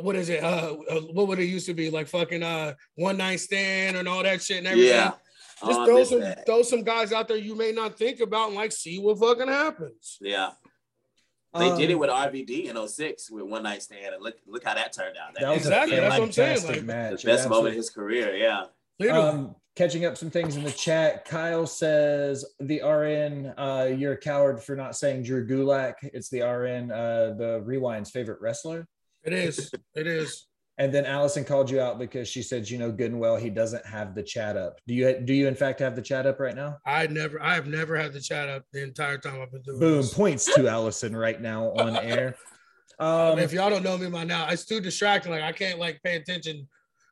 what 0.02 0.16
is 0.16 0.30
it? 0.30 0.44
Uh, 0.44 0.76
uh, 0.90 1.00
what 1.14 1.28
would 1.28 1.40
it 1.40 1.46
used 1.46 1.66
to 1.68 1.74
be 1.74 1.90
like? 1.90 2.08
Fucking 2.08 2.44
uh, 2.44 2.74
one 2.96 3.18
night 3.18 3.40
stand 3.40 3.98
and 3.98 4.08
all 4.08 4.24
that 4.24 4.42
shit 4.42 4.60
and 4.60 4.68
everything. 4.68 4.90
yeah. 4.92 5.12
Just 5.66 5.80
Oh, 5.80 5.86
throw 5.86 6.04
some 6.04 6.20
that. 6.22 6.46
throw 6.46 6.64
some 6.64 6.84
guys 6.84 7.14
out 7.14 7.28
there 7.28 7.38
you 7.38 7.56
may 7.56 7.72
not 7.72 7.96
think 7.98 8.20
about 8.20 8.48
and 8.48 8.56
like 8.56 8.72
see 8.72 8.98
what 9.00 9.20
fucking 9.20 9.48
happens. 9.48 10.18
Yeah. 10.20 10.52
They 11.54 11.66
did 11.78 11.86
Um, 11.86 11.92
it 11.92 12.00
with 12.00 12.10
RVD 12.10 12.66
in 12.70 12.88
06 12.88 13.30
with 13.30 13.44
one 13.44 13.64
night 13.64 13.84
stand, 13.84 14.16
and 14.16 14.24
look 14.24 14.38
look 14.48 14.64
how 14.64 14.74
that 14.74 14.94
turned 14.94 15.18
out. 15.18 15.36
That 15.40 15.50
was 15.50 15.58
Exactly, 15.60 15.98
a 15.98 16.02
that's 16.02 16.18
what 16.18 16.24
I'm 16.26 16.32
saying, 16.32 16.56
fantastic 16.58 16.76
like, 16.78 16.86
match. 16.86 17.22
the 17.24 17.28
best 17.28 17.46
It 17.46 17.50
moment 17.50 17.68
of 17.70 17.76
his 17.76 17.90
career. 17.90 18.36
Yeah. 18.36 18.66
Literally. 19.00 19.28
Um, 19.28 19.56
catching 19.76 20.06
up 20.06 20.18
some 20.18 20.30
things 20.30 20.56
in 20.58 20.64
the 20.64 20.72
chat. 20.72 21.26
Kyle 21.26 21.66
says 21.68 22.44
the 22.60 22.82
RN, 22.82 23.54
uh, 23.58 23.90
you're 23.96 24.14
a 24.14 24.18
coward 24.18 24.62
for 24.62 24.76
not 24.76 24.96
saying 24.98 25.24
Drew 25.24 25.48
Gulak. 25.48 25.94
It's 26.02 26.30
the 26.30 26.42
RN, 26.42 26.92
uh, 26.92 27.34
the 27.38 27.62
Rewind's 27.66 28.10
favorite 28.12 28.40
wrestler. 28.42 28.88
It 29.24 29.34
is. 29.34 29.72
It 29.96 30.08
is. 30.08 30.48
And 30.78 30.92
then 30.92 31.06
Allison 31.06 31.44
called 31.44 31.70
you 31.70 31.80
out 31.80 32.00
because 32.00 32.28
she 32.28 32.42
said, 32.42 32.68
you 32.68 32.80
know, 32.80 32.92
good 32.92 33.12
and 33.12 33.20
well, 33.20 33.36
he 33.36 33.50
doesn't 33.50 33.86
have 33.86 34.16
the 34.16 34.24
chat 34.24 34.58
up. 34.58 34.80
Do 34.88 34.96
you 34.96 35.20
do 35.20 35.34
you 35.34 35.48
in 35.48 35.54
fact 35.54 35.80
have 35.80 35.96
the 35.96 36.02
chat 36.02 36.26
up 36.26 36.40
right 36.40 36.56
now? 36.56 36.78
I 36.86 37.06
never, 37.08 37.42
I 37.42 37.54
have 37.54 37.68
never 37.68 37.96
had 37.96 38.14
the 38.14 38.22
chat 38.22 38.50
up 38.50 38.64
the 38.74 38.82
entire 38.82 39.18
time 39.18 39.42
I've 39.42 39.52
been 39.52 39.62
doing 39.62 39.80
Boom, 39.80 39.98
this. 39.98 40.14
points 40.14 40.46
to 40.56 40.68
Allison 40.68 41.16
right 41.16 41.40
now 41.40 41.72
on 41.74 41.98
air. 41.98 42.36
Um, 43.00 43.40
if 43.40 43.52
y'all 43.54 43.70
don't 43.70 43.84
know 43.84 43.98
me 43.98 44.10
by 44.10 44.24
now, 44.24 44.48
it's 44.50 44.66
too 44.66 44.80
distracting. 44.80 45.32
Like 45.32 45.44
I 45.44 45.52
can't 45.52 45.78
like 45.78 46.02
pay 46.04 46.16
attention. 46.16 46.68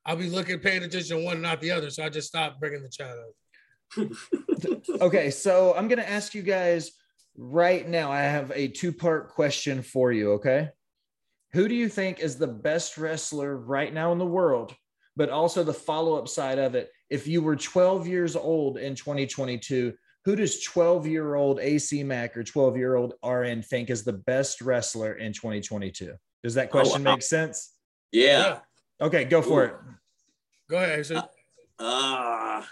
I'll 0.06 0.16
be 0.16 0.30
looking, 0.30 0.60
paying 0.60 0.84
attention 0.84 1.18
to 1.18 1.24
one 1.24 1.42
not 1.42 1.62
the 1.62 1.72
other. 1.72 1.90
So 1.90 2.04
I 2.04 2.10
just 2.10 2.28
stopped 2.28 2.60
bringing 2.60 2.82
the 2.82 2.90
chat 2.90 3.12
up. 3.12 5.02
okay, 5.02 5.30
so 5.30 5.76
I'm 5.76 5.88
gonna 5.88 6.02
ask 6.02 6.34
you 6.34 6.42
guys 6.42 6.92
right 7.38 7.88
now. 7.88 8.12
I 8.12 8.22
have 8.22 8.52
a 8.56 8.68
two-part 8.68 9.30
question 9.30 9.82
for 9.82 10.12
you. 10.12 10.34
Okay, 10.34 10.70
who 11.52 11.68
do 11.68 11.76
you 11.76 11.90
think 11.90 12.20
is 12.20 12.36
the 12.38 12.48
best 12.48 12.98
wrestler 12.98 13.58
right 13.58 13.94
now 13.94 14.12
in 14.12 14.18
the 14.18 14.26
world? 14.26 14.76
But 15.16 15.30
also 15.30 15.64
the 15.64 15.74
follow-up 15.74 16.28
side 16.28 16.60
of 16.60 16.76
it. 16.76 16.92
If 17.10 17.28
you 17.28 17.42
were 17.42 17.56
12 17.56 18.08
years 18.08 18.36
old 18.36 18.78
in 18.78 18.96
2022, 18.96 19.94
who 20.26 20.36
does 20.36 20.66
12-year-old 20.66 21.60
AC 21.60 22.04
Mack 22.04 22.38
or 22.38 22.44
12-year-old 22.44 23.14
RN 23.26 23.62
think 23.64 23.90
is 23.90 24.04
the 24.04 24.14
best 24.14 24.62
wrestler 24.62 25.14
in 25.14 25.34
2022? 25.34 26.14
Does 26.44 26.54
that 26.54 26.70
question 26.70 27.04
wow. 27.04 27.14
make 27.14 27.24
sense? 27.24 27.74
Yeah. 28.12 28.60
Okay, 29.02 29.26
go 29.26 29.42
for 29.42 29.64
Ooh. 29.64 29.66
it. 29.66 29.76
Go 30.70 30.78
ahead. 30.78 31.06
So 31.06 31.16
you 31.16 31.22
Uh, 31.80 32.64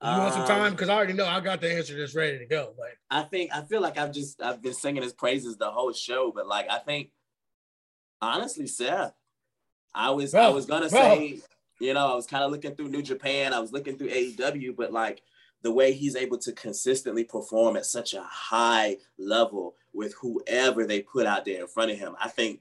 want 0.00 0.32
some 0.32 0.42
um, 0.42 0.48
time? 0.48 0.72
Because 0.72 0.88
I 0.88 0.94
already 0.94 1.12
know 1.12 1.26
I 1.26 1.40
got 1.40 1.60
the 1.60 1.72
answer 1.72 1.94
just 1.94 2.16
ready 2.16 2.38
to 2.38 2.46
go. 2.46 2.74
Like 2.78 2.98
I 3.10 3.22
think 3.22 3.54
I 3.54 3.62
feel 3.62 3.80
like 3.80 3.98
I've 3.98 4.12
just 4.12 4.42
I've 4.42 4.62
been 4.62 4.74
singing 4.74 5.02
his 5.02 5.12
praises 5.12 5.56
the 5.56 5.70
whole 5.70 5.92
show, 5.92 6.32
but 6.34 6.46
like 6.48 6.68
I 6.68 6.78
think 6.78 7.10
honestly, 8.22 8.66
Seth, 8.66 9.12
I 9.94 10.10
was 10.10 10.34
I 10.34 10.48
was 10.48 10.64
gonna 10.64 10.88
bro. 10.88 11.00
say, 11.00 11.40
you 11.80 11.92
know, 11.92 12.12
I 12.12 12.14
was 12.14 12.26
kind 12.26 12.44
of 12.44 12.50
looking 12.50 12.74
through 12.74 12.88
New 12.88 13.02
Japan, 13.02 13.52
I 13.52 13.60
was 13.60 13.72
looking 13.72 13.98
through 13.98 14.08
AEW, 14.08 14.74
but 14.76 14.92
like 14.92 15.20
the 15.62 15.72
way 15.72 15.92
he's 15.92 16.16
able 16.16 16.38
to 16.38 16.52
consistently 16.52 17.24
perform 17.24 17.76
at 17.76 17.84
such 17.86 18.14
a 18.14 18.22
high 18.22 18.96
level 19.18 19.74
with 19.92 20.14
whoever 20.14 20.86
they 20.86 21.02
put 21.02 21.26
out 21.26 21.44
there 21.44 21.60
in 21.60 21.66
front 21.66 21.90
of 21.90 21.98
him, 21.98 22.16
I 22.20 22.28
think 22.28 22.60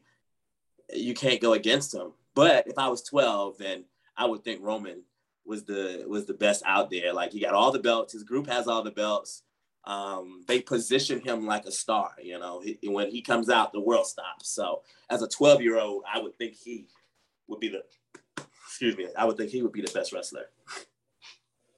you 0.93 1.13
can't 1.13 1.41
go 1.41 1.54
against 1.54 1.93
him. 1.93 2.12
But 2.36 2.67
if 2.67 2.78
I 2.78 2.89
was 2.89 3.02
12, 3.04 3.58
then 3.58 3.86
I 4.17 4.26
would 4.26 4.43
think 4.43 4.62
Roman 4.62 5.04
was 5.45 5.63
the 5.63 6.06
was 6.08 6.26
the 6.26 6.34
best 6.34 6.63
out 6.65 6.89
there. 6.89 7.13
Like 7.13 7.32
he 7.32 7.39
got 7.39 7.54
all 7.54 7.71
the 7.71 7.80
belts, 7.80 8.13
his 8.13 8.24
group 8.24 8.47
has 8.47 8.67
all 8.67 8.84
the 8.84 8.91
belts. 8.91 9.43
Um, 9.84 10.44
they 10.48 10.62
position 10.62 11.22
him 11.22 11.46
like 11.46 11.65
a 11.65 11.72
star. 11.72 12.12
You 12.22 12.39
know, 12.39 12.62
he, 12.62 12.78
when 12.88 13.10
he 13.10 13.22
comes 13.22 13.50
out, 13.50 13.74
the 13.74 13.82
world 13.82 14.06
stops. 14.06 14.50
So 14.50 14.84
as 15.10 15.22
a 15.22 15.28
12 15.28 15.62
year 15.62 15.80
old, 15.80 16.04
I 16.12 16.20
would 16.20 16.38
think 16.38 16.56
he 16.56 16.86
would 17.48 17.60
be 17.60 17.70
the 17.70 17.84
excuse 18.67 18.96
me, 18.96 19.08
I 19.17 19.26
would 19.26 19.38
think 19.38 19.52
he 19.52 19.62
would 19.62 19.74
be 19.74 19.82
the 19.82 19.91
best 19.91 20.13
wrestler. 20.13 20.46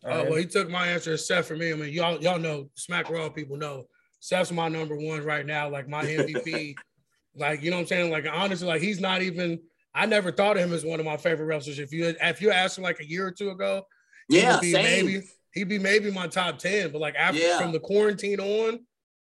Oh 0.05 0.23
well, 0.23 0.35
he 0.35 0.45
took 0.45 0.69
my 0.69 0.87
answer 0.87 1.13
as 1.13 1.25
Seth 1.25 1.47
for 1.47 1.55
me. 1.55 1.71
I 1.71 1.75
mean, 1.75 1.93
y'all 1.93 2.21
y'all 2.21 2.39
know 2.39 2.69
Smack 2.75 3.09
Raw 3.09 3.29
people 3.29 3.57
know 3.57 3.87
Seth's 4.19 4.51
my 4.51 4.67
number 4.67 4.95
one 4.95 5.23
right 5.23 5.45
now, 5.45 5.69
like 5.69 5.87
my 5.87 6.03
MVP. 6.03 6.75
like 7.35 7.63
you 7.63 7.71
know 7.71 7.77
what 7.77 7.81
I'm 7.83 7.87
saying? 7.87 8.11
Like 8.11 8.25
honestly, 8.31 8.67
like 8.67 8.81
he's 8.81 8.99
not 8.99 9.21
even. 9.21 9.59
I 9.95 10.07
never 10.07 10.31
thought 10.31 10.57
of 10.57 10.63
him 10.63 10.73
as 10.73 10.83
one 10.83 10.99
of 10.99 11.05
my 11.05 11.17
favorite 11.17 11.45
wrestlers. 11.45 11.77
If 11.79 11.93
you 11.93 12.15
if 12.19 12.41
you 12.41 12.51
asked 12.51 12.77
him 12.77 12.83
like 12.83 12.99
a 12.99 13.07
year 13.07 13.27
or 13.27 13.31
two 13.31 13.51
ago, 13.51 13.85
Yeah, 14.27 14.59
same. 14.59 14.73
maybe 14.73 15.21
he'd 15.53 15.69
be 15.69 15.79
maybe 15.79 16.11
my 16.11 16.27
top 16.27 16.57
ten. 16.59 16.91
But 16.91 17.01
like 17.01 17.15
after 17.15 17.39
Yeah. 17.41 17.59
from 17.59 17.71
the 17.71 17.79
quarantine 17.79 18.39
on, 18.39 18.79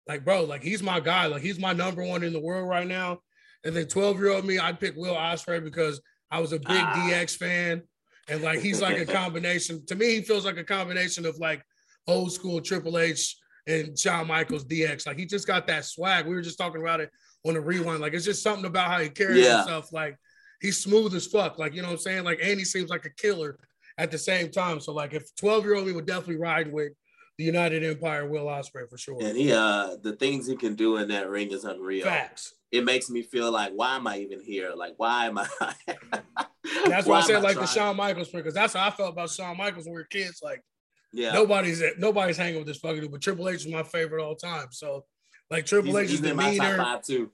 like 0.08 0.24
bro, 0.24 0.44
like 0.44 0.63
he's 0.63 0.84
my 0.84 1.00
guy. 1.00 1.26
Like 1.28 1.42
he's 1.42 1.60
my 1.60 1.74
number 1.74 2.04
one 2.04 2.24
in 2.24 2.34
the 2.34 2.40
world 2.40 2.70
right 2.70 2.88
now. 2.88 3.20
And 3.63 3.76
then 3.76 3.88
12 3.88 4.20
year 4.20 4.30
old 4.32 4.46
me, 4.46 4.60
I'd 4.60 4.80
pick 4.80 4.96
Will 4.96 5.16
Ospreay 5.16 5.63
because 5.63 6.00
I 6.32 6.40
was 6.40 6.54
a 6.54 6.60
big 6.60 6.68
Ah. 6.70 6.94
DX 7.10 7.36
fan. 7.38 7.82
And 8.30 8.42
like 8.42 8.60
he's 8.60 8.82
like 8.82 8.98
a 8.98 9.06
combination. 9.22 9.86
To 9.88 9.96
me, 9.96 10.16
he 10.16 10.22
feels 10.22 10.46
like 10.46 10.58
a 10.58 10.63
combination 10.63 11.26
of 11.26 11.38
like 11.38 11.62
old 12.08 12.32
school 12.32 12.62
Triple 12.62 12.98
H 13.00 13.36
and 13.68 13.98
Shawn 13.98 14.28
Michaels 14.28 14.66
DX. 14.66 15.06
Like 15.08 15.18
he 15.18 15.26
just 15.26 15.48
got 15.48 15.68
that 15.68 15.86
swag. 15.86 16.26
We 16.26 16.36
were 16.36 16.42
just 16.42 16.58
talking 16.58 16.82
about 16.82 17.02
it 17.02 17.10
on 17.46 17.54
the 17.56 17.62
rewind. 17.62 18.00
Like 18.02 18.13
it's 18.13 18.26
just 18.26 18.44
something 18.44 18.66
about 18.66 18.88
how 18.90 19.00
he 19.00 19.10
carries 19.10 19.44
Yeah. 19.46 19.60
himself. 19.60 19.92
Like 19.92 20.16
he's 20.62 20.78
smooth 20.78 21.13
as 21.16 21.26
fuck. 21.28 21.58
Like 21.58 21.74
you 21.74 21.82
know 21.82 21.88
what 21.90 21.94
I'm 21.96 22.00
saying. 22.00 22.24
Like 22.24 22.40
and 22.42 22.58
he 22.60 22.66
seems 22.66 22.90
like 22.90 23.06
a 23.06 23.10
killer 23.10 23.58
at 23.98 24.12
the 24.12 24.18
same 24.18 24.52
time. 24.52 24.80
So 24.80 24.94
like 24.94 25.14
if 25.14 25.34
12 25.36 25.66
year 25.66 25.76
old 25.76 25.88
me 25.88 25.94
would 25.94 26.06
definitely 26.06 26.38
ride 26.38 26.72
with 26.72 26.94
the 27.38 27.44
United 27.44 27.84
Empire 27.84 28.28
Will 28.28 28.46
Ospreay 28.46 28.90
for 28.90 28.98
sure. 28.98 29.22
And 29.22 29.38
he 29.38 29.52
uh 29.52 29.96
the 30.02 30.14
things 30.14 30.48
he 30.48 30.56
can 30.56 30.76
do 30.76 30.98
in 30.98 31.08
that 31.10 31.30
ring 31.30 31.52
is 31.52 31.64
unreal. 31.64 32.06
Facts. 32.06 32.54
It 32.72 32.84
makes 32.84 33.10
me 33.10 33.22
feel 33.22 33.52
like 33.52 33.72
why 33.74 33.96
am 33.96 34.08
I 34.08 34.20
even 34.20 34.42
here? 34.42 34.72
Like 34.76 34.94
why 34.98 35.28
am 35.28 35.38
I 35.38 35.48
That's 36.88 37.08
why 37.08 37.18
I 37.18 37.20
am 37.22 37.26
said 37.26 37.44
like 37.44 37.60
the 37.60 37.66
Shawn 37.66 37.96
Michaels 37.96 38.30
because 38.30 38.54
that's 38.54 38.74
how 38.74 38.88
I 38.88 38.92
felt 38.92 39.14
about 39.14 39.30
Shawn 39.30 39.58
Michaels 39.58 39.86
when 39.86 39.96
we 39.96 40.02
were 40.02 40.08
kids. 40.10 40.40
Like 40.44 40.62
Yeah. 41.14 41.34
nobody's 41.34 41.82
nobody's 41.98 42.38
hanging 42.38 42.58
with 42.58 42.68
this 42.68 42.78
fucking 42.78 43.02
dude, 43.02 43.12
but 43.12 43.22
Triple 43.22 43.50
H 43.50 43.66
is 43.66 43.72
my 43.72 43.84
favorite 43.84 44.24
all 44.24 44.36
time. 44.36 44.68
So 44.72 45.06
like 45.50 45.66
Triple 45.66 45.96
He's, 45.96 46.12
H's 46.12 46.20
he's 46.20 46.30
in 46.30 46.36
my 46.36 46.44
top 46.44 46.52
demeanor, 46.54 46.78
five 46.78 47.02
too. 47.04 47.32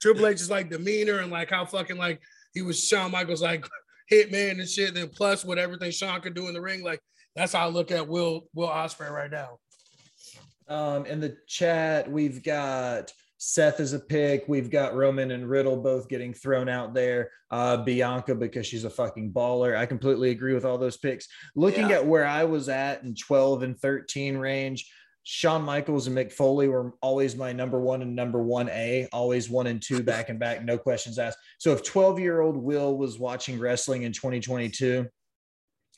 Triple 0.00 0.26
H 0.26 0.40
is 0.40 0.50
like 0.50 0.70
demeanor 0.70 1.18
and 1.18 1.30
like 1.32 1.50
how 1.50 1.64
fucking 1.64 1.96
like 1.96 2.20
he 2.54 2.62
was 2.62 2.82
Shawn 2.84 3.10
Michaels 3.10 3.42
like 3.42 3.66
hitman 4.10 4.52
and 4.60 4.68
shit. 4.68 4.94
Then 4.94 5.08
plus 5.08 5.44
with 5.44 5.58
everything 5.58 5.90
Shawn 5.90 6.20
could 6.20 6.34
do 6.34 6.48
in 6.48 6.54
the 6.54 6.60
ring, 6.60 6.82
like 6.82 7.00
that's 7.34 7.52
how 7.52 7.66
I 7.66 7.70
look 7.70 7.90
at 7.90 8.08
Will 8.08 8.48
Will 8.54 8.68
Ospreay 8.68 9.10
right 9.10 9.30
now. 9.30 9.58
Um, 10.68 11.06
in 11.06 11.20
the 11.20 11.36
chat, 11.46 12.10
we've 12.10 12.42
got 12.42 13.10
Seth 13.38 13.80
as 13.80 13.92
a 13.92 14.00
pick. 14.00 14.44
We've 14.48 14.70
got 14.70 14.94
Roman 14.94 15.30
and 15.30 15.48
Riddle 15.48 15.76
both 15.76 16.08
getting 16.08 16.34
thrown 16.34 16.68
out 16.68 16.92
there. 16.92 17.30
Uh, 17.50 17.78
Bianca 17.78 18.34
because 18.34 18.66
she's 18.66 18.84
a 18.84 18.90
fucking 18.90 19.32
baller. 19.32 19.76
I 19.76 19.86
completely 19.86 20.30
agree 20.30 20.52
with 20.54 20.64
all 20.64 20.76
those 20.76 20.96
picks. 20.98 21.28
Looking 21.54 21.88
Yeah. 21.88 21.96
at 21.96 22.06
where 22.06 22.26
I 22.26 22.44
was 22.44 22.68
at 22.68 23.04
in 23.04 23.14
12 23.14 23.62
and 23.62 23.78
13 23.78 24.36
range, 24.36 24.90
Shawn 25.30 25.60
Michaels 25.60 26.06
and 26.06 26.16
Mick 26.16 26.32
Foley 26.32 26.68
were 26.68 26.94
always 27.02 27.36
my 27.36 27.52
number 27.52 27.78
one 27.78 28.00
and 28.00 28.16
number 28.16 28.42
one 28.42 28.70
A, 28.70 29.06
always 29.12 29.50
one 29.50 29.66
and 29.66 29.80
two 29.80 30.02
back 30.02 30.30
and 30.30 30.38
back, 30.38 30.64
no 30.64 30.78
questions 30.78 31.18
asked. 31.18 31.36
So 31.58 31.70
if 31.74 31.82
12 31.82 32.18
year 32.18 32.40
old 32.40 32.56
Will 32.56 32.96
was 32.96 33.18
watching 33.18 33.58
wrestling 33.58 34.04
in 34.04 34.12
2022, 34.12 35.06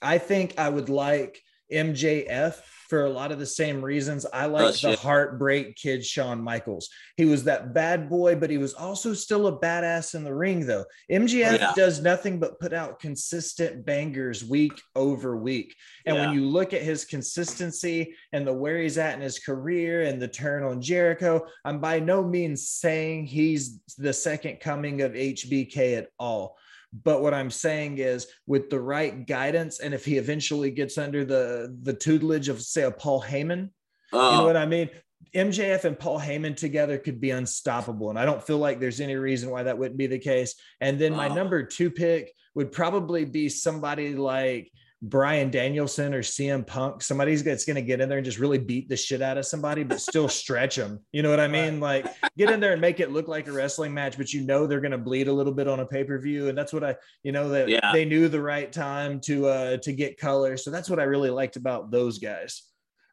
I 0.03 0.19
think 0.19 0.59
I 0.59 0.69
would 0.69 0.89
like 0.89 1.41
MJF 1.73 2.61
for 2.91 3.07
a 3.07 3.11
lot 3.11 3.31
of 3.31 3.39
the 3.39 3.47
same 3.47 3.83
reasons. 3.83 4.27
I 4.33 4.47
oh, 4.47 4.49
like 4.49 4.81
the 4.81 4.97
heartbreak 4.97 5.77
kid 5.77 6.05
Shawn 6.05 6.43
Michaels. 6.43 6.89
He 7.17 7.25
was 7.25 7.45
that 7.45 7.73
bad 7.73 8.11
boy, 8.11 8.35
but 8.35 8.51
he 8.51 8.59
was 8.59 8.75
also 8.75 9.15
still 9.15 9.47
a 9.47 9.57
badass 9.57 10.17
in 10.17 10.25
the 10.25 10.35
ring, 10.35 10.67
though. 10.67 10.85
MJF 11.09 11.61
Yeah. 11.61 11.73
does 11.77 12.03
nothing 12.03 12.41
but 12.41 12.59
put 12.59 12.73
out 12.73 12.99
consistent 12.99 13.87
bangers 13.87 14.45
week 14.45 14.73
over 14.97 15.37
week. 15.37 15.77
And 16.05 16.17
when 16.17 16.35
you 16.35 16.45
look 16.45 16.75
at 16.75 16.83
his 16.83 17.05
consistency 17.05 18.17
and 18.33 18.45
the 18.45 18.53
where 18.53 18.79
he's 18.79 18.99
at 18.99 19.15
in 19.15 19.21
his 19.21 19.39
career 19.39 20.03
and 20.03 20.21
the 20.21 20.29
turn 20.29 20.65
on 20.65 20.83
Jericho, 20.83 21.47
I'm 21.65 21.79
by 21.79 22.01
no 22.01 22.25
means 22.25 22.69
saying 22.69 23.27
he's 23.27 23.79
the 23.99 24.13
second 24.13 24.59
coming 24.59 25.03
of 25.03 25.13
HBK 25.13 25.97
at 25.97 26.09
all. 26.19 26.57
But 26.93 27.23
what 27.23 27.35
I'm 27.35 27.51
saying 27.51 27.99
is, 27.99 28.27
with 28.47 28.69
the 28.69 28.81
right 28.81 29.27
guidance, 29.27 29.79
and 29.81 29.95
if 29.95 30.05
he 30.05 30.17
eventually 30.19 30.71
gets 30.71 30.99
under 30.99 31.25
the 31.25 31.77
the 31.83 31.95
tutelage 31.95 32.49
of 32.49 32.61
say 32.61 32.83
a 32.83 32.91
Paul 32.91 33.23
Heyman, 33.23 33.71
you 34.13 34.19
know 34.19 34.43
Uh, 34.43 34.45
what 34.45 34.57
I 34.57 34.67
mean? 34.67 34.91
MJF 35.35 35.85
and 35.85 35.99
Paul 35.99 36.19
Heyman 36.19 36.57
together 36.57 36.99
could 36.99 37.21
be 37.21 37.31
unstoppable. 37.31 38.11
And 38.11 38.19
I 38.19 38.25
don't 38.25 38.43
feel 38.43 38.59
like 38.59 38.81
there's 38.81 39.01
any 39.01 39.15
reason 39.15 39.51
why 39.51 39.63
that 39.63 39.79
wouldn't 39.79 39.99
be 39.99 40.09
the 40.09 40.19
case. 40.19 40.55
And 40.81 40.99
then 40.99 41.15
my 41.15 41.29
number 41.29 41.63
two 41.63 41.91
pick 41.91 42.33
would 42.55 42.73
probably 42.73 43.25
be 43.25 43.49
somebody 43.49 44.15
like 44.15 44.73
Bryan 45.03 45.51
Danielson 45.51 46.13
or 46.13 46.21
CM 46.23 46.67
Punk, 46.67 47.03
somebody's 47.03 47.43
that's 47.43 47.65
going 47.65 47.77
to 47.77 47.83
get 47.83 48.03
in 48.03 48.09
there 48.11 48.19
and 48.19 48.25
just 48.25 48.39
really 48.39 48.59
beat 48.59 48.89
the 48.89 48.97
shit 48.97 49.23
out 49.23 49.39
of 49.39 49.47
somebody, 49.47 49.83
but 49.83 49.99
still 50.01 50.29
stretch 50.43 50.77
them. 50.77 51.01
You 51.13 51.23
know 51.23 51.31
what 51.31 51.41
I 51.41 51.49
mean? 51.49 51.81
Like 51.81 52.07
get 52.37 52.51
in 52.51 52.61
there 52.61 52.73
and 52.73 52.81
make 52.83 53.01
it 53.01 53.11
look 53.11 53.27
like 53.27 53.49
a 53.49 53.53
wrestling 53.53 53.95
match, 53.95 54.19
but 54.19 54.33
you 54.35 54.43
know 54.43 54.67
they're 54.67 54.81
going 54.83 54.91
to 54.91 54.99
bleed 54.99 55.29
a 55.29 55.33
little 55.33 55.55
bit 55.55 55.69
on 55.69 55.81
a 55.81 55.87
pay 55.87 56.05
per 56.05 56.19
view, 56.19 56.49
and 56.49 56.59
that's 56.59 56.73
what 56.73 56.85
I, 56.85 56.97
you 57.23 57.33
know, 57.33 57.49
that 57.49 57.69
Yeah. 57.71 57.93
they 57.93 58.05
knew 58.05 58.29
the 58.29 58.43
right 58.43 58.71
time 58.71 59.21
to 59.21 59.47
uh 59.47 59.77
to 59.79 59.93
get 59.93 60.19
color. 60.19 60.57
So 60.59 60.71
that's 60.71 60.91
what 60.91 61.01
I 61.01 61.05
really 61.05 61.31
liked 61.31 61.57
about 61.57 61.91
those 61.91 62.19
guys. 62.19 62.63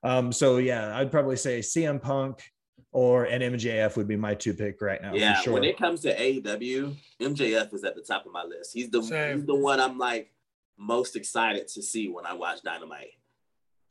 Um, 0.04 0.32
so 0.34 0.58
yeah, 0.58 0.96
I'd 0.98 1.10
probably 1.10 1.38
say 1.38 1.60
CM 1.60 2.02
Punk 2.02 2.44
or 2.92 3.26
an 3.26 3.42
MJF 3.42 3.96
would 3.96 4.08
be 4.08 4.16
my 4.18 4.34
two 4.34 4.54
pick 4.54 4.82
right 4.82 5.02
now. 5.02 5.14
yeah, 5.14 5.38
for 5.38 5.44
sure. 5.44 5.54
when 5.54 5.64
it 5.64 5.78
comes 5.78 6.02
to 6.02 6.14
AEW, 6.18 6.96
MJF 7.22 7.74
is 7.74 7.84
at 7.84 7.96
the 7.96 8.02
top 8.02 8.26
of 8.26 8.32
my 8.34 8.44
list. 8.44 8.72
He's 8.74 8.90
the 8.90 9.02
Same. 9.04 9.38
he's 9.38 9.46
the 9.46 9.56
one 9.56 9.80
I'm 9.80 9.98
like 9.98 10.32
most 10.78 11.16
excited 11.16 11.68
to 11.70 11.82
see 11.82 12.10
when 12.10 12.26
I 12.26 12.34
watch 12.34 12.62
Dynamite. 12.64 13.14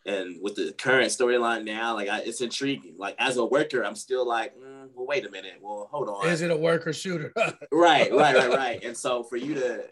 And 0.06 0.40
with 0.40 0.54
the 0.54 0.72
current 0.72 1.08
storyline 1.08 1.64
now, 1.64 1.94
like 1.94 2.08
I, 2.08 2.20
it's 2.20 2.40
intriguing. 2.40 2.94
Like 2.96 3.16
as 3.18 3.38
a 3.38 3.44
worker, 3.44 3.84
I'm 3.84 3.96
still 3.96 4.26
like, 4.26 4.56
mm, 4.56 4.88
well, 4.94 5.06
wait 5.06 5.26
a 5.26 5.30
minute. 5.30 5.54
Well, 5.60 5.88
hold 5.90 6.08
on. 6.08 6.28
Is 6.28 6.42
it 6.42 6.50
a 6.50 6.56
worker 6.56 6.92
shooter? 6.92 7.32
Right, 7.72 8.12
right, 8.12 8.36
right, 8.36 8.50
right. 8.50 8.84
And 8.84 8.96
so 8.96 9.24
for 9.24 9.36
you 9.36 9.54
to 9.54 9.84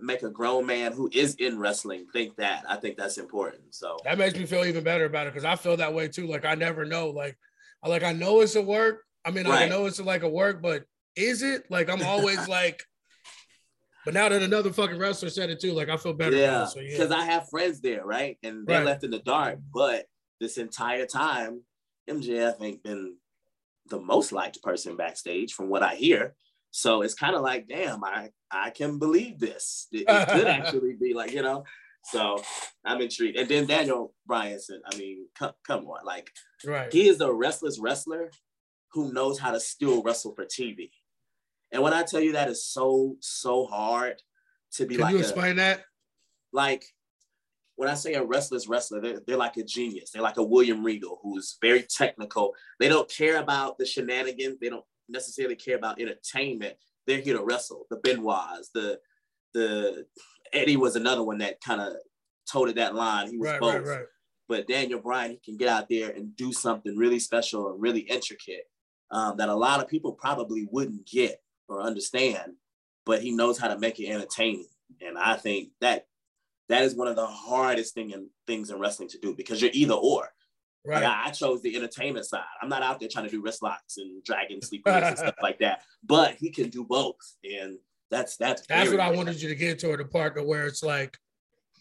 make 0.00 0.22
a 0.22 0.28
grown 0.28 0.66
man 0.66 0.92
who 0.92 1.08
is 1.12 1.34
in 1.36 1.58
wrestling 1.58 2.06
think 2.12 2.36
that, 2.36 2.64
I 2.68 2.76
think 2.76 2.96
that's 2.96 3.16
important. 3.16 3.74
So 3.74 3.96
that 4.04 4.18
makes 4.18 4.38
me 4.38 4.44
feel 4.44 4.64
even 4.64 4.84
better 4.84 5.06
about 5.06 5.26
it 5.26 5.32
because 5.32 5.46
I 5.46 5.56
feel 5.56 5.76
that 5.78 5.94
way 5.94 6.08
too. 6.08 6.26
Like 6.26 6.44
I 6.44 6.54
never 6.54 6.84
know. 6.84 7.08
Like, 7.08 7.38
I 7.82 7.88
like 7.88 8.02
I 8.02 8.12
know 8.12 8.40
it's 8.40 8.56
a 8.56 8.62
work. 8.62 9.04
I 9.24 9.30
mean, 9.30 9.46
like, 9.46 9.62
I 9.62 9.68
know 9.68 9.86
it's 9.86 10.00
like 10.00 10.22
a 10.22 10.28
work, 10.28 10.60
but 10.60 10.84
is 11.16 11.42
it? 11.42 11.64
Like 11.70 11.88
I'm 11.88 12.02
always 12.02 12.46
like. 12.48 12.84
But 14.06 14.14
now 14.14 14.28
that 14.28 14.40
another 14.40 14.72
fucking 14.72 14.98
wrestler 14.98 15.30
said 15.30 15.50
it 15.50 15.58
too, 15.58 15.72
like 15.72 15.88
I 15.88 15.96
feel 15.96 16.12
better. 16.14 16.36
yeah, 16.36 16.62
it, 16.62 16.68
so 16.68 16.78
yeah. 16.80 16.90
because 16.92 17.10
I 17.10 17.24
have 17.24 17.48
friends 17.50 17.80
there, 17.80 18.06
right? 18.06 18.38
And 18.44 18.64
they're 18.64 18.78
Right. 18.78 18.86
left 18.86 19.02
in 19.02 19.10
the 19.10 19.18
dark. 19.18 19.58
But 19.74 20.06
this 20.40 20.58
entire 20.58 21.06
time, 21.06 21.62
MJF 22.08 22.62
ain't 22.62 22.84
been 22.84 23.16
the 23.86 24.00
most 24.00 24.30
liked 24.30 24.62
person 24.62 24.96
backstage 24.96 25.54
from 25.54 25.68
what 25.68 25.82
I 25.82 25.96
hear. 25.96 26.36
So 26.70 27.02
it's 27.02 27.14
kind 27.14 27.34
of 27.34 27.42
like, 27.42 27.66
damn, 27.66 28.04
I 28.04 28.30
I 28.48 28.70
can 28.70 29.00
believe 29.00 29.40
this. 29.40 29.88
It, 29.90 30.04
it 30.08 30.28
could 30.28 30.46
actually 30.58 30.94
be 30.94 31.12
like, 31.12 31.32
you 31.32 31.42
know. 31.42 31.64
So 32.04 32.40
I'm 32.84 33.00
intrigued. 33.00 33.36
And 33.36 33.48
then 33.48 33.66
Daniel 33.66 34.14
Bryanson, 34.30 34.78
I 34.86 34.96
mean, 34.96 35.26
come, 35.36 35.50
come 35.66 35.84
on, 35.86 36.04
like 36.06 36.30
right. 36.64 36.92
he 36.92 37.08
is 37.08 37.20
a 37.20 37.32
restless 37.32 37.80
wrestler 37.80 38.30
who 38.92 39.12
knows 39.12 39.40
how 39.40 39.50
to 39.50 39.58
still 39.58 40.00
wrestle 40.04 40.32
for 40.32 40.44
TV. 40.44 40.90
And 41.72 41.82
when 41.82 41.92
I 41.92 42.02
tell 42.02 42.20
you 42.20 42.32
that 42.32 42.48
is 42.48 42.64
so 42.64 43.16
so 43.20 43.66
hard 43.66 44.22
to 44.72 44.86
be 44.86 44.96
like 44.96 44.98
Can 44.98 45.02
like 45.04 45.12
you 45.12 45.18
a- 45.18 45.22
explain 45.22 45.56
that? 45.56 45.84
like 46.52 46.84
when 47.76 47.88
I 47.90 47.94
say 47.94 48.14
a 48.14 48.24
restless 48.24 48.66
wrestler, 48.68 49.02
they're, 49.02 49.20
they're 49.26 49.36
like 49.36 49.58
a 49.58 49.62
genius. 49.62 50.10
They're 50.10 50.22
like 50.22 50.38
a 50.38 50.42
William 50.42 50.82
Regal 50.82 51.18
who's 51.22 51.58
very 51.60 51.82
technical. 51.82 52.54
They 52.80 52.88
don't 52.88 53.08
care 53.10 53.36
about 53.36 53.76
the 53.76 53.84
shenanigans. 53.84 54.58
They 54.60 54.70
don't 54.70 54.84
necessarily 55.10 55.56
care 55.56 55.76
about 55.76 56.00
entertainment. 56.00 56.76
They're 57.06 57.20
here 57.20 57.36
to 57.36 57.44
wrestle. 57.44 57.86
The 57.90 57.98
Benoits, 57.98 58.70
the 58.72 58.98
the 59.52 60.06
Eddie 60.52 60.76
was 60.78 60.96
another 60.96 61.22
one 61.22 61.38
that 61.38 61.60
kind 61.60 61.80
of 61.82 61.94
toted 62.50 62.76
that 62.76 62.94
line. 62.94 63.30
He 63.30 63.36
was 63.36 63.50
Right, 63.50 63.60
both. 63.60 63.74
right, 63.74 63.84
right. 63.86 64.04
But 64.48 64.68
Daniel 64.68 65.00
Bryan, 65.00 65.32
he 65.32 65.38
can 65.44 65.56
get 65.56 65.68
out 65.68 65.88
there 65.88 66.10
and 66.10 66.34
do 66.36 66.52
something 66.52 66.96
really 66.96 67.18
special 67.18 67.72
and 67.72 67.80
really 67.82 68.00
intricate 68.00 68.62
um, 69.10 69.36
that 69.38 69.48
a 69.48 69.54
lot 69.54 69.80
of 69.80 69.88
people 69.88 70.12
probably 70.12 70.66
wouldn't 70.70 71.04
get 71.06 71.42
or 71.68 71.80
understand. 71.80 72.54
But 73.04 73.22
he 73.22 73.30
knows 73.30 73.58
how 73.58 73.68
to 73.68 73.78
make 73.78 74.00
it 74.00 74.08
entertaining, 74.08 74.66
and 75.00 75.16
I 75.16 75.36
think 75.36 75.70
that 75.80 76.06
that 76.68 76.82
is 76.82 76.96
one 76.96 77.06
of 77.06 77.14
the 77.14 77.26
hardest 77.26 77.94
thing 77.94 78.10
in, 78.10 78.28
things 78.46 78.70
in 78.70 78.80
wrestling 78.80 79.08
to 79.10 79.18
do 79.18 79.34
because 79.34 79.62
you're 79.62 79.70
either 79.72 79.94
or. 79.94 80.28
Right. 80.84 81.02
Like 81.02 81.10
I, 81.10 81.24
I 81.26 81.30
chose 81.30 81.62
the 81.62 81.76
entertainment 81.76 82.26
side. 82.26 82.42
I'm 82.60 82.68
not 82.68 82.82
out 82.82 82.98
there 82.98 83.08
trying 83.08 83.24
to 83.26 83.30
do 83.30 83.42
wrist 83.42 83.62
locks 83.62 83.96
and 83.98 84.22
dragon 84.24 84.60
sleepers 84.62 85.04
and 85.04 85.18
stuff 85.18 85.34
like 85.42 85.58
that. 85.60 85.82
But 86.04 86.34
he 86.36 86.50
can 86.50 86.68
do 86.68 86.84
both, 86.84 87.16
and 87.44 87.78
that's 88.10 88.36
that's 88.36 88.66
That's 88.66 88.90
what 88.90 89.00
I 89.00 89.10
wanted 89.10 89.40
you 89.40 89.48
to 89.48 89.54
get 89.54 89.78
to 89.80 89.96
the 89.96 90.04
part 90.04 90.36
to 90.36 90.42
where 90.42 90.66
it's 90.66 90.82
like, 90.82 91.16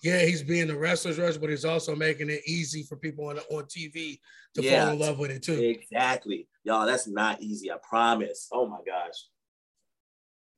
yeah, 0.01 0.23
he's 0.25 0.43
being 0.43 0.67
the 0.67 0.77
wrestler's 0.77 1.17
wrestler, 1.19 1.41
but 1.41 1.49
he's 1.49 1.65
also 1.65 1.95
making 1.95 2.29
it 2.29 2.41
easy 2.47 2.83
for 2.83 2.97
people 2.97 3.27
on, 3.27 3.37
on 3.37 3.63
TV 3.65 4.19
to 4.55 4.63
Yeah. 4.63 4.85
fall 4.85 4.93
in 4.93 4.99
love 4.99 5.19
with 5.19 5.31
it 5.31 5.43
too. 5.43 5.53
Exactly, 5.59 6.47
y'all. 6.63 6.85
That's 6.85 7.07
not 7.07 7.41
easy. 7.41 7.71
I 7.71 7.77
promise. 7.87 8.47
Oh 8.51 8.67
my 8.67 8.79
gosh. 8.85 9.25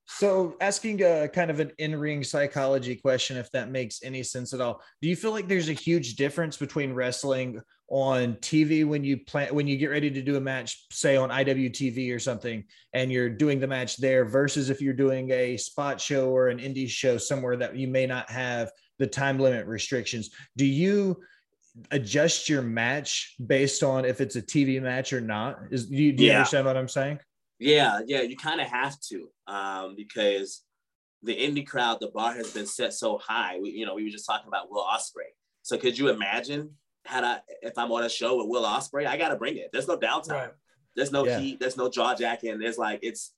So, 0.09 0.55
asking 0.61 1.03
a 1.03 1.27
kind 1.27 1.51
of 1.51 1.59
an 1.59 1.71
in-ring 1.79 2.23
psychology 2.23 2.95
question, 2.95 3.35
if 3.35 3.51
that 3.51 3.69
makes 3.69 4.01
any 4.03 4.23
sense 4.23 4.53
at 4.53 4.61
all, 4.61 4.81
do 5.01 5.09
you 5.09 5.17
feel 5.17 5.31
like 5.31 5.49
there's 5.49 5.67
a 5.67 5.73
huge 5.73 6.15
difference 6.15 6.55
between 6.55 6.93
wrestling 6.93 7.59
on 7.89 8.35
TV 8.35 8.85
when 8.85 9.03
you 9.03 9.17
plan 9.17 9.53
when 9.53 9.67
you 9.67 9.77
get 9.77 9.87
ready 9.87 10.09
to 10.09 10.21
do 10.21 10.37
a 10.37 10.41
match, 10.41 10.85
say 10.91 11.17
on 11.17 11.29
IWTV 11.29 12.13
or 12.15 12.19
something, 12.19 12.63
and 12.93 13.11
you're 13.11 13.29
doing 13.29 13.59
the 13.59 13.67
match 13.67 13.97
there, 13.97 14.23
versus 14.23 14.69
if 14.69 14.81
you're 14.81 14.93
doing 14.93 15.29
a 15.31 15.57
spot 15.57 15.99
show 15.99 16.29
or 16.29 16.47
an 16.47 16.59
indie 16.59 16.87
show 16.89 17.17
somewhere 17.17 17.57
that 17.57 17.75
you 17.75 17.89
may 17.89 18.05
not 18.05 18.29
have 18.29 18.71
the 18.99 19.07
time 19.07 19.37
limit 19.39 19.67
restrictions? 19.67 20.29
Do 20.55 20.65
you 20.65 21.21
adjust 21.91 22.47
your 22.47 22.61
match 22.61 23.35
based 23.45 23.83
on 23.83 24.05
if 24.05 24.21
it's 24.21 24.37
a 24.37 24.41
TV 24.41 24.81
match 24.81 25.11
or 25.11 25.21
not? 25.21 25.59
Is 25.69 25.87
do 25.87 25.95
you, 25.95 26.13
do 26.13 26.23
you 26.23 26.29
Yeah. 26.29 26.37
understand 26.37 26.65
what 26.65 26.77
I'm 26.77 26.87
saying? 26.87 27.19
Yeah, 27.59 28.01
yeah, 28.05 28.21
you 28.21 28.35
kind 28.37 28.61
of 28.61 28.67
have 28.67 28.99
to 29.09 29.29
um, 29.47 29.95
because 29.95 30.63
the 31.23 31.35
indie 31.35 31.65
crowd, 31.65 31.97
the 31.99 32.09
bar 32.09 32.33
has 32.33 32.51
been 32.51 32.67
set 32.67 32.93
so 32.93 33.17
high. 33.17 33.59
We, 33.59 33.71
you 33.71 33.85
know, 33.85 33.95
we 33.95 34.03
were 34.03 34.09
just 34.09 34.27
talking 34.27 34.47
about 34.47 34.69
Will 34.69 34.83
Ospreay. 34.83 35.31
So 35.63 35.77
could 35.77 35.97
you 35.97 36.09
imagine 36.09 36.71
had 37.05 37.23
I 37.23 37.39
if 37.61 37.77
I'm 37.77 37.91
on 37.91 38.03
a 38.03 38.09
show 38.09 38.37
with 38.37 38.47
Will 38.47 38.63
Ospreay, 38.63 39.07
I 39.07 39.17
got 39.17 39.29
to 39.29 39.35
bring 39.35 39.57
it. 39.57 39.69
There's 39.71 39.87
no 39.87 39.97
downtime. 39.97 40.29
Right. 40.29 40.49
There's 40.95 41.11
no 41.11 41.25
Yeah. 41.25 41.39
heat. 41.39 41.59
There's 41.59 41.77
no 41.77 41.89
jaw 41.89 42.15
jacking. 42.15 42.59
There's 42.59 42.77
like 42.77 42.99
it's 43.01 43.33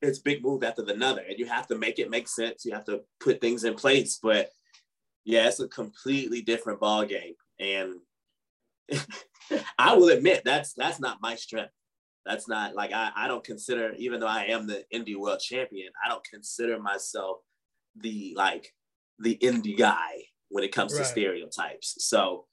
it's 0.00 0.18
big 0.18 0.42
move 0.42 0.62
after 0.62 0.82
the 0.82 0.94
another, 0.94 1.22
and 1.28 1.38
you 1.38 1.46
have 1.46 1.66
to 1.68 1.78
make 1.78 1.98
it 1.98 2.10
make 2.10 2.28
sense. 2.28 2.64
You 2.64 2.72
have 2.72 2.84
to 2.86 3.02
put 3.20 3.40
things 3.40 3.64
in 3.64 3.74
place. 3.74 4.18
But 4.22 4.50
yeah, 5.24 5.46
it's 5.48 5.60
a 5.60 5.68
completely 5.68 6.42
different 6.42 6.80
ball 6.80 7.04
game, 7.04 7.34
and 7.58 8.00
I 9.78 9.94
will 9.94 10.08
admit 10.08 10.42
that's 10.44 10.72
that's 10.74 11.00
not 11.00 11.22
my 11.22 11.34
strength. 11.36 11.72
That's 12.26 12.48
not 12.48 12.74
like 12.74 12.92
I, 12.92 13.10
I 13.14 13.28
don't 13.28 13.44
consider, 13.44 13.92
even 13.98 14.20
though 14.20 14.26
I 14.26 14.44
am 14.44 14.66
the 14.66 14.84
indie 14.92 15.16
world 15.16 15.40
champion, 15.40 15.92
I 16.04 16.08
don't 16.08 16.24
consider 16.24 16.78
myself 16.80 17.38
the 17.96 18.34
like 18.36 18.72
the 19.18 19.36
indie 19.42 19.76
guy 19.76 20.24
when 20.48 20.64
it 20.64 20.72
comes 20.72 20.96
to 20.96 21.04
stereotypes. 21.04 21.96
So 21.98 22.46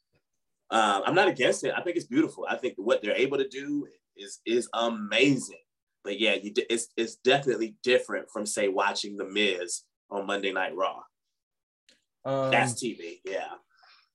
um, 0.72 1.04
I'm 1.06 1.16
not 1.16 1.28
against 1.28 1.64
it. 1.64 1.74
I 1.76 1.82
think 1.82 1.98
it's 1.98 2.06
beautiful. 2.06 2.46
I 2.50 2.56
think 2.56 2.76
what 2.78 3.02
they're 3.02 3.16
able 3.16 3.38
to 3.38 3.48
do 3.48 3.88
is 4.18 4.40
is 4.46 4.70
amazing. 4.74 5.60
But 6.04 6.20
yeah, 6.20 6.34
you, 6.34 6.54
it's 6.70 6.88
it's 6.98 7.16
definitely 7.16 7.76
different 7.84 8.30
from 8.32 8.46
say 8.46 8.68
watching 8.68 9.18
The 9.18 9.26
Miz 9.26 9.84
on 10.10 10.26
Monday 10.26 10.52
Night 10.52 10.76
Raw. 10.76 11.02
Um, 12.26 12.52
That's 12.52 12.74
TV. 12.74 13.20
Yeah. 13.26 13.50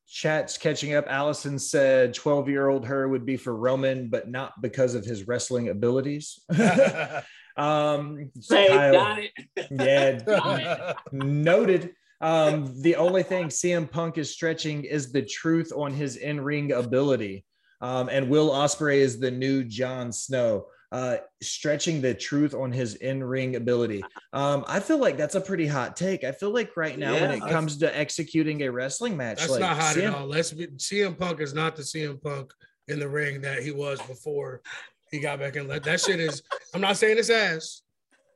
Chat's 0.08 0.56
catching 0.56 0.94
up. 0.94 1.06
Allison 1.08 1.58
said 1.58 2.14
12 2.14 2.48
year 2.48 2.68
old 2.68 2.86
her 2.86 3.08
would 3.08 3.26
be 3.26 3.36
for 3.36 3.56
Roman, 3.56 4.08
but 4.08 4.28
not 4.30 4.60
because 4.62 4.94
of 4.94 5.04
his 5.04 5.26
wrestling 5.26 5.68
abilities. 5.68 6.40
um, 7.56 8.30
Say, 8.40 8.68
Kyle- 8.68 8.92
got 8.92 9.18
it. 9.18 9.32
yeah, 9.70 10.92
noted. 11.12 11.94
Um, 12.20 12.72
the 12.80 12.96
only 12.96 13.22
thing 13.22 13.48
CM 13.48 13.90
Punk 13.90 14.16
is 14.16 14.32
stretching 14.32 14.84
is 14.84 15.12
the 15.12 15.22
truth 15.22 15.72
on 15.74 15.92
his 15.92 16.16
in 16.16 16.40
ring 16.40 16.72
ability. 16.72 17.44
Um, 17.80 18.08
and 18.10 18.30
Will 18.30 18.50
Ospreay 18.50 18.98
is 18.98 19.18
the 19.18 19.30
new 19.30 19.64
Jon 19.64 20.12
Snow. 20.12 20.66
Uh, 20.92 21.16
stretching 21.42 22.00
the 22.00 22.14
truth 22.14 22.54
on 22.54 22.72
his 22.72 22.94
in-ring 22.96 23.56
ability. 23.56 24.02
Um, 24.32 24.64
I 24.68 24.80
feel 24.80 24.98
like 24.98 25.16
that's 25.16 25.34
a 25.34 25.40
pretty 25.40 25.66
hot 25.66 25.96
take. 25.96 26.24
I 26.24 26.32
feel 26.32 26.50
like 26.50 26.76
right 26.76 26.98
now, 26.98 27.14
when 27.14 27.30
it 27.30 27.40
that's- 27.40 27.52
comes 27.52 27.76
to 27.78 27.96
executing 27.96 28.62
a 28.62 28.70
wrestling 28.70 29.16
match, 29.16 29.38
That's 29.38 29.50
like 29.52 29.60
not 29.60 29.76
hot 29.76 29.96
CM 29.96 30.08
at 30.08 30.14
all. 30.14 30.26
Let's 30.26 30.52
be 30.52 30.66
CM 30.68 31.18
Punk 31.18 31.40
is 31.40 31.54
not 31.54 31.76
the 31.76 31.82
CM 31.82 32.22
Punk 32.22 32.52
in 32.88 33.00
the 33.00 33.08
ring 33.08 33.40
that 33.40 33.62
he 33.62 33.72
was 33.72 34.00
before 34.02 34.62
he 35.10 35.18
got 35.18 35.40
back 35.40 35.56
in. 35.56 35.66
That 35.68 35.84
that 35.84 36.00
shit 36.00 36.20
is. 36.20 36.42
I'm 36.74 36.80
not 36.80 36.96
saying 36.96 37.18
it's 37.18 37.30
ass, 37.30 37.82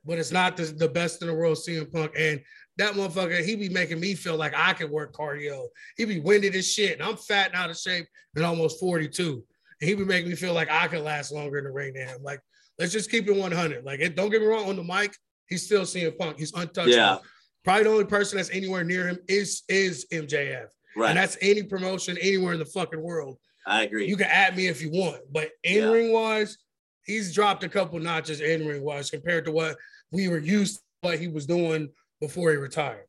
but 0.05 0.19
it's 0.19 0.31
not 0.31 0.57
the, 0.57 0.65
the 0.65 0.89
best 0.89 1.21
in 1.21 1.27
the 1.27 1.33
world. 1.33 1.57
CM 1.57 1.91
Punk 1.91 2.11
and 2.17 2.41
that 2.77 2.93
motherfucker, 2.93 3.43
he 3.43 3.55
be 3.55 3.69
making 3.69 3.99
me 3.99 4.15
feel 4.15 4.37
like 4.37 4.53
I 4.55 4.73
could 4.73 4.89
work 4.89 5.13
cardio. 5.13 5.67
He 5.97 6.05
be 6.05 6.19
winded 6.19 6.55
as 6.55 6.71
shit, 6.71 6.99
and 6.99 7.07
I'm 7.07 7.17
fat 7.17 7.47
and 7.47 7.55
out 7.55 7.69
of 7.69 7.77
shape 7.77 8.07
and 8.35 8.45
almost 8.45 8.79
42. 8.79 9.43
And 9.81 9.89
he 9.89 9.95
be 9.95 10.05
making 10.05 10.29
me 10.29 10.35
feel 10.35 10.53
like 10.53 10.69
I 10.69 10.87
could 10.87 11.01
last 11.01 11.31
longer 11.31 11.57
in 11.57 11.63
the 11.63 11.71
ring 11.71 11.93
than 11.93 12.07
him. 12.07 12.21
Like, 12.21 12.39
let's 12.77 12.91
just 12.93 13.09
keep 13.09 13.27
it 13.27 13.35
100. 13.35 13.83
Like, 13.83 13.99
it, 13.99 14.15
don't 14.15 14.29
get 14.29 14.41
me 14.41 14.47
wrong, 14.47 14.69
on 14.69 14.75
the 14.75 14.83
mic, 14.83 15.15
he's 15.47 15.65
still 15.65 15.81
CM 15.81 16.15
Punk. 16.17 16.37
He's 16.37 16.53
untouchable. 16.53 16.91
Yeah. 16.95 17.17
Probably 17.63 17.83
the 17.83 17.89
only 17.89 18.05
person 18.05 18.37
that's 18.37 18.51
anywhere 18.51 18.83
near 18.83 19.07
him 19.07 19.19
is 19.27 19.63
is 19.69 20.05
MJF. 20.11 20.67
Right. 20.95 21.09
And 21.09 21.17
that's 21.17 21.37
any 21.41 21.63
promotion 21.63 22.17
anywhere 22.19 22.53
in 22.53 22.59
the 22.59 22.65
fucking 22.65 23.01
world. 23.01 23.37
I 23.65 23.83
agree. 23.83 24.07
You 24.07 24.17
can 24.17 24.27
add 24.27 24.55
me 24.57 24.67
if 24.67 24.81
you 24.81 24.89
want, 24.91 25.21
but 25.31 25.49
in 25.63 25.89
ring 25.89 26.11
wise, 26.11 26.57
he's 27.05 27.33
dropped 27.33 27.63
a 27.63 27.69
couple 27.69 27.99
notches 27.99 28.41
in 28.41 28.65
ring 28.67 28.81
wise 28.83 29.11
compared 29.11 29.45
to 29.45 29.51
what 29.51 29.77
we 30.11 30.27
were 30.27 30.39
used 30.39 30.77
to 30.77 30.81
what 31.01 31.19
he 31.19 31.27
was 31.27 31.45
doing 31.45 31.89
before 32.19 32.49
he 32.51 32.57
retired. 32.57 33.05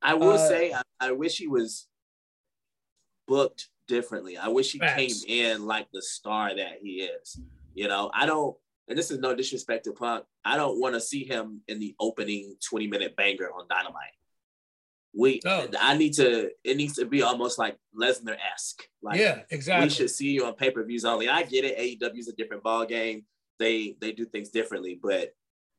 I 0.00 0.14
will 0.14 0.32
Uh, 0.32 0.48
say 0.48 0.72
I, 0.72 0.82
I 1.00 1.12
wish 1.12 1.36
he 1.36 1.46
was 1.46 1.86
booked 3.26 3.68
differently. 3.88 4.36
I 4.36 4.48
wish 4.48 4.70
he 4.72 4.78
Facts. 4.78 5.24
came 5.24 5.54
in 5.54 5.66
like 5.66 5.88
the 5.92 6.02
star 6.02 6.54
that 6.54 6.78
he 6.82 7.02
is. 7.02 7.40
You 7.74 7.88
know, 7.88 8.10
I 8.14 8.26
don't, 8.26 8.56
and 8.88 8.96
this 8.96 9.10
is 9.10 9.18
no 9.18 9.34
disrespect 9.34 9.84
to 9.84 9.92
Punk. 9.92 10.24
I 10.44 10.56
don't 10.56 10.80
want 10.80 10.94
to 10.94 11.00
see 11.00 11.24
him 11.24 11.62
in 11.68 11.80
the 11.80 11.94
opening 11.98 12.54
20 12.68 12.86
minute 12.86 13.16
banger 13.16 13.50
on 13.52 13.66
Dynamite. 13.68 14.12
We, 15.14 15.40
No. 15.44 15.66
I 15.80 15.96
need 15.96 16.12
to, 16.14 16.50
it 16.64 16.76
needs 16.76 16.94
to 16.96 17.06
be 17.06 17.22
almost 17.22 17.58
like 17.58 17.76
Lesnar 17.98 18.36
esque. 18.54 18.82
Like, 19.02 19.18
yeah, 19.18 19.40
exactly. 19.50 19.86
we 19.86 19.90
should 19.90 20.10
see 20.10 20.28
you 20.30 20.44
on 20.46 20.54
pay 20.54 20.70
per 20.70 20.84
views 20.84 21.04
only. 21.04 21.28
I 21.28 21.42
get 21.42 21.64
it. 21.64 21.78
AEW 21.78 22.18
is 22.18 22.28
a 22.28 22.32
different 22.36 22.62
ball 22.62 22.84
game. 22.86 23.24
They 23.58 23.96
they 24.00 24.12
do 24.12 24.24
things 24.26 24.50
differently. 24.50 24.98
But 25.02 25.32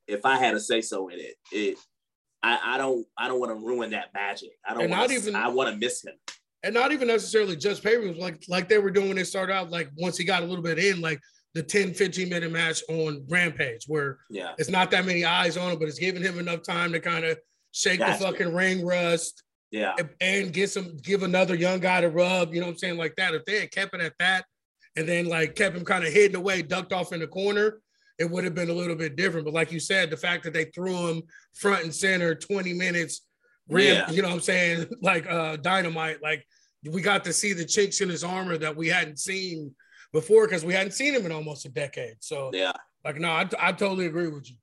if 0.08 0.26
I 0.26 0.38
had 0.38 0.52
to 0.52 0.60
say 0.60 0.82
so 0.82 1.08
in 1.10 1.20
it, 1.20 1.36
it 1.52 1.78
I, 2.44 2.60
I 2.76 2.78
don't 2.78 3.06
I 3.18 3.28
don't 3.28 3.40
want 3.40 3.52
to 3.52 3.66
ruin 3.66 3.92
that 3.92 4.14
magic. 4.14 4.50
I 4.68 4.74
don't 4.74 4.90
want 4.90 5.12
even- 5.12 5.36
I 5.36 5.48
want 5.50 5.70
to 5.70 5.78
miss 5.78 6.04
him. 6.04 6.16
And 6.64 6.74
not 6.74 6.92
even 6.92 7.08
necessarily 7.08 7.56
just 7.56 7.84
pay 7.84 7.96
per 7.98 8.12
like 8.14 8.44
like 8.48 8.68
they 8.70 8.78
were 8.78 8.92
doing 8.92 9.08
when 9.08 9.18
they 9.18 9.24
started 9.24 9.54
out. 9.54 9.70
Like 9.70 9.90
once 9.98 10.18
he 10.18 10.24
got 10.24 10.44
a 10.44 10.46
little 10.46 10.64
bit 10.64 10.80
in, 10.80 11.02
like 11.02 11.20
the 11.56 11.64
10, 11.64 11.94
15 11.94 12.30
minute 12.30 12.52
match 12.52 12.84
on 12.90 13.26
Rampage, 13.30 13.86
where 13.88 14.18
Yeah. 14.30 14.54
it's 14.58 14.70
not 14.70 14.92
that 14.92 15.06
many 15.06 15.26
eyes 15.26 15.58
on 15.58 15.72
him, 15.72 15.80
but 15.80 15.88
it's 15.88 16.00
giving 16.00 16.22
him 16.22 16.38
enough 16.38 16.62
time 16.64 16.92
to 16.92 17.00
kind 17.00 17.26
of 17.26 17.38
shake 17.72 18.00
the 18.00 18.14
fucking 18.14 18.54
ring 18.54 18.86
rust 18.86 19.44
Yeah. 19.72 19.94
and- 19.98 20.10
and 20.22 20.54
get 20.54 20.70
some 20.70 20.98
give 20.98 21.24
another 21.24 21.56
young 21.56 21.80
guy 21.80 22.02
to 22.02 22.10
rub, 22.10 22.54
you 22.54 22.60
know 22.60 22.68
what 22.68 22.74
I'm 22.74 22.78
saying? 22.78 22.98
Like 22.98 23.16
that. 23.16 23.34
If 23.34 23.46
they 23.46 23.60
had 23.62 23.72
kept 23.72 23.96
it 23.96 24.02
at 24.02 24.14
that 24.20 24.46
and 24.96 25.08
then 25.08 25.26
like 25.28 25.56
kept 25.56 25.76
him 25.76 25.86
kind 25.86 26.04
of 26.06 26.12
hidden 26.14 26.36
away, 26.36 26.62
ducked 26.62 26.94
off 26.94 27.14
in 27.14 27.20
the 27.20 27.28
corner, 27.28 27.82
it 28.20 28.30
would 28.30 28.44
have 28.44 28.54
been 28.54 28.70
a 28.70 28.74
little 28.74 28.96
bit 28.98 29.16
different. 29.16 29.46
But 29.46 29.54
like 29.54 29.72
you 29.72 29.80
said, 29.80 30.10
the 30.10 30.18
fact 30.18 30.44
that 30.44 30.54
they 30.54 30.66
threw 30.66 31.08
him 31.08 31.24
front 31.54 31.84
and 31.86 31.96
center 31.96 32.36
20 32.36 32.74
minutes, 32.74 33.22
rim, 33.70 33.96
Yeah. 33.96 34.12
you 34.12 34.22
know 34.22 34.30
what 34.30 34.36
I'm 34.36 34.42
saying? 34.42 34.88
Like 35.02 35.26
uh 35.28 35.56
dynamite, 35.58 36.22
like 36.22 36.46
we 36.84 37.02
got 37.02 37.24
to 37.26 37.34
see 37.34 37.54
the 37.54 37.66
chinks 37.66 38.02
in 38.02 38.10
his 38.10 38.24
armor 38.24 38.58
that 38.58 38.76
we 38.76 38.88
hadn't 38.88 39.20
seen 39.20 39.74
before 40.14 40.46
because 40.48 40.64
we 40.66 40.74
hadn't 40.74 40.94
seen 40.94 41.14
him 41.14 41.26
in 41.26 41.32
almost 41.32 41.66
a 41.66 41.70
decade. 41.70 42.16
So 42.20 42.50
Yeah. 42.54 42.72
like 43.06 43.18
no, 43.20 43.30
I, 43.30 43.48
I 43.60 43.72
totally 43.72 44.06
agree 44.08 44.28
with 44.28 44.50
you. 44.50 44.56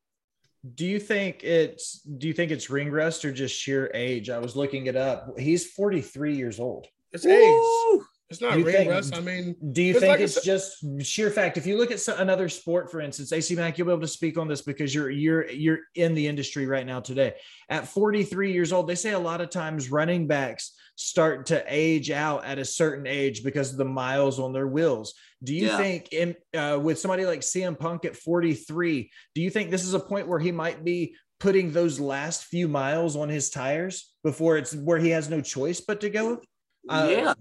Do 0.75 0.85
you 0.87 0.99
think 0.99 1.45
it's 1.45 2.01
do 2.01 2.27
you 2.27 2.35
think 2.35 2.51
it's 2.51 2.69
ring 2.71 2.91
rust 2.91 3.25
or 3.25 3.33
just 3.33 3.55
sheer 3.55 3.91
age? 3.95 4.31
I 4.31 4.39
was 4.39 4.57
looking 4.57 4.87
it 4.87 4.97
up. 4.97 5.39
He's 5.39 5.71
43 5.71 6.35
years 6.37 6.59
old. 6.59 6.87
It's 7.13 7.25
age. 7.25 8.01
Woo! 8.29 8.33
It's 8.33 8.41
not 8.41 8.59
You 8.59 8.65
ring 8.65 8.75
think- 8.77 8.91
rust. 8.91 9.15
I 9.15 9.21
mean, 9.21 9.55
Do 9.73 9.83
you 9.83 9.91
It's 9.93 10.01
think 10.01 10.11
like 10.11 10.21
it's 10.21 10.37
it's- 10.37 10.45
just 10.81 11.07
sheer 11.07 11.31
fact? 11.31 11.57
If 11.57 11.67
you 11.67 11.77
look 11.77 11.91
at 11.91 12.01
so- 12.01 12.17
another 12.17 12.49
sport, 12.49 12.91
for 12.91 13.01
instance, 13.01 13.33
AC 13.33 13.55
Mack, 13.55 13.79
you'll 13.79 13.87
be 13.87 13.93
able 13.93 14.01
to 14.03 14.09
speak 14.09 14.37
on 14.39 14.49
this 14.49 14.63
because 14.63 14.95
you're 14.95 15.11
you're 15.11 15.49
you're 15.51 15.79
in 15.95 16.15
the 16.15 16.27
industry 16.27 16.67
right 16.67 16.87
now 16.87 17.01
today. 17.01 17.35
At 17.69 17.89
43 17.89 18.53
years 18.53 18.73
old, 18.73 18.89
they 18.89 18.95
say 18.95 19.13
a 19.13 19.19
lot 19.19 19.41
of 19.41 19.51
times 19.51 19.91
running 19.91 20.27
backs 20.27 20.73
start 20.97 21.47
to 21.47 21.63
age 21.69 22.11
out 22.11 22.45
at 22.45 22.59
a 22.59 22.65
certain 22.65 23.07
age 23.07 23.45
because 23.45 23.71
of 23.71 23.77
the 23.77 23.85
miles 23.85 24.39
on 24.41 24.53
their 24.53 24.67
wheels. 24.67 25.15
Do 25.45 25.55
you 25.55 25.67
Yeah. 25.67 25.77
think 25.77 26.13
in 26.13 26.35
uh, 26.55 26.81
with 26.83 26.99
somebody 26.99 27.27
like 27.27 27.41
CM 27.43 27.79
Punk 27.79 28.05
at 28.07 28.17
43, 28.17 29.11
do 29.35 29.43
you 29.43 29.51
think 29.51 29.71
this 29.71 29.85
is 29.85 29.95
a 29.95 30.01
point 30.01 30.27
where 30.27 30.39
he 30.41 30.51
might 30.53 30.83
be 30.85 31.15
putting 31.39 31.71
those 31.71 32.01
last 32.01 32.45
few 32.45 32.67
miles 32.67 33.15
on 33.15 33.29
his 33.29 33.51
tires 33.51 34.15
before 34.25 34.57
it's 34.57 34.75
where 34.75 34.97
he 34.99 35.11
has 35.11 35.29
no 35.29 35.43
choice 35.43 35.81
but 35.83 36.01
to 36.01 36.09
go? 36.09 36.41
Uh, 36.89 37.09
yeah. 37.11 37.35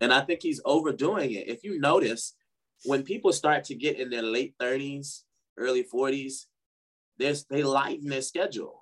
And 0.00 0.12
I 0.12 0.20
think 0.20 0.42
he's 0.42 0.60
overdoing 0.64 1.32
it. 1.32 1.48
If 1.48 1.64
you 1.64 1.78
notice, 1.80 2.34
when 2.84 3.02
people 3.02 3.32
start 3.32 3.64
to 3.64 3.74
get 3.74 3.98
in 3.98 4.10
their 4.10 4.22
late 4.22 4.54
30s, 4.60 5.22
early 5.56 5.84
40s, 5.84 6.46
there's 7.18 7.44
they 7.44 7.62
lighten 7.62 8.08
their 8.08 8.22
schedule. 8.22 8.80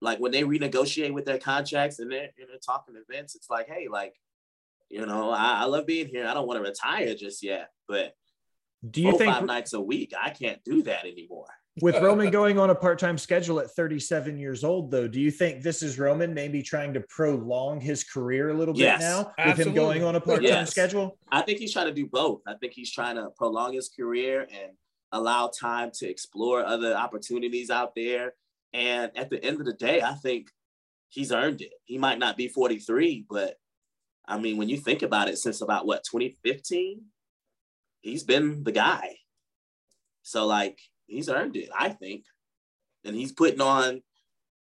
Like 0.00 0.18
when 0.18 0.32
they 0.32 0.42
renegotiate 0.42 1.12
with 1.12 1.24
their 1.24 1.38
contracts 1.38 1.98
and 1.98 2.10
they're, 2.10 2.30
and 2.38 2.48
they're 2.48 2.58
talking 2.64 2.94
events, 2.96 3.34
it's 3.36 3.48
like, 3.48 3.68
hey, 3.68 3.86
like, 3.90 4.14
you 4.90 5.06
know, 5.06 5.30
I, 5.30 5.62
I 5.62 5.64
love 5.64 5.86
being 5.86 6.08
here. 6.08 6.26
I 6.26 6.34
don't 6.34 6.46
want 6.46 6.62
to 6.62 6.68
retire 6.68 7.14
just 7.14 7.42
yet, 7.42 7.70
but 7.88 8.14
Do 8.88 9.00
you 9.00 9.10
four, 9.10 9.18
think 9.18 9.32
five 9.32 9.44
nights 9.44 9.72
a 9.72 9.80
week, 9.80 10.12
I 10.20 10.30
can't 10.30 10.62
do 10.64 10.82
that 10.82 11.06
anymore. 11.06 11.46
With 11.80 11.96
Roman 12.02 12.30
going 12.30 12.58
on 12.58 12.70
a 12.70 12.74
part-time 12.74 13.16
schedule 13.16 13.58
at 13.58 13.70
37 13.70 14.38
years 14.38 14.62
old 14.62 14.90
though 14.90 15.08
do 15.08 15.20
you 15.20 15.30
think 15.30 15.62
this 15.62 15.82
is 15.82 15.98
Roman 15.98 16.34
maybe 16.34 16.62
trying 16.62 16.92
to 16.94 17.00
prolong 17.00 17.80
his 17.80 18.04
career 18.04 18.50
a 18.50 18.54
little 18.54 18.74
bit 18.74 18.98
now 19.00 19.32
with 19.46 19.58
him 19.58 19.72
going 19.72 20.04
on 20.04 20.16
a 20.16 20.20
part-time 20.20 20.44
Yes. 20.44 20.70
schedule 20.70 21.16
I 21.30 21.40
think 21.40 21.58
he's 21.58 21.72
trying 21.72 21.86
to 21.86 21.94
do 21.94 22.06
both. 22.06 22.42
I 22.46 22.54
think 22.54 22.74
he's 22.74 22.92
trying 22.92 23.16
to 23.16 23.30
prolong 23.36 23.72
his 23.72 23.88
career 23.88 24.42
and 24.42 24.72
allow 25.12 25.48
time 25.48 25.90
to 25.94 26.08
explore 26.08 26.64
other 26.64 26.94
opportunities 26.94 27.70
out 27.70 27.94
there. 27.94 28.34
And 28.74 29.10
at 29.16 29.30
the 29.30 29.42
end 29.42 29.60
of 29.60 29.66
the 29.66 29.72
day, 29.72 30.02
I 30.02 30.12
think 30.14 30.50
he's 31.08 31.32
earned 31.32 31.62
it. 31.62 31.72
He 31.84 31.96
might 31.96 32.18
not 32.18 32.36
be 32.36 32.48
43, 32.48 33.26
but 33.30 33.56
I 34.26 34.38
mean, 34.38 34.58
when 34.58 34.68
you 34.68 34.76
think 34.76 35.02
about 35.02 35.28
it, 35.28 35.38
since 35.38 35.62
about 35.62 35.86
what 35.86 36.04
2015, 36.04 37.02
he's 38.02 38.24
been 38.24 38.62
the 38.62 38.72
guy. 38.72 39.16
So 40.22 40.46
like 40.46 40.78
he's 41.06 41.28
earned 41.28 41.56
it, 41.56 41.68
I 41.76 41.90
think. 41.90 42.24
And 43.04 43.16
he's 43.16 43.32
putting 43.32 43.60
on 43.60 44.02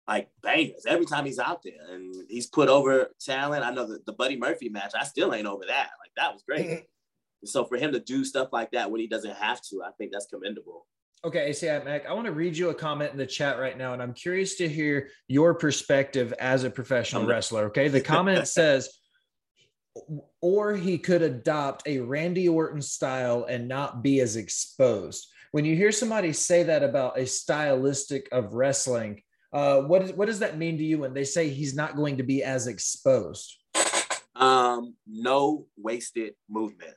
like 0.08 0.30
bangers 0.42 0.86
every 0.88 1.06
time 1.06 1.26
he's 1.26 1.40
out 1.40 1.62
there. 1.64 1.94
And 1.94 2.14
he's 2.30 2.48
put 2.48 2.70
over 2.70 3.10
talent. 3.20 3.64
I 3.64 3.72
know 3.72 3.88
the, 3.88 4.00
the 4.06 4.14
Buddy 4.14 4.38
Murphy 4.38 4.70
match, 4.70 4.94
I 5.00 5.04
still 5.04 5.34
ain't 5.34 5.48
over 5.48 5.64
that. 5.68 5.90
Like 6.00 6.12
that 6.16 6.34
was 6.34 6.44
great. 6.44 6.68
Mm-hmm. 6.68 7.46
so 7.46 7.66
for 7.66 7.78
him 7.78 7.92
to 7.92 8.00
do 8.00 8.24
stuff 8.24 8.50
like 8.52 8.72
that 8.72 8.90
when 8.90 9.02
he 9.02 9.08
doesn't 9.08 9.36
have 9.36 9.62
to, 9.70 9.84
I 9.84 9.92
think 9.98 10.12
that's 10.12 10.28
commendable. 10.28 10.86
okay 11.26 11.50
AC 11.50 11.66
Mack 11.66 12.06
I 12.06 12.14
want 12.14 12.26
to 12.28 12.32
read 12.32 12.56
you 12.56 12.70
a 12.70 12.74
comment 12.74 13.12
in 13.12 13.18
the 13.18 13.26
chat 13.26 13.60
right 13.60 13.78
now 13.78 13.94
and 13.94 14.02
I'm 14.02 14.14
curious 14.14 14.56
to 14.58 14.70
hear 14.70 15.10
your 15.28 15.56
perspective 15.56 16.32
as 16.40 16.64
a 16.64 16.70
professional 16.70 17.26
wrestler 17.26 17.66
okay 17.66 17.88
the 17.88 18.02
comment 18.02 18.48
says 18.60 18.90
or 20.42 20.76
he 20.76 20.98
could 20.98 21.22
adopt 21.22 21.88
a 21.88 22.00
Randy 22.00 22.48
Orton 22.48 22.82
style 22.82 23.46
and 23.50 23.68
not 23.68 24.04
be 24.04 24.20
as 24.20 24.36
exposed. 24.36 25.28
When 25.52 25.66
you 25.66 25.76
hear 25.76 25.92
somebody 25.92 26.34
say 26.34 26.64
that 26.64 26.84
about 26.84 27.18
a 27.18 27.26
stylistic 27.26 28.28
of 28.32 28.54
wrestling, 28.54 29.22
uh, 29.54 29.82
what, 29.82 30.04
is, 30.04 30.14
what 30.14 30.28
does 30.28 30.40
that 30.40 30.58
mean 30.58 30.78
to 30.78 30.84
you 30.84 31.00
when 31.00 31.14
they 31.14 31.24
say 31.24 31.50
he's 31.50 31.76
not 31.76 31.96
going 31.96 32.18
to 32.18 32.24
be 32.24 32.44
as 32.44 32.68
exposed? 32.68 33.58
Um, 34.36 34.96
no 35.08 35.66
wasted 35.78 36.34
movement. 36.50 36.94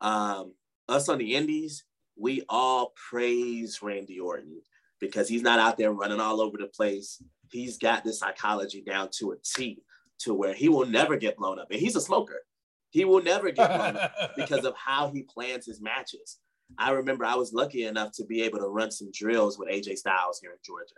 Um, 0.00 0.52
us 0.88 1.08
on 1.08 1.18
the 1.18 1.34
indies, 1.34 1.84
we 2.16 2.42
all 2.48 2.92
praise 3.10 3.82
Randy 3.82 4.20
Orton 4.20 4.60
because 5.00 5.28
he's 5.28 5.42
not 5.42 5.58
out 5.58 5.78
there 5.78 5.92
running 5.92 6.20
all 6.20 6.40
over 6.40 6.58
the 6.58 6.66
place. 6.66 7.22
He's 7.50 7.78
got 7.78 8.04
the 8.04 8.12
psychology 8.12 8.82
down 8.82 9.08
to 9.18 9.32
a 9.32 9.36
T 9.42 9.82
to 10.20 10.34
where 10.34 10.54
he 10.54 10.68
will 10.68 10.86
never 10.86 11.16
get 11.16 11.36
blown 11.36 11.58
up. 11.58 11.70
And 11.70 11.80
he's 11.80 11.96
a 11.96 12.00
smoker. 12.00 12.42
He 12.90 13.04
will 13.04 13.22
never 13.22 13.50
get 13.50 13.68
blown 13.68 13.96
up 13.96 14.12
because 14.36 14.64
of 14.64 14.74
how 14.76 15.10
he 15.10 15.22
plans 15.22 15.66
his 15.66 15.80
matches. 15.80 16.38
I 16.78 16.90
remember 16.90 17.24
I 17.24 17.34
was 17.34 17.52
lucky 17.52 17.84
enough 17.84 18.12
to 18.12 18.24
be 18.24 18.42
able 18.42 18.58
to 18.58 18.68
run 18.68 18.90
some 18.90 19.10
drills 19.12 19.58
with 19.58 19.68
AJ 19.68 19.98
Styles 19.98 20.40
here 20.40 20.50
in 20.50 20.58
Georgia. 20.64 20.94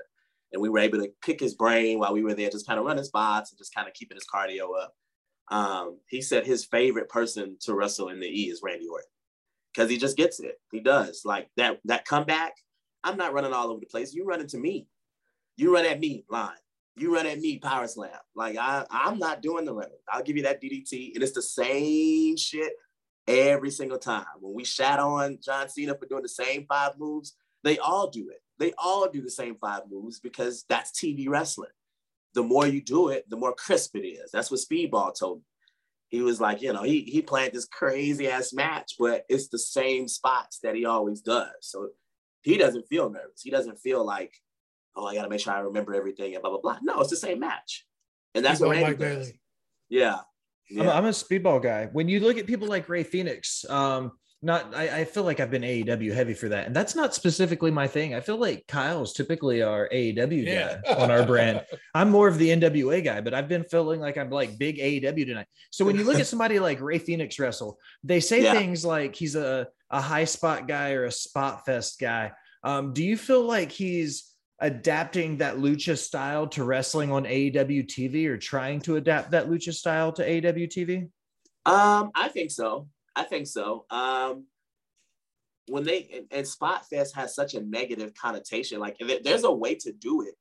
And 0.52 0.62
we 0.62 0.68
were 0.68 0.78
able 0.78 0.98
to 0.98 1.10
pick 1.22 1.40
his 1.40 1.54
brain 1.54 1.98
while 1.98 2.12
we 2.12 2.22
were 2.22 2.34
there, 2.34 2.50
just 2.50 2.66
kind 2.66 2.78
of 2.78 2.86
running 2.86 3.04
spots 3.04 3.50
and 3.50 3.58
just 3.58 3.74
kind 3.74 3.88
of 3.88 3.94
keeping 3.94 4.16
his 4.16 4.26
cardio 4.32 4.68
up. 4.80 4.94
Um, 5.48 5.98
he 6.08 6.22
said 6.22 6.46
his 6.46 6.64
favorite 6.64 7.08
person 7.08 7.56
to 7.60 7.74
wrestle 7.74 8.08
in 8.08 8.20
the 8.20 8.26
E 8.26 8.50
is 8.50 8.60
Randy 8.62 8.88
Orton 8.88 9.08
because 9.72 9.90
he 9.90 9.98
just 9.98 10.16
gets 10.16 10.40
it. 10.40 10.58
He 10.72 10.80
does 10.80 11.22
like 11.24 11.48
that. 11.56 11.78
That 11.84 12.04
comeback. 12.04 12.54
I'm 13.04 13.16
not 13.16 13.32
running 13.32 13.52
all 13.52 13.68
over 13.68 13.80
the 13.80 13.86
place. 13.86 14.14
You 14.14 14.24
run 14.24 14.40
into 14.40 14.58
me. 14.58 14.88
You 15.56 15.72
run 15.74 15.86
at 15.86 16.00
me 16.00 16.24
line. 16.28 16.50
You 16.96 17.14
run 17.14 17.26
at 17.26 17.38
me 17.38 17.58
power 17.58 17.86
slam. 17.86 18.10
Like 18.34 18.56
I, 18.56 18.84
I'm 18.90 19.18
not 19.18 19.42
doing 19.42 19.64
the 19.64 19.74
running. 19.74 19.98
I'll 20.10 20.22
give 20.22 20.36
you 20.36 20.42
that 20.44 20.62
DDT, 20.62 21.14
and 21.14 21.22
it's 21.22 21.32
the 21.34 21.42
same 21.42 22.36
shit 22.36 22.72
every 23.26 23.70
single 23.70 23.98
time. 23.98 24.26
When 24.40 24.54
we 24.54 24.64
shat 24.64 24.98
on 24.98 25.38
John 25.44 25.68
Cena 25.68 25.94
for 25.94 26.06
doing 26.06 26.22
the 26.22 26.28
same 26.28 26.66
five 26.68 26.98
moves, 26.98 27.36
they 27.64 27.78
all 27.78 28.08
do 28.08 28.28
it. 28.30 28.40
They 28.58 28.72
all 28.78 29.08
do 29.10 29.22
the 29.22 29.30
same 29.30 29.56
five 29.60 29.82
moves 29.90 30.20
because 30.20 30.64
that's 30.68 30.92
TV 30.92 31.28
wrestling. 31.28 31.70
The 32.34 32.42
more 32.42 32.66
you 32.66 32.82
do 32.82 33.08
it, 33.08 33.28
the 33.28 33.36
more 33.36 33.54
crisp 33.54 33.96
it 33.96 34.06
is. 34.06 34.30
That's 34.30 34.50
what 34.50 34.60
Speedball 34.60 35.18
told 35.18 35.38
me. 35.38 35.44
He 36.08 36.22
was 36.22 36.40
like, 36.40 36.62
you 36.62 36.72
know, 36.72 36.82
he 36.82 37.00
he 37.02 37.20
planned 37.20 37.52
this 37.52 37.66
crazy 37.66 38.28
ass 38.28 38.52
match, 38.52 38.94
but 38.98 39.24
it's 39.28 39.48
the 39.48 39.58
same 39.58 40.06
spots 40.06 40.60
that 40.62 40.76
he 40.76 40.84
always 40.84 41.20
does. 41.20 41.50
So 41.60 41.88
he 42.42 42.56
doesn't 42.56 42.86
feel 42.88 43.10
nervous. 43.10 43.42
He 43.42 43.50
doesn't 43.50 43.80
feel 43.80 44.04
like, 44.06 44.32
oh, 44.94 45.04
I 45.04 45.14
gotta 45.14 45.28
make 45.28 45.40
sure 45.40 45.52
I 45.52 45.60
remember 45.60 45.94
everything 45.94 46.34
and 46.34 46.42
blah 46.42 46.50
blah 46.50 46.60
blah. 46.60 46.78
No, 46.82 47.00
it's 47.00 47.10
the 47.10 47.16
same 47.16 47.40
match, 47.40 47.84
and 48.34 48.44
that's 48.44 48.60
He's 48.60 48.66
what 48.66 48.76
Randy 48.76 48.90
Mike 48.90 48.98
does. 48.98 49.26
Bailey. 49.26 49.40
Yeah, 49.88 50.18
I'm, 50.70 50.76
yeah. 50.76 50.96
I'm 50.96 51.04
a 51.06 51.10
speedball 51.10 51.62
guy. 51.62 51.88
When 51.92 52.08
you 52.08 52.20
look 52.20 52.38
at 52.38 52.46
people 52.46 52.68
like 52.68 52.88
Rey 52.88 53.02
Fenix, 53.04 53.64
um, 53.68 54.12
not 54.42 54.74
I, 54.76 55.00
I 55.00 55.04
feel 55.04 55.22
like 55.22 55.40
I've 55.40 55.50
been 55.50 55.62
AEW 55.62 56.12
heavy 56.12 56.34
for 56.34 56.48
that, 56.50 56.66
and 56.66 56.76
that's 56.76 56.94
not 56.94 57.14
specifically 57.14 57.70
my 57.70 57.86
thing. 57.88 58.14
I 58.14 58.20
feel 58.20 58.36
like 58.36 58.66
Kyle's 58.68 59.12
typically 59.14 59.62
our 59.62 59.88
AEW 59.92 60.44
Yeah. 60.46 60.78
guy 60.84 60.94
on 60.94 61.10
our 61.10 61.24
brand. 61.24 61.64
I'm 61.94 62.10
more 62.10 62.28
of 62.28 62.36
the 62.38 62.50
NWA 62.50 63.02
guy, 63.02 63.20
but 63.22 63.32
I've 63.32 63.48
been 63.48 63.64
feeling 63.64 63.98
like 64.00 64.18
I'm 64.18 64.30
like 64.30 64.58
big 64.58 64.78
AEW 64.78 65.24
tonight. 65.26 65.46
So 65.70 65.84
when 65.84 65.96
you 65.96 66.04
look 66.04 66.20
at 66.20 66.26
somebody 66.26 66.58
like 66.58 66.80
Rey 66.80 66.98
Fenix 66.98 67.38
wrestle, 67.38 67.78
they 68.04 68.20
say 68.20 68.42
Yeah. 68.42 68.52
things 68.52 68.84
like 68.84 69.14
he's 69.16 69.36
a 69.36 69.68
a 69.90 70.00
high 70.00 70.24
spot 70.24 70.68
guy 70.68 70.92
or 70.92 71.04
a 71.04 71.12
spot 71.12 71.64
fest 71.64 71.98
guy. 71.98 72.32
Um, 72.62 72.92
do 72.92 73.02
you 73.04 73.16
feel 73.16 73.42
like 73.42 73.70
he's 73.72 74.24
adapting 74.60 75.36
that 75.38 75.56
lucha 75.56 75.98
style 75.98 76.46
to 76.48 76.64
wrestling 76.64 77.12
on 77.12 77.24
AEW 77.24 77.86
TV 77.86 78.26
or 78.26 78.38
trying 78.38 78.80
to 78.82 78.96
adapt 78.96 79.30
that 79.32 79.48
lucha 79.48 79.72
style 79.72 80.12
to 80.12 80.26
AEW 80.26 80.68
TV? 80.68 81.10
Um, 81.66 82.10
I 82.14 82.28
think 82.28 82.50
so. 82.50 82.88
I 83.14 83.24
think 83.24 83.46
so. 83.46 83.86
Um, 83.90 84.46
when 85.68 85.84
they 85.84 86.08
and, 86.14 86.26
and 86.30 86.46
Spot 86.46 86.86
Fest 86.88 87.14
has 87.16 87.34
such 87.34 87.54
a 87.54 87.60
negative 87.60 88.14
connotation, 88.14 88.78
like 88.78 88.96
there- 88.98 89.20
there's 89.22 89.44
a 89.44 89.52
way 89.52 89.74
to 89.74 89.92
do 89.92 90.22
it 90.22 90.34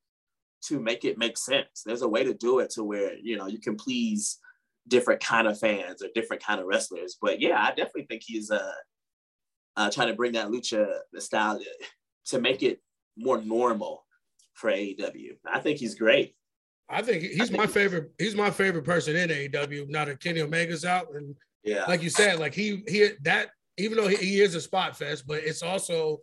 to 0.66 0.80
make 0.80 1.04
it 1.04 1.18
make 1.18 1.38
sense. 1.38 1.84
There's 1.86 2.04
a 2.04 2.08
way 2.08 2.24
to 2.24 2.34
do 2.34 2.60
it 2.60 2.70
to 2.72 2.84
where 2.84 3.16
you 3.18 3.38
know 3.38 3.48
you 3.48 3.60
can 3.60 3.76
please 3.76 4.40
different 4.88 5.20
kind 5.20 5.48
of 5.48 5.60
fans 5.60 6.04
or 6.04 6.10
different 6.14 6.44
kind 6.44 6.62
of 6.62 6.68
wrestlers. 6.68 7.18
But 7.20 7.42
yeah, 7.42 7.60
I 7.62 7.70
definitely 7.70 8.06
think 8.06 8.24
he's 8.24 8.52
uh, 8.52 8.72
uh 9.76 9.90
trying 9.90 10.08
to 10.10 10.14
bring 10.14 10.34
that 10.34 10.50
lucha 10.50 11.00
style 11.18 11.60
to 12.28 12.40
make 12.40 12.62
it 12.64 12.82
more 13.18 13.42
normal 13.42 14.05
for 14.56 14.72
AEW. 14.72 15.38
I 15.46 15.60
think 15.60 15.78
he's 15.80 15.96
great. 15.96 16.36
I 16.90 17.02
think 17.02 17.24
he's 17.24 17.42
I 17.42 17.46
think 17.46 17.58
my 17.58 17.68
favorite. 17.68 18.12
He's 18.20 18.36
my 18.36 18.50
favorite 18.52 18.84
person 18.86 19.16
in 19.16 19.30
AEW. 19.30 19.88
Now 19.90 20.06
that 20.06 20.20
Kenny 20.20 20.42
Omega's 20.42 20.86
out, 20.86 21.08
and 21.14 21.36
Yeah. 21.64 21.86
like 21.88 22.02
you 22.04 22.10
said, 22.10 22.40
like 22.40 22.54
he 22.54 22.84
he 22.88 23.10
that 23.24 23.50
even 23.78 23.98
though 23.98 24.08
he, 24.08 24.16
he 24.18 24.42
is 24.42 24.56
a 24.56 24.62
spot 24.62 24.98
fest, 24.98 25.26
but 25.28 25.44
it's 25.44 25.62
also 25.64 26.22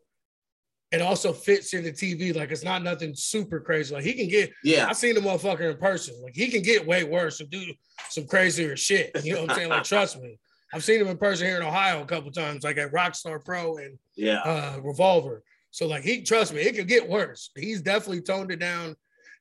it 0.93 1.01
also 1.01 1.33
fits 1.33 1.73
in 1.75 1.85
the 1.85 1.93
TV. 1.93 2.35
Like 2.37 2.51
it's 2.53 2.63
not 2.65 2.83
nothing 2.83 3.15
super 3.15 3.61
crazy. 3.61 3.95
Like 3.95 4.05
he 4.05 4.13
can 4.13 4.29
get. 4.29 4.53
yeah. 4.63 4.87
I 4.89 4.93
seen 4.93 5.15
the 5.15 5.21
motherfucker 5.21 5.73
in 5.73 5.79
person. 5.79 6.15
Like 6.23 6.35
he 6.35 6.49
can 6.49 6.63
get 6.63 6.87
way 6.87 7.03
worse 7.05 7.41
and 7.41 7.51
do 7.51 7.65
some 8.11 8.27
crazier 8.27 8.77
shit. 8.77 9.11
You 9.25 9.35
know 9.35 9.43
what 9.43 9.51
I'm 9.51 9.57
saying? 9.57 9.69
Like 9.71 9.85
trust 9.95 10.21
me. 10.21 10.39
I've 10.75 10.85
seen 10.85 11.01
him 11.01 11.09
in 11.09 11.19
person 11.19 11.47
here 11.47 11.57
in 11.57 11.63
Ohio 11.63 12.03
a 12.03 12.07
couple 12.07 12.31
times, 12.31 12.65
like 12.65 12.79
at 12.79 12.93
Rockstar 12.93 13.45
Pro 13.45 13.77
and 13.79 13.99
Yeah. 14.17 14.41
uh, 14.41 14.81
Revolver. 14.83 15.43
So 15.73 15.87
like 15.89 16.05
he 16.05 16.23
trust 16.23 16.55
me, 16.55 16.61
it 16.61 16.77
could 16.77 16.87
get 16.87 17.09
worse. 17.09 17.51
He's 17.57 17.81
definitely 17.81 18.21
toned 18.21 18.53
it 18.53 18.61
down, 18.61 18.95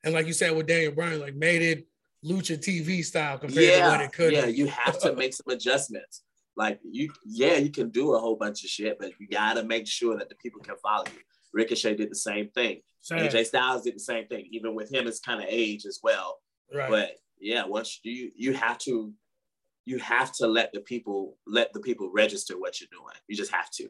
and 0.03 0.13
like 0.13 0.25
you 0.25 0.33
said 0.33 0.55
with 0.55 0.65
Daniel 0.65 0.93
Bryan, 0.93 1.19
like 1.19 1.35
made 1.35 1.61
it 1.61 1.87
lucha 2.25 2.57
TV 2.57 3.03
style 3.03 3.37
compared 3.37 3.81
to 3.81 3.87
what 3.87 4.01
it 4.01 4.13
could. 4.13 4.31
yeah, 4.33 4.45
you 4.45 4.67
have 4.67 4.99
to 5.01 5.15
make 5.21 5.33
some 5.33 5.53
adjustments. 5.53 6.23
Like 6.55 6.79
you, 6.83 7.11
yeah, 7.25 7.55
you 7.57 7.69
can 7.69 7.89
do 7.89 8.13
a 8.13 8.19
whole 8.19 8.35
bunch 8.35 8.63
of 8.63 8.69
shit, 8.69 8.97
but 8.99 9.11
you 9.19 9.27
gotta 9.27 9.63
make 9.63 9.87
sure 9.87 10.17
that 10.17 10.29
the 10.29 10.35
people 10.35 10.61
can 10.61 10.75
follow 10.81 11.05
you. 11.05 11.19
Ricochet 11.53 11.95
did 11.95 12.09
the 12.09 12.15
same 12.15 12.49
thing. 12.49 12.81
Same. 13.01 13.19
AJ 13.19 13.47
Styles 13.47 13.83
did 13.83 13.95
the 13.95 13.99
same 13.99 14.27
thing. 14.27 14.47
Even 14.51 14.73
with 14.73 14.93
him, 14.93 15.07
it's 15.07 15.19
kind 15.19 15.41
of 15.41 15.47
age 15.49 15.85
as 15.85 15.99
well. 16.01 16.39
right. 16.73 16.89
But 16.89 17.11
yeah, 17.39 17.65
once 17.65 17.99
you 18.03 18.31
you 18.35 18.53
have 18.53 18.77
to, 18.79 19.13
you 19.85 19.97
have 19.99 20.31
to 20.33 20.47
let 20.47 20.71
the 20.71 20.81
people 20.81 21.37
let 21.45 21.73
the 21.73 21.79
people 21.81 22.09
register 22.13 22.57
what 22.57 22.79
you're 22.79 22.89
doing. 22.91 23.15
You 23.27 23.35
just 23.35 23.51
have 23.51 23.69
to. 23.71 23.89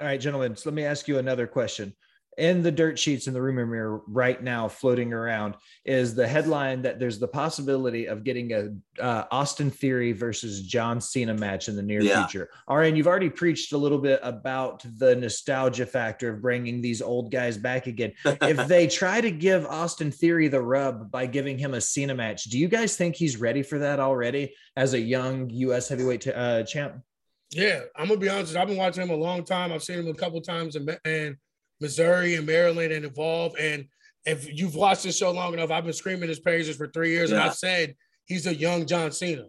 All 0.00 0.06
right, 0.06 0.20
gentlemen. 0.20 0.54
So 0.56 0.70
let 0.70 0.74
me 0.74 0.84
ask 0.84 1.08
you 1.08 1.18
another 1.18 1.46
question. 1.46 1.92
In 2.36 2.62
the 2.62 2.70
dirt 2.70 2.96
sheets 2.96 3.26
in 3.26 3.34
the 3.34 3.42
rumor 3.42 3.66
mirror 3.66 4.00
right 4.06 4.40
now, 4.40 4.68
floating 4.68 5.12
around, 5.12 5.56
is 5.84 6.14
the 6.14 6.28
headline 6.28 6.82
that 6.82 7.00
there's 7.00 7.18
the 7.18 7.26
possibility 7.26 8.06
of 8.06 8.22
getting 8.22 8.52
a 8.52 9.02
uh, 9.02 9.24
Austin 9.32 9.72
Theory 9.72 10.12
versus 10.12 10.62
John 10.62 11.00
Cena 11.00 11.34
match 11.34 11.68
in 11.68 11.74
the 11.74 11.82
near 11.82 12.00
Yeah. 12.00 12.24
future. 12.28 12.48
All 12.68 12.76
right, 12.76 12.94
you've 12.94 13.08
already 13.08 13.28
preached 13.28 13.72
a 13.72 13.76
little 13.76 13.98
bit 13.98 14.20
about 14.22 14.84
the 14.98 15.16
nostalgia 15.16 15.84
factor 15.84 16.32
of 16.34 16.40
bringing 16.40 16.80
these 16.80 17.02
old 17.02 17.32
guys 17.32 17.58
back 17.58 17.88
again. 17.88 18.12
if 18.24 18.68
they 18.68 18.86
try 18.86 19.20
to 19.20 19.32
give 19.32 19.66
Austin 19.66 20.12
Theory 20.12 20.46
the 20.46 20.62
rub 20.62 21.10
by 21.10 21.26
giving 21.26 21.58
him 21.58 21.74
a 21.74 21.80
Cena 21.80 22.14
match, 22.14 22.44
do 22.44 22.56
you 22.56 22.68
guys 22.68 22.94
think 22.94 23.16
he's 23.16 23.36
ready 23.36 23.64
for 23.64 23.80
that 23.80 23.98
already 23.98 24.54
as 24.76 24.94
a 24.94 25.00
young 25.00 25.50
U.S. 25.50 25.88
heavyweight 25.88 26.20
t- 26.20 26.32
uh, 26.32 26.62
champ? 26.62 27.02
Yeah, 27.50 27.80
I'm 27.96 28.08
gonna 28.08 28.20
be 28.20 28.28
honest. 28.28 28.56
I've 28.56 28.68
been 28.68 28.76
watching 28.76 29.02
him 29.02 29.10
a 29.10 29.16
long 29.16 29.44
time. 29.44 29.72
I've 29.72 29.82
seen 29.82 30.00
him 30.00 30.08
a 30.08 30.14
couple 30.14 30.40
times 30.40 30.76
in, 30.76 30.88
in 31.04 31.36
Missouri 31.80 32.34
and 32.34 32.46
Maryland 32.46 32.92
and 32.92 33.04
Evolve. 33.04 33.54
And 33.58 33.86
if 34.26 34.52
you've 34.52 34.74
watched 34.74 35.04
this 35.04 35.16
show 35.16 35.30
long 35.30 35.54
enough, 35.54 35.70
I've 35.70 35.84
been 35.84 35.92
screaming 35.94 36.28
his 36.28 36.40
praises 36.40 36.76
for 36.76 36.88
three 36.88 37.10
years, 37.10 37.30
and 37.30 37.40
I've 37.40 37.54
said 37.54 37.94
he's 38.26 38.46
a 38.46 38.54
young 38.54 38.84
John 38.86 39.12
Cena. 39.12 39.46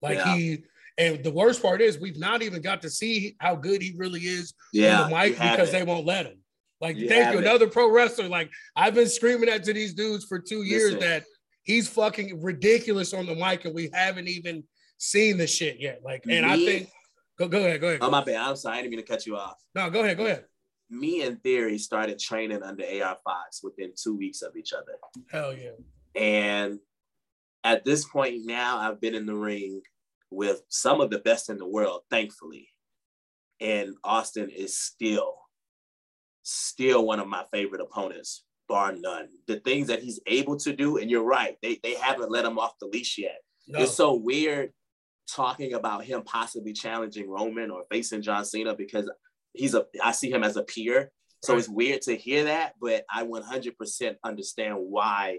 Like 0.00 0.16
Yeah. 0.18 0.36
he, 0.36 0.64
and 0.98 1.22
the 1.22 1.30
worst 1.30 1.60
part 1.62 1.80
is 1.82 1.98
we've 1.98 2.18
not 2.18 2.42
even 2.42 2.62
got 2.62 2.82
to 2.82 2.90
see 2.90 3.36
how 3.38 3.54
good 3.56 3.82
he 3.82 3.94
really 3.96 4.20
is 4.20 4.54
Yeah, 4.72 5.02
on 5.02 5.10
the 5.10 5.16
mic 5.16 5.32
because 5.38 5.68
it. 5.68 5.72
they 5.72 5.82
won't 5.82 6.06
let 6.06 6.26
him. 6.26 6.38
Like, 6.80 6.96
You 6.96 7.08
thank 7.08 7.32
you, 7.32 7.38
it. 7.38 7.44
another 7.44 7.68
pro 7.68 7.90
wrestler. 7.90 8.28
Like 8.28 8.50
I've 8.74 8.94
been 8.94 9.08
screaming 9.08 9.48
that 9.50 9.62
to 9.64 9.72
these 9.74 9.92
dudes 9.94 10.24
for 10.24 10.38
two 10.38 10.62
years 10.62 10.94
Listen. 10.94 11.00
that 11.00 11.24
he's 11.64 11.86
fucking 11.88 12.42
ridiculous 12.42 13.12
on 13.12 13.26
the 13.26 13.34
mic, 13.34 13.64
and 13.66 13.74
we 13.74 13.90
haven't 13.92 14.28
even 14.28 14.64
seen 14.98 15.36
the 15.36 15.46
shit 15.46 15.78
yet. 15.78 16.00
Like, 16.02 16.24
and 16.28 16.44
I 16.46 16.56
think 16.56 16.88
go 17.38 17.48
go 17.48 17.58
ahead, 17.58 17.80
go 17.80 17.88
ahead. 17.88 18.00
Oh 18.02 18.10
my 18.10 18.24
bad. 18.24 18.36
I'm 18.36 18.56
sorry. 18.56 18.78
I 18.78 18.82
didn't 18.82 18.92
mean 18.92 19.04
to 19.04 19.06
cut 19.06 19.26
you 19.26 19.36
off. 19.36 19.56
no, 19.74 19.90
go 19.90 20.02
ahead, 20.02 20.16
go 20.16 20.26
ahead. 20.26 20.44
Me 20.90 21.22
and 21.22 21.42
Theory 21.42 21.78
started 21.78 22.18
training 22.18 22.62
under 22.62 22.84
AR 22.84 23.16
Fox 23.24 23.62
within 23.62 23.92
two 23.96 24.16
weeks 24.16 24.42
of 24.42 24.56
each 24.56 24.72
other. 24.72 24.92
Hell 25.30 25.54
yeah. 25.54 25.70
And 26.14 26.80
at 27.64 27.84
this 27.84 28.04
point 28.04 28.44
now, 28.44 28.78
I've 28.78 29.00
been 29.00 29.14
in 29.14 29.26
the 29.26 29.34
ring 29.34 29.80
with 30.30 30.62
some 30.68 31.00
of 31.00 31.10
the 31.10 31.18
best 31.18 31.48
in 31.48 31.58
the 31.58 31.68
world, 31.68 32.02
thankfully. 32.10 32.68
And 33.60 33.94
Austin 34.02 34.50
is 34.50 34.78
still, 34.78 35.34
still 36.42 37.06
one 37.06 37.20
of 37.20 37.28
my 37.28 37.44
favorite 37.52 37.80
opponents, 37.80 38.44
bar 38.68 38.92
none. 38.92 39.28
The 39.46 39.60
things 39.60 39.86
that 39.86 40.02
he's 40.02 40.20
able 40.26 40.56
to 40.58 40.74
do, 40.74 40.98
and 40.98 41.10
you're 41.10 41.22
right, 41.24 41.56
they, 41.62 41.78
they 41.82 41.94
haven't 41.94 42.30
let 42.30 42.44
him 42.44 42.58
off 42.58 42.78
the 42.80 42.86
leash 42.86 43.18
yet. 43.18 43.38
No. 43.68 43.80
It's 43.80 43.94
so 43.94 44.14
weird 44.14 44.72
talking 45.30 45.74
about 45.74 46.04
him 46.04 46.22
possibly 46.22 46.72
challenging 46.72 47.28
Roman 47.28 47.70
or 47.70 47.84
facing 47.90 48.22
John 48.22 48.44
Cena 48.44 48.74
because 48.74 49.10
he's 49.52 49.74
a 49.74 49.84
I 50.02 50.12
see 50.12 50.30
him 50.30 50.44
as 50.44 50.56
a 50.56 50.62
peer. 50.62 51.10
So 51.42 51.52
Right. 51.54 51.58
it's 51.58 51.68
weird 51.68 52.02
to 52.02 52.16
hear 52.16 52.44
that, 52.44 52.74
but 52.80 53.04
I 53.12 53.24
100% 53.24 54.16
understand 54.24 54.76
why 54.78 55.38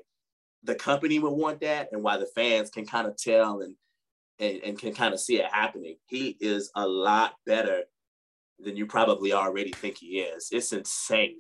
the 0.63 0.75
company 0.75 1.19
would 1.19 1.29
want 1.31 1.61
that 1.61 1.89
and 1.91 2.03
why 2.03 2.17
the 2.17 2.27
fans 2.35 2.69
can 2.69 2.85
kind 2.85 3.07
of 3.07 3.15
tell 3.17 3.61
and 3.61 3.75
and, 4.39 4.59
and 4.63 4.79
can 4.79 4.93
kind 4.93 5.13
of 5.13 5.19
see 5.19 5.39
it 5.39 5.45
happening. 5.51 5.95
He 6.07 6.35
is 6.39 6.71
a 6.75 6.87
lot 6.87 7.33
better 7.45 7.83
than 8.59 8.75
you 8.75 8.85
probably 8.87 9.31
already 9.33 9.71
think 9.71 9.97
he 9.97 10.19
is. 10.21 10.49
It's 10.51 10.73
insane. 10.73 11.37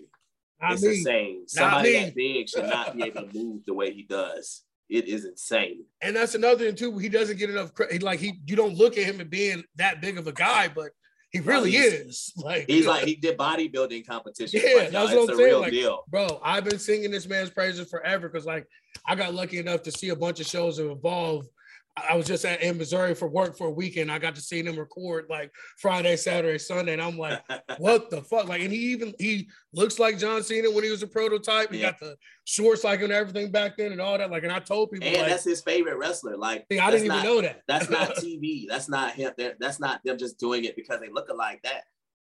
Not 0.61 0.73
it's 0.73 0.83
me. 0.83 0.97
insane. 0.99 1.43
Somebody 1.47 1.93
me. 1.93 1.99
that 2.05 2.15
big 2.15 2.49
should 2.49 2.65
not 2.69 2.95
be 2.95 3.03
able 3.03 3.23
to 3.27 3.33
move 3.37 3.61
the 3.65 3.73
way 3.73 3.91
he 3.93 4.03
does. 4.03 4.63
It 4.93 5.07
is 5.07 5.25
insane. 5.25 5.85
And 6.03 6.15
that's 6.15 6.35
another 6.35 6.65
thing 6.65 6.75
too. 6.75 6.99
He 6.99 7.09
doesn't 7.09 7.37
get 7.39 7.49
enough 7.49 7.73
credit. 7.73 8.03
Like 8.03 8.19
he, 8.19 8.39
you 8.45 8.55
don't 8.55 8.75
look 8.75 8.95
at 8.95 9.05
him 9.05 9.19
as 9.19 9.27
being 9.27 9.63
that 9.77 10.01
big 10.01 10.19
of 10.19 10.27
a 10.27 10.31
guy, 10.31 10.67
but 10.67 10.91
he 11.31 11.39
oh, 11.39 11.43
really 11.43 11.71
he's- 11.71 11.93
is. 11.93 12.33
Like 12.37 12.65
He's 12.67 12.85
like 12.85 13.03
he 13.09 13.15
did 13.15 13.35
bodybuilding 13.35 14.05
competition. 14.05 14.61
Yeah, 14.63 14.75
Like, 14.83 14.89
that's 14.91 15.11
what 15.11 15.23
I'm 15.23 15.29
a 15.31 15.35
saying, 15.35 15.39
real 15.49 15.59
like- 15.61 15.71
deal. 15.71 16.03
bro, 16.09 16.39
I've 16.43 16.63
been 16.65 16.77
singing 16.77 17.09
this 17.09 17.27
man's 17.27 17.49
praises 17.49 17.89
forever 17.89 18.29
because 18.29 18.45
like 18.45 18.67
I 19.07 19.15
got 19.15 19.33
lucky 19.33 19.57
enough 19.57 19.81
to 19.83 19.91
see 19.91 20.09
a 20.09 20.15
bunch 20.15 20.39
of 20.39 20.45
shows 20.45 20.77
of 20.77 20.91
Evolve. 20.91 21.47
I 21.95 22.15
was 22.15 22.25
just 22.25 22.43
at, 22.43 22.61
in 22.63 22.77
Missouri 22.79 23.13
for 23.13 23.27
work 23.27 23.55
for 23.55 23.67
a 23.67 23.71
weekend. 23.71 24.11
I 24.11 24.17
got 24.17 24.33
to 24.33 24.41
see 24.41 24.63
them 24.63 24.77
record 24.79 25.27
like 25.29 25.51
Friday, 25.77 26.15
Saturday, 26.15 26.57
Sunday, 26.57 26.93
and 26.93 27.01
I'm 27.01 27.19
like, 27.19 27.39
what 27.77 28.09
the 28.09 28.21
fuck? 28.23 28.47
Like, 28.47 28.61
and 28.63 28.71
he 28.73 28.79
even 28.93 29.13
he 29.19 29.47
looks 29.73 29.99
like 29.99 30.17
John 30.17 30.41
Cena 30.41 30.71
when 30.71 30.83
he 30.83 30.89
was 30.89 31.03
a 31.03 31.07
prototype. 31.07 31.71
He 31.71 31.79
Yeah. 31.81 31.91
got 31.91 31.99
the 31.99 32.15
shorts 32.45 32.83
like 32.83 33.01
and 33.03 33.13
everything 33.13 33.51
back 33.51 33.77
then 33.77 33.91
and 33.91 34.01
all 34.01 34.17
that. 34.17 34.31
Like, 34.31 34.41
and 34.43 34.51
I 34.51 34.57
told 34.59 34.89
people 34.91 35.07
and 35.07 35.17
like, 35.17 35.27
that's 35.27 35.43
his 35.43 35.61
favorite 35.61 35.97
wrestler. 35.97 36.35
Like 36.35 36.65
I 36.71 36.89
didn't 36.89 37.05
even 37.05 37.23
know 37.23 37.41
that. 37.41 37.61
That's 37.67 37.89
not 37.91 38.09
TV. 38.17 38.65
That's 38.67 38.89
not 38.89 39.11
him. 39.13 39.31
That- 39.37 39.57
That's 39.59 39.79
not 39.79 40.01
them 40.03 40.17
just 40.17 40.39
doing 40.39 40.63
it 40.65 40.75
because 40.75 40.99
they 40.99 41.09
look 41.09 41.29
alike. 41.29 41.61
That 41.63 41.83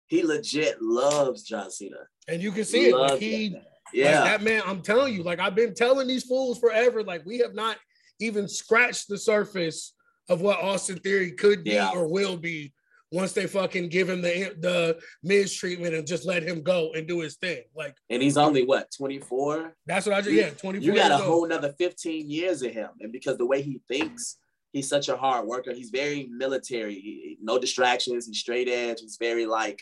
he 0.07 0.24
legit 0.24 0.82
loves 0.82 1.43
John 1.43 1.72
Cena. 1.72 1.95
and 2.28 2.41
you 2.41 2.51
can 2.51 2.66
see 2.66 2.89
it. 2.89 2.95
Like 2.97 3.20
he, 3.20 3.47
that 3.49 3.53
man. 3.53 3.61
Like, 3.64 3.70
yeah, 3.93 4.24
that 4.24 4.41
man, 4.43 4.61
I'm 4.66 4.82
telling 4.82 5.14
you, 5.14 5.24
like 5.24 5.39
I've 5.39 5.55
been 5.55 5.74
telling 5.74 6.07
these 6.07 6.24
fools 6.26 6.59
forever, 6.59 7.01
like 7.03 7.26
we 7.26 7.38
have 7.39 7.53
not 7.53 7.78
even 8.20 8.47
scratch 8.47 9.07
the 9.07 9.18
surface 9.18 9.93
of 10.30 10.41
what 10.41 10.59
Austin 10.61 10.97
Theory 10.99 11.32
could 11.32 11.64
be 11.64 11.72
Yeah. 11.72 11.91
or 11.93 12.07
will 12.07 12.38
be 12.38 12.74
once 13.11 13.34
they 13.34 13.45
fucking 13.45 13.89
give 13.89 14.09
him 14.09 14.22
the 14.22 14.55
the 14.59 14.99
Miz 15.22 15.53
treatment 15.53 15.93
and 15.93 16.07
just 16.07 16.26
let 16.26 16.41
him 16.43 16.64
go 16.64 16.91
and 16.93 17.07
do 17.07 17.20
his 17.20 17.36
thing. 17.36 17.64
Like, 17.76 17.95
And 18.09 18.22
he's 18.24 18.38
only 18.38 18.66
what, 18.66 18.89
24? 18.97 19.76
that's 19.86 20.05
what 20.07 20.16
I 20.16 20.22
just, 20.22 20.34
yeah, 20.34 20.49
24 20.51 20.82
You 20.84 20.95
got 20.95 21.11
a 21.11 21.16
old. 21.16 21.24
whole 21.24 21.45
another 21.45 21.74
15 21.74 22.30
years 22.30 22.61
of 22.64 22.72
him. 22.72 22.89
And 23.01 23.11
because 23.11 23.38
the 23.38 23.45
way 23.45 23.61
he 23.61 23.82
thinks, 23.88 24.38
he's 24.72 24.88
such 24.89 25.09
a 25.09 25.16
hard 25.18 25.45
worker. 25.45 25.74
He's 25.74 25.91
very 25.91 26.28
military. 26.32 26.95
He- 26.95 27.38
no 27.41 27.59
distractions. 27.59 28.26
He's 28.26 28.39
straight 28.39 28.68
edge. 28.68 29.01
He's 29.01 29.18
very 29.20 29.45
like 29.45 29.82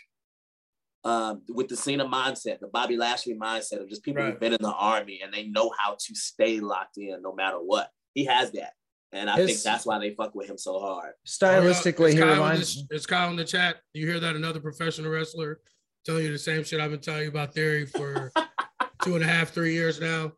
um, 1.04 1.42
with 1.50 1.68
the 1.68 1.76
Cena 1.76 2.06
mindset, 2.06 2.60
the 2.60 2.68
Bobby 2.68 2.96
Lashley 2.96 3.34
mindset 3.34 3.82
of 3.82 3.90
just 3.90 4.04
people 4.04 4.22
Right. 4.22 4.32
who've 4.32 4.40
been 4.40 4.54
in 4.54 4.62
the 4.62 4.72
army 4.72 5.22
and 5.24 5.34
they 5.34 5.48
know 5.48 5.72
how 5.80 5.96
to 6.00 6.16
stay 6.16 6.60
locked 6.60 6.98
in 6.98 7.22
no 7.24 7.34
matter 7.34 7.58
what. 7.58 7.90
He 8.14 8.26
has 8.26 8.52
that. 8.52 8.74
And 9.14 9.30
I 9.30 9.36
think 9.46 9.62
that's 9.62 9.86
why 9.86 10.00
they 10.00 10.12
fuck 10.12 10.34
with 10.36 10.50
him 10.50 10.58
so 10.58 10.80
hard. 10.80 11.14
Stylistically, 11.28 12.06
It's 12.12 12.14
he 12.14 12.20
Kyle 12.22 12.34
reminds. 12.34 12.88
the- 12.88 12.96
It's 12.96 13.06
Kyle 13.06 13.30
in 13.30 13.36
the 13.36 13.44
chat. 13.44 13.78
You 13.94 14.08
hear 14.08 14.20
that? 14.22 14.36
Another 14.36 14.62
professional 14.62 15.12
wrestler 15.12 15.60
telling 16.06 16.24
you 16.26 16.32
the 16.32 16.38
same 16.38 16.64
shit 16.64 16.80
I've 16.80 16.92
been 16.92 17.02
telling 17.02 17.24
you 17.24 17.30
about 17.30 17.54
Theory 17.54 17.86
for 17.86 18.32
two 19.04 19.16
and 19.16 19.24
a 19.24 19.28
half, 19.28 19.50
three 19.50 19.74
years 19.74 20.00
now. 20.00 20.32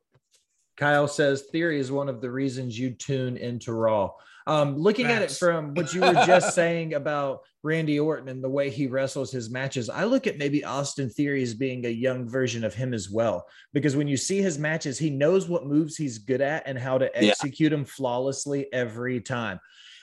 Kyle 0.76 1.08
says 1.08 1.44
theory 1.52 1.80
is 1.80 1.92
one 1.92 2.10
of 2.10 2.20
the 2.20 2.32
reasons 2.32 2.78
you 2.80 2.90
tune 2.92 3.38
into 3.38 3.74
Raw. 3.74 4.10
Um, 4.46 4.78
looking 4.78 5.06
at 5.08 5.22
it 5.22 5.32
from 5.32 5.74
what 5.74 5.94
you 5.94 6.02
were 6.02 6.14
just 6.26 6.54
saying 6.54 6.94
about 6.96 7.42
Randy 7.64 8.00
Orton 8.00 8.28
and 8.28 8.44
the 8.44 8.50
way 8.50 8.70
he 8.70 8.88
wrestles 8.88 9.32
his 9.32 9.50
matches, 9.50 9.90
I 9.90 10.04
look 10.04 10.28
at 10.28 10.38
maybe 10.38 10.66
Austin 10.66 11.10
Theory 11.10 11.42
as 11.44 11.54
being 11.54 11.86
a 11.86 11.90
young 11.90 12.28
version 12.28 12.64
of 12.64 12.74
him 12.74 12.94
as 12.94 13.10
well. 13.10 13.48
Because 13.74 13.96
when 13.96 14.08
you 14.08 14.18
see 14.18 14.42
his 14.42 14.60
matches, 14.60 15.00
he 15.00 15.10
knows 15.10 15.48
what 15.48 15.66
moves 15.66 15.96
he's 15.96 16.18
good 16.18 16.42
at 16.42 16.64
and 16.68 16.78
how 16.78 16.98
to 16.98 17.10
Yeah. 17.16 17.30
execute 17.30 17.72
them 17.72 17.86
flawlessly 17.86 18.72
every 18.74 19.22
time. 19.22 19.60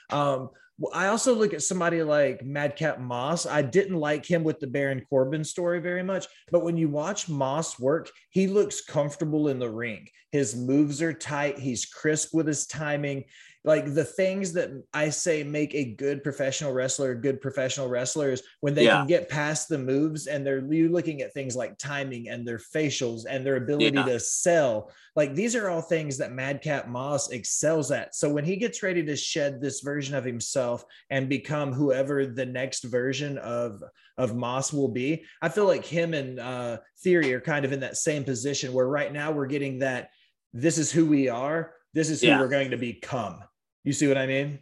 Um, 0.09 0.49
I 0.93 1.07
also 1.07 1.35
look 1.35 1.53
at 1.53 1.61
somebody 1.61 2.01
like 2.01 2.43
Madcap 2.43 2.99
Moss. 2.99 3.45
I 3.45 3.61
didn't 3.61 3.97
like 3.97 4.25
him 4.25 4.43
with 4.43 4.59
the 4.59 4.65
Baron 4.65 5.05
Corbin 5.07 5.43
story 5.43 5.79
very 5.79 6.01
much, 6.01 6.25
but 6.51 6.63
when 6.63 6.75
you 6.75 6.89
watch 6.89 7.29
Moss 7.29 7.79
work, 7.79 8.09
he 8.31 8.47
looks 8.47 8.81
comfortable 8.81 9.49
in 9.49 9.59
the 9.59 9.69
ring. 9.69 10.07
His 10.31 10.55
moves 10.55 11.01
are 11.01 11.13
tight. 11.13 11.59
He's 11.59 11.85
crisp 11.85 12.33
with 12.33 12.47
his 12.47 12.65
timing. 12.65 13.25
Like 13.63 13.93
the 13.93 14.03
things 14.03 14.53
that 14.53 14.71
I 14.91 15.09
say 15.09 15.43
make 15.43 15.75
a 15.75 15.93
good 15.93 16.23
professional 16.23 16.73
wrestler, 16.73 17.11
a 17.11 17.21
good 17.21 17.41
professional 17.41 17.87
wrestler 17.89 18.31
is 18.31 18.41
when 18.61 18.73
they 18.73 18.85
Yeah. 18.85 18.97
can 18.99 19.07
get 19.07 19.29
past 19.29 19.69
the 19.69 19.77
moves 19.77 20.25
and 20.25 20.43
they're 20.45 20.65
you 20.73 20.89
looking 20.89 21.21
at 21.21 21.33
things 21.33 21.55
like 21.55 21.77
timing 21.77 22.29
and 22.29 22.47
their 22.47 22.57
facials 22.57 23.25
and 23.29 23.45
their 23.45 23.57
ability 23.57 23.97
Yeah. 23.97 24.05
to 24.05 24.19
sell. 24.19 24.91
Like 25.15 25.35
these 25.35 25.55
are 25.55 25.69
all 25.69 25.81
things 25.81 26.17
that 26.17 26.31
Madcap 26.31 26.87
Moss 26.87 27.29
excels 27.29 27.91
at. 27.91 28.15
So 28.15 28.29
when 28.33 28.45
he 28.45 28.55
gets 28.55 28.81
ready 28.81 29.03
to 29.05 29.15
shed 29.15 29.61
this 29.61 29.81
version 29.81 30.15
of 30.15 30.25
himself 30.25 30.83
and 31.11 31.29
become 31.29 31.71
whoever 31.71 32.25
the 32.25 32.45
next 32.45 32.83
version 32.85 33.37
of 33.37 33.83
of 34.17 34.35
Moss 34.35 34.73
will 34.73 34.87
be, 34.89 35.23
I 35.41 35.49
feel 35.49 35.65
like 35.65 35.85
him 35.85 36.13
and 36.13 36.39
uh, 36.39 36.77
Theory 37.03 37.33
are 37.33 37.41
kind 37.41 37.63
of 37.65 37.71
in 37.71 37.79
that 37.81 37.97
same 37.97 38.23
position 38.23 38.73
where 38.73 38.87
right 38.87 39.11
now 39.11 39.31
we're 39.31 39.47
getting 39.47 39.79
that 39.79 40.09
this 40.53 40.77
is 40.77 40.91
who 40.91 41.05
we 41.05 41.29
are, 41.29 41.73
this 41.93 42.09
is 42.09 42.21
who 42.21 42.27
Yeah. 42.27 42.39
we're 42.39 42.47
going 42.49 42.71
to 42.71 42.77
become. 42.77 43.39
You 43.83 43.93
see 43.93 44.07
what 44.07 44.17
I 44.17 44.27
mean? 44.27 44.59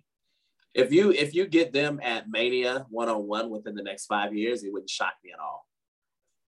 If 0.73 0.91
you 0.93 1.11
if 1.11 1.33
you 1.33 1.47
get 1.47 1.73
them 1.73 1.99
at 2.03 2.29
Mania 2.29 2.85
one 2.89 3.09
on 3.09 3.27
one 3.27 3.49
within 3.49 3.75
the 3.75 3.83
next 3.83 4.05
five 4.05 4.33
years, 4.35 4.63
it 4.63 4.71
wouldn't 4.71 4.89
shock 4.89 5.13
me 5.23 5.31
at 5.31 5.39
all. 5.39 5.65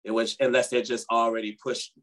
It 0.04 0.12
was 0.12 0.36
unless 0.40 0.70
they're 0.70 0.82
just 0.84 1.08
already 1.10 1.58
pushed 1.62 1.94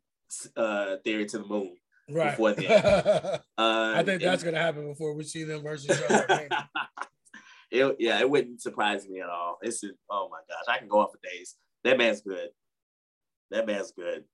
uh, 0.56 0.96
theory 1.04 1.26
to 1.26 1.38
the 1.38 1.44
moon. 1.46 1.74
Right. 2.08 2.30
Before 2.30 2.52
the 2.52 3.40
I 3.58 3.62
Uh, 3.62 4.02
think 4.02 4.22
that's 4.22 4.42
gonna 4.42 4.58
happen 4.58 4.86
before 4.86 5.14
we 5.14 5.24
see 5.24 5.44
them 5.44 5.62
versus 5.62 6.00
it, 7.70 7.96
yeah, 7.98 8.20
it 8.20 8.30
wouldn't 8.30 8.60
surprise 8.62 9.08
me 9.08 9.20
at 9.20 9.28
all. 9.28 9.58
It's 9.62 9.80
just, 9.80 9.94
oh 10.10 10.28
my 10.30 10.38
gosh, 10.48 10.74
I 10.74 10.78
can 10.78 10.88
go 10.88 11.00
on 11.00 11.08
for 11.10 11.18
days. 11.22 11.56
That 11.84 11.98
man's 11.98 12.20
good. 12.22 12.48
That 13.50 13.66
man's 13.66 13.92
good. 13.92 14.24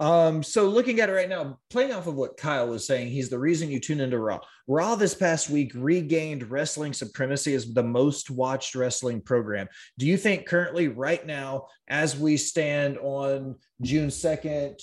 Um, 0.00 0.42
so 0.42 0.66
looking 0.66 1.00
at 1.00 1.10
it 1.10 1.12
right 1.12 1.28
now, 1.28 1.58
playing 1.68 1.92
off 1.92 2.06
of 2.06 2.14
what 2.14 2.38
Kyle 2.38 2.68
was 2.68 2.86
saying, 2.86 3.08
he's 3.08 3.28
the 3.28 3.38
reason 3.38 3.70
you 3.70 3.78
tune 3.78 4.00
into 4.00 4.18
Raw. 4.18 4.40
Raw 4.66 4.94
this 4.94 5.14
past 5.14 5.50
week 5.50 5.72
regained 5.74 6.50
wrestling 6.50 6.92
supremacy 6.92 7.54
as 7.54 7.72
the 7.72 7.82
most 7.82 8.30
watched 8.30 8.74
wrestling 8.74 9.20
program. 9.20 9.68
Do 9.98 10.06
you 10.06 10.16
think 10.16 10.46
currently, 10.46 10.88
right 10.88 11.24
now, 11.24 11.66
as 11.86 12.18
we 12.18 12.38
stand 12.38 12.96
on 12.98 13.56
June 13.82 14.08
2nd, 14.08 14.80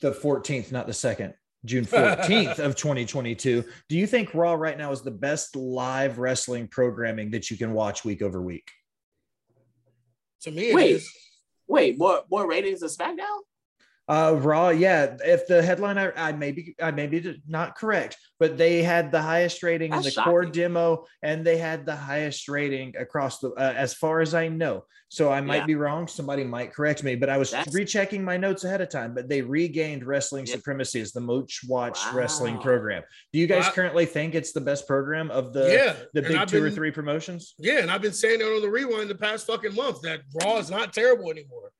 the 0.00 0.12
14th, 0.12 0.72
not 0.72 0.86
the 0.86 0.92
2nd, 0.92 1.34
June 1.66 1.84
14th 1.84 2.58
of 2.58 2.74
2022, 2.76 3.64
do 3.88 3.96
you 3.96 4.06
think 4.06 4.34
Raw 4.34 4.54
right 4.54 4.78
now 4.78 4.92
is 4.92 5.02
the 5.02 5.10
best 5.10 5.56
live 5.56 6.18
wrestling 6.18 6.68
programming 6.68 7.30
that 7.32 7.50
you 7.50 7.58
can 7.58 7.74
watch 7.74 8.04
week 8.04 8.22
over 8.22 8.40
week? 8.40 8.70
to 10.44 10.50
me, 10.50 10.70
it 10.70 10.74
Wait. 10.74 10.90
is. 10.96 11.10
Wait, 11.66 11.98
more 11.98 12.22
more 12.30 12.46
ratings 12.46 12.80
than 12.80 12.90
SmackDown? 12.90 13.40
Uh, 14.06 14.36
Raw, 14.38 14.68
yeah. 14.68 15.16
If 15.24 15.46
the 15.46 15.62
headline, 15.62 15.96
I, 15.96 16.12
I 16.12 16.32
may 16.32 16.52
be, 16.52 16.74
I 16.80 16.90
may 16.90 17.06
be 17.06 17.40
not 17.48 17.74
correct, 17.74 18.18
but 18.38 18.58
they 18.58 18.82
had 18.82 19.10
the 19.10 19.22
highest 19.22 19.62
rating 19.62 19.92
in 19.92 19.98
the 19.98 20.04
That's 20.04 20.16
core 20.16 20.44
demo, 20.44 21.06
and 21.22 21.44
they 21.44 21.56
had 21.56 21.86
the 21.86 21.96
highest 21.96 22.48
rating 22.48 22.94
across 22.98 23.38
the, 23.38 23.50
uh, 23.52 23.72
as 23.74 23.94
far 23.94 24.20
as 24.20 24.34
I 24.34 24.48
know. 24.48 24.84
So 25.08 25.30
I 25.32 25.40
might 25.40 25.58
Yeah. 25.58 25.66
be 25.66 25.74
wrong. 25.76 26.06
Somebody 26.08 26.44
might 26.44 26.72
correct 26.74 27.02
me, 27.02 27.14
but 27.14 27.30
I 27.30 27.38
was 27.38 27.52
That's- 27.52 27.72
rechecking 27.72 28.22
my 28.24 28.36
notes 28.36 28.64
ahead 28.64 28.80
of 28.82 28.88
time. 28.90 29.14
But 29.14 29.28
they 29.28 29.40
regained 29.40 30.04
wrestling 30.04 30.44
Yeah. 30.46 30.56
supremacy 30.56 31.00
as 31.00 31.12
the 31.12 31.20
most 31.20 31.60
watched 31.68 32.12
wrestling 32.12 32.58
program. 32.58 33.04
Do 33.32 33.38
you 33.38 33.46
guys 33.46 33.60
Well, 33.60 33.70
I- 33.70 33.74
currently 33.74 34.06
think 34.06 34.34
it's 34.34 34.52
the 34.52 34.60
best 34.60 34.86
program 34.86 35.30
of 35.30 35.52
the 35.54 35.70
yeah, 35.72 35.96
the 36.12 36.22
big 36.22 36.36
I've 36.36 36.48
two 36.48 36.62
or 36.62 36.70
three 36.70 36.90
promotions? 36.90 37.54
Yeah, 37.58 37.78
and 37.78 37.90
I've 37.90 38.02
been 38.02 38.12
saying 38.12 38.40
it 38.40 38.44
on 38.44 38.60
the 38.60 38.68
rewind 38.68 39.08
the 39.08 39.14
past 39.14 39.46
fucking 39.46 39.74
month 39.74 40.02
that 40.02 40.22
Raw 40.42 40.58
is 40.58 40.68
not 40.70 40.92
terrible 40.92 41.30
anymore. 41.30 41.70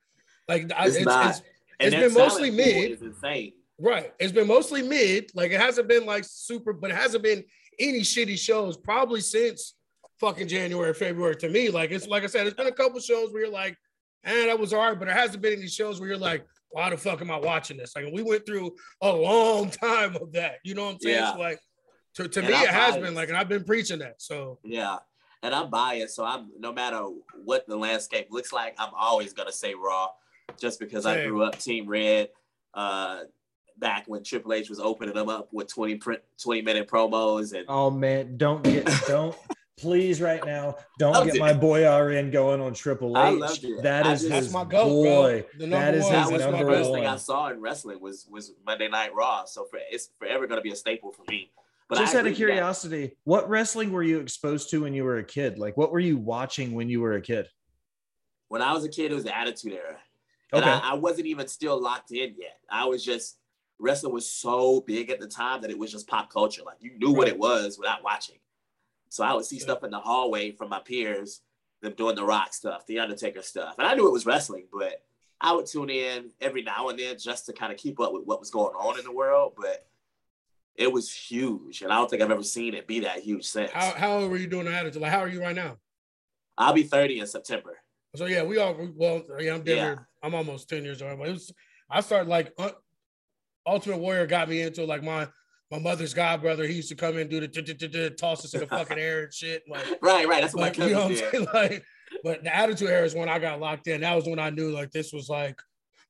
Like 0.48 0.70
I- 0.74 0.86
It's 0.86 0.96
it's, 0.96 1.04
not. 1.04 1.42
It's 1.80 1.94
And 1.94 2.02
been 2.02 2.14
mostly 2.14 2.50
mid. 2.50 2.92
Is 2.92 3.02
insane. 3.02 3.52
right. 3.78 4.12
It's 4.18 4.32
been 4.32 4.46
mostly 4.46 4.82
mid. 4.82 5.30
Like 5.34 5.50
it 5.52 5.60
hasn't 5.60 5.88
been 5.88 6.06
like 6.06 6.24
super, 6.26 6.72
but 6.72 6.90
it 6.90 6.96
hasn't 6.96 7.22
been 7.22 7.44
any 7.78 8.00
shitty 8.00 8.38
shows 8.38 8.76
probably 8.76 9.20
since 9.20 9.74
fucking 10.20 10.48
January, 10.48 10.94
February. 10.94 11.36
To 11.36 11.48
me, 11.48 11.70
like 11.70 11.90
it's 11.90 12.06
like 12.06 12.22
I 12.22 12.26
said, 12.26 12.46
it's 12.46 12.56
been 12.56 12.66
a 12.66 12.72
couple 12.72 13.00
shows 13.00 13.32
where 13.32 13.42
you're 13.42 13.52
like, 13.52 13.76
eh, 14.24 14.46
that 14.46 14.58
was 14.58 14.72
all 14.72 14.80
right, 14.80 14.98
but 14.98 15.06
there 15.06 15.14
hasn't 15.14 15.42
been 15.42 15.54
any 15.54 15.68
shows 15.68 16.00
where 16.00 16.08
you're 16.08 16.18
like, 16.18 16.46
why 16.70 16.90
the 16.90 16.96
fuck 16.96 17.20
am 17.20 17.30
I 17.30 17.36
watching 17.36 17.76
this? 17.76 17.94
Like 17.94 18.06
we 18.12 18.22
went 18.22 18.46
through 18.46 18.74
a 19.00 19.12
long 19.12 19.70
time 19.82 20.16
of 20.16 20.32
that. 20.32 20.56
You 20.64 20.74
know 20.74 20.84
what 20.86 20.94
I'm 20.94 21.00
saying? 21.00 21.16
Yeah. 21.16 21.32
So 21.32 21.38
like 21.38 21.60
to, 22.16 22.28
to 22.28 22.40
And 22.40 22.48
me, 22.48 22.54
I 22.54 22.62
it 22.62 22.68
has 22.70 22.94
buy 22.94 23.00
been 23.00 23.14
like, 23.14 23.28
and 23.28 23.36
I've 23.36 23.48
been 23.48 23.64
preaching 23.64 23.98
that. 24.00 24.20
So 24.22 24.58
Yeah. 24.64 24.98
And 25.42 25.54
I'm 25.54 25.68
biased, 25.68 26.16
so 26.16 26.24
I'm 26.24 26.48
no 26.58 26.72
matter 26.72 27.02
what 27.44 27.66
the 27.68 27.76
landscape 27.76 28.28
looks 28.30 28.50
like, 28.50 28.74
I'm 28.78 28.92
always 28.96 29.34
gonna 29.34 29.52
say 29.52 29.74
Raw, 29.74 30.08
just 30.58 30.78
because 30.80 31.06
I 31.06 31.26
grew 31.26 31.42
up 31.42 31.58
Team 31.58 31.86
Red. 31.88 32.28
Uh, 32.72 33.20
back 33.78 34.04
when 34.06 34.22
Triple 34.22 34.52
H 34.52 34.68
was 34.68 34.80
opening 34.80 35.14
them 35.14 35.28
up 35.28 35.48
with 35.52 35.68
20 35.72 35.96
print 35.96 36.20
20 36.42 36.62
minute 36.62 36.88
promos 36.88 37.52
and 37.56 37.64
Oh 37.68 37.90
man, 37.90 38.36
don't 38.36 38.62
get 38.64 38.88
don't 39.06 39.36
please 39.78 40.20
right 40.20 40.44
now. 40.44 40.76
Don't 40.98 41.24
get 41.26 41.36
it. 41.36 41.40
my 41.40 41.52
boy 41.52 41.88
RN 41.88 42.30
going 42.30 42.60
on 42.60 42.74
Triple 42.74 43.16
I 43.16 43.30
H. 43.32 43.38
loved 43.38 43.64
it. 43.64 43.82
That 43.82 44.06
I 44.06 44.12
is 44.12 44.22
just- 44.22 44.32
his 44.32 44.44
That's 44.44 44.54
my 44.54 44.64
goat, 44.64 44.88
boy. 44.88 45.46
That 45.58 45.94
is 45.94 46.04
one. 46.04 46.12
that 46.12 46.22
his 46.24 46.32
was 46.32 46.42
the 46.42 46.50
number 46.50 46.66
first 46.66 46.90
thing 46.92 47.06
I 47.06 47.16
saw 47.16 47.48
in 47.50 47.60
wrestling 47.60 48.00
was 48.00 48.26
was 48.30 48.52
Monday 48.66 48.88
Night 48.88 49.14
Raw. 49.14 49.44
So 49.44 49.64
for 49.64 49.78
it's 49.90 50.10
forever 50.18 50.46
gonna 50.46 50.60
be 50.60 50.72
a 50.72 50.76
staple 50.76 51.12
for 51.12 51.22
me. 51.28 51.50
But 51.88 51.98
Just 51.98 52.14
I 52.14 52.20
out 52.20 52.26
of 52.26 52.32
agree 52.32 52.46
that. 52.46 52.52
curiosity, 52.52 53.16
what 53.24 53.48
wrestling 53.48 53.92
were 53.92 54.02
you 54.02 54.18
exposed 54.20 54.70
to 54.70 54.82
when 54.82 54.94
you 54.94 55.04
were 55.04 55.18
a 55.18 55.24
kid? 55.24 55.58
Like, 55.58 55.76
what 55.76 55.92
were 55.92 56.00
you 56.00 56.16
watching 56.16 56.72
when 56.74 56.88
you 56.88 57.00
were 57.00 57.14
a 57.14 57.20
kid? 57.20 57.48
when 58.48 58.62
I 58.62 58.72
was 58.72 58.84
a 58.84 58.88
kid, 58.88 59.10
it 59.10 59.14
was 59.14 59.24
the 59.24 59.36
Attitude 59.36 59.72
Era. 59.72 59.96
And 60.54 60.64
Okay. 60.64 60.72
I, 60.72 60.90
I 60.90 60.94
wasn't 60.94 61.26
even 61.26 61.48
still 61.48 61.80
locked 61.80 62.10
in 62.12 62.34
yet. 62.38 62.58
I 62.70 62.84
was 62.86 63.04
just 63.04 63.38
wrestling 63.78 64.12
was 64.14 64.30
so 64.30 64.80
big 64.80 65.10
at 65.10 65.20
the 65.20 65.26
time 65.26 65.60
that 65.62 65.70
it 65.70 65.78
was 65.78 65.90
just 65.90 66.06
pop 66.06 66.30
culture. 66.32 66.62
Like 66.64 66.76
you 66.80 66.96
knew 66.98 67.12
what 67.12 67.28
it 67.28 67.38
was 67.38 67.76
without 67.78 68.04
watching. 68.04 68.36
So 69.08 69.24
I 69.24 69.32
would 69.34 69.44
see 69.44 69.58
stuff 69.58 69.84
in 69.84 69.90
the 69.90 69.98
hallway 70.00 70.52
from 70.52 70.68
my 70.70 70.80
peers, 70.80 71.40
them 71.82 71.94
doing 71.96 72.16
the 72.16 72.24
rock 72.24 72.52
stuff, 72.52 72.86
the 72.86 72.98
Undertaker 72.98 73.42
stuff. 73.42 73.76
And 73.78 73.86
I 73.86 73.94
knew 73.94 74.08
it 74.08 74.12
was 74.12 74.26
wrestling, 74.26 74.66
but 74.72 75.04
I 75.40 75.52
would 75.52 75.66
tune 75.66 75.90
in 75.90 76.30
every 76.40 76.62
now 76.62 76.88
and 76.88 76.98
then 76.98 77.16
just 77.18 77.46
to 77.46 77.52
kind 77.52 77.72
of 77.72 77.78
keep 77.78 78.00
up 78.00 78.12
with 78.12 78.24
what 78.24 78.40
was 78.40 78.50
going 78.50 78.74
on 78.74 78.98
in 78.98 79.04
the 79.04 79.12
world. 79.12 79.54
But 79.56 79.86
it 80.76 80.90
was 80.90 81.12
huge. 81.12 81.82
And 81.82 81.92
I 81.92 81.96
don't 81.96 82.10
think 82.10 82.22
I've 82.22 82.30
ever 82.30 82.42
seen 82.42 82.74
it 82.74 82.86
be 82.86 83.00
that 83.00 83.20
huge 83.20 83.44
since. 83.44 83.70
how 83.70 83.92
how 83.92 84.18
old 84.18 84.30
were 84.30 84.36
you 84.36 84.46
doing 84.46 84.66
the 84.66 84.74
attitude? 84.74 85.02
Like 85.02 85.12
how 85.12 85.20
are 85.20 85.28
you 85.28 85.40
right 85.40 85.54
now? 85.54 85.78
I'll 86.56 86.72
be 86.72 86.84
30 86.84 87.20
in 87.20 87.26
September. 87.26 87.78
So 88.16 88.26
yeah, 88.26 88.42
we 88.44 88.58
all 88.58 88.76
well. 88.94 89.22
Yeah, 89.40 89.54
I'm 89.54 89.62
Yeah. 89.66 89.96
I'm 90.24 90.34
almost 90.34 90.68
ten 90.68 90.84
years 90.84 91.02
old. 91.02 91.18
But 91.18 91.28
it 91.28 91.32
was. 91.32 91.52
I 91.90 92.00
started 92.00 92.28
like 92.28 92.52
uh, 92.58 92.70
Ultimate 93.66 93.98
Warrior 93.98 94.26
got 94.26 94.48
me 94.48 94.62
into 94.62 94.84
like 94.84 95.02
my 95.02 95.28
my 95.70 95.78
mother's 95.78 96.14
god 96.14 96.40
brother. 96.42 96.66
He 96.66 96.74
used 96.74 96.88
to 96.90 96.94
come 96.94 97.14
in 97.14 97.22
and 97.22 97.30
do 97.30 97.40
the 97.40 97.48
t- 97.48 97.62
t- 97.62 97.74
t- 97.74 97.88
t- 97.88 98.10
toss 98.10 98.44
us 98.44 98.54
in 98.54 98.60
the 98.60 98.66
fucking 98.66 98.98
air 98.98 99.24
and 99.24 99.32
shit. 99.32 99.62
Like, 99.68 99.84
Right, 100.02 100.26
right. 100.28 100.40
That's 100.42 100.54
what 100.54 100.76
my 100.78 100.84
you 100.86 100.92
know 100.92 101.08
cousins 101.08 101.20
what 101.20 101.34
I'm 101.34 101.40
did. 101.40 101.48
saying? 101.48 101.48
Like, 101.54 101.84
but 102.22 102.44
the 102.44 102.54
Attitude 102.54 102.88
Era 102.90 103.04
is 103.04 103.14
when 103.14 103.28
I 103.28 103.38
got 103.38 103.60
locked 103.60 103.86
in. 103.88 104.02
That 104.02 104.14
was 104.14 104.26
when 104.26 104.38
I 104.38 104.50
knew 104.50 104.70
like 104.70 104.90
this 104.90 105.12
was 105.12 105.28
like. 105.28 105.60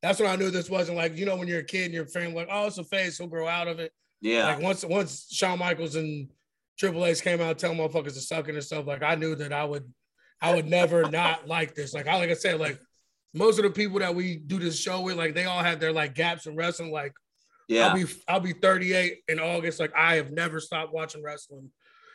That's 0.02 0.20
when 0.20 0.28
I 0.28 0.36
knew 0.36 0.50
this 0.50 0.68
wasn't 0.68 0.98
like 0.98 1.16
you 1.16 1.24
know 1.24 1.34
when 1.36 1.48
you're 1.48 1.60
a 1.60 1.64
kid 1.64 1.86
and 1.86 1.94
your 1.94 2.04
friend 2.06 2.34
like 2.34 2.48
oh 2.50 2.66
it's 2.66 2.76
a 2.76 2.84
phase 2.84 3.16
he'll 3.16 3.26
grow 3.26 3.48
out 3.48 3.68
of 3.68 3.78
it. 3.80 3.90
Yeah. 4.20 4.46
Like 4.46 4.60
once 4.60 4.84
once 4.84 5.28
Shawn 5.30 5.58
Michaels 5.58 5.96
and 5.96 6.28
Triple 6.78 7.06
H 7.06 7.22
came 7.22 7.40
out 7.40 7.58
telling 7.58 7.78
motherfuckers 7.78 8.12
to 8.12 8.20
suck 8.20 8.48
and 8.48 8.62
stuff 8.62 8.86
like 8.86 9.02
I 9.02 9.14
knew 9.14 9.34
that 9.36 9.52
I 9.52 9.64
would 9.64 9.90
I 10.42 10.54
would 10.54 10.66
never 10.66 11.08
not 11.10 11.48
like 11.48 11.74
this. 11.74 11.94
Like 11.94 12.06
I 12.06 12.16
like 12.16 12.28
I 12.28 12.34
said, 12.34 12.60
like 12.60 12.78
most 13.34 13.58
of 13.58 13.64
the 13.64 13.70
people 13.70 13.98
that 13.98 14.14
we 14.14 14.36
do 14.36 14.58
this 14.58 14.78
show 14.78 15.00
with, 15.00 15.16
like 15.16 15.34
they 15.34 15.44
all 15.44 15.62
have 15.62 15.80
their 15.80 15.92
like 15.92 16.14
gaps 16.14 16.46
in 16.46 16.56
wrestling. 16.56 16.92
Like 16.92 17.12
Yeah. 17.68 17.88
I'll 17.88 17.94
be 17.96 18.04
I'll 18.28 18.40
be 18.40 18.52
38 18.52 19.18
in 19.28 19.40
August. 19.40 19.80
Like 19.80 19.92
I 19.96 20.14
have 20.16 20.30
never 20.30 20.60
stopped 20.60 20.92
watching 20.92 21.22
wrestling 21.22 21.70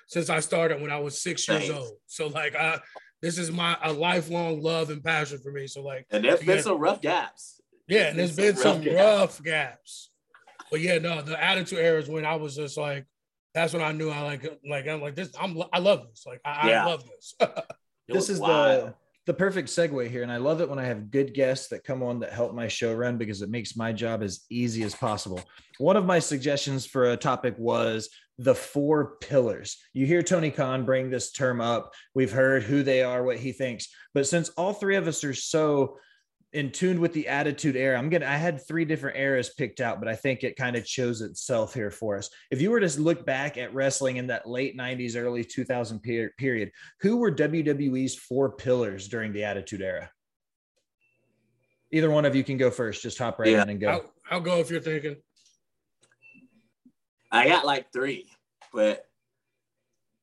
since 0.07 0.29
I 0.29 0.39
started 0.39 0.81
when 0.81 0.91
I 0.91 0.99
was 0.99 1.21
six 1.21 1.47
years 1.47 1.69
old. 1.69 1.91
So 2.07 2.27
like 2.27 2.55
I 2.55 2.79
this 3.21 3.37
is 3.37 3.51
my 3.51 3.77
a 3.83 3.91
lifelong 3.91 4.61
love 4.61 4.89
and 4.89 5.03
passion 5.03 5.39
for 5.39 5.51
me. 5.51 5.67
So 5.67 5.81
like 5.81 6.05
and 6.09 6.23
there's 6.23 6.39
been 6.39 6.55
Yeah. 6.57 6.61
some 6.63 6.79
rough 6.79 7.01
gaps. 7.01 7.61
yeah, 7.87 8.07
and 8.09 8.17
there's 8.19 8.35
been 8.35 8.55
rough 8.55 8.63
some 8.63 8.81
gaps. 8.81 8.95
rough 8.95 9.43
gaps. 9.43 10.09
But 10.71 10.79
yeah, 10.81 10.99
no, 10.99 11.21
the 11.21 11.41
attitude 11.43 11.79
era 11.79 11.99
is 11.99 12.07
when 12.07 12.25
I 12.25 12.35
was 12.35 12.55
just 12.55 12.77
like, 12.77 13.05
that's 13.55 13.73
when 13.73 13.81
I 13.81 13.91
knew 13.91 14.09
I 14.09 14.21
like 14.21 14.59
like 14.67 14.87
I'm 14.87 15.01
like 15.01 15.15
this. 15.15 15.31
I'm 15.37 15.61
I 15.73 15.79
love 15.79 16.07
this. 16.09 16.23
Like 16.25 16.39
I, 16.45 16.69
Yeah. 16.69 16.83
I 16.85 16.87
love 16.87 17.03
this. 17.05 17.33
This 18.07 18.29
is 18.29 18.39
wild. 18.39 18.87
the 18.87 18.93
the 19.29 19.33
perfect 19.35 19.69
segue 19.69 20.09
here 20.09 20.23
and 20.23 20.31
i 20.31 20.37
love 20.37 20.59
it 20.59 20.67
when 20.67 20.79
i 20.79 20.83
have 20.83 21.11
good 21.11 21.35
guests 21.35 21.67
that 21.67 21.83
come 21.83 22.01
on 22.01 22.19
that 22.19 22.33
help 22.33 22.55
my 22.55 22.67
show 22.67 22.95
run 22.95 23.15
because 23.15 23.43
it 23.43 23.49
makes 23.51 23.75
my 23.75 23.93
job 23.93 24.23
as 24.23 24.47
easy 24.49 24.81
as 24.81 24.95
possible. 24.95 25.39
One 25.77 25.95
of 25.95 26.03
my 26.03 26.17
suggestions 26.17 26.87
for 26.87 27.11
a 27.11 27.15
topic 27.15 27.53
was 27.59 28.09
the 28.39 28.55
four 28.55 29.17
pillars. 29.21 29.77
You 29.93 30.07
hear 30.07 30.23
tony 30.23 30.49
khan 30.49 30.83
bring 30.83 31.11
this 31.11 31.31
term 31.31 31.61
up. 31.61 31.93
We've 32.15 32.31
heard 32.31 32.63
who 32.63 32.81
they 32.81 33.03
are 33.03 33.23
what 33.23 33.37
he 33.37 33.51
thinks. 33.51 33.89
But 34.15 34.25
since 34.25 34.49
all 34.57 34.73
three 34.73 34.95
of 34.95 35.07
us 35.07 35.23
are 35.23 35.35
so 35.35 35.99
in 36.53 36.71
tune 36.71 36.99
with 36.99 37.13
the 37.13 37.27
attitude 37.27 37.75
era 37.75 37.95
i'm 37.97 38.09
gonna 38.09 38.25
i 38.25 38.35
had 38.35 38.65
three 38.67 38.83
different 38.83 39.15
eras 39.15 39.51
picked 39.55 39.79
out 39.79 39.99
but 39.99 40.07
i 40.07 40.15
think 40.15 40.43
it 40.43 40.55
kind 40.55 40.75
of 40.75 40.87
shows 40.87 41.21
itself 41.21 41.75
here 41.75 41.91
for 41.91 42.17
us 42.17 42.29
if 42.49 42.59
you 42.59 42.71
were 42.71 42.79
to 42.79 42.99
look 43.01 43.23
back 43.23 43.55
at 43.59 43.71
wrestling 43.73 44.17
in 44.17 44.25
that 44.25 44.49
late 44.49 44.75
90s 44.75 45.15
early 45.15 45.43
2000 45.43 45.99
per- 46.01 46.31
period 46.39 46.71
who 47.01 47.17
were 47.17 47.31
WWE's 47.31 48.15
four 48.15 48.51
pillars 48.51 49.07
during 49.07 49.31
the 49.31 49.43
Attitude 49.43 49.81
Era? 49.83 50.09
Either 51.91 52.09
one 52.09 52.25
of 52.25 52.35
you 52.35 52.43
can 52.43 52.57
go 52.57 52.69
first. 52.69 53.01
Just 53.01 53.17
hop 53.17 53.39
right 53.39 53.49
Yeah. 53.49 53.63
in 53.63 53.69
and 53.69 53.79
go. 53.79 53.89
I'll, 53.89 54.13
I'll 54.29 54.39
go 54.41 54.57
if 54.59 54.69
you're 54.69 54.79
thinking. 54.81 55.15
I 57.31 57.47
got 57.47 57.65
like 57.65 57.91
three, 57.93 58.27
but 58.73 59.05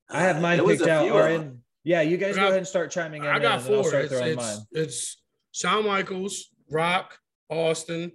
I 0.08 0.22
have 0.22 0.36
uh, 0.36 0.40
mine 0.40 0.58
there 0.58 0.66
picked 0.66 0.86
out. 0.88 1.04
few 1.04 1.14
of 1.14 1.24
Are 1.24 1.32
them. 1.32 1.40
in, 1.42 1.62
yeah, 1.84 2.02
you 2.02 2.16
guys 2.16 2.34
I 2.36 2.40
go 2.40 2.40
got- 2.42 2.46
ahead 2.48 2.58
and 2.58 2.66
start 2.66 2.90
chiming 2.90 3.22
in. 3.24 3.28
I 3.28 3.38
got 3.38 3.60
and 3.66 3.74
I'll 3.74 3.82
four. 3.82 3.88
start 3.88 4.04
It's, 4.04 4.12
throwing 4.14 4.32
it's, 4.32 4.36
mine. 4.36 4.58
it's 4.72 5.22
Shawn 5.56 5.86
Michaels, 5.86 6.50
Rock, 6.70 7.18
Austin, 7.48 8.12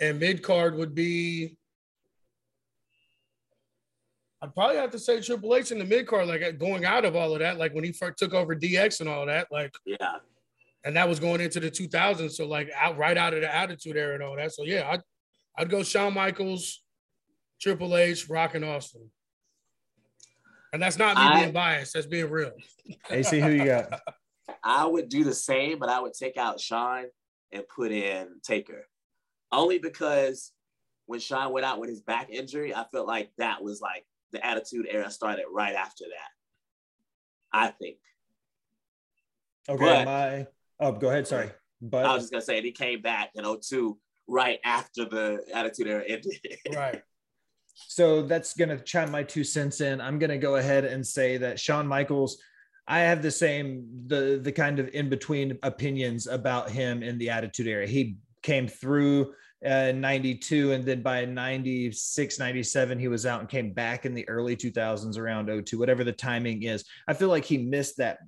and 0.00 0.20
mid 0.20 0.40
card 0.40 0.76
would 0.76 0.94
be. 0.94 1.58
I'd 4.40 4.54
probably 4.54 4.76
have 4.76 4.92
to 4.92 4.98
say 5.00 5.20
Triple 5.20 5.56
H 5.56 5.72
in 5.72 5.80
the 5.80 5.84
mid 5.84 6.06
card, 6.06 6.28
like 6.28 6.42
uh, 6.42 6.52
going 6.52 6.84
out 6.84 7.04
of 7.04 7.16
all 7.16 7.32
of 7.32 7.40
that, 7.40 7.58
like 7.58 7.74
when 7.74 7.82
he 7.82 7.90
first 7.90 8.18
took 8.18 8.34
over 8.34 8.54
DX 8.54 9.00
and 9.00 9.08
all 9.08 9.26
that, 9.26 9.48
like, 9.50 9.74
Yeah. 9.84 10.14
and 10.84 10.94
that 10.96 11.08
was 11.08 11.18
going 11.18 11.40
into 11.40 11.58
the 11.58 11.72
2000s. 11.72 12.30
So 12.36 12.46
like 12.46 12.70
out 12.76 12.96
right 12.96 13.16
out 13.18 13.34
of 13.34 13.40
the 13.40 13.52
Attitude 13.52 13.96
Era 13.96 14.14
and 14.14 14.22
all 14.22 14.36
that. 14.36 14.52
So 14.52 14.62
yeah, 14.62 14.88
I'd 14.92 15.00
I'd 15.58 15.70
go 15.70 15.82
Shawn 15.82 16.14
Michaels, 16.14 16.84
Triple 17.60 17.96
H, 17.96 18.28
Rock, 18.30 18.54
and 18.54 18.64
Austin. 18.64 19.10
And 20.72 20.80
that's 20.80 20.98
not 20.98 21.16
me 21.16 21.22
I- 21.24 21.40
being 21.40 21.52
biased. 21.52 21.94
That's 21.94 22.06
being 22.06 22.30
real. 22.30 22.52
AC, 23.10 23.40
who 23.40 23.50
you 23.50 23.64
got? 23.64 24.00
I 24.62 24.86
would 24.86 25.08
do 25.08 25.24
the 25.24 25.34
same, 25.34 25.78
but 25.78 25.88
I 25.88 26.00
would 26.00 26.14
take 26.14 26.36
out 26.36 26.60
Shawn 26.60 27.06
and 27.52 27.64
put 27.74 27.92
in 27.92 28.28
Taker. 28.42 28.86
Only 29.52 29.78
because 29.78 30.52
when 31.06 31.20
Shawn 31.20 31.52
went 31.52 31.66
out 31.66 31.80
with 31.80 31.90
his 31.90 32.02
back 32.02 32.30
injury, 32.30 32.74
I 32.74 32.84
felt 32.92 33.06
like 33.06 33.30
that 33.38 33.62
was 33.62 33.80
like 33.80 34.06
the 34.32 34.44
attitude 34.44 34.86
era 34.88 35.10
started 35.10 35.46
right 35.52 35.74
after 35.74 36.04
that. 36.04 37.58
I 37.58 37.68
think. 37.68 37.96
Okay, 39.68 39.84
But- 39.84 40.04
my. 40.04 40.46
Oh, 40.78 40.92
go 40.92 41.10
ahead. 41.10 41.26
Sorry, 41.26 41.50
but 41.82 42.06
I 42.06 42.14
was 42.14 42.22
just 42.24 42.32
gonna 42.32 42.42
say 42.42 42.56
and 42.56 42.64
he 42.64 42.72
came 42.72 43.02
back 43.02 43.32
in 43.34 43.44
02 43.44 43.98
right 44.26 44.58
after 44.64 45.04
the 45.04 45.44
attitude 45.52 45.88
era 45.88 46.04
ended. 46.06 46.32
Right. 46.74 47.02
So 47.74 48.22
that's 48.22 48.54
going 48.54 48.68
to 48.68 48.78
chime 48.78 49.10
my 49.10 49.22
two 49.22 49.42
cents 49.42 49.80
in. 49.80 50.00
I'm 50.00 50.18
going 50.18 50.30
to 50.30 50.38
go 50.38 50.56
ahead 50.56 50.84
and 50.84 51.06
say 51.06 51.38
that 51.38 51.58
Shawn 51.58 51.86
Michaels, 51.86 52.36
I 52.88 53.00
have 53.00 53.22
the 53.22 53.30
same, 53.30 53.86
the, 54.06 54.40
the 54.42 54.52
kind 54.52 54.78
of 54.78 54.88
in 54.94 55.08
between 55.08 55.58
opinions 55.62 56.26
about 56.26 56.70
him 56.70 57.02
in 57.02 57.18
the 57.18 57.30
Attitude 57.30 57.66
Era. 57.66 57.86
He 57.86 58.16
came 58.42 58.66
through 58.66 59.34
uh, 59.64 59.92
92 59.92 60.72
and 60.72 60.84
then 60.84 61.02
by 61.02 61.24
96, 61.24 62.38
97, 62.38 62.98
he 62.98 63.08
was 63.08 63.26
out 63.26 63.40
and 63.40 63.48
came 63.48 63.72
back 63.72 64.06
in 64.06 64.14
the 64.14 64.28
early 64.28 64.56
2000s 64.56 65.18
around 65.18 65.64
02, 65.66 65.78
whatever 65.78 66.02
the 66.02 66.12
timing 66.12 66.62
is. 66.62 66.84
I 67.06 67.14
feel 67.14 67.28
like 67.28 67.44
he 67.44 67.58
missed 67.58 67.98
that 67.98 68.18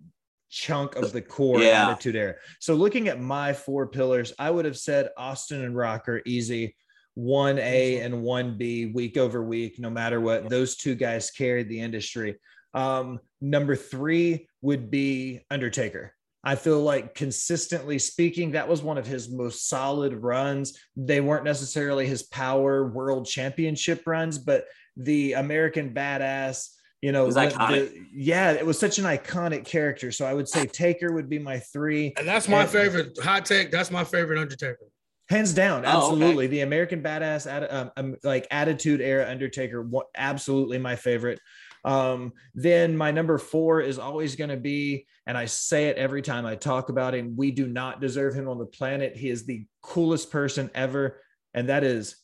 chunk 0.51 0.97
of 0.97 1.13
the 1.13 1.23
core 1.23 1.61
Yeah. 1.61 1.89
Attitude 1.89 2.15
Era. 2.15 2.35
So 2.61 2.75
looking 2.75 3.09
at 3.09 3.21
my 3.21 3.55
four 3.55 3.87
pillars, 3.87 4.33
I 4.39 4.51
would 4.51 4.67
have 4.67 4.77
said 4.77 5.09
Austin 5.17 5.65
and 5.65 5.75
Rocker 5.75 6.21
easy 6.27 6.77
one 7.15 7.59
A 7.59 8.01
and 8.01 8.23
one 8.23 8.57
B 8.57 8.87
week 8.87 9.17
over 9.17 9.43
week, 9.43 9.79
no 9.79 9.91
matter 9.91 10.21
what. 10.21 10.49
Those 10.49 10.77
two 10.77 10.95
guys 10.95 11.31
carried 11.31 11.69
the 11.69 11.81
industry. 11.81 12.37
Um, 12.75 13.21
number 13.41 13.77
three 13.77 14.49
would 14.63 14.91
be 14.91 15.41
Undertaker. 15.51 16.15
I 16.45 16.57
feel 16.57 16.81
like 16.81 17.15
consistently 17.15 17.99
speaking, 18.01 18.53
that 18.53 18.67
was 18.69 18.83
one 18.83 18.99
of 18.99 19.07
his 19.07 19.31
most 19.31 19.69
solid 19.69 20.15
runs. 20.15 20.77
They 20.97 21.21
weren't 21.21 21.45
necessarily 21.45 22.07
his 22.07 22.25
power 22.25 22.87
world 22.89 23.27
championship 23.27 24.03
runs, 24.07 24.39
but 24.39 24.65
the 24.97 25.35
American 25.35 25.95
badass, 25.95 26.69
you 27.01 27.13
know, 27.13 27.27
was 27.27 27.37
the- 27.37 27.47
the- 27.49 28.07
yeah, 28.13 28.53
it 28.53 28.67
was 28.67 28.79
such 28.79 28.99
an 28.99 29.05
iconic 29.05 29.65
character. 29.65 30.11
So 30.11 30.25
I 30.27 30.35
would 30.35 30.49
say 30.49 30.67
Taker 30.67 31.13
would 31.13 31.29
be 31.29 31.39
my 31.39 31.61
three. 31.61 32.13
And 32.17 32.27
that's 32.27 32.49
my 32.49 32.63
And- 32.63 32.71
favorite 32.71 33.19
hot 33.23 33.45
take. 33.47 33.71
That's 33.71 33.91
my 33.93 34.03
favorite 34.03 34.41
Undertaker. 34.41 34.89
Hands 35.29 35.55
down, 35.55 35.85
Oh, 35.87 35.89
okay. 35.89 35.97
absolutely. 35.99 36.47
The 36.49 36.61
American 36.61 37.03
Badass, 37.03 37.47
um, 37.73 37.91
um, 37.97 38.17
like 38.25 38.47
Attitude 38.51 39.01
Era 39.01 39.31
Undertaker, 39.31 39.81
wa- 39.81 40.03
absolutely 40.17 40.79
my 40.79 40.97
favorite. 40.97 41.39
Um, 41.85 42.33
then 42.55 42.97
my 42.97 43.11
number 43.11 43.39
four 43.39 43.81
is 43.81 43.99
always 43.99 44.37
going 44.37 44.51
to 44.51 44.57
be, 44.57 45.07
and 45.27 45.37
I 45.37 45.47
say 45.47 45.89
it 45.89 45.97
every 45.97 46.23
time 46.23 46.47
I 46.47 46.55
talk 46.55 46.89
about 46.89 47.15
him. 47.15 47.37
We 47.37 47.51
do 47.51 47.67
not 47.67 48.01
deserve 48.01 48.35
him 48.35 48.49
on 48.49 48.59
the 48.59 48.67
planet. 48.67 49.17
He 49.17 49.29
is 49.29 49.45
the 49.45 49.67
coolest 49.83 50.31
person 50.31 50.71
ever, 50.75 51.21
and 51.55 51.69
that 51.69 51.85
is 51.85 52.17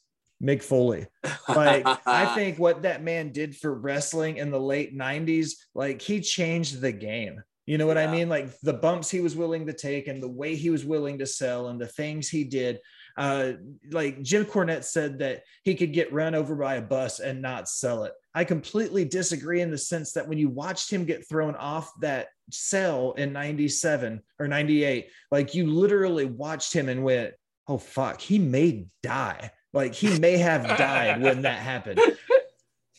Mick 0.42 0.62
Foley. 0.62 1.06
Like 1.48 1.84
I 2.06 2.26
think 2.34 2.58
what 2.58 2.82
that 2.82 3.02
man 3.02 3.32
did 3.32 3.56
for 3.56 3.74
wrestling 3.74 4.36
in 4.36 4.50
the 4.50 4.60
late 4.60 4.96
'90s, 4.96 5.52
like 5.74 6.00
he 6.00 6.20
changed 6.20 6.80
the 6.80 6.92
game. 6.92 7.42
You 7.66 7.76
know 7.76 7.86
what 7.86 7.98
I 7.98 8.10
mean? 8.10 8.30
Like 8.30 8.58
the 8.60 8.72
bumps 8.72 9.10
he 9.10 9.20
was 9.20 9.36
willing 9.36 9.66
to 9.66 9.74
take 9.74 10.08
and 10.08 10.22
the 10.22 10.28
way 10.28 10.54
he 10.54 10.70
was 10.70 10.86
willing 10.86 11.18
to 11.18 11.26
sell 11.26 11.68
and 11.68 11.78
the 11.78 11.86
things 11.86 12.28
he 12.28 12.44
did. 12.44 12.78
Uh, 13.18 13.54
like 13.90 14.22
Jim 14.22 14.44
Cornette 14.44 14.84
said 14.84 15.18
that 15.18 15.42
he 15.64 15.74
could 15.74 15.92
get 15.92 16.12
run 16.12 16.36
over 16.36 16.54
by 16.54 16.76
a 16.76 16.80
bus 16.80 17.18
and 17.18 17.42
not 17.42 17.68
sell 17.68 18.04
it. 18.04 18.12
I 18.32 18.44
completely 18.44 19.04
disagree 19.04 19.60
in 19.60 19.72
the 19.72 19.76
sense 19.76 20.12
that 20.12 20.28
when 20.28 20.38
you 20.38 20.48
watched 20.48 20.88
him 20.88 21.04
get 21.04 21.28
thrown 21.28 21.56
off 21.56 21.90
that 22.00 22.28
cell 22.52 23.14
in 23.18 23.32
97 23.32 24.22
or 24.38 24.46
98, 24.46 25.08
like 25.32 25.52
you 25.52 25.66
literally 25.66 26.26
watched 26.26 26.72
him 26.72 26.88
and 26.88 27.02
went, 27.02 27.34
oh, 27.66 27.78
fuck, 27.78 28.20
he 28.20 28.38
may 28.38 28.86
die. 29.02 29.50
Like 29.72 29.94
he 29.94 30.16
may 30.20 30.38
have 30.38 30.78
died 30.78 31.20
when 31.20 31.42
that 31.42 31.58
happened. 31.60 32.00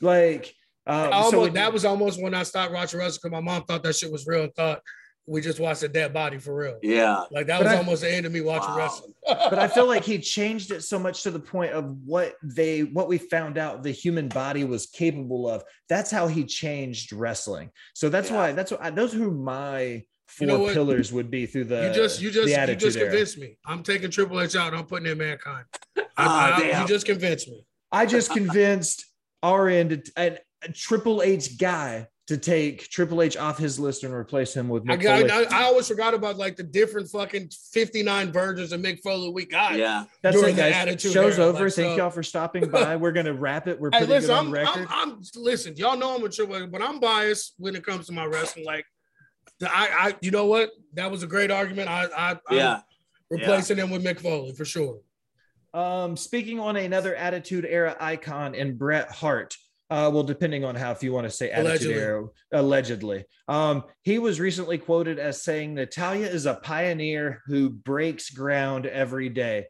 Like, 0.01 0.53
um, 0.85 1.13
almost, 1.13 1.31
so 1.31 1.47
that 1.47 1.71
was 1.71 1.85
almost 1.85 2.21
when 2.21 2.33
I 2.33 2.43
stopped 2.43 2.73
watching 2.73 2.99
wrestling 2.99 3.19
because 3.23 3.31
my 3.31 3.53
mom 3.53 3.63
thought 3.63 3.83
that 3.83 3.95
shit 3.95 4.11
was 4.11 4.27
real 4.27 4.43
and 4.43 4.53
thought 4.53 4.81
we 5.29 5.41
just 5.41 5.59
watched 5.59 5.83
a 5.83 5.87
dead 5.87 6.11
body 6.13 6.39
for 6.39 6.55
real. 6.55 6.79
yeah. 6.81 7.23
Like 7.31 7.47
that 7.47 7.59
But 7.59 7.65
was 7.65 7.73
I- 7.73 7.77
almost 7.77 8.01
the 8.01 8.11
end 8.13 8.25
of 8.25 8.31
me 8.31 8.41
watching 8.41 8.71
Wow. 8.71 8.77
wrestling. 8.77 9.13
but 9.27 9.59
I 9.59 9.67
feel 9.67 9.85
like 9.85 10.03
he 10.03 10.17
changed 10.17 10.71
it 10.71 10.81
so 10.81 10.97
much 10.97 11.23
to 11.23 11.31
the 11.31 11.39
point 11.39 11.73
of 11.73 11.85
what 12.05 12.35
they 12.43 12.81
what 12.83 13.07
we 13.07 13.17
found 13.17 13.57
out 13.57 13.83
the 13.83 13.91
human 13.91 14.27
body 14.27 14.63
was 14.63 14.87
capable 14.87 15.47
of. 15.49 15.63
That's 15.87 16.09
how 16.09 16.27
he 16.27 16.45
changed 16.45 17.13
wrestling. 17.13 17.69
So 17.93 18.09
that's 18.09 18.29
Yeah. 18.31 18.35
why 18.37 18.51
that's 18.53 18.71
what 18.71 18.81
I, 18.81 18.89
those 18.89 19.13
who 19.13 19.29
my 19.31 20.03
four 20.27 20.47
You 20.47 20.53
know 20.53 20.73
pillars 20.73 21.11
would 21.13 21.29
be 21.31 21.45
through 21.45 21.65
the 21.65 21.87
you 21.87 21.93
just 21.93 22.21
you 22.21 22.31
just 22.31 22.49
you 22.49 22.55
attitude 22.55 22.79
just 22.81 22.97
era. 22.97 23.09
convinced 23.09 23.37
me. 23.37 23.57
I'm 23.65 23.83
taking 23.83 24.09
Triple 24.11 24.41
H 24.41 24.55
out. 24.55 24.73
I'm 24.73 24.85
putting 24.85 25.11
in 25.11 25.17
Mankind. 25.17 25.65
I, 25.97 26.03
Ah, 26.17 26.55
I- 26.57 26.81
you 26.81 26.87
just 26.87 27.05
convinced 27.05 27.47
me. 27.47 27.65
I 27.91 28.05
just 28.05 28.31
convinced 28.39 29.05
RN 29.43 30.01
a, 30.17 30.37
a 30.63 30.71
Triple 30.73 31.21
H 31.21 31.57
guy 31.57 32.07
to 32.29 32.37
take 32.37 32.87
Triple 32.89 33.23
H 33.23 33.37
off 33.37 33.57
his 33.57 33.79
list 33.79 34.03
and 34.03 34.13
replace 34.13 34.53
him 34.53 34.69
with 34.69 34.83
I, 34.87 34.95
Mick 34.97 35.01
got, 35.01 35.21
Foley. 35.27 35.47
I, 35.47 35.61
I 35.61 35.63
always 35.63 35.87
forgot 35.87 36.13
about 36.13 36.37
like 36.37 36.55
the 36.55 36.61
different 36.61 37.09
fucking 37.09 37.49
59 37.73 38.31
versions 38.31 38.71
of 38.71 38.81
Mick 38.81 38.99
Foley 39.01 39.31
we 39.31 39.45
got. 39.47 39.75
Yeah. 39.77 40.03
That's 40.21 40.35
during 40.39 40.53
it, 40.53 40.57
guys. 40.57 40.75
Attitude 40.75 41.11
Show's 41.11 41.39
Era, 41.39 41.47
over. 41.49 41.63
like, 41.65 41.73
Thank 41.73 41.93
so- 41.93 41.97
y'all 41.97 42.11
for 42.11 42.21
stopping 42.21 42.69
by. 42.69 42.95
We're 42.97 43.13
gonna 43.13 43.33
wrap 43.33 43.67
it. 43.67 43.79
We're 43.79 43.89
Hey, 43.91 44.01
putting 44.01 44.09
listen, 44.13 44.29
it 44.29 44.33
on 44.37 44.45
I'm, 44.45 44.51
record. 44.51 44.87
I'm, 44.91 45.09
I'm 45.13 45.21
listen. 45.37 45.75
Y'all 45.75 45.97
know 45.97 46.15
I'm 46.15 46.23
a 46.23 46.29
Triple 46.29 46.57
H, 46.57 46.69
but 46.71 46.83
I'm 46.83 46.99
biased 46.99 47.55
when 47.57 47.75
it 47.75 47.83
comes 47.83 48.05
to 48.05 48.13
my 48.13 48.25
wrestling. 48.25 48.63
Like, 48.63 48.85
I, 49.63 49.89
I, 50.11 50.15
you 50.21 50.29
know 50.29 50.45
what? 50.45 50.69
That 50.93 51.09
was 51.09 51.23
a 51.23 51.27
great 51.27 51.49
argument. 51.49 51.89
I, 51.89 52.05
I, 52.15 52.31
I'm 52.47 52.57
Yeah. 52.57 52.81
replacing 53.31 53.77
him 53.77 53.89
with 53.89 54.03
Mick 54.03 54.19
Foley 54.19 54.53
for 54.53 54.65
sure. 54.65 54.99
Um, 55.73 56.15
speaking 56.15 56.59
on 56.59 56.75
another 56.75 57.15
Attitude 57.15 57.65
Era 57.67 57.95
icon 57.99 58.53
in 58.53 58.77
Bret 58.77 59.09
Hart, 59.11 59.57
Uh, 59.89 60.09
well, 60.13 60.23
depending 60.23 60.63
on 60.63 60.75
how 60.75 60.91
if 60.91 61.01
you 61.01 61.11
want 61.11 61.25
to 61.25 61.31
say 61.31 61.49
attitude 61.49 61.65
Allegedly. 61.65 61.93
era, 61.95 62.27
allegedly. 62.53 63.25
Um, 63.47 63.83
he 64.03 64.19
was 64.19 64.39
recently 64.39 64.77
quoted 64.77 65.17
as 65.17 65.41
saying 65.41 65.73
Natalya 65.73 66.27
is 66.27 66.45
a 66.45 66.53
pioneer 66.53 67.41
who 67.47 67.69
breaks 67.71 68.29
ground 68.29 68.85
every 68.85 69.29
day. 69.29 69.65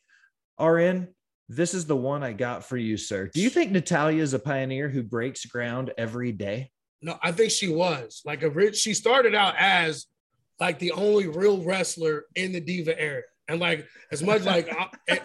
RN, 0.60 1.08
this 1.48 1.74
is 1.74 1.86
the 1.86 1.96
one 1.96 2.22
I 2.22 2.34
got 2.34 2.66
for 2.66 2.76
you, 2.76 2.98
sir. 2.98 3.32
Do 3.34 3.42
you 3.42 3.50
think 3.50 3.72
Natalya 3.72 4.22
is 4.22 4.34
a 4.34 4.40
pioneer 4.40 4.90
who 4.90 5.04
breaks 5.04 5.46
ground 5.46 5.92
every 5.98 6.34
day? 6.34 6.70
No, 7.02 7.18
I 7.24 7.32
think 7.32 7.52
she 7.52 7.70
was 7.70 8.22
like 8.26 8.44
a 8.44 8.50
rich. 8.50 8.78
She 8.78 8.94
started 8.94 9.34
out 9.34 9.56
as 9.58 10.06
like 10.60 10.80
the 10.80 10.92
only 10.92 11.28
real 11.28 11.64
wrestler 11.64 12.26
in 12.36 12.52
the 12.52 12.60
diva 12.60 13.00
era, 13.00 13.24
and 13.48 13.60
like 13.60 13.88
as 14.12 14.22
much 14.22 14.44
like 14.44 14.70
I, 15.10 15.22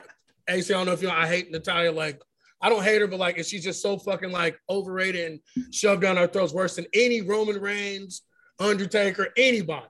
AC, 0.49 0.73
I 0.73 0.77
don't 0.77 0.87
know 0.87 0.93
if 0.93 1.03
you 1.03 1.09
know, 1.09 1.15
I 1.15 1.27
hate 1.27 1.51
Natalya. 1.51 1.91
Like 1.91 2.21
I 2.65 2.71
don't 2.71 2.83
hate 2.83 3.03
her, 3.03 3.07
but 3.07 3.19
like 3.21 3.37
she's 3.45 3.63
just 3.63 3.83
so 3.83 3.99
fucking 3.99 4.33
like 4.33 4.59
overrated 4.71 5.31
and 5.33 5.75
shoved 5.75 6.01
down 6.01 6.17
our 6.17 6.27
throats 6.27 6.55
worse 6.55 6.77
than 6.77 6.87
any 6.95 7.21
Roman 7.21 7.61
Reigns, 7.61 8.23
Undertaker, 8.59 9.29
anybody. 9.37 9.85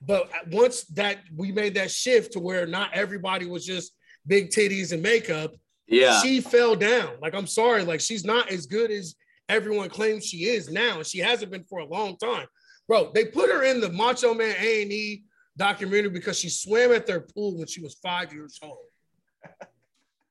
But 0.00 0.30
once 0.50 0.84
that 0.94 1.18
we 1.36 1.52
made 1.52 1.74
that 1.74 1.90
shift 1.90 2.32
to 2.32 2.40
where 2.40 2.66
not 2.66 2.94
everybody 2.94 3.44
was 3.44 3.66
just 3.66 3.92
big 4.26 4.48
titties 4.48 4.92
and 4.92 5.02
makeup, 5.02 5.52
Yeah. 5.86 6.18
she 6.22 6.40
fell 6.40 6.74
down. 6.74 7.10
Like, 7.20 7.34
I'm 7.34 7.46
sorry, 7.46 7.84
like 7.84 8.00
she's 8.00 8.24
not 8.24 8.50
as 8.50 8.64
good 8.64 8.90
as 8.90 9.14
everyone 9.50 9.90
claims 9.90 10.24
she 10.24 10.44
is 10.46 10.70
now. 10.70 10.96
and 10.98 11.06
She 11.06 11.18
hasn't 11.18 11.52
been 11.52 11.64
for 11.64 11.80
a 11.80 11.86
long 11.86 12.16
time. 12.16 12.46
Bro, 12.86 13.10
they 13.14 13.26
put 13.26 13.50
her 13.50 13.64
in 13.64 13.80
the 13.82 13.92
Macho 13.92 14.32
Man 14.32 14.56
A&E 14.58 15.24
documentary 15.58 16.08
because 16.10 16.38
she 16.38 16.48
swam 16.48 16.90
at 16.92 17.06
their 17.06 17.20
pool 17.20 17.58
when 17.58 17.66
she 17.66 17.82
was 17.82 17.96
five 18.02 18.32
years 18.32 18.58
old. 18.62 18.78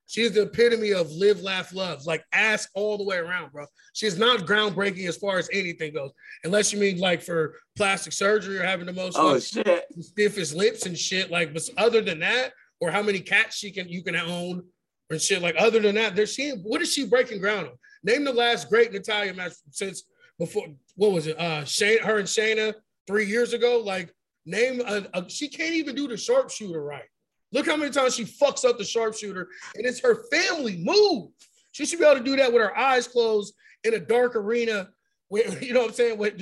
She's 0.08 0.32
the 0.32 0.44
epitome 0.44 0.94
of 0.94 1.12
live, 1.12 1.42
laugh, 1.42 1.74
love, 1.74 2.06
like 2.06 2.26
ass 2.32 2.68
all 2.74 2.98
the 2.98 3.04
way 3.04 3.18
around, 3.18 3.52
bro. 3.52 3.66
She's 3.94 4.18
not 4.18 4.42
groundbreaking 4.42 5.08
as 5.08 5.18
far 5.18 5.38
as 5.38 5.50
anything 5.52 5.94
goes, 5.94 6.12
unless 6.44 6.72
you 6.72 6.80
mean 6.80 6.98
like 6.98 7.22
for 7.22 7.56
plastic 7.76 8.14
surgery 8.14 8.58
or 8.58 8.64
having 8.64 8.86
the 8.86 8.94
most 8.94 9.18
oh 9.18 9.34
like, 9.34 9.44
shit. 9.44 9.86
stiffest 10.00 10.56
lips 10.56 10.86
and 10.86 10.98
shit. 10.98 11.30
Like, 11.30 11.54
but 11.54 11.70
other 11.78 12.02
than 12.02 12.20
that, 12.20 12.54
or 12.80 12.90
how 12.90 13.02
many 13.02 13.20
cats 13.20 13.58
she 13.58 13.72
can 13.72 13.90
you 13.90 14.04
can 14.04 14.16
own 14.16 14.64
and 15.10 15.22
shit. 15.22 15.42
Like, 15.42 15.56
other 15.58 15.80
than 15.80 15.96
that, 15.96 16.16
there's 16.16 16.34
she. 16.34 16.52
What 16.52 16.82
is 16.82 16.94
she 16.94 17.06
breaking 17.06 17.40
ground 17.40 17.68
on? 17.68 17.74
Name 18.04 18.24
the 18.24 18.34
last 18.34 18.70
great 18.70 18.92
Natalya 18.92 19.34
match 19.34 19.54
since 19.72 20.04
before. 20.40 20.68
What 20.96 21.12
was 21.12 21.28
it? 21.28 21.40
Uh, 21.40 21.64
Shane, 21.66 22.02
her 22.02 22.18
and 22.18 22.28
Shayna 22.28 22.74
three 23.06 23.26
years 23.26 23.54
ago. 23.54 23.82
Like, 23.84 24.14
name 24.46 24.82
a, 24.82 25.08
a 25.14 25.30
she 25.30 25.48
can't 25.48 25.74
even 25.74 25.96
do 25.96 26.08
the 26.08 26.18
sharpshooter 26.18 26.82
right. 26.82 27.10
Look 27.52 27.66
how 27.66 27.78
many 27.78 27.92
times 27.92 28.16
she 28.16 28.26
fucks 28.26 28.66
up 28.66 28.78
the 28.78 28.84
sharpshooter, 28.84 29.48
and 29.76 29.86
it's 29.86 30.02
her 30.02 30.24
family 30.32 30.78
move. 30.84 31.30
She 31.72 31.86
should 31.86 32.00
be 32.00 32.06
able 32.06 32.18
to 32.18 32.24
do 32.24 32.36
that 32.38 32.52
with 32.52 32.62
her 32.62 32.78
eyes 32.78 33.08
closed 33.08 33.54
in 33.84 33.94
a 33.94 34.00
dark 34.00 34.36
arena. 34.36 34.90
Where 35.30 35.48
you 35.64 35.74
know 35.74 35.82
what 35.82 35.90
I'm 35.90 35.96
saying? 35.96 36.18
With, 36.18 36.42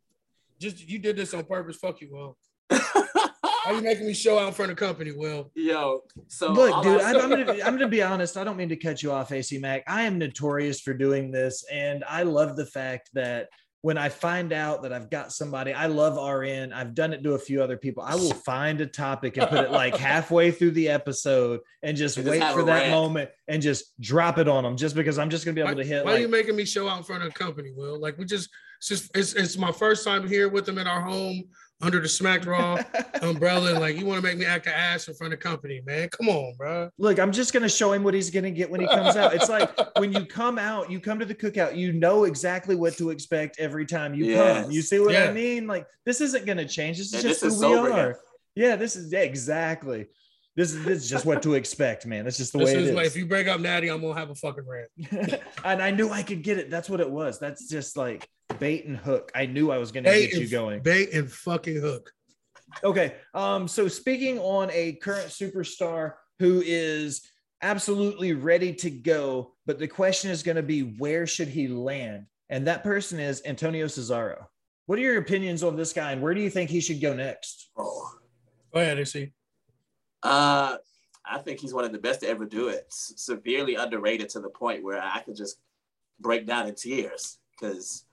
just 0.60 0.88
you 0.88 0.98
did 0.98 1.16
this 1.16 1.34
on 1.34 1.44
purpose. 1.44 1.76
Fuck 1.76 2.00
you, 2.00 2.08
Will. 2.12 2.36
Why 2.68 3.72
you 3.72 3.82
making 3.82 4.06
me 4.06 4.14
show 4.14 4.38
out 4.38 4.46
in 4.48 4.54
front 4.54 4.70
of 4.70 4.76
company, 4.76 5.10
Will? 5.10 5.50
Yo, 5.54 6.02
so 6.28 6.52
Look, 6.52 6.84
dude, 6.84 7.00
I- 7.00 7.12
I, 7.12 7.22
I'm 7.22 7.30
gonna 7.30 7.52
I'm 7.64 7.74
gonna 7.74 7.88
be 7.88 8.02
honest. 8.02 8.36
I 8.36 8.44
don't 8.44 8.56
mean 8.56 8.68
to 8.68 8.76
cut 8.76 9.02
you 9.02 9.10
off, 9.10 9.32
AC 9.32 9.58
Mack. 9.58 9.82
I 9.88 10.02
am 10.02 10.18
notorious 10.18 10.80
for 10.80 10.94
doing 10.94 11.32
this, 11.32 11.64
and 11.72 12.04
I 12.08 12.22
love 12.22 12.56
the 12.56 12.66
fact 12.66 13.10
that 13.14 13.48
when 13.86 13.96
I 13.96 14.08
find 14.08 14.52
out 14.52 14.82
that 14.82 14.92
I've 14.92 15.10
got 15.10 15.30
somebody, 15.30 15.72
I 15.72 15.86
love 15.86 16.16
RN. 16.16 16.72
I've 16.72 16.92
done 16.92 17.12
it 17.12 17.22
to 17.22 17.34
a 17.34 17.38
few 17.38 17.62
other 17.62 17.76
people. 17.76 18.02
I 18.02 18.16
will 18.16 18.34
find 18.44 18.80
a 18.80 18.86
topic 18.86 19.36
and 19.36 19.48
put 19.48 19.64
it 19.64 19.70
like 19.70 19.96
halfway 19.96 20.50
through 20.50 20.72
the 20.72 20.88
episode 20.88 21.60
and 21.84 21.96
just 21.96 22.16
just 22.16 22.28
wait 22.28 22.42
for 22.52 22.64
that 22.64 22.80
rant. 22.80 22.90
moment 22.90 23.30
and 23.46 23.62
just 23.62 23.98
drop 24.00 24.38
it 24.38 24.48
on 24.48 24.64
them, 24.64 24.76
just 24.76 24.96
because 24.96 25.20
I'm 25.20 25.30
just 25.30 25.44
gonna 25.44 25.54
be 25.54 25.60
able 25.60 25.70
Why, 25.70 25.82
to 25.84 25.88
hit 25.88 26.04
why 26.04 26.14
are 26.14 26.18
you 26.18 26.26
making 26.26 26.56
me 26.56 26.64
show 26.64 26.88
out 26.88 26.98
in 26.98 27.04
front 27.04 27.22
of 27.22 27.32
the 27.32 27.38
company, 27.38 27.70
Will? 27.76 28.00
Like 28.00 28.18
we 28.18 28.24
just, 28.24 28.50
it's 28.78 28.88
just, 28.88 29.16
it's, 29.16 29.34
it's 29.34 29.56
my 29.56 29.70
first 29.70 30.04
time 30.04 30.26
here 30.26 30.48
with 30.48 30.66
them 30.66 30.78
in 30.78 30.88
our 30.88 31.02
home 31.02 31.44
under 31.82 32.00
the 32.00 32.08
Smack 32.08 32.46
Raw 32.46 32.78
umbrella. 33.22 33.70
And 33.72 33.80
like, 33.80 33.98
you 33.98 34.06
want 34.06 34.18
to 34.18 34.26
make 34.26 34.38
me 34.38 34.44
act 34.44 34.66
an 34.66 34.72
ass 34.72 35.08
in 35.08 35.14
front 35.14 35.32
of 35.34 35.40
company, 35.40 35.82
man? 35.86 36.08
Come 36.08 36.28
on, 36.28 36.54
bro. 36.56 36.90
Look, 36.98 37.18
I'm 37.18 37.32
just 37.32 37.52
gonna 37.52 37.68
show 37.68 37.92
him 37.92 38.02
what 38.02 38.14
he's 38.14 38.30
gonna 38.30 38.50
get 38.50 38.70
when 38.70 38.80
he 38.80 38.86
comes 38.86 39.16
out. 39.16 39.34
It's 39.34 39.48
like 39.48 39.70
when 39.98 40.12
you 40.12 40.24
come 40.24 40.58
out, 40.58 40.90
you 40.90 41.00
come 41.00 41.18
to 41.18 41.24
the 41.26 41.34
cookout, 41.34 41.76
you 41.76 41.92
know 41.92 42.24
exactly 42.24 42.74
what 42.76 42.96
to 42.96 43.10
expect 43.10 43.58
every 43.58 43.84
time 43.86 44.14
you 44.14 44.26
Yes. 44.26 44.62
come. 44.62 44.70
You 44.70 44.82
see 44.82 44.98
what 44.98 45.16
I 45.16 45.32
mean? 45.32 45.66
Like 45.66 45.86
this 46.04 46.20
isn't 46.20 46.46
gonna 46.46 46.66
change. 46.66 46.98
This 46.98 47.08
is 47.08 47.12
Yeah, 47.14 47.20
just 47.28 47.40
this 47.40 47.40
who 47.42 47.46
is 47.48 47.54
we 47.54 47.74
sober 47.74 47.90
are. 47.92 47.94
here. 47.96 48.18
Yeah, 48.54 48.76
this 48.76 48.96
is 48.96 49.12
yeah, 49.12 49.20
exactly. 49.20 50.06
This 50.56 50.72
is 50.72 50.84
this 50.84 51.02
is 51.04 51.10
just 51.10 51.26
what 51.26 51.42
to 51.42 51.54
expect, 51.54 52.06
man. 52.06 52.24
That's 52.24 52.38
just 52.38 52.52
the 52.52 52.58
This 52.58 52.74
way 52.74 52.82
is 52.82 52.88
it 52.88 52.94
like, 52.94 53.06
if 53.06 53.16
you 53.16 53.26
break 53.26 53.46
up 53.46 53.60
Natty, 53.60 53.88
I'm 53.88 54.00
gonna 54.00 54.18
have 54.18 54.30
a 54.30 54.34
fucking 54.34 54.64
rant. 54.66 55.40
and 55.64 55.82
I 55.82 55.90
knew 55.90 56.10
I 56.10 56.22
could 56.22 56.42
get 56.42 56.58
it. 56.58 56.70
That's 56.70 56.88
what 56.88 57.00
it 57.00 57.10
was. 57.10 57.38
That's 57.38 57.68
just 57.68 57.96
like 57.96 58.26
bait 58.58 58.86
and 58.86 58.96
hook. 58.96 59.30
I 59.34 59.44
knew 59.46 59.70
I 59.70 59.76
was 59.76 59.92
gonna 59.92 60.08
Bait 60.08 60.30
get 60.32 60.40
you 60.40 60.48
going. 60.48 60.80
bait 60.82 61.12
and 61.12 61.30
fucking 61.30 61.80
hook. 61.80 62.10
Okay. 62.82 63.14
Um, 63.34 63.68
so 63.68 63.86
speaking 63.86 64.38
on 64.38 64.70
a 64.72 64.94
current 64.94 65.28
superstar 65.28 66.14
who 66.38 66.62
is 66.64 67.22
absolutely 67.62 68.32
ready 68.32 68.72
to 68.74 68.90
go, 68.90 69.54
but 69.66 69.78
the 69.78 69.88
question 69.88 70.30
is 70.30 70.42
going 70.42 70.56
to 70.56 70.62
be 70.62 70.80
where 70.80 71.26
should 71.26 71.48
he 71.48 71.68
land? 71.68 72.26
And 72.50 72.66
that 72.66 72.82
person 72.82 73.18
is 73.18 73.42
Antonio 73.44 73.86
Cesaro. 73.86 74.44
What 74.86 74.98
are 74.98 75.02
your 75.02 75.18
opinions 75.18 75.62
on 75.62 75.76
this 75.76 75.92
guy 75.92 76.12
and 76.12 76.22
where 76.22 76.34
do 76.34 76.40
you 76.40 76.50
think 76.50 76.70
he 76.70 76.80
should 76.80 77.00
go 77.00 77.14
next? 77.14 77.70
Oh. 77.76 78.10
Go 78.74 78.80
ahead, 78.80 78.98
AC. 78.98 79.32
Uh, 80.26 80.78
I 81.24 81.38
think 81.38 81.60
he's 81.60 81.72
one 81.74 81.84
of 81.84 81.92
the 81.92 81.98
best 81.98 82.20
to 82.20 82.28
ever 82.28 82.44
do 82.44 82.68
it. 82.68 82.86
S- 82.88 83.14
severely 83.16 83.76
underrated 83.76 84.28
to 84.30 84.40
the 84.40 84.48
point 84.48 84.82
where 84.82 85.00
I 85.00 85.20
could 85.20 85.36
just 85.36 85.58
break 86.18 86.46
down 86.46 86.66
in 86.66 86.74
tears 86.74 87.38
because, 87.52 88.04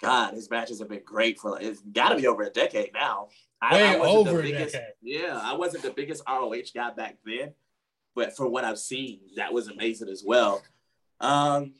God, 0.00 0.34
his 0.34 0.50
matches 0.50 0.78
have 0.78 0.88
been 0.88 1.02
great 1.04 1.38
for 1.40 1.50
like 1.50 1.64
it's 1.64 1.80
got 1.80 2.10
to 2.10 2.16
be 2.16 2.26
over 2.28 2.42
a 2.42 2.50
decade 2.50 2.92
now. 2.94 3.28
I, 3.60 3.74
Way 3.74 3.86
I 3.88 3.96
wasn't 3.96 4.28
over 4.28 4.42
the 4.42 4.48
a 4.48 4.52
biggest, 4.52 4.72
decade. 4.74 4.94
Yeah, 5.02 5.40
I 5.42 5.54
wasn't 5.54 5.82
the 5.82 5.90
biggest 5.90 6.22
ROH 6.28 6.72
guy 6.74 6.90
back 6.90 7.18
then, 7.24 7.54
but 8.14 8.36
for 8.36 8.48
what 8.48 8.64
I've 8.64 8.78
seen, 8.78 9.20
that 9.36 9.52
was 9.52 9.68
amazing 9.68 10.08
as 10.08 10.22
well. 10.24 10.62
Um, 11.20 11.74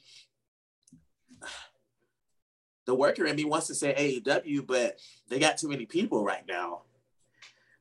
the 2.87 2.95
worker 2.95 3.27
in 3.27 3.37
me 3.37 3.45
wants 3.45 3.69
to 3.69 3.75
say 3.75 4.21
AEW, 4.25 4.67
but 4.67 4.99
they 5.29 5.39
got 5.39 5.59
too 5.59 5.69
many 5.69 5.87
people 5.87 6.25
right 6.25 6.45
now. 6.49 6.83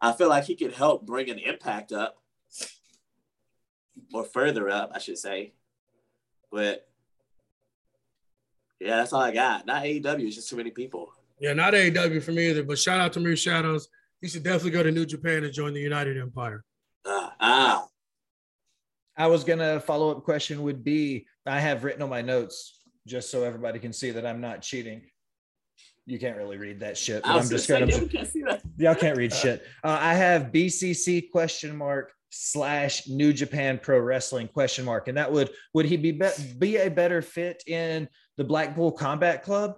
I 0.01 0.13
feel 0.13 0.29
like 0.29 0.45
he 0.45 0.55
could 0.55 0.73
help 0.73 1.05
bring 1.05 1.29
an 1.29 1.37
impact 1.37 1.91
up 1.91 2.17
or 4.13 4.23
further 4.23 4.69
up, 4.69 4.91
I 4.93 4.99
should 4.99 5.17
say. 5.17 5.53
But 6.51 6.87
yeah, 8.79 8.97
that's 8.97 9.13
all 9.13 9.21
I 9.21 9.31
got. 9.31 9.65
Not 9.65 9.83
AEW, 9.83 10.25
it's 10.25 10.35
just 10.35 10.49
too 10.49 10.55
many 10.55 10.71
people. 10.71 11.13
Yeah, 11.39 11.53
not 11.53 11.73
AEW 11.73 12.21
for 12.23 12.31
me 12.31 12.49
either. 12.49 12.63
But 12.63 12.79
shout 12.79 12.99
out 12.99 13.13
to 13.13 13.19
Mir 13.19 13.35
Shadows. 13.35 13.87
He 14.21 14.27
should 14.27 14.43
definitely 14.43 14.71
go 14.71 14.83
to 14.83 14.91
New 14.91 15.05
Japan 15.05 15.43
and 15.43 15.53
join 15.53 15.73
the 15.73 15.79
United 15.79 16.17
Empire. 16.17 16.63
Ah, 17.05 17.33
ah. 17.39 17.87
I 19.17 19.27
was 19.27 19.43
gonna 19.43 19.79
follow 19.79 20.11
up 20.11 20.23
question 20.23 20.63
would 20.63 20.83
be 20.83 21.27
I 21.45 21.59
have 21.59 21.83
written 21.83 22.01
on 22.01 22.09
my 22.09 22.21
notes 22.21 22.79
just 23.07 23.29
so 23.29 23.43
everybody 23.43 23.79
can 23.79 23.93
see 23.93 24.11
that 24.11 24.25
I'm 24.25 24.41
not 24.41 24.61
cheating. 24.61 25.03
You 26.05 26.19
can't 26.19 26.37
really 26.37 26.57
read 26.57 26.79
that 26.79 26.97
shit. 26.97 27.21
I'm 27.25 27.47
just 27.47 27.67
gonna 27.67 27.85
saying, 27.85 27.89
yeah, 27.89 27.99
we 27.99 28.07
can't 28.07 28.27
see 28.27 28.41
that. 28.41 28.61
Y'all 28.77 28.95
can't 28.95 29.17
read 29.17 29.33
shit. 29.33 29.63
Uh, 29.83 29.97
I 29.99 30.13
have 30.13 30.51
BCC 30.51 31.29
question 31.31 31.75
mark 31.75 32.11
slash 32.31 33.07
New 33.07 33.33
Japan 33.33 33.79
Pro 33.81 33.99
Wrestling 33.99 34.47
question 34.47 34.85
mark, 34.85 35.07
and 35.07 35.17
that 35.17 35.31
would 35.31 35.51
would 35.73 35.85
he 35.85 35.97
be, 35.97 36.11
be 36.11 36.29
be 36.57 36.77
a 36.77 36.89
better 36.89 37.21
fit 37.21 37.63
in 37.67 38.07
the 38.37 38.43
Blackpool 38.43 38.91
Combat 38.91 39.43
Club, 39.43 39.75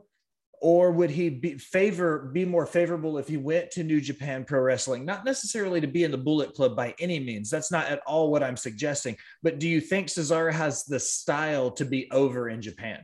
or 0.61 0.91
would 0.91 1.09
he 1.09 1.30
be 1.30 1.57
favor 1.57 2.32
be 2.34 2.45
more 2.45 2.65
favorable 2.65 3.17
if 3.17 3.28
he 3.28 3.36
went 3.36 3.69
to 3.71 3.84
New 3.84 3.99
Japan 3.99 4.45
Pro 4.45 4.61
Wrestling? 4.61 5.03
Not 5.03 5.26
necessarily 5.26 5.82
to 5.82 5.88
be 5.88 6.05
in 6.05 6.11
the 6.11 6.17
Bullet 6.17 6.53
Club 6.53 6.74
by 6.74 6.95
any 6.99 7.19
means. 7.19 7.49
That's 7.49 7.71
not 7.71 7.88
at 7.88 8.01
all 8.07 8.32
what 8.32 8.43
I'm 8.43 8.57
suggesting. 8.57 9.17
But 9.41 9.59
do 9.59 9.67
you 9.67 9.82
think 9.82 10.07
Cesaro 10.07 10.53
has 10.53 10.86
the 10.86 11.01
style 11.01 11.69
to 11.71 11.84
be 11.84 12.09
over 12.11 12.49
in 12.49 12.61
Japan? 12.61 13.03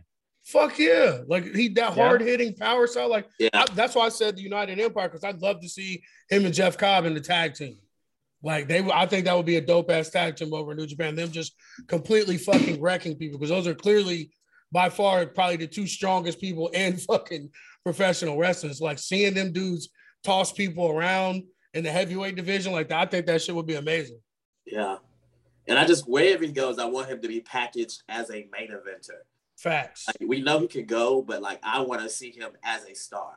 Fuck 0.52 0.80
yeah. 0.80 1.20
Like 1.28 1.54
he 1.56 1.68
that 1.70 1.96
Yeah. 1.96 2.04
hard 2.08 2.22
hitting 2.22 2.56
power 2.56 2.88
style. 2.88 3.10
Like 3.10 3.28
Yeah. 3.40 3.50
I- 3.54 3.66
that's 3.74 3.94
why 3.96 4.06
I 4.06 4.10
said 4.10 4.36
the 4.36 4.42
United 4.42 4.80
Empire, 4.80 5.08
because 5.08 5.24
I'd 5.24 5.42
love 5.42 5.62
to 5.62 5.70
see 5.70 6.02
him 6.30 6.46
and 6.46 6.54
Jeff 6.54 6.78
Cobb 6.78 7.06
in 7.06 7.14
the 7.14 7.22
tag 7.22 7.54
team. 7.54 7.78
Like 8.42 8.68
they 8.68 8.80
I 8.92 9.06
think 9.06 9.26
that 9.26 9.36
would 9.38 9.46
be 9.46 9.58
a 9.58 9.62
dope 9.62 9.92
ass 9.92 10.10
tag 10.10 10.38
team 10.38 10.54
over 10.54 10.72
in 10.72 10.78
New 10.78 10.88
Japan. 10.88 11.16
Them 11.16 11.32
just 11.32 11.54
completely 11.88 12.38
fucking 12.38 12.82
wrecking 12.82 13.16
people 13.16 13.38
because 13.38 13.50
those 13.50 13.68
are 13.68 13.76
clearly 13.76 14.32
by 14.72 14.90
far 14.90 15.26
probably 15.28 15.58
the 15.58 15.68
two 15.68 15.86
strongest 15.88 16.40
people 16.42 16.68
in 16.74 16.98
fucking 16.98 17.50
professional 17.84 18.38
wrestlers. 18.38 18.82
Like 18.82 18.98
seeing 18.98 19.34
them 19.36 19.52
dudes 19.52 19.90
toss 20.24 20.52
people 20.52 20.90
around 20.90 21.44
in 21.76 21.84
the 21.84 21.92
heavyweight 21.92 22.36
division, 22.36 22.72
like 22.72 22.90
that, 22.90 23.00
I 23.00 23.06
think 23.06 23.26
that 23.28 23.42
shit 23.42 23.54
would 23.54 23.68
be 23.68 23.76
amazing. 23.76 24.20
Yeah. 24.66 24.98
And 25.68 25.78
I 25.78 25.86
just, 25.86 26.10
wherever 26.10 26.44
he 26.44 26.52
goes, 26.52 26.80
I 26.80 26.86
want 26.86 27.10
him 27.10 27.22
to 27.22 27.28
be 27.28 27.42
packaged 27.42 28.02
as 28.10 28.32
a 28.32 28.48
main 28.52 28.72
eventer. 28.72 29.20
Facts. 29.60 30.08
Like, 30.08 30.30
we 30.30 30.42
know 30.42 30.60
he 30.60 30.68
could 30.68 30.88
go, 30.88 31.22
but 31.22 31.42
like, 31.42 31.60
I 31.64 31.82
want 31.82 32.02
to 32.02 32.10
see 32.10 32.32
him 32.32 32.52
as 32.64 32.86
a 32.86 32.94
star. 32.96 33.34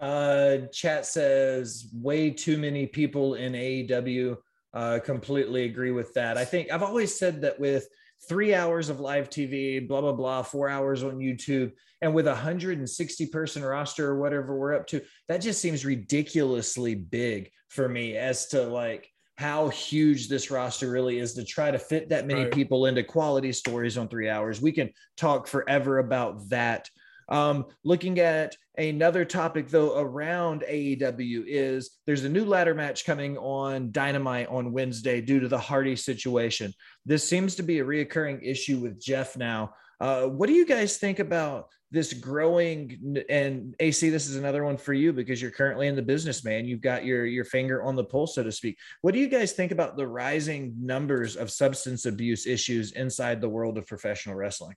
Uh, 0.00 0.66
chat 0.72 1.06
says 1.06 1.88
way 1.94 2.30
too 2.30 2.58
many 2.58 2.86
people 2.86 3.34
in 3.34 3.52
AEW. 3.52 4.36
Uh, 4.74 4.98
completely 5.02 5.64
agree 5.64 5.92
with 5.92 6.12
that. 6.14 6.36
I 6.36 6.44
think 6.44 6.70
I've 6.72 6.82
always 6.82 7.16
said 7.16 7.40
that 7.42 7.60
with 7.60 7.88
three 8.28 8.54
hours 8.54 8.88
of 8.88 8.98
live 8.98 9.30
TV, 9.30 9.86
blah, 9.86 10.00
blah, 10.00 10.12
blah, 10.12 10.42
four 10.42 10.68
hours 10.68 11.04
on 11.04 11.18
YouTube. 11.18 11.72
And 12.02 12.12
with 12.12 12.26
a 12.26 12.32
160 12.32 13.26
person 13.26 13.62
roster 13.62 14.10
or 14.10 14.18
whatever 14.18 14.58
we're 14.58 14.74
up 14.74 14.86
to, 14.88 15.00
that 15.28 15.40
just 15.40 15.62
seems 15.62 15.86
ridiculously 15.86 16.94
big 16.94 17.50
for 17.68 17.88
me 17.88 18.16
as 18.16 18.48
to 18.48 18.62
like 18.64 19.08
how 19.36 19.68
huge 19.68 20.28
this 20.28 20.50
roster 20.50 20.90
really 20.90 21.18
is 21.18 21.34
to 21.34 21.44
try 21.44 21.70
to 21.70 21.78
fit 21.78 22.08
that 22.08 22.26
many 22.26 22.44
Right. 22.44 22.52
people 22.52 22.86
into 22.86 23.02
quality 23.02 23.52
stories 23.52 23.98
on 23.98 24.08
three 24.08 24.28
hours. 24.28 24.60
We 24.62 24.72
can 24.72 24.90
talk 25.16 25.46
forever 25.46 25.98
about 25.98 26.48
that. 26.48 26.88
Um, 27.28 27.66
looking 27.84 28.18
at 28.20 28.56
another 28.78 29.24
topic 29.24 29.68
though 29.68 29.98
around 29.98 30.62
AEW 30.68 31.44
is 31.46 31.90
there's 32.06 32.24
a 32.24 32.28
new 32.28 32.44
ladder 32.44 32.74
match 32.74 33.04
coming 33.04 33.36
on 33.36 33.90
Dynamite 33.90 34.48
on 34.48 34.72
Wednesday 34.72 35.20
due 35.20 35.40
to 35.40 35.48
the 35.48 35.58
Hardy 35.58 35.96
situation. 35.96 36.72
This 37.04 37.28
seems 37.28 37.56
to 37.56 37.62
be 37.62 37.80
a 37.80 37.84
reoccurring 37.84 38.40
issue 38.42 38.78
with 38.78 39.00
Jeff 39.00 39.36
now. 39.36 39.74
Uh, 40.00 40.26
what 40.26 40.46
do 40.46 40.52
you 40.52 40.66
guys 40.66 40.98
think 40.98 41.18
about 41.18 41.68
this 41.90 42.12
growing 42.12 43.24
and 43.28 43.74
AC? 43.80 44.10
This 44.10 44.28
is 44.28 44.36
another 44.36 44.64
one 44.64 44.76
for 44.76 44.92
you 44.92 45.12
because 45.12 45.40
you're 45.40 45.50
currently 45.50 45.86
in 45.86 45.96
the 45.96 46.02
business, 46.02 46.44
man. 46.44 46.66
You've 46.66 46.80
got 46.80 47.04
your 47.04 47.24
your 47.24 47.44
finger 47.44 47.82
on 47.82 47.96
the 47.96 48.04
pulse, 48.04 48.34
so 48.34 48.42
to 48.42 48.52
speak. 48.52 48.76
What 49.00 49.14
do 49.14 49.20
you 49.20 49.28
guys 49.28 49.52
think 49.52 49.72
about 49.72 49.96
the 49.96 50.06
rising 50.06 50.74
numbers 50.80 51.36
of 51.36 51.50
substance 51.50 52.04
abuse 52.04 52.46
issues 52.46 52.92
inside 52.92 53.40
the 53.40 53.48
world 53.48 53.78
of 53.78 53.86
professional 53.86 54.34
wrestling? 54.34 54.76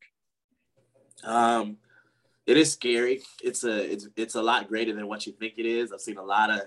Um, 1.24 1.78
it 2.48 2.58
is 2.58 2.72
scary. 2.72 3.22
It's 3.44 3.64
a 3.64 3.92
it's 3.92 4.08
it's 4.16 4.36
a 4.36 4.42
lot 4.42 4.70
greater 4.70 4.94
than 4.94 5.08
what 5.08 5.28
you 5.28 5.34
think 5.34 5.56
it 5.58 5.66
is. 5.66 5.92
I've 5.92 6.02
seen 6.02 6.18
a 6.18 6.24
lot 6.24 6.50
of 6.50 6.62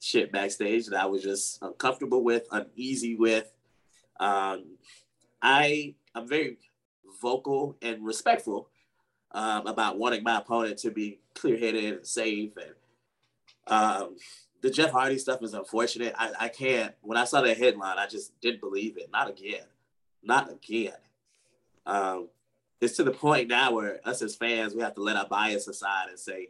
shit 0.00 0.32
backstage 0.32 0.86
that 0.86 1.00
I 1.00 1.06
was 1.06 1.22
just 1.22 1.58
uncomfortable 1.62 2.24
with, 2.24 2.46
uneasy 2.50 3.16
with. 3.16 3.52
Um, 4.18 4.76
I 5.42 5.94
I'm 6.14 6.26
very 6.26 6.58
vocal 7.20 7.76
and 7.82 8.04
respectful 8.04 8.68
um, 9.32 9.66
about 9.66 9.98
wanting 9.98 10.22
my 10.22 10.38
opponent 10.38 10.78
to 10.78 10.90
be 10.90 11.20
clear 11.34 11.56
headed 11.56 11.84
and 11.84 12.06
safe. 12.06 12.52
And 12.56 12.74
um, 13.66 14.16
the 14.60 14.70
Jeff 14.70 14.90
Hardy 14.90 15.18
stuff 15.18 15.42
is 15.42 15.54
unfortunate. 15.54 16.14
I, 16.18 16.32
I 16.40 16.48
can't. 16.48 16.94
When 17.02 17.18
I 17.18 17.24
saw 17.24 17.40
that 17.42 17.58
headline, 17.58 17.98
I 17.98 18.06
just 18.06 18.38
didn't 18.40 18.60
believe 18.60 18.96
it. 18.96 19.10
Not 19.12 19.30
again. 19.30 19.64
Not 20.22 20.50
again. 20.50 20.92
Um, 21.86 22.28
it's 22.80 22.96
to 22.96 23.04
the 23.04 23.10
point 23.10 23.48
now 23.48 23.72
where 23.72 24.00
us 24.04 24.22
as 24.22 24.34
fans, 24.34 24.74
we 24.74 24.82
have 24.82 24.94
to 24.94 25.02
let 25.02 25.16
our 25.16 25.26
bias 25.26 25.68
aside 25.68 26.08
and 26.08 26.18
say, 26.18 26.48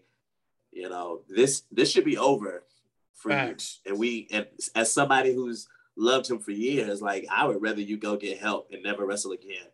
you 0.73 0.89
know, 0.89 1.23
this 1.29 1.65
this 1.73 1.91
should 1.91 2.05
be 2.05 2.17
over 2.17 2.63
for 3.15 3.31
Facts. 3.31 3.81
you. 3.85 3.93
And 3.93 4.01
we, 4.01 4.29
and 4.31 4.47
as 4.75 4.93
somebody 4.93 5.35
who's 5.35 5.69
loved 5.97 6.31
him 6.31 6.39
for 6.39 6.53
years, 6.53 7.03
like 7.03 7.27
I 7.31 7.47
would 7.47 7.61
rather 7.61 7.81
you 7.81 7.97
go 7.97 8.17
get 8.17 8.39
help 8.39 8.71
and 8.73 8.83
never 8.83 9.05
wrestle 9.05 9.33
again, 9.33 9.67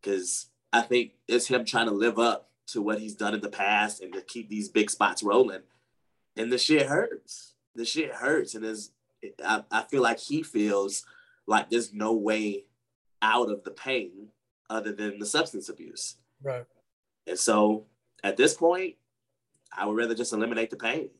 because 0.00 0.46
I 0.72 0.82
think 0.82 1.12
it's 1.28 1.48
him 1.48 1.64
trying 1.64 1.86
to 1.86 1.92
live 1.92 2.18
up 2.18 2.50
to 2.68 2.82
what 2.82 3.00
he's 3.00 3.14
done 3.14 3.34
in 3.34 3.40
the 3.40 3.48
past 3.48 4.00
and 4.00 4.12
to 4.12 4.22
keep 4.22 4.48
these 4.48 4.68
big 4.68 4.90
spots 4.90 5.22
rolling. 5.22 5.62
And 6.36 6.52
the 6.52 6.58
shit 6.58 6.86
hurts. 6.86 7.54
The 7.74 7.84
shit 7.84 8.12
hurts, 8.12 8.54
and 8.54 8.64
is 8.64 8.90
I, 9.44 9.64
I 9.70 9.82
feel 9.82 10.02
like 10.02 10.18
he 10.18 10.42
feels 10.42 11.04
like 11.46 11.70
there's 11.70 11.92
no 11.92 12.12
way 12.12 12.64
out 13.22 13.50
of 13.50 13.64
the 13.64 13.70
pain 13.70 14.28
other 14.68 14.92
than 14.92 15.18
the 15.18 15.26
substance 15.26 15.68
abuse. 15.68 16.16
Right. 16.42 16.64
And 17.26 17.38
so 17.38 17.86
at 18.22 18.36
this 18.36 18.54
point, 18.54 18.96
I 19.76 19.86
would 19.86 19.96
rather 19.96 20.14
just 20.14 20.32
eliminate 20.32 20.70
the 20.70 20.76
pain. 20.76 21.10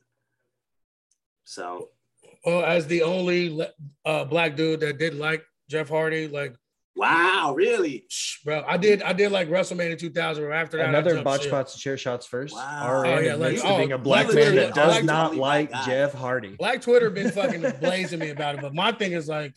So 1.43 1.89
Well, 2.45 2.63
as 2.63 2.87
the 2.87 3.03
only 3.03 3.65
uh, 4.05 4.25
black 4.25 4.55
dude 4.55 4.79
that 4.81 4.97
didn't 4.97 5.19
like 5.19 5.43
Jeff 5.69 5.89
Hardy, 5.89 6.27
like, 6.27 6.55
wow, 6.95 7.53
really? 7.55 8.05
shh, 8.09 8.37
bro, 8.43 8.63
I 8.67 8.77
did, 8.77 9.01
I 9.03 9.13
did 9.13 9.31
like 9.31 9.49
WrestleMania 9.49 9.97
2000. 9.97 10.43
Or 10.43 10.51
after 10.51 10.77
that, 10.77 10.89
Another 10.89 11.11
jumped 11.11 11.25
botch 11.25 11.41
ship. 11.41 11.49
spots 11.49 11.73
and 11.73 11.81
chair 11.81 11.97
shots 11.97 12.25
first. 12.27 12.53
Wow. 12.55 13.01
RN 13.01 13.09
Oh, 13.09 13.19
yeah, 13.19 13.35
like- 13.35 13.59
oh, 13.63 13.77
being 13.77 13.91
a 13.93 13.97
black 13.97 14.25
black 14.27 14.35
man 14.35 14.45
Twitter- 14.51 14.61
that 14.67 14.75
does 14.75 14.85
black 14.93 15.03
not 15.03 15.27
Twitter- 15.27 15.41
like. 15.41 15.71
Jeff 15.85 16.13
Hardy. 16.13 16.55
Black 16.57 16.81
Twitter 16.81 17.09
been 17.09 17.31
fucking 17.31 17.61
blazing 17.79 18.19
me 18.19 18.29
about 18.29 18.55
it, 18.55 18.61
but 18.61 18.73
my 18.73 18.91
thing 18.91 19.13
is 19.13 19.27
like, 19.27 19.53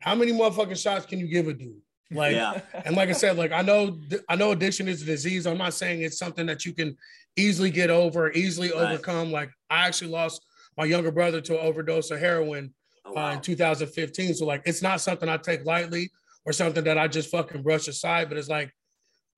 how 0.00 0.14
many 0.14 0.32
motherfucking 0.32 0.80
shots 0.82 1.04
can 1.06 1.18
you 1.18 1.28
give 1.28 1.46
a 1.48 1.52
dude? 1.54 1.80
Like, 2.12 2.34
yeah. 2.34 2.60
and 2.84 2.96
like 2.96 3.08
I 3.08 3.12
said, 3.12 3.36
like 3.36 3.52
I 3.52 3.62
know, 3.62 4.00
I 4.28 4.34
know 4.34 4.50
addiction 4.50 4.88
is 4.88 5.02
a 5.02 5.04
disease. 5.04 5.46
I'm 5.46 5.58
not 5.58 5.74
saying 5.74 6.02
it's 6.02 6.18
something 6.18 6.46
that 6.46 6.64
you 6.64 6.72
can 6.72 6.96
easily 7.36 7.70
get 7.70 7.88
over, 7.90 8.32
easily 8.32 8.70
Right. 8.72 8.92
overcome. 8.94 9.30
Like 9.30 9.50
I 9.68 9.86
actually 9.86 10.10
lost 10.10 10.44
my 10.76 10.84
younger 10.86 11.12
brother 11.12 11.40
to 11.42 11.60
an 11.60 11.64
overdose 11.66 12.10
of 12.10 12.18
heroin 12.18 12.74
Oh, 13.04 13.16
uh, 13.16 13.32
in 13.34 13.40
2015. 13.40 14.34
So 14.34 14.44
like, 14.44 14.62
it's 14.66 14.82
not 14.82 15.00
something 15.00 15.28
I 15.28 15.36
take 15.36 15.64
lightly 15.64 16.10
or 16.46 16.52
something 16.52 16.84
that 16.84 16.98
I 16.98 17.08
just 17.08 17.30
fucking 17.30 17.62
brush 17.62 17.88
aside. 17.88 18.28
But 18.28 18.38
it's 18.38 18.48
like, 18.48 18.72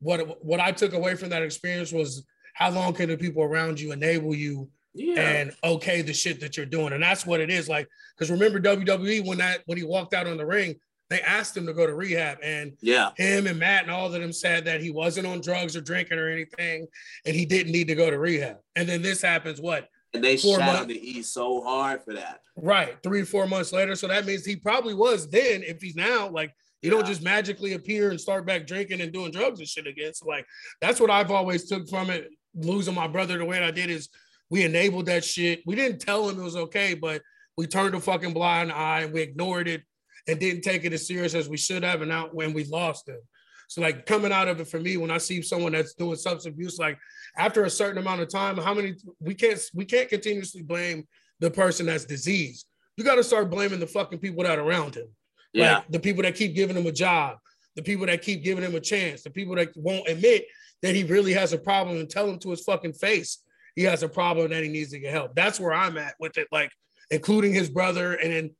what 0.00 0.44
what 0.44 0.60
I 0.60 0.72
took 0.72 0.92
away 0.92 1.14
from 1.14 1.30
that 1.30 1.42
experience 1.42 1.92
was 1.92 2.26
how 2.54 2.70
long 2.70 2.92
can 2.92 3.08
the 3.08 3.16
people 3.16 3.42
around 3.42 3.80
you 3.80 3.92
enable 3.92 4.34
you 4.34 4.68
yeah. 4.94 5.20
and 5.20 5.52
okay 5.64 6.02
the 6.02 6.12
shit 6.12 6.40
that 6.40 6.56
you're 6.56 6.66
doing, 6.66 6.92
and 6.92 7.02
that's 7.02 7.24
what 7.24 7.40
it 7.40 7.50
is. 7.50 7.68
Like, 7.68 7.88
because 8.16 8.30
remember 8.30 8.60
WWE 8.60 9.26
when 9.26 9.38
that 9.38 9.62
when 9.66 9.78
he 9.78 9.84
walked 9.84 10.14
out 10.14 10.26
on 10.26 10.36
the 10.36 10.46
ring, 10.46 10.76
they 11.12 11.20
asked 11.20 11.56
him 11.56 11.66
to 11.66 11.74
go 11.74 11.86
to 11.86 11.94
rehab, 11.94 12.38
and 12.42 12.72
yeah. 12.80 13.10
him 13.16 13.46
and 13.46 13.58
Matt 13.58 13.82
and 13.82 13.90
all 13.90 14.06
of 14.06 14.12
them 14.12 14.32
said 14.32 14.64
that 14.64 14.80
he 14.80 14.90
wasn't 14.90 15.26
on 15.26 15.40
drugs 15.40 15.76
or 15.76 15.80
drinking 15.80 16.18
or 16.18 16.28
anything, 16.28 16.86
and 17.26 17.36
he 17.36 17.44
didn't 17.44 17.72
need 17.72 17.88
to 17.88 17.94
go 17.94 18.10
to 18.10 18.18
rehab. 18.18 18.56
And 18.76 18.88
then 18.88 19.02
this 19.02 19.20
happens, 19.20 19.60
what 19.60 19.88
And 20.14 20.24
they 20.24 20.36
Four 20.36 20.58
shot 20.58 20.66
months. 20.66 20.80
on 20.82 20.88
the 20.88 21.18
E 21.18 21.22
so 21.22 21.62
hard 21.62 22.02
for 22.02 22.14
that. 22.14 22.40
Right, 22.56 22.96
three, 23.02 23.24
four 23.24 23.46
months 23.46 23.72
later. 23.72 23.94
So 23.94 24.08
that 24.08 24.24
means 24.26 24.44
he 24.44 24.56
probably 24.56 24.94
was 24.94 25.28
then. 25.28 25.62
If 25.62 25.82
he's 25.82 25.96
now, 25.96 26.28
like, 26.28 26.54
you 26.82 26.90
don't 26.90 27.06
just 27.06 27.22
magically 27.22 27.74
appear 27.74 28.10
and 28.10 28.20
start 28.20 28.44
back 28.44 28.66
drinking 28.66 29.00
and 29.00 29.12
doing 29.12 29.30
drugs 29.30 29.60
and 29.60 29.68
shit 29.68 29.86
again. 29.86 30.12
So, 30.14 30.26
like, 30.26 30.46
that's 30.80 31.00
what 31.00 31.10
I've 31.10 31.30
always 31.30 31.68
took 31.68 31.88
from 31.88 32.10
it. 32.10 32.28
Losing 32.54 32.94
my 32.94 33.06
brother 33.06 33.38
the 33.38 33.44
way 33.44 33.62
I 33.62 33.70
did 33.70 33.88
is 33.88 34.08
we 34.50 34.64
enabled 34.64 35.06
that 35.06 35.24
shit. 35.24 35.62
We 35.64 35.74
didn't 35.74 36.00
tell 36.00 36.28
him 36.28 36.38
it 36.38 36.42
was 36.42 36.56
okay, 36.56 36.94
but 36.94 37.22
we 37.56 37.66
turned 37.66 37.94
a 37.94 38.00
fucking 38.00 38.34
blind 38.34 38.72
eye 38.72 39.00
and 39.02 39.12
we 39.12 39.22
ignored 39.22 39.68
it 39.68 39.82
and 40.28 40.38
didn't 40.38 40.62
take 40.62 40.84
it 40.84 40.92
as 40.92 41.06
serious 41.06 41.34
as 41.34 41.48
we 41.48 41.56
should 41.56 41.82
have. 41.82 42.02
And 42.02 42.10
now 42.10 42.28
when 42.32 42.52
we 42.52 42.64
lost 42.64 43.08
him. 43.08 43.20
So, 43.68 43.80
like, 43.80 44.04
coming 44.04 44.32
out 44.32 44.48
of 44.48 44.60
it 44.60 44.68
for 44.68 44.80
me, 44.80 44.98
when 44.98 45.10
I 45.10 45.18
see 45.18 45.40
someone 45.40 45.72
that's 45.72 45.94
doing 45.94 46.16
substance 46.16 46.52
abuse, 46.52 46.78
like 46.78 46.98
after 47.38 47.64
a 47.64 47.70
certain 47.70 47.98
amount 47.98 48.20
of 48.20 48.28
time, 48.28 48.58
how 48.58 48.74
many 48.74 48.96
we 49.20 49.34
can't 49.34 49.60
we 49.72 49.84
can't 49.84 50.08
continuously 50.08 50.62
blame 50.62 51.06
the 51.40 51.50
person 51.50 51.86
that's 51.86 52.04
diseased. 52.04 52.66
You 52.96 53.04
got 53.04 53.16
to 53.16 53.24
start 53.24 53.50
blaming 53.50 53.80
the 53.80 53.86
fucking 53.86 54.18
people 54.18 54.44
that 54.44 54.58
are 54.58 54.62
around 54.62 54.94
him. 54.94 55.08
Yeah. 55.52 55.76
Like 55.76 55.88
the 55.90 56.00
people 56.00 56.22
that 56.22 56.34
keep 56.34 56.54
giving 56.54 56.76
him 56.76 56.86
a 56.86 56.92
job, 56.92 57.38
the 57.76 57.82
people 57.82 58.06
that 58.06 58.22
keep 58.22 58.42
giving 58.44 58.64
him 58.64 58.74
a 58.74 58.80
chance, 58.80 59.22
the 59.22 59.30
people 59.30 59.54
that 59.56 59.70
won't 59.76 60.08
admit 60.08 60.46
that 60.82 60.94
he 60.94 61.04
really 61.04 61.32
has 61.32 61.52
a 61.52 61.58
problem 61.58 61.98
and 61.98 62.08
tell 62.08 62.28
him 62.28 62.38
to 62.40 62.50
his 62.50 62.62
fucking 62.62 62.94
face 62.94 63.38
he 63.74 63.82
has 63.84 64.02
a 64.02 64.08
problem 64.08 64.50
that 64.50 64.62
he 64.62 64.68
needs 64.68 64.90
to 64.90 64.98
get 64.98 65.12
help. 65.12 65.34
That's 65.34 65.58
where 65.58 65.72
I'm 65.72 65.96
at 65.96 66.14
with 66.18 66.36
it, 66.38 66.48
like 66.52 66.70
including 67.10 67.54
his 67.54 67.68
brother 67.68 68.14
and 68.14 68.32
then 68.32 68.50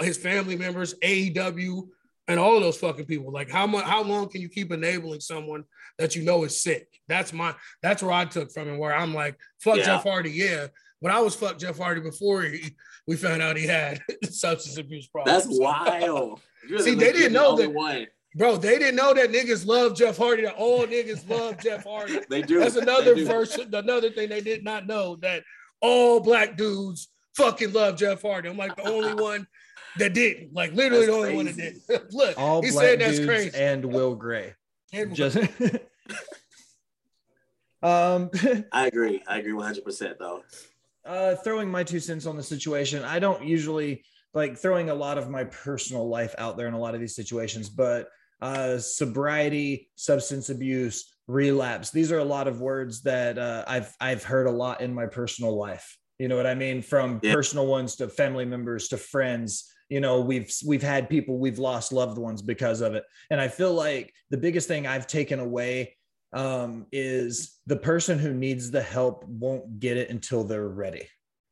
his 0.00 0.16
family 0.16 0.56
members, 0.56 0.94
AEW, 1.02 1.88
and 2.28 2.40
all 2.40 2.56
of 2.56 2.62
those 2.62 2.78
fucking 2.78 3.06
people. 3.06 3.32
Like 3.32 3.50
how 3.50 3.66
much 3.66 3.84
how 3.84 4.02
long 4.02 4.28
can 4.28 4.40
you 4.40 4.48
keep 4.48 4.72
enabling 4.72 5.20
someone 5.20 5.64
that 5.98 6.16
you 6.16 6.24
know 6.24 6.44
is 6.44 6.62
sick? 6.62 6.88
That's 7.08 7.32
my 7.32 7.54
that's 7.82 8.02
where 8.02 8.12
I 8.12 8.24
took 8.24 8.50
from 8.52 8.68
it, 8.68 8.78
where 8.78 8.94
I'm 8.94 9.14
like, 9.14 9.38
fuck 9.60 9.76
Yeah. 9.76 9.84
Jeff 9.84 10.02
Hardy, 10.02 10.30
yeah. 10.30 10.66
But 11.00 11.12
I 11.12 11.20
was 11.20 11.36
fuck 11.36 11.58
Jeff 11.58 11.78
Hardy 11.78 12.00
before 12.00 12.42
he, 12.42 12.74
we 13.06 13.16
found 13.16 13.42
out 13.42 13.56
he 13.56 13.66
had 13.66 14.00
substance 14.24 14.76
abuse 14.78 15.06
problems. 15.06 15.44
That's 15.46 15.58
wild. 15.58 16.40
See, 16.78 16.90
the 16.90 16.96
they 16.96 17.12
didn't 17.12 17.32
know 17.32 17.48
only 17.50 17.66
that- 17.66 17.74
One. 17.74 18.06
Bro, 18.34 18.58
they 18.58 18.78
didn't 18.78 18.96
know 18.96 19.14
that 19.14 19.30
niggas 19.32 19.64
love 19.66 19.96
Jeff 19.96 20.18
Hardy. 20.18 20.42
That 20.42 20.56
all 20.56 20.86
niggas 20.86 21.26
love 21.28 21.56
Jeff 21.58 21.84
Hardy. 21.84 22.18
They 22.28 22.42
do. 22.42 22.58
That's 22.60 22.76
another 22.76 23.14
do. 23.14 23.24
version, 23.24 23.74
another 23.74 24.10
thing 24.10 24.28
they 24.28 24.42
did 24.42 24.62
not 24.62 24.86
know 24.86 25.16
that 25.22 25.42
all 25.80 26.20
black 26.20 26.56
dudes 26.58 27.08
fucking 27.34 27.72
love 27.72 27.96
Jeff 27.96 28.20
Hardy. 28.20 28.50
I'm 28.50 28.58
like 28.58 28.76
the 28.76 28.86
only 28.88 29.14
one 29.14 29.46
that 29.98 30.12
didn't. 30.12 30.52
Like 30.52 30.72
literally 30.74 31.06
That's 31.06 31.16
the 31.16 31.22
only 31.22 31.34
one 31.36 31.46
that 31.46 31.56
didn't. 31.56 32.12
Look, 32.12 32.38
All 32.38 32.60
he 32.62 32.70
black 32.72 32.84
said 32.84 33.00
that's 33.00 33.16
dudes 33.16 33.26
crazy. 33.26 33.56
and 33.58 33.84
Will 33.86 34.14
Gray. 34.14 34.52
And- 34.92 35.14
Just 35.14 35.38
um 37.82 38.30
I 38.72 38.86
agree. 38.86 39.22
I 39.26 39.38
agree 39.38 39.52
100 39.52 39.84
percent 39.84 40.18
though. 40.18 40.42
Uh 41.06 41.34
throwing 41.36 41.70
my 41.70 41.84
two 41.84 42.00
cents 42.00 42.26
on 42.26 42.36
the 42.36 42.42
situation. 42.42 43.04
I 43.04 43.18
don't 43.18 43.44
usually 43.44 44.04
like 44.34 44.58
throwing 44.58 44.90
a 44.90 44.94
lot 44.94 45.18
of 45.18 45.30
my 45.30 45.44
personal 45.44 46.08
life 46.08 46.34
out 46.38 46.56
there 46.56 46.68
in 46.68 46.74
a 46.74 46.78
lot 46.78 46.94
of 46.94 47.00
these 47.00 47.14
situations, 47.14 47.68
but 47.68 48.08
uh 48.42 48.78
sobriety, 48.78 49.88
substance 49.94 50.50
abuse, 50.50 51.16
relapse. 51.26 51.90
These 51.90 52.12
are 52.12 52.18
a 52.18 52.24
lot 52.24 52.48
of 52.48 52.60
words 52.60 53.02
that 53.02 53.38
uh, 53.38 53.64
I've 53.66 53.94
I've 54.00 54.22
heard 54.24 54.46
a 54.46 54.50
lot 54.50 54.80
in 54.80 54.94
my 54.94 55.06
personal 55.06 55.56
life. 55.56 55.96
You 56.18 56.28
know 56.28 56.36
what 56.36 56.46
I 56.46 56.54
mean? 56.54 56.82
From 56.82 57.20
Yeah. 57.22 57.34
personal 57.34 57.66
ones 57.66 57.96
to 57.96 58.08
family 58.08 58.44
members 58.44 58.88
to 58.88 58.96
friends. 58.96 59.72
You 59.88 60.00
know, 60.00 60.20
we've 60.20 60.52
we've 60.66 60.82
had 60.82 61.08
people 61.08 61.38
we've 61.38 61.58
lost 61.58 61.92
loved 61.92 62.18
ones 62.18 62.42
because 62.42 62.80
of 62.80 62.94
it. 62.94 63.04
And 63.30 63.40
I 63.40 63.48
feel 63.48 63.72
like 63.72 64.12
the 64.30 64.36
biggest 64.36 64.68
thing 64.68 64.86
I've 64.86 65.06
taken 65.06 65.40
away 65.40 65.96
um, 66.32 66.86
is 66.92 67.58
the 67.66 67.76
person 67.76 68.18
who 68.18 68.34
needs 68.34 68.70
the 68.70 68.82
help 68.82 69.24
won't 69.26 69.80
get 69.80 69.96
it 69.96 70.10
until 70.10 70.44
they're 70.44 70.68
ready. 70.68 71.08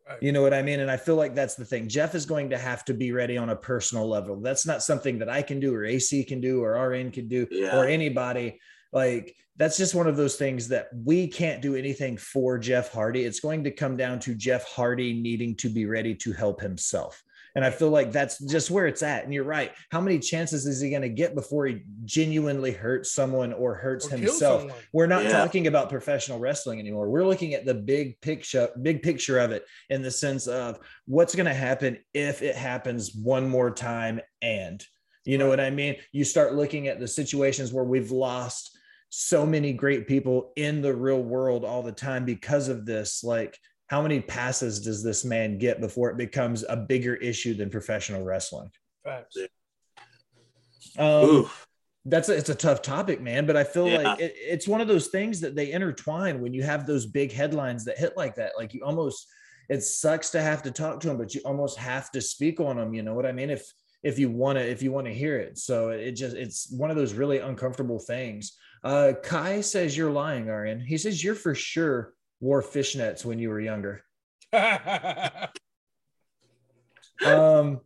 Right. 0.08 0.22
You 0.22 0.32
know 0.32 0.42
what 0.42 0.52
I 0.52 0.60
mean? 0.60 0.80
And 0.80 0.90
I 0.90 0.98
feel 0.98 1.16
like 1.16 1.34
that's 1.34 1.54
the 1.54 1.64
thing. 1.64 1.88
Jeff 1.88 2.14
is 2.14 2.26
going 2.26 2.50
to 2.50 2.58
have 2.58 2.84
to 2.86 2.94
be 2.94 3.12
ready 3.12 3.38
on 3.38 3.48
a 3.50 3.56
personal 3.56 4.06
level. 4.06 4.38
That's 4.40 4.66
not 4.66 4.82
something 4.82 5.18
that 5.20 5.30
I 5.30 5.40
can 5.40 5.60
do 5.60 5.74
or 5.74 5.84
AC 5.84 6.24
can 6.24 6.40
do 6.40 6.62
or 6.62 6.72
RN 6.88 7.10
can 7.10 7.26
do 7.26 7.46
Yeah. 7.50 7.76
or 7.78 7.86
anybody. 7.86 8.60
Like 8.92 9.34
that's 9.56 9.78
just 9.78 9.94
one 9.94 10.06
of 10.06 10.16
those 10.16 10.36
things 10.36 10.68
that 10.68 10.88
we 10.92 11.26
can't 11.26 11.62
do 11.62 11.74
anything 11.74 12.16
for 12.18 12.58
Jeff 12.58 12.92
Hardy. 12.92 13.24
It's 13.24 13.40
going 13.40 13.64
to 13.64 13.70
come 13.70 13.96
down 13.96 14.18
to 14.20 14.34
Jeff 14.34 14.64
Hardy 14.64 15.20
needing 15.22 15.56
to 15.56 15.68
be 15.70 15.86
ready 15.86 16.14
to 16.16 16.32
help 16.32 16.60
himself. 16.60 17.22
And 17.54 17.64
I 17.64 17.70
feel 17.70 17.90
like 17.90 18.10
that's 18.10 18.38
just 18.38 18.70
where 18.70 18.86
it's 18.86 19.02
at. 19.02 19.24
And 19.24 19.32
you're 19.32 19.44
right. 19.44 19.72
How 19.90 20.00
many 20.00 20.18
chances 20.18 20.66
is 20.66 20.80
he 20.80 20.90
going 20.90 21.02
to 21.02 21.08
get 21.08 21.34
before 21.34 21.66
he 21.66 21.82
genuinely 22.04 22.72
hurts 22.72 23.12
someone 23.12 23.52
or 23.52 23.74
hurts 23.74 24.06
Or 24.06 24.16
himself? 24.16 24.64
We're 24.92 25.06
not 25.06 25.24
Yeah. 25.24 25.32
talking 25.32 25.68
about 25.68 25.88
professional 25.88 26.40
wrestling 26.40 26.80
anymore. 26.80 27.08
We're 27.08 27.26
looking 27.26 27.54
at 27.54 27.64
the 27.64 27.74
big 27.74 28.20
picture, 28.20 28.70
big 28.82 29.02
picture 29.02 29.38
of 29.38 29.52
it 29.52 29.64
in 29.88 30.02
the 30.02 30.10
sense 30.10 30.48
of 30.48 30.80
what's 31.06 31.34
going 31.34 31.46
to 31.46 31.54
happen 31.54 31.98
if 32.12 32.42
it 32.42 32.56
happens 32.56 33.14
one 33.14 33.48
more 33.48 33.70
time. 33.70 34.20
And 34.42 34.84
you 35.24 35.38
know 35.38 35.48
what 35.48 35.60
I 35.60 35.70
mean? 35.70 35.96
You 36.12 36.24
start 36.24 36.54
looking 36.54 36.88
at 36.88 36.98
the 36.98 37.08
situations 37.08 37.72
where 37.72 37.84
we've 37.84 38.10
lost 38.10 38.76
so 39.10 39.46
many 39.46 39.72
great 39.72 40.08
people 40.08 40.52
in 40.56 40.82
the 40.82 40.92
real 40.92 41.22
world 41.22 41.64
all 41.64 41.82
the 41.84 41.92
time 41.92 42.24
because 42.24 42.68
of 42.68 42.84
this. 42.84 43.22
Like, 43.22 43.56
how 43.88 44.00
many 44.02 44.20
passes 44.20 44.80
does 44.80 45.02
this 45.02 45.24
man 45.24 45.58
get 45.58 45.80
before 45.80 46.10
it 46.10 46.16
becomes 46.16 46.64
a 46.68 46.76
bigger 46.76 47.14
issue 47.16 47.54
than 47.54 47.70
professional 47.70 48.22
wrestling? 48.22 48.70
Facts. 49.04 49.36
Um, 50.98 51.48
that's 52.06 52.28
a, 52.28 52.36
it's 52.36 52.50
a 52.50 52.54
tough 52.54 52.82
topic, 52.82 53.20
man. 53.20 53.46
But 53.46 53.56
I 53.56 53.64
feel 53.64 53.88
Yeah. 53.88 53.96
like 53.96 54.20
it, 54.20 54.34
it's 54.36 54.68
one 54.68 54.80
of 54.80 54.88
those 54.88 55.08
things 55.08 55.40
that 55.40 55.54
they 55.54 55.72
intertwine 55.72 56.40
when 56.40 56.54
you 56.54 56.62
have 56.62 56.86
those 56.86 57.06
big 57.06 57.32
headlines 57.32 57.84
that 57.84 57.98
hit 57.98 58.16
like 58.16 58.34
that. 58.36 58.52
Like 58.56 58.74
you 58.74 58.82
almost, 58.84 59.26
it 59.68 59.82
sucks 59.82 60.30
to 60.30 60.42
have 60.42 60.62
to 60.62 60.70
talk 60.70 61.00
to 61.00 61.08
them, 61.08 61.18
but 61.18 61.34
you 61.34 61.40
almost 61.44 61.78
have 61.78 62.10
to 62.12 62.20
speak 62.20 62.60
on 62.60 62.76
them. 62.76 62.94
You 62.94 63.02
know 63.02 63.14
what 63.14 63.26
I 63.26 63.32
mean? 63.32 63.50
If 63.50 63.70
if 64.02 64.18
you 64.18 64.28
want 64.30 64.58
to, 64.58 64.64
if 64.66 64.82
you 64.82 64.92
want 64.92 65.06
to 65.06 65.14
hear 65.14 65.38
it, 65.38 65.56
so 65.58 65.88
it 65.88 66.12
just 66.12 66.36
it's 66.36 66.70
one 66.70 66.90
of 66.90 66.96
those 66.96 67.14
really 67.14 67.38
uncomfortable 67.38 67.98
things. 67.98 68.56
Uh, 68.82 69.14
Kai 69.22 69.62
says 69.62 69.96
you're 69.96 70.10
lying, 70.10 70.46
RN. 70.46 70.80
He 70.80 70.98
says 70.98 71.24
you're 71.24 71.34
for 71.34 71.54
sure 71.54 72.12
wore 72.40 72.62
fishnets 72.62 73.24
when 73.24 73.38
you 73.38 73.48
were 73.50 73.60
younger. 73.60 74.04
Um, 77.24 77.80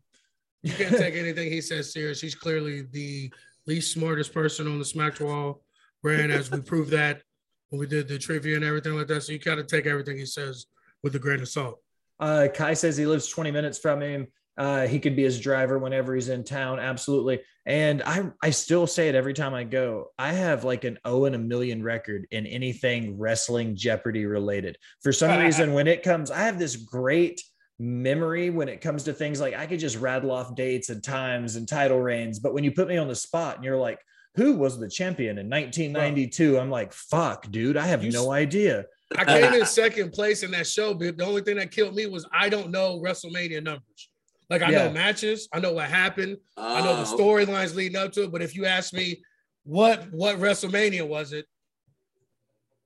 You 0.62 0.72
can't 0.72 0.96
take 0.96 1.14
anything 1.14 1.52
he 1.52 1.60
says 1.60 1.92
serious. 1.92 2.20
He's 2.20 2.34
clearly 2.34 2.82
the 2.90 3.32
least 3.66 3.92
smartest 3.92 4.32
person 4.32 4.66
on 4.66 4.78
the 4.78 4.84
Smack 4.84 5.20
Wall 5.20 5.62
brand, 6.02 6.32
as 6.32 6.50
we 6.50 6.60
proved 6.60 6.90
that 6.90 7.22
when 7.68 7.78
we 7.78 7.86
did 7.86 8.08
the 8.08 8.18
trivia 8.18 8.56
and 8.56 8.64
everything 8.64 8.94
like 8.94 9.06
that. 9.08 9.22
So 9.22 9.32
you 9.32 9.38
gotta 9.38 9.62
take 9.62 9.86
everything 9.86 10.16
he 10.16 10.26
says 10.26 10.66
with 11.02 11.14
a 11.14 11.18
grain 11.18 11.40
of 11.40 11.48
salt. 11.48 11.80
Uh, 12.18 12.48
Kai 12.52 12.74
says 12.74 12.96
he 12.96 13.06
lives 13.06 13.28
20 13.28 13.50
minutes 13.50 13.78
from 13.78 14.00
him. 14.00 14.26
Uh, 14.58 14.88
he 14.88 14.98
could 14.98 15.14
be 15.14 15.22
his 15.22 15.40
driver 15.40 15.78
whenever 15.78 16.14
he's 16.16 16.28
in 16.28 16.42
town. 16.42 16.80
Absolutely. 16.80 17.40
And 17.64 18.02
I, 18.02 18.30
I 18.42 18.50
still 18.50 18.88
say 18.88 19.08
it 19.08 19.14
every 19.14 19.32
time 19.32 19.54
I 19.54 19.62
go. 19.62 20.10
I 20.18 20.32
have 20.32 20.64
like 20.64 20.82
an 20.82 20.98
O 21.04 21.26
and 21.26 21.36
a 21.36 21.38
million 21.38 21.80
record 21.82 22.26
in 22.32 22.44
anything 22.44 23.16
wrestling 23.18 23.76
Jeopardy 23.76 24.26
related. 24.26 24.76
For 25.00 25.12
some 25.12 25.38
reason, 25.44 25.74
when 25.74 25.86
it 25.86 26.02
comes, 26.02 26.32
I 26.32 26.40
have 26.40 26.58
this 26.58 26.74
great 26.74 27.40
memory 27.78 28.50
when 28.50 28.68
it 28.68 28.80
comes 28.80 29.04
to 29.04 29.12
things 29.12 29.40
like 29.40 29.54
I 29.54 29.66
could 29.66 29.78
just 29.78 29.98
rattle 29.98 30.32
off 30.32 30.56
dates 30.56 30.88
and 30.88 31.04
times 31.04 31.54
and 31.54 31.68
title 31.68 32.00
reigns. 32.00 32.40
But 32.40 32.52
when 32.52 32.64
you 32.64 32.72
put 32.72 32.88
me 32.88 32.96
on 32.96 33.06
the 33.06 33.14
spot 33.14 33.56
and 33.56 33.64
you're 33.64 33.76
like, 33.76 34.00
who 34.34 34.54
was 34.54 34.78
the 34.78 34.88
champion 34.88 35.38
in 35.38 35.48
1992? 35.48 36.58
I'm 36.58 36.70
like, 36.70 36.92
fuck, 36.92 37.48
dude, 37.50 37.76
I 37.76 37.86
have 37.86 38.02
no 38.02 38.32
idea. 38.32 38.86
I 39.16 39.24
came 39.24 39.54
in 39.54 39.66
second 39.66 40.12
place 40.12 40.42
in 40.42 40.50
that 40.50 40.66
show, 40.66 40.94
but 40.94 41.16
the 41.16 41.24
only 41.24 41.42
thing 41.42 41.56
that 41.56 41.70
killed 41.70 41.94
me 41.94 42.06
was 42.06 42.26
I 42.32 42.48
don't 42.48 42.70
know 42.70 43.00
WrestleMania 43.00 43.62
numbers. 43.62 44.10
Like 44.50 44.62
I 44.62 44.70
Yeah. 44.70 44.86
know 44.86 44.90
matches, 44.90 45.48
I 45.52 45.60
know 45.60 45.72
what 45.72 45.86
happened, 45.88 46.38
I 46.56 46.80
know 46.80 46.94
the 46.94 47.02
Oh, 47.02 47.16
storylines 47.18 47.74
leading 47.74 47.96
up 47.96 48.12
to 48.12 48.24
it. 48.24 48.32
But 48.32 48.42
if 48.42 48.54
you 48.56 48.64
ask 48.66 48.92
me 48.92 49.22
what 49.64 50.10
what 50.10 50.36
WrestleMania 50.38 51.06
was 51.06 51.32
it, 51.32 51.46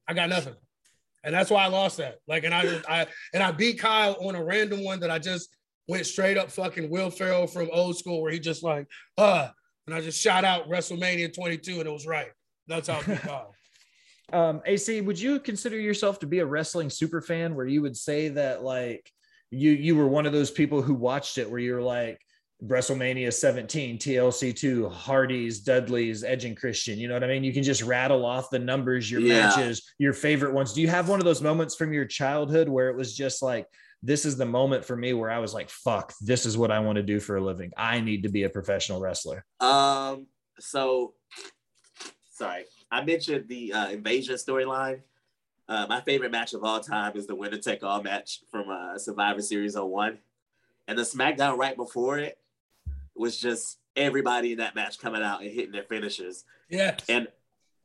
I 0.09 0.15
got 0.15 0.29
nothing, 0.29 0.55
and 1.23 1.35
that's 1.35 1.51
why 1.51 1.65
I 1.65 1.69
lost 1.69 1.99
that. 1.99 2.17
Like, 2.27 2.45
and 2.45 2.53
I 2.55 2.63
just 2.63 2.89
I 2.89 3.07
and 3.33 3.43
I 3.43 3.53
beat 3.53 3.79
Kyle 3.79 4.17
on 4.27 4.35
a 4.35 4.43
random 4.45 4.83
one 4.83 5.01
that 5.01 5.11
I 5.11 5.19
just 5.19 5.57
went 5.89 6.07
straight 6.07 6.37
up 6.37 6.51
fucking 6.51 6.91
Will 6.91 7.11
Ferrell 7.11 7.47
from 7.47 7.69
old 7.73 7.97
school, 7.97 8.23
where 8.23 8.33
he 8.33 8.41
just 8.41 8.63
like 8.63 8.87
uh, 9.19 9.49
and 9.87 9.95
I 9.95 10.01
just 10.01 10.21
shot 10.21 10.45
out 10.45 10.69
WrestleMania 10.69 11.33
22, 11.33 11.79
and 11.79 11.87
it 11.89 11.93
was 11.93 12.07
right. 12.07 12.31
That's 12.67 12.89
how 12.89 12.99
I 12.99 13.03
beat 13.03 13.21
Kyle. 13.23 13.55
Um, 14.33 14.63
AC, 14.65 15.01
would 15.03 15.21
you 15.21 15.39
consider 15.39 15.79
yourself 15.79 16.19
to 16.21 16.27
be 16.27 16.39
a 16.39 16.47
wrestling 16.47 16.89
super 16.91 17.21
fan 17.21 17.55
where 17.55 17.67
you 17.67 17.83
would 17.83 17.97
say 17.97 18.29
that 18.31 18.63
like 18.63 19.11
you 19.53 19.73
you 19.73 19.95
were 19.95 20.09
one 20.09 20.27
of 20.27 20.33
those 20.33 20.51
people 20.51 20.83
who 20.83 20.95
watched 20.95 21.39
it 21.39 21.49
where 21.49 21.61
you're 21.61 21.83
like 21.83 22.19
WrestleMania 22.65 23.33
17, 23.33 23.99
TLC 23.99 24.55
2, 24.55 24.89
Hardy's, 24.89 25.61
Dudley's, 25.61 26.23
Edge 26.23 26.45
and 26.45 26.57
Christian. 26.57 26.97
You 26.99 27.09
know 27.09 27.15
what 27.15 27.25
I 27.25 27.27
mean? 27.27 27.43
You 27.43 27.53
can 27.53 27.65
just 27.65 27.83
rattle 27.83 28.25
off 28.25 28.51
the 28.51 28.59
numbers, 28.59 29.11
your 29.11 29.21
Yeah. 29.21 29.47
matches, 29.47 29.83
your 29.99 30.13
favorite 30.13 30.55
ones. 30.55 30.73
Do 30.73 30.81
you 30.81 30.87
have 30.89 31.09
one 31.09 31.19
of 31.19 31.25
those 31.25 31.43
moments 31.43 31.75
from 31.75 31.93
your 31.93 32.05
childhood 32.05 32.69
where 32.69 32.89
it 32.89 32.97
was 32.97 33.17
just 33.17 33.43
like, 33.43 33.67
this 34.01 34.25
is 34.25 34.37
the 34.37 34.47
moment 34.47 34.85
for 34.85 34.97
me 34.97 35.13
where 35.13 35.31
I 35.31 35.41
was 35.41 35.53
like, 35.53 35.71
fuck, 35.71 36.13
this 36.21 36.47
is 36.47 36.57
what 36.57 36.71
I 36.71 36.79
want 36.79 36.97
to 36.97 37.03
do 37.03 37.19
for 37.19 37.37
a 37.37 37.41
living. 37.41 37.73
I 37.77 38.01
need 38.01 38.23
to 38.23 38.29
be 38.29 38.45
a 38.45 38.49
professional 38.49 39.01
wrestler. 39.01 39.45
Um, 39.59 40.29
so 40.61 41.15
sorry, 42.31 42.65
I 42.93 43.05
mentioned 43.05 43.49
the 43.49 43.73
uh, 43.73 43.89
invasion 43.91 44.37
storyline. 44.37 45.01
Uh, 45.69 45.87
my 45.89 46.01
favorite 46.01 46.33
match 46.33 46.55
of 46.55 46.65
all 46.65 46.81
time 46.81 47.17
is 47.17 47.27
the 47.27 47.35
winner 47.35 47.59
take 47.59 47.83
all 47.83 48.03
match 48.03 48.41
from 48.51 48.69
uh, 48.69 48.99
Survivor 48.99 49.41
Series 49.41 49.77
01. 49.77 50.19
And 50.89 50.99
the 50.99 51.03
SmackDown 51.03 51.57
right 51.57 51.77
before 51.77 52.19
it 52.19 52.39
was 53.15 53.39
just 53.39 53.79
everybody 53.97 54.53
in 54.53 54.59
that 54.59 54.75
match 54.75 54.99
coming 54.99 55.23
out 55.23 55.43
and 55.43 55.51
hitting 55.51 55.73
their 55.73 55.85
finishers. 55.85 56.45
Yeah, 56.69 56.97
And 57.09 57.29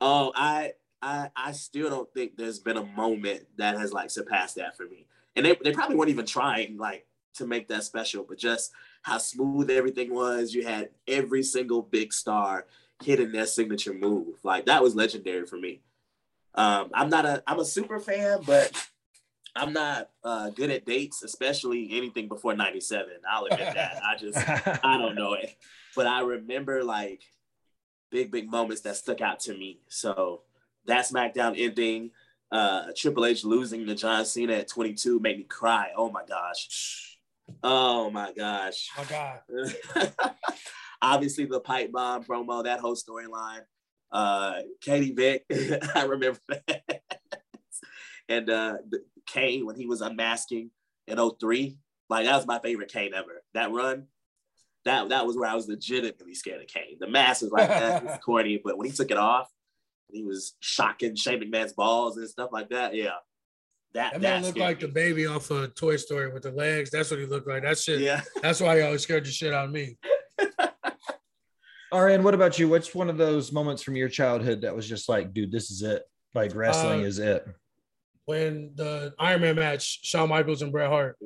oh, 0.00 0.32
I 0.34 0.72
I 1.02 1.30
I 1.36 1.52
still 1.52 1.90
don't 1.90 2.12
think 2.12 2.36
there's 2.36 2.58
been 2.58 2.76
a 2.76 2.84
moment 2.84 3.46
that 3.56 3.78
has 3.78 3.92
like 3.92 4.10
surpassed 4.10 4.56
that 4.56 4.76
for 4.76 4.84
me. 4.86 5.06
And 5.36 5.46
they, 5.46 5.56
they 5.62 5.72
probably 5.72 5.96
weren't 5.96 6.10
even 6.10 6.26
trying 6.26 6.76
like 6.76 7.06
to 7.34 7.46
make 7.46 7.68
that 7.68 7.84
special, 7.84 8.24
but 8.28 8.38
just 8.38 8.72
how 9.02 9.18
smooth 9.18 9.70
everything 9.70 10.12
was. 10.12 10.54
You 10.54 10.66
had 10.66 10.90
every 11.06 11.42
single 11.42 11.82
big 11.82 12.12
star 12.12 12.66
hitting 13.02 13.30
their 13.30 13.46
signature 13.46 13.94
move. 13.94 14.38
Like 14.42 14.66
that 14.66 14.82
was 14.82 14.96
legendary 14.96 15.46
for 15.46 15.56
me. 15.56 15.80
Um, 16.54 16.90
I'm 16.92 17.10
not 17.10 17.24
a 17.24 17.42
I'm 17.46 17.60
a 17.60 17.64
super 17.64 18.00
fan, 18.00 18.40
but 18.46 18.72
I'm 19.54 19.72
not 19.72 20.10
uh, 20.24 20.50
good 20.50 20.70
at 20.70 20.86
dates, 20.86 21.22
especially 21.22 21.90
anything 21.92 22.28
before 22.28 22.54
'97. 22.54 23.08
I'll 23.28 23.44
admit 23.46 23.60
that. 23.74 24.00
I 24.04 24.16
just 24.16 24.38
I 24.84 24.98
don't 24.98 25.14
know 25.14 25.34
it, 25.34 25.56
but 25.96 26.06
I 26.06 26.20
remember 26.20 26.82
like 26.84 27.22
big, 28.10 28.30
big 28.30 28.50
moments 28.50 28.82
that 28.82 28.96
stuck 28.96 29.20
out 29.20 29.40
to 29.40 29.52
me. 29.52 29.80
So 29.88 30.42
that 30.86 31.06
SmackDown 31.06 31.54
ending, 31.58 32.10
uh, 32.50 32.86
Triple 32.96 33.26
H 33.26 33.44
losing 33.44 33.86
to 33.86 33.94
John 33.94 34.24
Cena 34.24 34.54
at 34.54 34.68
22 34.68 35.20
made 35.20 35.38
me 35.38 35.44
cry. 35.44 35.90
Oh 35.96 36.10
my 36.10 36.24
gosh. 36.26 37.18
Oh 37.62 38.10
my 38.10 38.32
gosh. 38.32 38.88
my 38.96 39.04
God. 39.04 39.40
Obviously, 41.02 41.44
the 41.44 41.60
pipe 41.60 41.92
bomb 41.92 42.24
promo, 42.24 42.64
that 42.64 42.80
whole 42.80 42.96
storyline. 42.96 43.62
Uh, 44.10 44.60
Katie 44.80 45.12
Vick, 45.12 45.44
I 45.94 46.04
remember 46.04 46.40
that. 46.48 47.02
and 48.28 48.50
uh, 48.50 48.78
Kane 49.26 49.66
when 49.66 49.76
he 49.76 49.86
was 49.86 50.00
unmasking 50.00 50.70
in 51.06 51.18
03. 51.18 51.76
Like 52.08 52.24
that 52.24 52.36
was 52.36 52.46
my 52.46 52.58
favorite 52.58 52.90
Kane 52.90 53.12
ever. 53.14 53.42
That 53.54 53.70
run, 53.70 54.06
that 54.84 55.10
that 55.10 55.26
was 55.26 55.36
where 55.36 55.48
I 55.48 55.54
was 55.54 55.68
legitimately 55.68 56.34
scared 56.34 56.62
of 56.62 56.68
Kane. 56.68 56.96
The 56.98 57.08
mask 57.08 57.42
was 57.42 57.50
like 57.50 57.68
that, 57.68 58.04
was 58.04 58.18
corny, 58.24 58.60
but 58.62 58.78
when 58.78 58.88
he 58.88 58.94
took 58.94 59.10
it 59.10 59.18
off, 59.18 59.48
he 60.10 60.24
was 60.24 60.56
shocking 60.60 61.16
Shane 61.16 61.40
McMahon's 61.40 61.74
balls 61.74 62.16
and 62.16 62.28
stuff 62.28 62.48
like 62.50 62.70
that. 62.70 62.94
Yeah, 62.94 63.10
that 63.94 64.14
That 64.14 64.20
man 64.20 64.42
looked 64.42 64.58
like 64.58 64.80
the 64.80 64.88
baby 64.88 65.26
off 65.26 65.50
of 65.50 65.74
Toy 65.74 65.96
Story 65.96 66.32
with 66.32 66.42
the 66.42 66.52
legs. 66.52 66.90
That's 66.90 67.10
what 67.10 67.20
he 67.20 67.26
looked 67.26 67.48
like. 67.48 67.62
That 67.62 67.78
shit. 67.78 68.00
Yeah. 68.00 68.20
That's 68.42 68.60
why 68.60 68.76
he 68.76 68.82
always 68.82 69.02
scared 69.02 69.24
the 69.24 69.30
shit 69.30 69.52
out 69.52 69.66
of 69.66 69.70
me. 69.70 69.96
RN, 71.92 72.22
what 72.22 72.34
about 72.34 72.58
you? 72.58 72.68
What's 72.68 72.94
one 72.94 73.08
of 73.08 73.16
those 73.16 73.52
moments 73.52 73.82
from 73.82 73.96
your 73.96 74.08
childhood 74.08 74.60
that 74.62 74.74
was 74.74 74.88
just 74.88 75.08
like, 75.08 75.32
dude, 75.32 75.52
this 75.52 75.70
is 75.70 75.82
it? 75.82 76.02
Like 76.34 76.54
wrestling 76.54 77.00
Uh, 77.00 77.04
is 77.04 77.18
it. 77.18 77.46
When 78.26 78.72
the 78.74 79.14
Iron 79.18 79.40
Man 79.40 79.56
match, 79.56 80.00
Shawn 80.04 80.28
Michaels 80.28 80.60
and 80.62 80.70
Bret 80.70 80.90
Hart. 80.90 81.16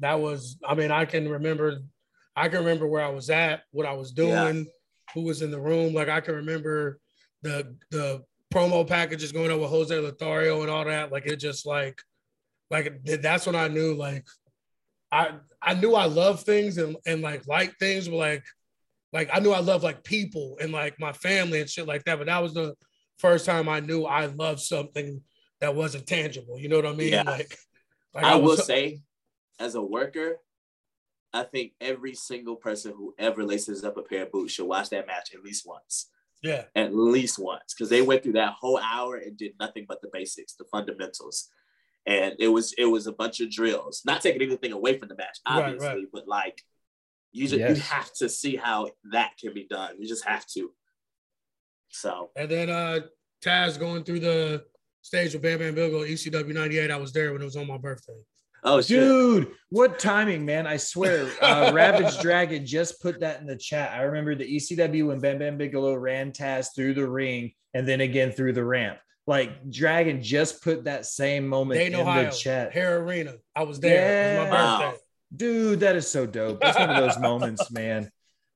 That 0.00 0.20
was, 0.20 0.58
I 0.66 0.74
mean, 0.74 0.90
I 0.90 1.06
can 1.06 1.28
remember, 1.28 1.78
I 2.36 2.48
can 2.48 2.58
remember 2.58 2.86
where 2.86 3.02
I 3.02 3.08
was 3.08 3.30
at, 3.30 3.62
what 3.72 3.86
I 3.86 3.94
was 3.94 4.12
doing, 4.12 4.56
Yeah. 4.58 4.64
who 5.14 5.22
was 5.22 5.42
in 5.42 5.50
the 5.50 5.60
room. 5.60 5.94
Like 5.94 6.08
I 6.08 6.20
can 6.20 6.34
remember 6.36 7.00
the 7.42 7.74
the 7.90 8.22
promo 8.52 8.86
packages 8.86 9.32
going 9.32 9.50
on 9.50 9.60
with 9.60 9.70
Jose 9.70 9.98
Lothario 9.98 10.60
and 10.60 10.70
all 10.70 10.84
that. 10.84 11.10
Like 11.10 11.26
it 11.26 11.36
just 11.36 11.66
like, 11.66 12.00
like 12.70 13.02
that's 13.04 13.46
when 13.46 13.56
I 13.56 13.68
knew 13.68 13.94
like, 13.94 14.26
I 15.10 15.32
I 15.62 15.74
knew 15.74 15.94
I 15.94 16.04
love 16.04 16.42
things 16.42 16.76
and 16.78 16.96
and 17.06 17.22
like 17.22 17.46
like 17.48 17.76
things, 17.78 18.08
but 18.08 18.16
like, 18.16 18.44
like 19.12 19.30
I 19.32 19.40
knew 19.40 19.52
I 19.52 19.60
love 19.60 19.82
like 19.82 20.04
people 20.04 20.56
and 20.60 20.72
like 20.72 20.98
my 21.00 21.12
family 21.12 21.60
and 21.60 21.68
shit 21.70 21.86
like 21.86 22.04
that. 22.04 22.18
But 22.18 22.26
that 22.26 22.42
was 22.42 22.54
the 22.54 22.74
first 23.18 23.46
time 23.46 23.68
I 23.68 23.80
knew 23.80 24.04
I 24.04 24.26
loved 24.26 24.60
something 24.60 25.22
that 25.60 25.74
wasn't 25.74 26.06
tangible. 26.06 26.58
You 26.58 26.68
know 26.68 26.76
what 26.76 26.86
I 26.86 26.92
mean? 26.94 27.12
Yeah. 27.12 27.22
Like, 27.22 27.56
Like, 28.14 28.24
I 28.24 28.36
will 28.36 28.50
was- 28.50 28.66
say, 28.66 29.00
as 29.58 29.74
a 29.74 29.82
worker, 29.82 30.38
I 31.32 31.42
think 31.42 31.72
every 31.80 32.14
single 32.14 32.56
person 32.56 32.92
who 32.96 33.14
ever 33.18 33.44
laces 33.44 33.84
up 33.84 33.96
a 33.96 34.02
pair 34.02 34.22
of 34.22 34.32
boots 34.32 34.52
should 34.54 34.66
watch 34.66 34.88
that 34.90 35.06
match 35.06 35.34
at 35.34 35.42
least 35.42 35.66
once. 35.66 36.10
yeah, 36.42 36.64
At 36.74 36.94
least 36.94 37.38
once. 37.38 37.74
Because 37.74 37.90
they 37.90 38.00
went 38.02 38.22
through 38.22 38.32
that 38.34 38.54
whole 38.58 38.78
hour 38.78 39.16
and 39.16 39.36
did 39.36 39.52
nothing 39.60 39.84
but 39.88 40.00
the 40.00 40.08
basics, 40.12 40.54
the 40.54 40.64
fundamentals. 40.72 41.48
And 42.06 42.34
it 42.38 42.48
was 42.48 42.72
it 42.78 42.86
was 42.86 43.06
a 43.06 43.12
bunch 43.12 43.40
of 43.40 43.50
drills. 43.50 44.02
Not 44.06 44.22
taking 44.22 44.40
anything 44.40 44.72
away 44.72 44.96
from 44.98 45.08
the 45.08 45.16
match, 45.16 45.38
Right, 45.46 45.64
obviously, 45.64 45.88
right. 45.88 46.06
but 46.12 46.26
like 46.28 46.62
you 47.32 47.46
just 47.48 47.58
you 47.58 47.82
have 47.82 48.12
to 48.14 48.28
see 48.28 48.56
how 48.56 48.88
that 49.12 49.32
can 49.40 49.52
be 49.54 49.66
done. 49.68 49.94
You 49.98 50.08
just 50.08 50.24
have 50.24 50.46
to. 50.54 50.70
So 51.90 52.30
and 52.36 52.50
then 52.50 52.70
uh 52.70 53.00
Taz 53.44 53.78
going 53.78 54.04
through 54.04 54.20
the 54.20 54.64
stage 55.02 55.32
with 55.32 55.42
Bam 55.42 55.58
Bam 55.58 55.74
Bigelow, 55.74 56.04
ECW 56.04 56.52
'98. 56.54 56.90
I 56.90 56.96
was 56.96 57.12
there 57.12 57.32
when 57.32 57.40
it 57.40 57.44
was 57.44 57.56
on 57.56 57.66
my 57.66 57.78
birthday. 57.78 58.18
oh 58.64 58.80
shit. 58.80 59.00
Dude, 59.00 59.52
what 59.70 59.98
timing, 59.98 60.44
man? 60.44 60.66
I 60.66 60.76
swear. 60.76 61.28
Uh, 61.40 61.70
Ravage 61.74 62.18
Dragon 62.20 62.66
just 62.66 63.00
put 63.00 63.20
that 63.20 63.40
in 63.40 63.46
the 63.46 63.56
chat. 63.56 63.92
I 63.92 64.02
remember 64.02 64.34
the 64.34 64.44
ECW 64.56 65.06
when 65.08 65.20
Bam 65.20 65.38
Bam 65.38 65.56
Bigelow 65.56 65.94
ran 65.94 66.32
Taz 66.32 66.68
through 66.74 66.94
the 66.94 67.08
ring 67.08 67.52
and 67.74 67.86
then 67.86 68.00
again 68.00 68.32
through 68.32 68.54
the 68.54 68.64
ramp. 68.64 68.98
Like 69.26 69.70
Dragon 69.70 70.22
just 70.22 70.62
put 70.62 70.84
that 70.84 71.04
same 71.06 71.46
moment 71.46 71.78
Dayton, 71.78 71.94
in 71.94 72.06
Ohio, 72.06 72.30
the 72.30 72.36
chat. 72.36 72.72
Hara 72.72 73.00
Arena. 73.02 73.34
I 73.54 73.62
was 73.64 73.78
there. 73.78 74.34
It 74.34 74.38
was 74.38 74.48
my 74.48 74.56
Yeah. 74.56 74.78
birthday. 74.78 74.98
Dude, 75.34 75.80
that 75.80 75.96
is 75.96 76.08
so 76.08 76.26
dope. 76.26 76.60
That's 76.60 76.78
one 76.78 76.90
of 76.90 76.96
those 76.96 77.18
moments, 77.18 77.70
man. 77.72 78.10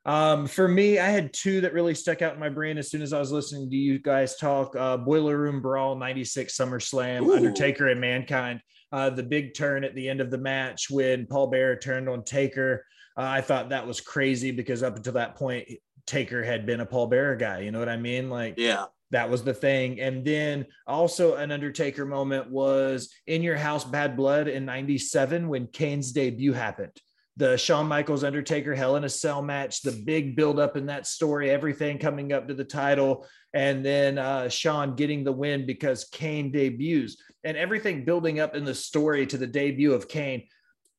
Um, 0.04 0.46
for 0.46 0.66
me, 0.66 0.98
I 0.98 1.08
had 1.08 1.32
two 1.32 1.60
that 1.60 1.72
really 1.74 1.94
stuck 1.94 2.22
out 2.22 2.34
in 2.34 2.40
my 2.40 2.48
brain 2.48 2.76
as 2.78 2.90
soon 2.90 3.02
as 3.02 3.12
I 3.12 3.20
was 3.20 3.30
listening 3.30 3.70
to 3.70 3.76
you 3.76 3.98
guys 3.98 4.36
talk. 4.36 4.74
Uh, 4.74 4.96
Boiler 4.96 5.38
Room 5.38 5.60
Brawl, 5.62 5.94
96 5.96 6.56
SummerSlam, 6.56 7.26
Ooh. 7.26 7.36
Undertaker 7.36 7.88
and 7.88 8.00
Mankind. 8.00 8.60
Uh, 8.90 9.10
the 9.10 9.22
big 9.22 9.54
turn 9.54 9.84
at 9.84 9.94
the 9.94 10.08
end 10.08 10.20
of 10.20 10.30
the 10.30 10.38
match 10.38 10.90
when 10.90 11.26
Paul 11.26 11.46
Bearer 11.46 11.76
turned 11.76 12.08
on 12.08 12.24
Taker. 12.24 12.84
Uh, 13.16 13.22
I 13.22 13.40
thought 13.42 13.68
that 13.68 13.86
was 13.86 14.00
crazy 14.00 14.50
because 14.50 14.82
up 14.82 14.96
until 14.96 15.12
that 15.14 15.36
point, 15.36 15.68
Taker 16.06 16.42
had 16.42 16.66
been 16.66 16.80
a 16.80 16.86
Paul 16.86 17.06
Bearer 17.06 17.36
guy. 17.36 17.60
You 17.60 17.70
know 17.70 17.78
what 17.78 17.88
I 17.88 17.96
mean? 17.96 18.28
Like, 18.28 18.54
Yeah. 18.56 18.86
That 19.12 19.30
was 19.30 19.44
the 19.44 19.54
thing. 19.54 20.00
And 20.00 20.24
then 20.24 20.66
also 20.86 21.36
an 21.36 21.52
Undertaker 21.52 22.04
moment 22.04 22.50
was 22.50 23.10
in 23.26 23.42
your 23.42 23.56
house, 23.56 23.84
Bad 23.84 24.16
Blood 24.16 24.48
in 24.48 24.64
97 24.64 25.48
when 25.48 25.66
Kane's 25.68 26.12
debut 26.12 26.52
happened. 26.52 26.96
The 27.36 27.56
Shawn 27.56 27.86
Michaels 27.86 28.24
Undertaker 28.24 28.74
Hell 28.74 28.96
in 28.96 29.04
a 29.04 29.08
Cell 29.08 29.40
match, 29.40 29.82
the 29.82 29.92
big 29.92 30.34
build 30.34 30.58
up 30.58 30.76
in 30.76 30.86
that 30.86 31.06
story, 31.06 31.50
everything 31.50 31.98
coming 31.98 32.32
up 32.32 32.48
to 32.48 32.54
the 32.54 32.64
title, 32.64 33.26
and 33.54 33.84
then 33.84 34.18
uh, 34.18 34.48
Shawn 34.48 34.96
getting 34.96 35.24
the 35.24 35.32
win 35.32 35.64
because 35.64 36.04
Kane 36.04 36.50
debuts, 36.50 37.16
and 37.44 37.56
everything 37.56 38.04
building 38.04 38.40
up 38.40 38.54
in 38.54 38.64
the 38.64 38.74
story 38.74 39.26
to 39.26 39.38
the 39.38 39.46
debut 39.46 39.94
of 39.94 40.08
Kane, 40.08 40.46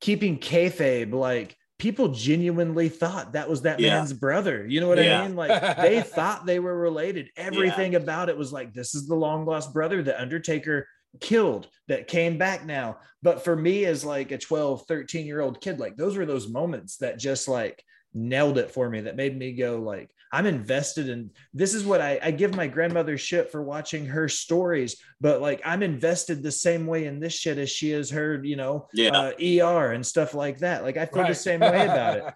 keeping 0.02 0.40
kayfabe 0.40 1.14
like 1.14 1.56
people 1.80 2.10
genuinely 2.10 2.88
thought 2.90 3.34
that 3.34 3.50
was 3.50 3.64
that 3.64 3.80
Yeah. 3.80 3.96
man's 3.98 4.14
brother. 4.14 4.66
You 4.68 4.80
know 4.80 4.88
what 4.88 4.98
Yeah. 5.00 5.22
I 5.22 5.28
mean? 5.28 5.36
Like 5.36 5.78
they 5.78 6.02
thought 6.06 6.46
they 6.46 6.60
were 6.60 6.78
related. 6.78 7.30
Everything 7.36 7.96
about 7.96 8.30
it 8.30 8.38
was 8.38 8.54
like, 8.54 8.74
this 8.74 8.96
is 8.96 9.08
the 9.08 9.16
long 9.16 9.46
lost 9.46 9.74
brother 9.74 10.02
that 10.04 10.22
Undertaker 10.22 10.88
killed 11.20 11.68
that 11.88 12.08
came 12.08 12.38
back 12.38 12.66
now. 12.66 12.98
But 13.22 13.44
for 13.44 13.56
me, 13.56 13.86
as 13.86 14.06
like 14.06 14.32
a 14.32 14.38
12, 14.38 14.86
13 14.88 15.26
year 15.26 15.42
old 15.42 15.62
kid, 15.62 15.80
like 15.80 15.96
those 15.98 16.16
were 16.16 16.26
those 16.26 16.50
moments 16.50 16.98
that 16.98 17.20
just 17.20 17.48
like 17.48 17.84
nailed 18.14 18.58
it 18.60 18.72
for 18.72 18.90
me 18.90 19.02
that 19.02 19.16
made 19.16 19.38
me 19.38 19.54
go 19.54 19.78
like 19.80 20.10
i'm 20.34 20.46
invested 20.46 21.08
in 21.08 21.30
this 21.54 21.74
is 21.74 21.86
what 21.86 22.02
I, 22.02 22.20
I 22.22 22.32
give 22.32 22.56
my 22.56 22.68
grandmother 22.68 23.18
shit 23.18 23.52
for 23.52 23.64
watching 23.64 24.06
her 24.08 24.28
stories 24.28 24.98
but 25.22 25.40
like 25.42 25.62
i'm 25.64 25.84
invested 25.84 26.44
the 26.44 26.52
same 26.52 26.86
way 26.86 27.06
in 27.06 27.20
this 27.20 27.34
shit 27.34 27.58
as 27.58 27.70
she 27.70 27.92
is 27.92 28.10
her 28.10 28.44
you 28.44 28.58
know 28.58 28.88
Yeah. 28.94 29.12
uh, 29.12 29.32
er 29.66 29.92
and 29.94 30.06
stuff 30.06 30.34
like 30.34 30.60
that 30.60 30.84
like 30.84 30.98
i 30.98 31.06
feel 31.06 31.28
the 31.28 31.36
same 31.36 31.62
way 31.62 31.86
about 31.86 32.18
it 32.18 32.24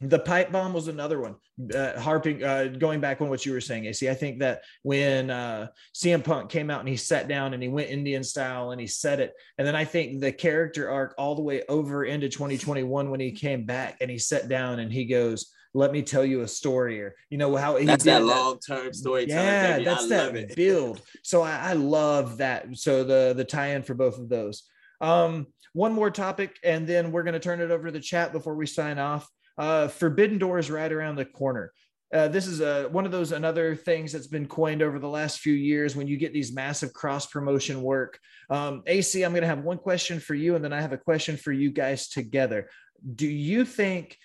the 0.00 0.18
pipe 0.18 0.52
bomb 0.52 0.72
was 0.72 0.86
another 0.88 1.20
one. 1.20 1.34
Uh, 1.74 1.98
harping, 1.98 2.44
uh, 2.44 2.66
going 2.78 3.00
back 3.00 3.20
on 3.20 3.28
what 3.28 3.44
you 3.44 3.52
were 3.52 3.60
saying, 3.60 3.86
AC. 3.86 4.08
I 4.08 4.14
think 4.14 4.38
that 4.38 4.62
when 4.82 5.28
uh, 5.28 5.68
CM 5.92 6.22
Punk 6.22 6.50
came 6.50 6.70
out 6.70 6.78
and 6.80 6.88
he 6.88 6.96
sat 6.96 7.26
down 7.26 7.52
and 7.52 7.60
he 7.60 7.68
went 7.68 7.90
Indian 7.90 8.22
style 8.22 8.70
and 8.70 8.80
he 8.80 8.86
said 8.86 9.18
it, 9.18 9.32
and 9.58 9.66
then 9.66 9.74
I 9.74 9.84
think 9.84 10.20
the 10.20 10.30
character 10.30 10.88
arc 10.88 11.14
all 11.18 11.34
the 11.34 11.42
way 11.42 11.64
over 11.68 12.04
into 12.04 12.28
2021 12.28 13.10
when 13.10 13.18
he 13.18 13.32
came 13.32 13.64
back 13.64 13.96
and 14.00 14.08
he 14.08 14.18
sat 14.18 14.48
down 14.48 14.78
and 14.78 14.92
he 14.92 15.04
goes, 15.04 15.52
"Let 15.78 15.92
me 15.92 16.02
tell 16.02 16.24
you 16.24 16.42
a 16.42 16.48
story," 16.48 17.00
or 17.00 17.14
you 17.30 17.38
know 17.38 17.54
how 17.56 17.76
he 17.76 17.86
That's 17.86 18.04
did 18.04 18.10
that 18.10 18.24
long 18.24 18.58
term 18.58 18.92
storytelling. 18.92 19.46
yeah, 19.46 19.72
baby. 19.72 19.84
that's 19.84 20.04
I 20.04 20.08
that 20.08 20.56
build. 20.56 21.00
So 21.22 21.42
I, 21.42 21.70
I 21.70 21.72
love 21.74 22.38
that. 22.38 22.76
So 22.76 23.04
the 23.04 23.34
the 23.36 23.44
tie-in 23.44 23.82
for 23.82 23.94
both 23.94 24.18
of 24.18 24.28
those. 24.28 24.64
Um, 25.00 25.46
one 25.72 25.92
more 25.92 26.10
topic, 26.10 26.56
and 26.64 26.86
then 26.86 27.12
we're 27.12 27.22
going 27.22 27.34
to 27.34 27.40
turn 27.40 27.60
it 27.60 27.70
over 27.70 27.86
to 27.86 27.92
the 27.92 28.00
chat 28.00 28.32
before 28.32 28.54
we 28.56 28.66
sign 28.66 28.98
off. 28.98 29.28
Uh, 29.56 29.88
Forbidden 29.88 30.38
Door 30.38 30.58
is 30.58 30.70
right 30.70 30.90
around 30.90 31.16
the 31.16 31.24
corner. 31.24 31.72
Uh, 32.12 32.26
this 32.26 32.46
is 32.46 32.60
a, 32.60 32.88
one 32.88 33.04
of 33.04 33.12
those 33.12 33.32
another 33.32 33.76
things 33.76 34.12
that's 34.12 34.26
been 34.26 34.46
coined 34.46 34.80
over 34.82 34.98
the 34.98 35.08
last 35.08 35.40
few 35.40 35.52
years 35.52 35.94
when 35.94 36.06
you 36.08 36.16
get 36.16 36.32
these 36.32 36.54
massive 36.54 36.92
cross 36.94 37.26
promotion 37.26 37.82
work. 37.82 38.18
Um, 38.48 38.82
AC, 38.86 39.22
I'm 39.22 39.32
going 39.32 39.42
to 39.42 39.48
have 39.48 39.62
one 39.62 39.76
question 39.78 40.18
for 40.18 40.34
you, 40.34 40.54
and 40.54 40.64
then 40.64 40.72
I 40.72 40.80
have 40.80 40.94
a 40.94 40.98
question 40.98 41.36
for 41.36 41.52
you 41.52 41.70
guys 41.70 42.08
together. 42.08 42.70
Do 43.14 43.28
you 43.28 43.64
think 43.64 44.16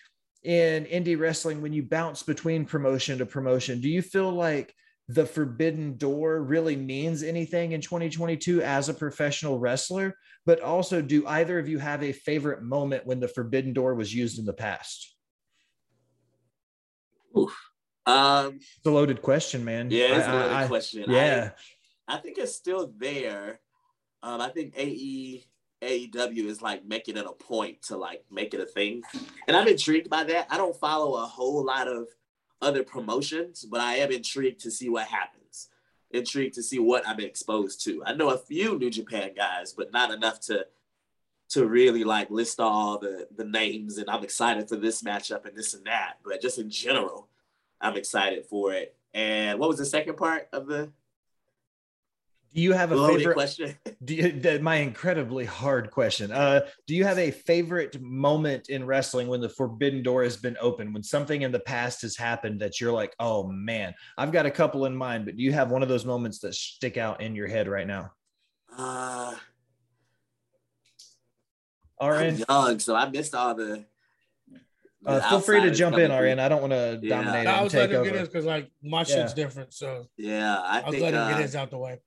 in 0.44 0.86
indie 0.86 1.18
wrestling, 1.20 1.62
when 1.62 1.74
you 1.74 1.84
bounce 1.84 2.24
between 2.24 2.66
promotion 2.66 3.18
to 3.20 3.26
promotion, 3.26 3.80
do 3.82 3.90
you 3.90 4.02
feel 4.02 4.32
like 4.32 4.74
the 5.08 5.26
forbidden 5.26 5.98
door 5.98 6.42
really 6.44 6.76
means 6.76 7.24
anything 7.24 7.72
in 7.74 7.82
2022 7.82 8.62
as 8.62 8.90
a 8.90 8.94
professional 8.94 9.60
wrestler? 9.60 10.16
But 10.46 10.60
also, 10.62 11.02
do 11.02 11.26
either 11.28 11.58
of 11.60 11.70
you 11.70 11.80
have 11.80 12.04
a 12.04 12.12
favorite 12.12 12.62
moment 12.64 13.06
when 13.06 13.20
the 13.22 13.28
forbidden 13.30 13.72
door 13.74 13.96
was 13.96 14.14
used 14.14 14.40
in 14.40 14.46
the 14.46 14.54
past? 14.54 15.16
Um, 18.06 18.56
It's 18.56 18.86
a 18.86 18.92
loaded 18.92 19.22
question, 19.22 19.64
man. 19.64 19.90
yeah, 19.90 20.18
it's 20.18 20.28
I- 20.28 20.32
a 20.32 20.36
loaded 20.36 20.52
I- 20.58 20.68
question. 20.68 21.06
Yeah. 21.08 21.52
I, 22.08 22.16
I 22.16 22.18
think 22.18 22.38
it's 22.38 22.54
still 22.56 22.94
there. 22.98 23.62
Um, 24.22 24.42
I 24.42 24.50
think 24.50 24.74
AE 24.78 25.46
AEW 25.84 26.46
is 26.46 26.62
like 26.62 26.86
making 26.86 27.18
it 27.18 27.26
a 27.26 27.34
point 27.34 27.82
to 27.84 27.98
like 27.98 28.24
make 28.32 28.54
it 28.54 28.60
a 28.60 28.66
thing, 28.66 29.04
and 29.48 29.56
I'm 29.56 29.68
intrigued 29.68 30.10
by 30.10 30.24
that. 30.26 30.48
I 30.50 30.58
don't 30.58 30.76
follow 30.76 31.16
a 31.16 31.26
whole 31.26 31.64
lot 31.64 31.88
of 31.88 32.08
other 32.62 32.84
promotions, 32.84 33.66
but 33.70 33.82
I 33.82 33.96
am 33.96 34.12
intrigued 34.12 34.62
to 34.62 34.72
see 34.72 34.90
what 34.90 35.08
happens. 35.08 35.70
Intrigued 36.12 36.56
to 36.56 36.64
see 36.64 36.80
what 36.80 37.08
I'm 37.08 37.20
exposed 37.20 37.84
to. 37.86 38.04
I 38.06 38.14
know 38.14 38.30
a 38.30 38.38
few 38.38 38.78
New 38.78 38.90
Japan 38.90 39.32
guys, 39.36 39.74
but 39.74 39.92
not 39.92 40.12
enough 40.12 40.40
to 40.42 40.68
to 41.50 41.68
really 41.68 42.04
like 42.04 42.32
list 42.32 42.60
all 42.60 42.98
the 42.98 43.28
the 43.36 43.46
names. 43.46 43.98
And 43.98 44.10
I'm 44.10 44.24
excited 44.24 44.70
for 44.70 44.78
this 44.78 45.04
matchup 45.04 45.46
and 45.46 45.56
this 45.56 45.74
and 45.74 45.86
that. 45.86 46.18
But 46.24 46.42
just 46.42 46.58
in 46.58 46.70
general, 46.70 47.28
I'm 47.82 47.98
excited 47.98 48.46
for 48.46 48.74
it. 48.74 48.96
And 49.14 49.60
what 49.60 49.70
was 49.70 49.78
the 49.78 49.86
second 49.86 50.18
part 50.18 50.48
of 50.54 50.68
the 50.68 50.92
Do 52.54 52.62
you 52.62 52.74
have 52.74 52.92
a 52.92 52.96
loaded 52.96 53.18
favorite? 53.20 53.34
question? 53.34 53.76
Do 54.06 54.14
you, 54.16 54.32
that, 54.42 54.62
my 54.62 54.76
incredibly 54.76 55.46
hard 55.46 55.90
question. 55.90 56.32
Uh, 56.32 56.68
do 56.88 56.94
you 56.94 57.06
have 57.06 57.18
a 57.18 57.32
favorite 57.32 58.00
moment 58.02 58.70
in 58.70 58.86
wrestling 58.86 59.28
when 59.30 59.40
the 59.40 59.48
forbidden 59.48 60.04
door 60.04 60.24
has 60.24 60.36
been 60.36 60.58
opened? 60.60 60.94
When 60.94 61.02
something 61.04 61.42
in 61.42 61.52
the 61.54 61.62
past 61.62 62.02
has 62.02 62.18
happened 62.18 62.60
that 62.60 62.82
you're 62.82 62.92
like, 62.92 63.16
oh 63.20 63.48
man, 63.48 63.94
I've 64.18 64.34
got 64.34 64.46
a 64.46 64.52
couple 64.52 64.86
in 64.86 64.96
mind, 64.96 65.26
but 65.26 65.38
do 65.38 65.42
you 65.44 65.54
have 65.54 65.72
one 65.72 65.84
of 65.84 65.90
those 65.90 66.04
moments 66.06 66.40
that 66.40 66.54
stick 66.54 66.98
out 66.98 67.22
in 67.22 67.34
your 67.34 67.48
head 67.48 67.68
right 67.70 67.88
now? 67.88 68.12
Uh, 68.78 69.36
All 71.98 72.12
I'm 72.12 72.36
young, 72.50 72.80
so 72.80 72.96
I 72.96 73.10
missed 73.10 73.34
all 73.34 73.56
the. 73.56 73.86
the 75.02 75.12
Uh, 75.12 75.30
feel 75.30 75.40
free 75.40 75.62
to 75.62 75.72
jump 75.72 75.98
in, 75.98 76.10
coming 76.10 76.18
through. 76.18 76.28
RN. 76.32 76.40
I 76.40 76.50
don't 76.50 76.62
want 76.62 76.74
to 76.74 77.00
Yeah. 77.02 77.10
dominate 77.22 77.46
No, 77.46 77.52
I 77.52 77.62
was 77.64 77.72
take 77.72 77.80
letting 77.92 77.96
him 77.96 78.04
get 78.04 78.10
over. 78.12 78.20
his 78.20 78.28
because 78.28 78.46
like 78.46 78.70
my 78.84 79.04
shit's 79.04 79.34
different. 79.34 79.74
So 79.74 80.08
Yeah, 80.18 80.60
I 80.60 80.80
I 80.80 80.84
was 80.84 80.92
think 80.92 81.04
letting 81.04 81.20
him 81.22 81.26
uh, 81.26 81.30
get 81.30 81.40
his 81.40 81.56
out 81.56 81.72
the 81.72 81.78
way. 81.78 82.00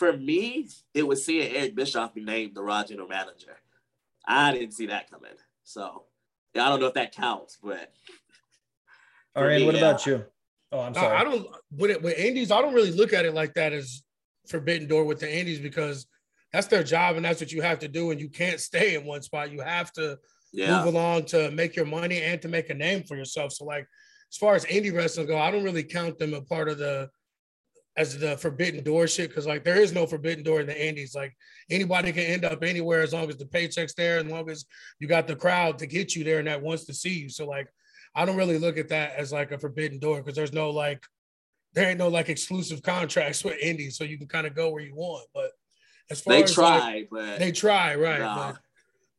For 0.00 0.16
me, 0.16 0.66
it 0.94 1.06
was 1.06 1.26
seeing 1.26 1.54
Eric 1.54 1.74
Bischoff 1.74 2.14
be 2.14 2.24
named 2.24 2.54
the 2.54 2.62
Raw 2.62 2.82
General 2.82 3.06
Manager. 3.06 3.58
I 4.26 4.50
didn't 4.50 4.72
see 4.72 4.86
that 4.86 5.10
coming. 5.10 5.32
So 5.62 6.04
yeah, 6.54 6.64
I 6.64 6.70
don't 6.70 6.80
know 6.80 6.86
if 6.86 6.94
that 6.94 7.14
counts, 7.14 7.58
but 7.62 7.92
for 9.34 9.46
RN, 9.46 9.60
me, 9.60 9.66
what 9.66 9.74
yeah. 9.74 9.80
about 9.82 10.06
you? 10.06 10.24
Oh, 10.72 10.80
I'm 10.80 10.94
sorry. 10.94 11.14
I 11.14 11.22
don't 11.22 11.46
with 11.76 11.90
it 11.90 12.02
with 12.02 12.18
Indies. 12.18 12.50
I 12.50 12.62
don't 12.62 12.72
really 12.72 12.92
look 12.92 13.12
at 13.12 13.26
it 13.26 13.34
like 13.34 13.52
that 13.54 13.74
as 13.74 14.02
forbidden 14.48 14.88
door 14.88 15.04
with 15.04 15.20
the 15.20 15.30
Indies 15.30 15.60
because 15.60 16.06
that's 16.50 16.68
their 16.68 16.82
job 16.82 17.16
and 17.16 17.24
that's 17.26 17.42
what 17.42 17.52
you 17.52 17.60
have 17.60 17.80
to 17.80 17.88
do. 17.88 18.10
And 18.10 18.18
you 18.18 18.30
can't 18.30 18.58
stay 18.58 18.94
in 18.94 19.04
one 19.04 19.20
spot. 19.20 19.52
You 19.52 19.60
have 19.60 19.92
to 19.92 20.18
yeah, 20.50 20.78
move 20.78 20.94
along 20.94 21.26
to 21.26 21.50
make 21.50 21.76
your 21.76 21.84
money 21.84 22.22
and 22.22 22.40
to 22.40 22.48
make 22.48 22.70
a 22.70 22.74
name 22.74 23.02
for 23.02 23.18
yourself. 23.18 23.52
So 23.52 23.66
like 23.66 23.86
as 24.32 24.38
far 24.38 24.54
as 24.54 24.64
indie 24.64 24.96
wrestling 24.96 25.26
go, 25.26 25.36
I 25.36 25.50
don't 25.50 25.62
really 25.62 25.84
count 25.84 26.18
them 26.18 26.32
a 26.32 26.40
part 26.40 26.70
of 26.70 26.78
the 26.78 27.10
as 28.00 28.18
the 28.18 28.36
forbidden 28.38 28.82
door 28.82 29.06
shit 29.06 29.28
because 29.28 29.46
like 29.46 29.62
there 29.62 29.80
is 29.80 29.92
no 29.92 30.06
forbidden 30.06 30.42
door 30.42 30.60
in 30.60 30.66
the 30.66 30.86
indies. 30.88 31.14
Like 31.14 31.36
anybody 31.68 32.12
can 32.12 32.24
end 32.24 32.44
up 32.46 32.64
anywhere 32.64 33.02
as 33.02 33.12
long 33.12 33.28
as 33.28 33.36
the 33.36 33.46
paycheck's 33.46 33.94
there, 33.94 34.18
as 34.18 34.24
long 34.24 34.48
as 34.48 34.64
you 34.98 35.06
got 35.06 35.26
the 35.26 35.36
crowd 35.36 35.78
to 35.78 35.86
get 35.86 36.16
you 36.16 36.24
there 36.24 36.38
and 36.38 36.48
that 36.48 36.62
wants 36.62 36.86
to 36.86 36.94
see 36.94 37.18
you. 37.18 37.28
So 37.28 37.46
like 37.46 37.68
I 38.14 38.24
don't 38.24 38.36
really 38.36 38.58
look 38.58 38.78
at 38.78 38.88
that 38.88 39.16
as 39.16 39.32
like 39.32 39.52
a 39.52 39.58
forbidden 39.58 39.98
door 39.98 40.16
because 40.18 40.34
there's 40.34 40.52
no 40.52 40.70
like 40.70 41.04
there 41.74 41.88
ain't 41.88 41.98
no 41.98 42.08
like 42.08 42.30
exclusive 42.30 42.82
contracts 42.82 43.44
with 43.44 43.58
indies, 43.60 43.96
so 43.96 44.04
you 44.04 44.18
can 44.18 44.26
kind 44.26 44.46
of 44.46 44.54
go 44.54 44.70
where 44.70 44.82
you 44.82 44.94
want. 44.94 45.26
But 45.34 45.50
as 46.10 46.22
far 46.22 46.34
They 46.34 46.42
as 46.42 46.54
try, 46.54 46.78
like, 46.78 47.08
but 47.10 47.38
they 47.38 47.52
try, 47.52 47.94
right? 47.94 48.18
Nah. 48.18 48.52
But, 48.52 48.60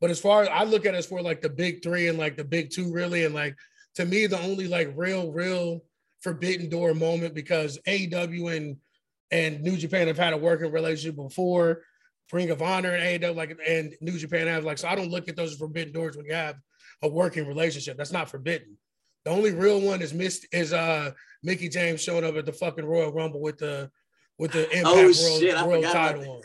but 0.01 0.09
as 0.09 0.19
far 0.19 0.41
as 0.41 0.49
I 0.49 0.63
look 0.63 0.85
at 0.85 0.95
it 0.95 0.97
as 0.97 1.05
for 1.05 1.21
like 1.21 1.41
the 1.41 1.49
big 1.49 1.83
three 1.83 2.07
and 2.07 2.17
like 2.17 2.35
the 2.35 2.43
big 2.43 2.71
two, 2.71 2.91
really, 2.91 3.25
and 3.25 3.35
like 3.35 3.55
to 3.95 4.05
me, 4.05 4.25
the 4.25 4.41
only 4.41 4.67
like 4.67 4.91
real, 4.95 5.31
real 5.31 5.81
forbidden 6.21 6.69
door 6.69 6.93
moment 6.93 7.33
because 7.33 7.77
AEW 7.87 8.55
and 8.55 8.77
and 9.31 9.61
New 9.61 9.77
Japan 9.77 10.07
have 10.07 10.17
had 10.17 10.33
a 10.33 10.37
working 10.37 10.71
relationship 10.71 11.15
before. 11.15 11.83
Ring 12.33 12.49
of 12.49 12.61
Honor 12.61 12.93
and 12.93 13.21
AEW, 13.21 13.35
like 13.35 13.57
and 13.67 13.93
New 13.99 14.17
Japan 14.17 14.47
have 14.47 14.63
like 14.63 14.77
so. 14.77 14.87
I 14.87 14.95
don't 14.95 15.11
look 15.11 15.27
at 15.27 15.35
those 15.35 15.55
forbidden 15.55 15.93
doors 15.93 16.15
when 16.15 16.25
you 16.25 16.33
have 16.33 16.55
a 17.01 17.09
working 17.09 17.45
relationship. 17.45 17.97
That's 17.97 18.13
not 18.13 18.29
forbidden. 18.29 18.77
The 19.25 19.31
only 19.31 19.51
real 19.51 19.81
one 19.81 20.01
is 20.01 20.13
missed 20.13 20.47
is 20.53 20.71
uh 20.71 21.11
Mickie 21.43 21.69
James 21.69 22.01
showing 22.01 22.23
up 22.23 22.35
at 22.35 22.45
the 22.45 22.53
fucking 22.53 22.85
Royal 22.85 23.11
Rumble 23.11 23.41
with 23.41 23.57
the 23.57 23.91
with 24.37 24.53
the 24.53 24.63
Impact 24.69 24.87
Oh, 24.87 24.95
World, 24.95 25.13
shit, 25.13 25.65
World 25.67 25.83
title 25.83 26.31
on. 26.31 26.41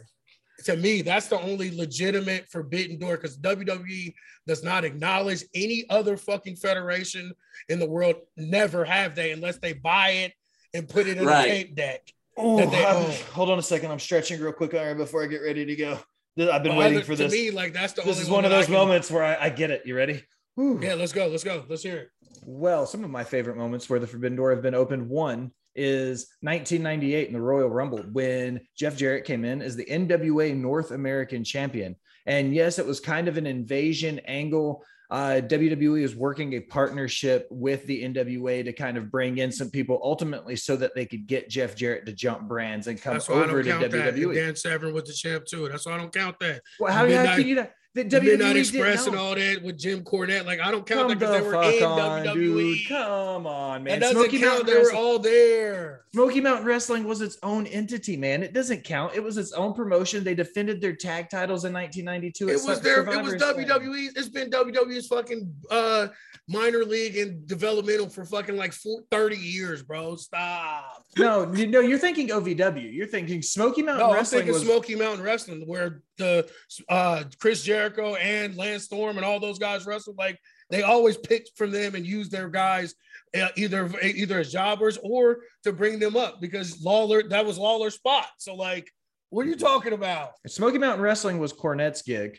To 0.65 0.77
me, 0.77 1.03
that's 1.03 1.27
the 1.29 1.39
only 1.41 1.71
legitimate 1.77 2.49
forbidden 2.49 2.99
door 2.99 3.17
because 3.17 3.37
WWE 3.39 4.15
does 4.47 4.65
not 4.65 4.85
acknowledge 4.85 5.45
any 5.55 5.85
other 5.91 6.17
fucking 6.17 6.57
federation 6.57 7.33
in 7.69 7.79
the 7.79 7.87
world. 7.89 8.17
Never 8.37 8.85
have 8.85 9.15
they, 9.15 9.33
unless 9.33 9.59
they 9.59 9.75
buy 9.75 10.11
it 10.11 10.33
and 10.73 10.89
put 10.89 11.07
it 11.07 11.19
in 11.19 11.25
Right. 11.27 11.45
a 11.47 11.49
tape 11.51 11.75
deck. 11.77 12.01
Oh, 12.39 12.59
that 12.59 12.71
they 12.71 12.85
I'm- 12.85 12.97
own. 13.05 13.11
hold 13.33 13.51
on 13.51 13.59
a 13.59 13.63
second. 13.63 13.91
I'm 13.91 13.99
stretching 13.99 14.41
real 14.41 14.53
quick 14.53 14.73
Aaron, 14.75 14.97
before 14.97 15.23
I 15.23 15.27
get 15.27 15.43
ready 15.43 15.65
to 15.67 15.77
go. 15.77 15.93
I've 16.39 16.63
been 16.63 16.73
But 16.73 16.77
waiting 16.79 16.97
other- 16.99 17.05
for 17.07 17.17
to 17.17 17.25
this. 17.25 17.33
me, 17.33 17.51
like 17.51 17.73
that's 17.73 17.95
the 17.95 18.03
this 18.03 18.11
only 18.17 18.23
is 18.23 18.31
one 18.31 18.45
of 18.45 18.51
those 18.51 18.67
can- 18.67 18.75
moments 18.75 19.11
where 19.11 19.23
I, 19.25 19.47
I 19.47 19.51
get 19.51 19.71
it. 19.71 19.83
You 19.87 19.97
ready? 19.97 20.23
Whew. 20.55 20.81
Yeah, 20.83 20.95
let's 20.95 21.13
go. 21.13 21.27
Let's 21.29 21.45
go. 21.45 21.65
Let's 21.69 21.83
hear 21.83 21.97
it. 21.97 22.09
Well, 22.45 22.87
some 22.87 23.05
of 23.05 23.11
my 23.11 23.25
favorite 23.25 23.57
moments 23.57 23.89
where 23.91 23.99
the 23.99 24.07
Forbidden 24.07 24.37
Door 24.37 24.51
have 24.53 24.63
been 24.63 24.75
opened. 24.75 25.09
One 25.09 25.53
is 25.77 26.29
1998 26.41 27.29
in 27.29 27.33
the 27.33 27.41
Royal 27.41 27.69
Rumble 27.69 28.03
when 28.13 28.61
Jeff 28.77 28.97
Jarrett 28.97 29.25
came 29.25 29.45
in 29.45 29.63
as 29.63 29.77
the 29.77 29.85
NWA 29.85 30.57
North 30.57 30.91
American 30.91 31.45
champion. 31.45 31.97
And 32.27 32.55
yes, 32.55 32.79
it 32.79 32.87
was 32.87 33.01
kind 33.01 33.29
of 33.29 33.37
an 33.37 33.47
invasion 33.47 34.19
angle. 34.21 34.85
Uh, 35.09 35.41
WWE 35.45 36.03
is 36.03 36.17
working 36.17 36.55
a 36.55 36.61
partnership 36.61 37.47
with 37.51 37.87
the 37.87 38.03
NWA 38.03 38.65
to 38.65 38.73
kind 38.73 38.97
of 38.97 39.11
bring 39.11 39.39
in 39.39 39.53
some 39.53 39.71
people 39.71 40.01
ultimately 40.03 40.57
so 40.57 40.75
that 40.77 40.97
they 40.97 41.07
could 41.07 41.29
get 41.29 41.49
Jeff 41.49 41.77
Jarrett 41.77 42.07
to 42.07 42.13
jump 42.13 42.49
brands 42.49 42.89
and 42.89 43.01
come 43.01 43.13
That's 43.15 43.29
why 43.29 43.37
I 43.37 43.39
over 43.45 43.63
don't 43.63 43.81
to 43.81 43.89
count 43.89 43.93
that. 43.93 44.15
WWE. 44.17 44.35
Dan 44.35 44.57
Severn 44.57 44.93
with 44.93 45.07
the 45.07 45.13
champ 45.13 45.45
too. 45.45 45.69
That's 45.69 45.87
why 45.87 45.93
I 45.93 45.99
don't 45.99 46.13
count 46.13 46.41
that. 46.41 46.63
Well, 46.81 46.93
how, 46.93 47.09
how 47.09 47.37
can 47.37 47.47
you 47.47 47.55
not? 47.55 47.71
The 47.97 48.05
WWE 48.05 48.23
Midnight 48.25 48.57
Express 48.57 49.07
and 49.07 49.17
all 49.17 49.35
that 49.35 49.63
with 49.63 49.79
Jim 49.79 50.03
Cornette. 50.05 50.45
Like 50.45 50.61
I 50.61 50.71
don't 50.71 50.85
count 50.85 51.01
Come 51.01 51.09
that 51.09 51.19
because 51.19 51.35
the 51.35 51.49
they 51.51 51.57
were 51.57 51.63
in 51.63 51.83
on, 51.83 52.25
WWE. 52.27 52.77
dude. 52.79 52.89
Come 52.89 53.47
on, 53.47 53.85
man. 53.85 54.01
That 54.01 54.13
doesn't 54.13 54.23
Smoky 54.23 54.39
count. 54.39 54.67
Mountain 54.67 54.75
They 54.75 54.81
were 54.83 54.93
all 54.93 55.19
there. 55.19 56.03
Smoky 56.17 56.41
Mountain 56.41 56.65
Wrestling 56.65 57.05
was 57.05 57.21
its 57.21 57.37
own 57.43 57.67
entity, 57.67 58.17
man. 58.17 58.43
It 58.43 58.55
doesn't 58.55 58.85
count. 58.85 59.15
It 59.15 59.23
was 59.23 59.37
its 59.37 59.53
own 59.53 59.75
promotion. 59.75 60.25
They 60.25 60.35
defended 60.35 60.81
their 60.81 60.95
tag 60.97 61.29
titles 61.29 61.67
in 61.67 61.75
1992. 61.75 62.49
It 62.49 62.53
was 62.67 62.81
there. 62.81 63.07
It 63.07 63.23
was. 63.23 63.35
WWE. 63.35 64.17
It's 64.17 64.31
been 64.31 64.49
WWE's 64.49 65.09
fucking 65.09 65.55
uh, 65.71 66.07
minor 66.49 66.87
league 66.87 67.19
and 67.19 67.47
developmental 67.47 68.09
for 68.09 68.25
fucking 68.25 68.57
like 68.57 68.73
four, 68.73 69.03
30 69.11 69.37
years, 69.37 69.83
bro. 69.83 70.17
Stop. 70.17 71.03
No, 71.19 71.51
you- 71.55 71.67
no, 71.67 71.81
you're 71.81 71.99
thinking 71.99 72.29
OVW. 72.29 72.93
You're 72.95 73.07
thinking 73.07 73.43
Smoky 73.43 73.83
Mountain 73.83 74.07
No, 74.07 74.11
I'm 74.13 74.17
Wrestling 74.17 74.41
thinking 74.45 74.55
was. 74.55 74.63
Smoky 74.65 74.95
Mountain 74.95 75.23
Wrestling, 75.25 75.63
where 75.67 76.01
the 76.17 76.47
uh, 76.91 77.25
Chris 77.39 77.63
Jericho 77.63 78.15
and 78.17 78.55
Lance 78.57 78.85
Storm 78.85 79.17
and 79.17 79.25
all 79.25 79.39
those 79.41 79.59
guys 79.59 79.87
wrestled. 79.87 80.17
Like 80.19 80.39
they 80.71 80.83
always 80.83 81.17
picked 81.17 81.57
from 81.57 81.71
them 81.71 81.95
and 81.95 82.07
used 82.07 82.31
their 82.31 82.49
guys 82.49 82.95
uh, 83.37 83.49
either 83.57 83.91
either 84.03 84.41
as 84.41 84.53
jobbers 84.53 84.99
or 85.03 85.39
to 85.65 85.73
bring 85.73 85.99
them 85.99 86.17
up 86.17 86.41
because 86.41 86.83
Lawler 86.83 87.23
that 87.25 87.45
was 87.45 87.59
Lawler's 87.59 87.95
spot. 87.95 88.27
So 88.39 88.55
like, 88.55 88.91
what 89.31 89.47
are 89.47 89.49
you 89.49 89.57
talking 89.57 89.93
about? 89.93 90.33
Smoky 90.47 90.79
Mountain 90.79 91.03
Wrestling 91.03 91.39
was 91.39 91.53
Cornette's 91.53 92.03
gig, 92.03 92.39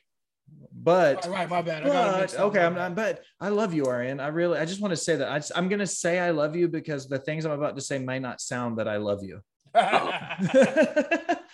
but 0.74 1.26
All 1.26 1.34
right, 1.34 1.50
my 1.50 1.62
bad. 1.62 1.84
I 1.84 2.20
But 2.22 2.40
okay, 2.40 2.64
I'm 2.64 2.76
not. 2.76 2.96
But 2.96 3.24
I 3.40 3.50
love 3.50 3.74
you, 3.74 3.84
RN. 3.84 4.20
I 4.20 4.28
really, 4.28 4.60
I 4.60 4.66
just 4.66 4.82
want 4.82 4.92
to 4.92 4.98
say 4.98 5.16
that 5.18 5.30
I 5.32 5.40
just, 5.40 5.52
I'm 5.56 5.70
gonna 5.70 5.88
say 5.88 6.20
I 6.20 6.32
love 6.32 6.56
you 6.56 6.68
because 6.68 7.08
the 7.08 7.20
things 7.20 7.46
I'm 7.46 7.52
about 7.52 7.76
to 7.76 7.82
say 7.82 8.00
may 8.00 8.20
not 8.20 8.42
sound 8.42 8.78
that 8.78 8.88
I 8.88 8.98
love 8.98 9.24
you. 9.24 9.42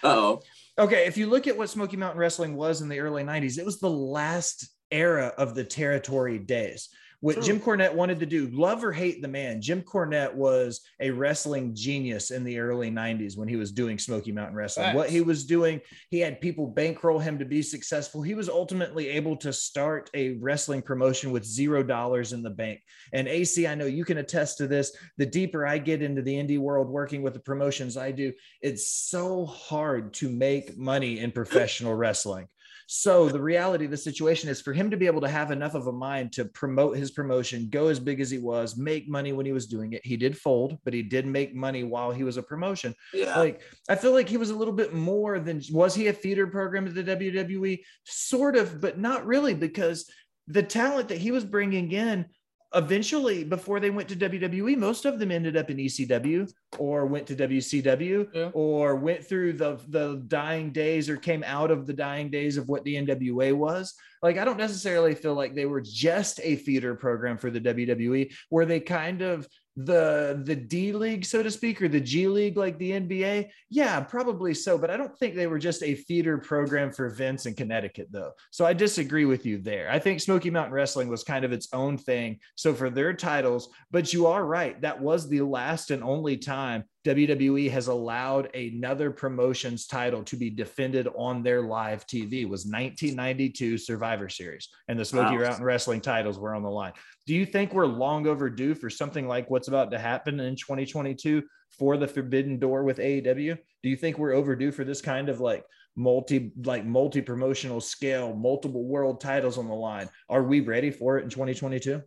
oh, 0.03 0.39
okay, 0.79 1.07
if 1.07 1.17
you 1.17 1.27
look 1.27 1.47
at 1.47 1.57
what 1.57 1.69
Smoky 1.69 1.97
Mountain 1.97 2.19
Wrestling 2.19 2.55
was 2.55 2.81
in 2.81 2.89
the 2.89 2.99
early 2.99 3.23
'90s, 3.23 3.57
it 3.57 3.65
was 3.65 3.79
the 3.79 3.89
last 3.89 4.69
era 4.93 5.33
of 5.37 5.55
the 5.55 5.63
territory 5.63 6.37
days. 6.37 6.89
What 7.23 7.35
True. 7.35 7.43
Jim 7.43 7.59
Cornette 7.61 7.95
wanted 7.95 8.19
to 8.19 8.25
do, 8.25 8.49
love 8.51 8.83
or 8.83 8.91
hate 8.91 9.21
the 9.21 9.29
man, 9.29 9.61
Jim 9.61 9.81
Cornette 9.81 10.33
was 10.33 10.81
a 10.99 11.09
wrestling 11.09 11.73
genius 11.73 12.31
in 12.31 12.43
the 12.43 12.59
early 12.59 12.91
90s 12.91 13.37
when 13.37 13.47
he 13.47 13.55
was 13.55 13.71
doing 13.71 13.97
Smoky 13.97 14.33
Mountain 14.33 14.57
Wrestling. 14.57 14.93
What 14.93 15.09
he 15.09 15.21
was 15.21 15.45
doing, 15.45 15.79
he 16.09 16.19
had 16.19 16.41
people 16.41 16.67
bankroll 16.67 17.19
him 17.19 17.39
to 17.39 17.45
be 17.45 17.61
successful. 17.61 18.21
He 18.21 18.33
was 18.33 18.49
ultimately 18.49 19.07
able 19.07 19.37
to 19.37 19.53
start 19.53 20.09
a 20.13 20.31
wrestling 20.31 20.81
promotion 20.81 21.31
with 21.31 21.45
zero 21.45 21.81
dollars 21.81 22.33
in 22.33 22.43
the 22.43 22.49
bank. 22.49 22.81
And 23.13 23.29
AC, 23.29 23.67
I 23.67 23.75
know 23.75 23.85
you 23.85 24.03
can 24.03 24.17
attest 24.17 24.57
to 24.57 24.67
this. 24.67 24.93
The 25.17 25.25
deeper 25.25 25.65
I 25.65 25.77
get 25.77 26.01
into 26.01 26.23
the 26.23 26.35
indie 26.35 26.59
world 26.59 26.89
working 26.89 27.21
with 27.21 27.35
the 27.35 27.39
promotions 27.39 27.95
I 27.95 28.11
do, 28.11 28.33
it's 28.61 28.91
so 28.91 29.45
hard 29.45 30.13
to 30.15 30.27
make 30.27 30.77
money 30.77 31.19
in 31.19 31.31
professional 31.31 31.95
wrestling. 31.95 32.49
So 32.87 33.29
the 33.29 33.41
reality 33.41 33.85
of 33.85 33.91
the 33.91 33.97
situation 33.97 34.49
is 34.49 34.61
for 34.61 34.73
him 34.73 34.91
to 34.91 34.97
be 34.97 35.05
able 35.07 35.21
to 35.21 35.29
have 35.29 35.51
enough 35.51 35.73
of 35.73 35.87
a 35.87 35.91
mind 35.91 36.33
to 36.33 36.45
promote 36.45 36.97
his 36.97 37.11
promotion, 37.11 37.69
go 37.69 37.87
as 37.87 37.99
big 37.99 38.19
as 38.19 38.29
he 38.29 38.37
was, 38.37 38.77
make 38.77 39.09
money 39.09 39.33
when 39.33 39.45
he 39.45 39.51
was 39.51 39.67
doing 39.67 39.93
it. 39.93 40.05
He 40.05 40.17
did 40.17 40.37
fold, 40.37 40.77
but 40.83 40.93
he 40.93 41.01
did 41.01 41.25
make 41.25 41.55
money 41.55 41.83
while 41.83 42.11
he 42.11 42.23
was 42.23 42.37
a 42.37 42.43
promotion. 42.43 42.93
yeah. 43.13 43.37
Like 43.37 43.61
I 43.89 43.95
feel 43.95 44.11
like 44.11 44.29
he 44.29 44.37
was 44.37 44.49
a 44.49 44.55
little 44.55 44.73
bit 44.73 44.93
more 44.93 45.39
than 45.39 45.61
was 45.71 45.95
he 45.95 46.07
a 46.07 46.13
feeder 46.13 46.47
program 46.47 46.85
to 46.85 46.91
the 46.91 47.03
WWE? 47.03 47.79
Sort 48.05 48.55
of, 48.55 48.79
but 48.81 48.99
not 48.99 49.25
really 49.25 49.53
because 49.53 50.09
the 50.47 50.63
talent 50.63 51.09
that 51.09 51.19
he 51.19 51.31
was 51.31 51.45
bringing 51.45 51.91
in 51.91 52.25
eventually 52.75 53.43
before 53.43 53.79
they 53.79 53.89
went 53.89 54.09
to 54.09 54.15
WWE, 54.15 54.77
most 54.77 55.05
of 55.05 55.19
them 55.19 55.31
ended 55.31 55.55
up 55.57 55.69
in 55.69 55.77
ECW 55.77 56.51
or 56.79 57.05
went 57.05 57.27
to 57.27 57.35
WCW 57.35 58.27
Yeah. 58.33 58.49
or 58.53 58.95
went 58.95 59.23
through 59.25 59.53
the 59.53 59.79
the 59.89 60.23
dying 60.27 60.71
days 60.71 61.09
or 61.09 61.17
came 61.17 61.43
out 61.45 61.71
of 61.71 61.85
the 61.87 61.93
dying 61.93 62.29
days 62.29 62.57
of 62.57 62.67
what 62.67 62.83
the 62.83 62.95
NWA 62.95 63.53
was. 63.53 63.93
Like 64.21 64.37
I 64.37 64.45
don't 64.45 64.57
necessarily 64.57 65.15
feel 65.15 65.35
like 65.35 65.53
they 65.53 65.65
were 65.65 65.81
just 65.81 66.39
a 66.43 66.55
feeder 66.55 66.95
program 66.95 67.37
for 67.37 67.49
the 67.51 67.59
WWE 67.61 68.33
where 68.49 68.65
they 68.65 68.79
kind 68.79 69.21
of 69.21 69.47
the 69.75 70.41
the 70.43 70.55
D 70.55 70.91
League, 70.91 71.25
so 71.25 71.41
to 71.41 71.49
speak, 71.49 71.81
or 71.81 71.87
the 71.87 71.99
G 71.99 72.27
League, 72.27 72.57
like 72.57 72.77
the 72.77 72.91
NBA? 72.91 73.49
Yeah, 73.69 74.01
probably 74.01 74.53
so. 74.53 74.77
But 74.77 74.91
I 74.91 74.97
don't 74.97 75.17
think 75.17 75.35
they 75.35 75.47
were 75.47 75.59
just 75.59 75.81
a 75.83 75.95
feeder 75.95 76.37
program 76.37 76.91
for 76.91 77.09
Vince 77.09 77.45
in 77.45 77.55
Connecticut, 77.55 78.07
though. 78.11 78.31
So 78.51 78.65
I 78.65 78.73
disagree 78.73 79.25
with 79.25 79.45
you 79.45 79.57
there. 79.57 79.89
I 79.89 79.99
think 79.99 80.19
Smoky 80.19 80.49
Mountain 80.49 80.73
Wrestling 80.73 81.07
was 81.07 81.23
kind 81.23 81.43
of 81.43 81.51
its 81.51 81.69
own 81.73 81.97
thing. 81.97 82.39
So 82.55 82.73
for 82.73 82.89
their 82.89 83.13
titles, 83.13 83.69
but 83.89 84.13
you 84.13 84.27
are 84.27 84.45
right. 84.45 84.79
That 84.81 85.01
was 85.01 85.27
the 85.27 85.41
last 85.41 85.89
and 85.89 86.03
only 86.03 86.37
time 86.37 86.83
WWE 87.05 87.69
has 87.69 87.87
allowed 87.87 88.55
another 88.55 89.11
promotion's 89.11 89.85
title 89.87 90.23
to 90.23 90.37
be 90.37 90.49
defended 90.49 91.07
on 91.17 91.43
their 91.43 91.61
live 91.61 92.07
TV. 92.07 92.47
Was 92.47 92.65
1992 92.65 93.77
Survivor 93.77 94.29
Series, 94.29 94.69
and 94.87 94.97
the 94.97 95.03
Smoky 95.03 95.35
Wow. 95.35 95.43
Mountain 95.43 95.65
Wrestling 95.65 95.99
titles 95.99 96.39
were 96.39 96.55
on 96.55 96.63
the 96.63 96.69
line. 96.69 96.93
Do 97.27 97.33
you 97.35 97.45
think 97.45 97.73
we're 97.73 97.87
long 97.87 98.25
overdue 98.27 98.73
for 98.73 98.89
something 98.89 99.27
like 99.27 99.49
what's 99.49 99.67
about 99.67 99.91
to 99.91 99.99
happen 99.99 100.39
in 100.39 100.55
2022 100.55 101.43
for 101.69 101.97
the 101.97 102.07
Forbidden 102.07 102.57
Door 102.57 102.83
with 102.83 102.99
AEW? 102.99 103.57
Do 103.81 103.89
you 103.89 103.97
think 103.97 104.17
we're 104.17 104.33
overdue 104.33 104.71
for 104.71 104.85
this 104.85 105.01
kind 105.01 105.27
of 105.27 105.41
like 105.41 105.65
multi 105.97 106.53
like 106.63 106.85
multi 106.85 107.21
promotional 107.21 107.81
scale, 107.81 108.33
multiple 108.33 108.85
world 108.85 109.19
titles 109.19 109.57
on 109.57 109.67
the 109.67 109.73
line? 109.73 110.07
Are 110.29 110.43
we 110.43 110.61
ready 110.61 110.89
for 110.89 111.17
it 111.17 111.23
in 111.23 111.29
2022? 111.29 112.01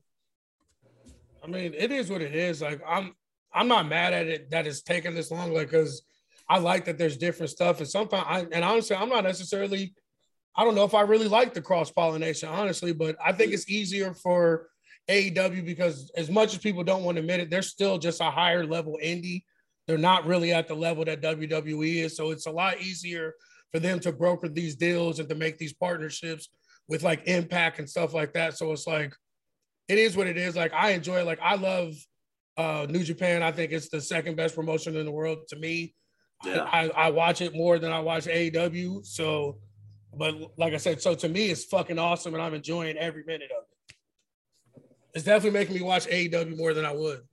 I 1.44 1.46
mean, 1.48 1.74
it 1.76 1.92
is 1.92 2.10
what 2.10 2.22
it 2.22 2.34
is. 2.34 2.62
Like 2.62 2.80
I'm 2.86 3.14
I'm 3.56 3.68
not 3.68 3.88
mad 3.88 4.12
at 4.12 4.26
it 4.26 4.50
that 4.50 4.66
it's 4.66 4.82
taking 4.82 5.14
this 5.14 5.30
long, 5.30 5.52
like 5.52 5.70
because 5.70 6.02
I 6.48 6.58
like 6.58 6.84
that 6.84 6.98
there's 6.98 7.16
different 7.16 7.50
stuff. 7.50 7.78
And 7.78 7.88
sometimes 7.88 8.24
I 8.28 8.46
and 8.52 8.64
honestly, 8.64 8.94
I'm 8.94 9.08
not 9.08 9.24
necessarily 9.24 9.94
I 10.56 10.64
don't 10.64 10.74
know 10.74 10.84
if 10.84 10.94
I 10.94 11.02
really 11.02 11.28
like 11.28 11.54
the 11.54 11.62
cross 11.62 11.90
pollination, 11.90 12.48
honestly, 12.48 12.92
but 12.92 13.16
I 13.24 13.32
think 13.32 13.52
it's 13.52 13.68
easier 13.68 14.14
for 14.14 14.68
AEW 15.08 15.64
because 15.64 16.10
as 16.16 16.30
much 16.30 16.54
as 16.54 16.58
people 16.58 16.82
don't 16.84 17.04
want 17.04 17.16
to 17.16 17.20
admit 17.20 17.40
it, 17.40 17.50
they're 17.50 17.62
still 17.62 17.98
just 17.98 18.20
a 18.20 18.30
higher 18.30 18.64
level 18.64 18.98
indie. 19.02 19.44
They're 19.86 19.98
not 19.98 20.26
really 20.26 20.52
at 20.52 20.66
the 20.66 20.74
level 20.74 21.04
that 21.04 21.22
WWE 21.22 22.04
is. 22.04 22.16
So 22.16 22.30
it's 22.30 22.46
a 22.46 22.50
lot 22.50 22.80
easier 22.80 23.34
for 23.72 23.80
them 23.80 24.00
to 24.00 24.12
broker 24.12 24.48
these 24.48 24.76
deals 24.76 25.18
and 25.18 25.28
to 25.28 25.34
make 25.34 25.58
these 25.58 25.72
partnerships 25.72 26.48
with 26.88 27.02
like 27.02 27.22
impact 27.26 27.78
and 27.78 27.88
stuff 27.88 28.14
like 28.14 28.32
that. 28.32 28.56
So 28.56 28.72
it's 28.72 28.86
like 28.86 29.14
it 29.88 29.98
is 29.98 30.16
what 30.16 30.26
it 30.26 30.36
is. 30.36 30.56
Like 30.56 30.72
I 30.72 30.90
enjoy 30.90 31.20
it. 31.20 31.26
Like 31.26 31.40
I 31.42 31.56
love 31.56 31.94
uh 32.56 32.86
New 32.88 33.02
Japan. 33.02 33.42
I 33.42 33.52
think 33.52 33.72
it's 33.72 33.88
the 33.88 34.00
second 34.00 34.36
best 34.36 34.54
promotion 34.54 34.96
in 34.96 35.04
the 35.04 35.12
world 35.12 35.38
to 35.48 35.56
me. 35.56 35.94
Yeah. 36.44 36.62
I, 36.62 36.88
I 36.90 37.10
watch 37.10 37.40
it 37.40 37.54
more 37.54 37.78
than 37.78 37.92
I 37.92 38.00
watch 38.00 38.26
AEW. 38.26 39.06
So, 39.06 39.58
but 40.12 40.34
like 40.58 40.74
I 40.74 40.76
said, 40.76 41.00
so 41.00 41.14
to 41.14 41.28
me, 41.28 41.46
it's 41.46 41.64
fucking 41.64 41.98
awesome, 41.98 42.34
and 42.34 42.42
I'm 42.42 42.54
enjoying 42.54 42.96
every 42.96 43.24
minute 43.24 43.50
of 43.56 43.64
it. 43.64 43.96
It's 45.14 45.24
definitely 45.24 45.58
making 45.58 45.76
me 45.76 45.82
watch 45.82 46.06
AEW 46.06 46.58
more 46.58 46.74
than 46.74 46.84
I 46.84 46.92
would. 46.92 47.20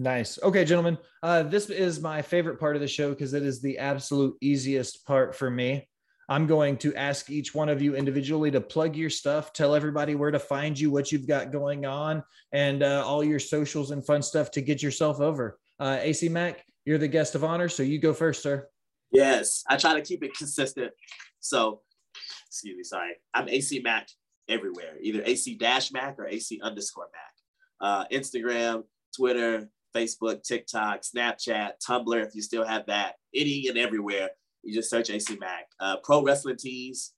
Nice. 0.00 0.38
Okay, 0.42 0.64
gentlemen. 0.64 0.96
Uh, 1.22 1.42
this 1.42 1.68
is 1.68 2.00
my 2.00 2.22
favorite 2.22 2.58
part 2.58 2.74
of 2.74 2.80
the 2.80 2.88
show 2.88 3.10
because 3.10 3.34
it 3.34 3.42
is 3.42 3.60
the 3.60 3.76
absolute 3.76 4.34
easiest 4.40 5.04
part 5.04 5.36
for 5.36 5.50
me. 5.50 5.89
I'm 6.30 6.46
going 6.46 6.76
to 6.78 6.94
ask 6.94 7.28
each 7.28 7.56
one 7.56 7.68
of 7.68 7.82
you 7.82 7.96
individually 7.96 8.52
to 8.52 8.60
plug 8.60 8.94
your 8.94 9.10
stuff, 9.10 9.52
tell 9.52 9.74
everybody 9.74 10.14
where 10.14 10.30
to 10.30 10.38
find 10.38 10.78
you, 10.78 10.88
what 10.88 11.10
you've 11.10 11.26
got 11.26 11.50
going 11.50 11.86
on, 11.86 12.22
and 12.52 12.84
uh, 12.84 13.02
all 13.04 13.24
your 13.24 13.40
socials 13.40 13.90
and 13.90 14.06
fun 14.06 14.22
stuff 14.22 14.52
to 14.52 14.60
get 14.60 14.80
yourself 14.80 15.20
over. 15.20 15.58
Uh, 15.80 15.98
AC 16.00 16.28
Mack, 16.28 16.64
you're 16.84 16.98
the 16.98 17.08
guest 17.08 17.34
of 17.34 17.42
honor, 17.42 17.68
so 17.68 17.82
you 17.82 17.98
go 17.98 18.14
first, 18.14 18.44
sir. 18.44 18.68
Yes, 19.10 19.64
I 19.68 19.76
try 19.76 19.94
to 19.94 20.02
keep 20.02 20.22
it 20.22 20.36
consistent. 20.36 20.92
So, 21.40 21.80
excuse 22.46 22.76
me, 22.76 22.84
sorry. 22.84 23.14
I'm 23.34 23.48
AC 23.48 23.80
Mack 23.80 24.06
everywhere, 24.48 24.98
either 25.02 25.22
AC 25.24 25.56
dash 25.56 25.90
Mack 25.90 26.16
or 26.16 26.28
AC 26.28 26.60
underscore 26.62 27.08
Mack. 27.12 27.32
Uh, 27.80 28.04
Instagram, 28.12 28.84
Twitter, 29.16 29.68
Facebook, 29.96 30.44
TikTok, 30.44 31.00
Snapchat, 31.02 31.72
Tumblr, 31.84 32.24
if 32.24 32.36
you 32.36 32.42
still 32.42 32.64
have 32.64 32.86
that, 32.86 33.14
any 33.34 33.66
and 33.66 33.76
everywhere. 33.76 34.30
You 34.62 34.74
just 34.74 34.90
search 34.90 35.10
AC 35.10 35.36
Mack. 35.38 35.66
Uh, 35.78 35.96
Pro 36.02 36.22
Wrestling 36.22 36.56
Tees, 36.56 37.12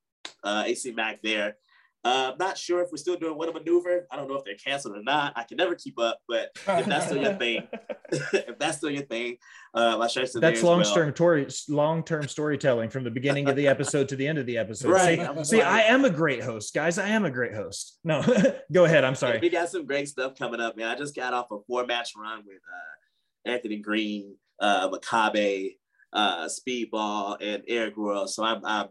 uh, 0.45 0.65
AC 0.67 0.93
Mack 0.93 1.23
there. 1.23 1.57
Uh, 2.05 2.31
I'm 2.33 2.39
not 2.39 2.59
sure 2.59 2.83
if 2.83 2.91
we're 2.91 2.97
still 2.97 3.17
doing 3.17 3.39
What 3.39 3.49
a 3.49 3.53
Maneuver. 3.53 4.09
I 4.11 4.17
don't 4.17 4.29
know 4.29 4.35
if 4.35 4.45
they're 4.45 4.57
canceled 4.57 4.97
or 4.97 5.03
not. 5.05 5.35
I 5.37 5.45
can 5.45 5.57
never 5.57 5.77
keep 5.77 6.01
up, 6.01 6.19
but 6.27 6.49
if 6.67 6.87
that's 6.87 7.07
still 7.07 7.23
your 7.23 7.35
thing, 7.35 7.69
if 8.13 8.59
that's 8.59 8.79
still 8.79 8.91
your 8.91 9.05
thing, 9.05 9.37
uh, 9.73 9.99
my 9.99 10.09
shirts 10.09 10.35
are 10.35 10.41
That's 10.41 10.65
long-term 10.65 11.15
story, 11.15 11.47
long 11.69 12.03
term 12.03 12.27
storytelling 12.27 12.91
from 12.91 13.05
the 13.05 13.11
beginning 13.11 13.49
of 13.49 13.55
the 13.55 13.69
episode 13.69 14.09
to 14.09 14.17
the 14.17 14.27
end 14.27 14.39
of 14.39 14.47
the 14.47 14.59
episode. 14.59 14.91
Right. 14.91 15.21
See, 15.39 15.45
see, 15.45 15.63
I 15.63 15.83
am 15.83 16.05
a 16.05 16.11
great 16.11 16.43
host, 16.43 16.75
guys. 16.75 16.99
I 16.99 17.07
am 17.09 17.25
a 17.25 17.31
great 17.31 17.55
host. 17.55 18.01
No, 18.03 18.21
go 18.73 18.85
ahead. 18.85 19.05
I'm 19.05 19.15
sorry. 19.15 19.39
We 19.39 19.49
got 19.49 19.69
some 19.69 19.87
great 19.87 20.09
stuff 20.09 20.37
coming 20.37 20.61
up, 20.61 20.77
man. 20.77 20.89
I 20.89 20.97
just 20.97 21.15
got 21.15 21.35
off 21.35 21.53
a 21.53 21.59
four 21.69 21.87
match 21.87 22.15
run 22.17 22.43
with 22.45 22.57
uh, 22.57 23.51
Anthony 23.53 23.77
Green, 23.77 24.35
uh, 24.61 24.89
Makabe, 24.89 25.77
uh, 26.13 26.49
Speedball, 26.49 27.37
and 27.41 27.63
Eric 27.69 27.97
Royal. 27.97 28.27
So 28.29 28.45
I'm, 28.45 28.65
I'm 28.65 28.89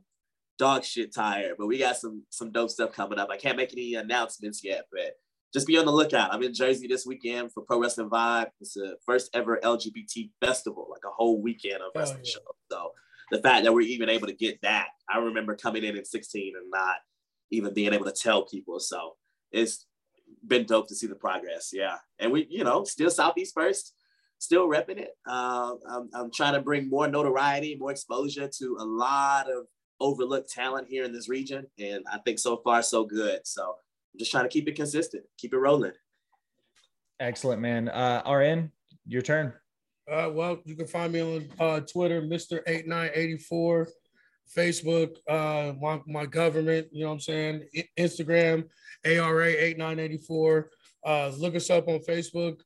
dog 0.57 0.83
shit 0.83 1.13
tired, 1.13 1.55
but 1.57 1.67
we 1.67 1.79
got 1.79 1.97
some 1.97 2.23
some 2.29 2.51
dope 2.51 2.69
stuff 2.69 2.93
coming 2.93 3.19
up. 3.19 3.29
I 3.29 3.37
can't 3.37 3.57
make 3.57 3.73
any 3.73 3.95
announcements 3.95 4.63
yet, 4.63 4.85
but 4.91 5.15
just 5.53 5.67
be 5.67 5.77
on 5.77 5.85
the 5.85 5.91
lookout. 5.91 6.33
I'm 6.33 6.43
in 6.43 6.53
Jersey 6.53 6.87
this 6.87 7.05
weekend 7.05 7.51
for 7.51 7.61
Pro 7.61 7.79
Wrestling 7.79 8.09
Vibe. 8.09 8.47
It's 8.61 8.73
the 8.73 8.95
first 9.05 9.29
ever 9.33 9.59
LGBT 9.63 10.29
festival, 10.39 10.87
like 10.89 11.03
a 11.05 11.13
whole 11.13 11.41
weekend 11.41 11.81
of 11.81 11.91
wrestling 11.95 12.21
yeah. 12.23 12.31
shows. 12.31 12.55
So 12.71 12.91
the 13.31 13.41
fact 13.41 13.63
that 13.63 13.73
we're 13.73 13.81
even 13.81 14.09
able 14.09 14.27
to 14.27 14.33
get 14.33 14.61
that, 14.61 14.87
I 15.09 15.17
remember 15.17 15.55
coming 15.55 15.83
in 15.83 15.97
at 15.97 16.07
16 16.07 16.53
and 16.55 16.69
not 16.69 16.97
even 17.49 17.73
being 17.73 17.93
able 17.93 18.05
to 18.05 18.11
tell 18.11 18.45
people. 18.45 18.79
So 18.79 19.15
it's 19.51 19.85
been 20.45 20.65
dope 20.65 20.87
to 20.87 20.95
see 20.95 21.07
the 21.07 21.15
progress. 21.15 21.71
Yeah. 21.73 21.97
And 22.19 22.31
we, 22.31 22.47
you 22.49 22.63
know, 22.63 22.83
still 22.83 23.09
Southeast 23.09 23.53
first, 23.53 23.93
still 24.41 24.67
repping 24.67 24.97
it. 24.97 25.11
Uh, 25.27 25.75
I'm, 25.87 26.09
I'm 26.13 26.31
trying 26.31 26.53
to 26.53 26.61
bring 26.61 26.89
more 26.89 27.07
notoriety, 27.07 27.75
more 27.79 27.91
exposure 27.91 28.49
to 28.57 28.77
a 28.79 28.83
lot 28.83 29.47
of 29.49 29.67
overlooked 29.99 30.51
talent 30.51 30.87
here 30.89 31.03
in 31.03 31.13
this 31.13 31.29
region. 31.29 31.67
And 31.79 32.03
I 32.11 32.17
think 32.25 32.39
so 32.39 32.57
far, 32.57 32.81
so 32.81 33.05
good. 33.05 33.41
So 33.45 33.63
I'm 33.63 34.19
just 34.19 34.31
trying 34.31 34.45
to 34.45 34.49
keep 34.49 34.67
it 34.67 34.75
consistent, 34.75 35.23
keep 35.37 35.53
it 35.53 35.59
rolling. 35.59 35.91
Excellent, 37.19 37.61
man. 37.61 37.87
Uh, 37.89 38.23
RN, 38.27 38.71
your 39.05 39.21
turn. 39.21 39.53
Uh, 40.11 40.31
well, 40.33 40.57
you 40.65 40.75
can 40.75 40.87
find 40.87 41.13
me 41.13 41.21
on 41.21 41.47
uh, 41.59 41.79
Twitter, 41.81 42.23
Mr. 42.23 42.61
8984, 42.65 43.89
Facebook, 44.57 45.17
uh, 45.29 45.73
my, 45.79 46.01
my 46.07 46.25
government, 46.25 46.87
you 46.91 47.03
know 47.03 47.09
what 47.09 47.13
I'm 47.13 47.19
saying? 47.19 47.63
I- 47.77 47.87
Instagram, 47.97 48.67
ARA 49.05 49.47
8984. 49.47 50.71
Uh, 51.05 51.31
look 51.37 51.55
us 51.55 51.69
up 51.69 51.87
on 51.87 51.99
Facebook. 51.99 52.59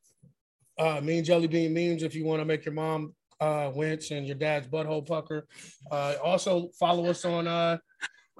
Uh, 0.78 1.00
mean 1.02 1.24
Jelly 1.24 1.46
Bean 1.46 1.72
memes 1.72 2.02
if 2.02 2.14
you 2.14 2.24
want 2.24 2.40
to 2.40 2.44
make 2.44 2.64
your 2.64 2.74
mom 2.74 3.14
uh, 3.40 3.70
wince 3.74 4.10
and 4.10 4.26
your 4.26 4.36
dad's 4.36 4.66
butthole 4.68 5.06
pucker. 5.06 5.46
Uh, 5.90 6.14
also 6.22 6.68
follow 6.78 7.06
us 7.06 7.24
on 7.24 7.46
uh, 7.46 7.78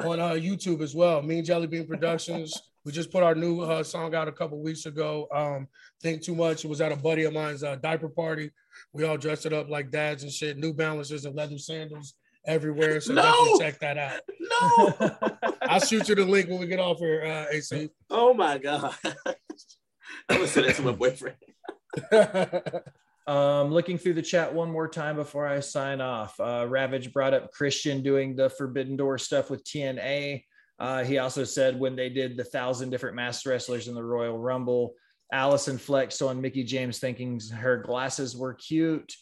on 0.01 0.21
uh, 0.21 0.31
YouTube 0.33 0.83
as 0.83 0.95
well. 0.95 1.23
Mean 1.23 1.45
Jelly 1.45 1.67
Bean 1.67 1.87
Productions. 1.87 2.61
We 2.85 2.93
just 2.93 3.11
put 3.11 3.23
our 3.25 3.35
new 3.35 3.63
uh, 3.63 3.83
song 3.83 4.15
out 4.15 4.29
a 4.29 4.33
couple 4.33 4.63
weeks 4.63 4.87
ago. 4.87 5.27
Um, 5.35 5.67
Think 6.03 6.23
Too 6.23 6.37
Much. 6.37 6.65
It 6.65 6.69
was 6.69 6.81
at 6.81 6.93
a 6.93 6.97
buddy 6.97 7.25
of 7.25 7.33
mine's 7.33 7.65
uh, 7.65 7.77
diaper 7.77 8.09
party. 8.09 8.53
We 8.93 9.05
all 9.05 9.17
dressed 9.17 9.45
it 9.45 9.53
up 9.53 9.69
like 9.69 9.91
dads 9.91 10.23
and 10.23 10.31
shit. 10.31 10.57
New 10.57 10.73
Balances 10.73 11.25
and 11.25 11.35
leather 11.35 11.59
sandals 11.59 12.15
everywhere. 12.47 13.01
So 13.01 13.15
No! 13.15 13.23
definitely 13.23 13.59
check 13.59 13.79
that 13.81 13.99
out. 13.99 14.21
No. 14.39 15.51
I'll 15.63 15.81
shoot 15.81 16.09
you 16.09 16.15
the 16.15 16.25
link 16.25 16.49
when 16.49 16.61
we 16.61 16.69
get 16.69 16.79
off 16.79 16.99
here, 16.99 17.25
uh, 17.25 17.47
AC. 17.53 17.89
oh 18.11 18.33
my 18.35 18.59
God. 18.59 18.95
I'm 19.05 20.37
going 20.37 20.43
to 20.43 20.47
send 20.47 20.67
that 20.69 20.77
to 20.77 20.83
my 20.83 20.93
boyfriend. 20.93 21.37
Um, 23.27 23.73
looking 23.73 23.99
through 23.99 24.15
the 24.15 24.23
chat 24.23 24.55
one 24.55 24.71
more 24.71 24.87
time 24.87 25.17
before 25.17 25.49
I 25.49 25.59
sign 25.59 26.01
off. 26.01 26.39
Uh, 26.39 26.65
Ravage 26.69 27.13
brought 27.13 27.35
up 27.35 27.51
Christian 27.51 28.01
doing 28.01 28.37
the 28.37 28.51
Forbidden 28.51 28.97
Door 28.97 29.19
stuff 29.19 29.51
with 29.51 29.65
TNA. 29.65 30.45
Uh, 30.79 31.03
he 31.03 31.19
also 31.19 31.43
said 31.43 31.79
when 31.79 31.97
they 31.97 32.09
did 32.09 32.37
the 32.37 32.45
thousand 32.45 32.91
different 32.91 33.17
master 33.17 33.51
wrestlers 33.51 33.89
in 33.89 33.95
the 33.95 34.05
Royal 34.05 34.39
Rumble, 34.39 34.95
Allison 35.33 35.77
flexed 35.77 36.23
on 36.23 36.41
Mickie 36.41 36.63
James 36.63 37.01
thinking 37.01 37.41
her 37.53 37.79
glasses 37.79 38.37
were 38.37 38.55
cute. 38.55 39.13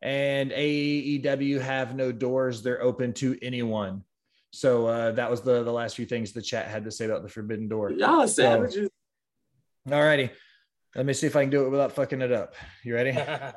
And 0.00 0.50
AEW 0.52 1.60
have 1.60 1.94
no 1.94 2.10
doors; 2.10 2.62
they're 2.62 2.82
open 2.82 3.12
to 3.14 3.36
anyone. 3.42 4.04
So 4.50 4.86
uh, 4.86 5.10
that 5.12 5.30
was 5.30 5.42
the 5.42 5.62
the 5.62 5.72
last 5.72 5.96
few 5.96 6.06
things 6.06 6.32
the 6.32 6.40
chat 6.40 6.68
had 6.68 6.84
to 6.84 6.90
say 6.90 7.04
about 7.04 7.22
the 7.22 7.28
Forbidden 7.28 7.68
Door. 7.68 7.90
Y'all 7.92 8.22
are 8.22 8.26
savages. 8.26 8.88
All 9.92 10.00
righty, 10.00 10.30
let 10.94 11.06
me 11.06 11.12
see 11.12 11.26
if 11.26 11.36
I 11.36 11.42
can 11.42 11.50
do 11.50 11.66
it 11.66 11.70
without 11.70 11.92
fucking 11.92 12.20
it 12.20 12.32
up. 12.32 12.54
You 12.84 12.94
ready? 12.94 13.16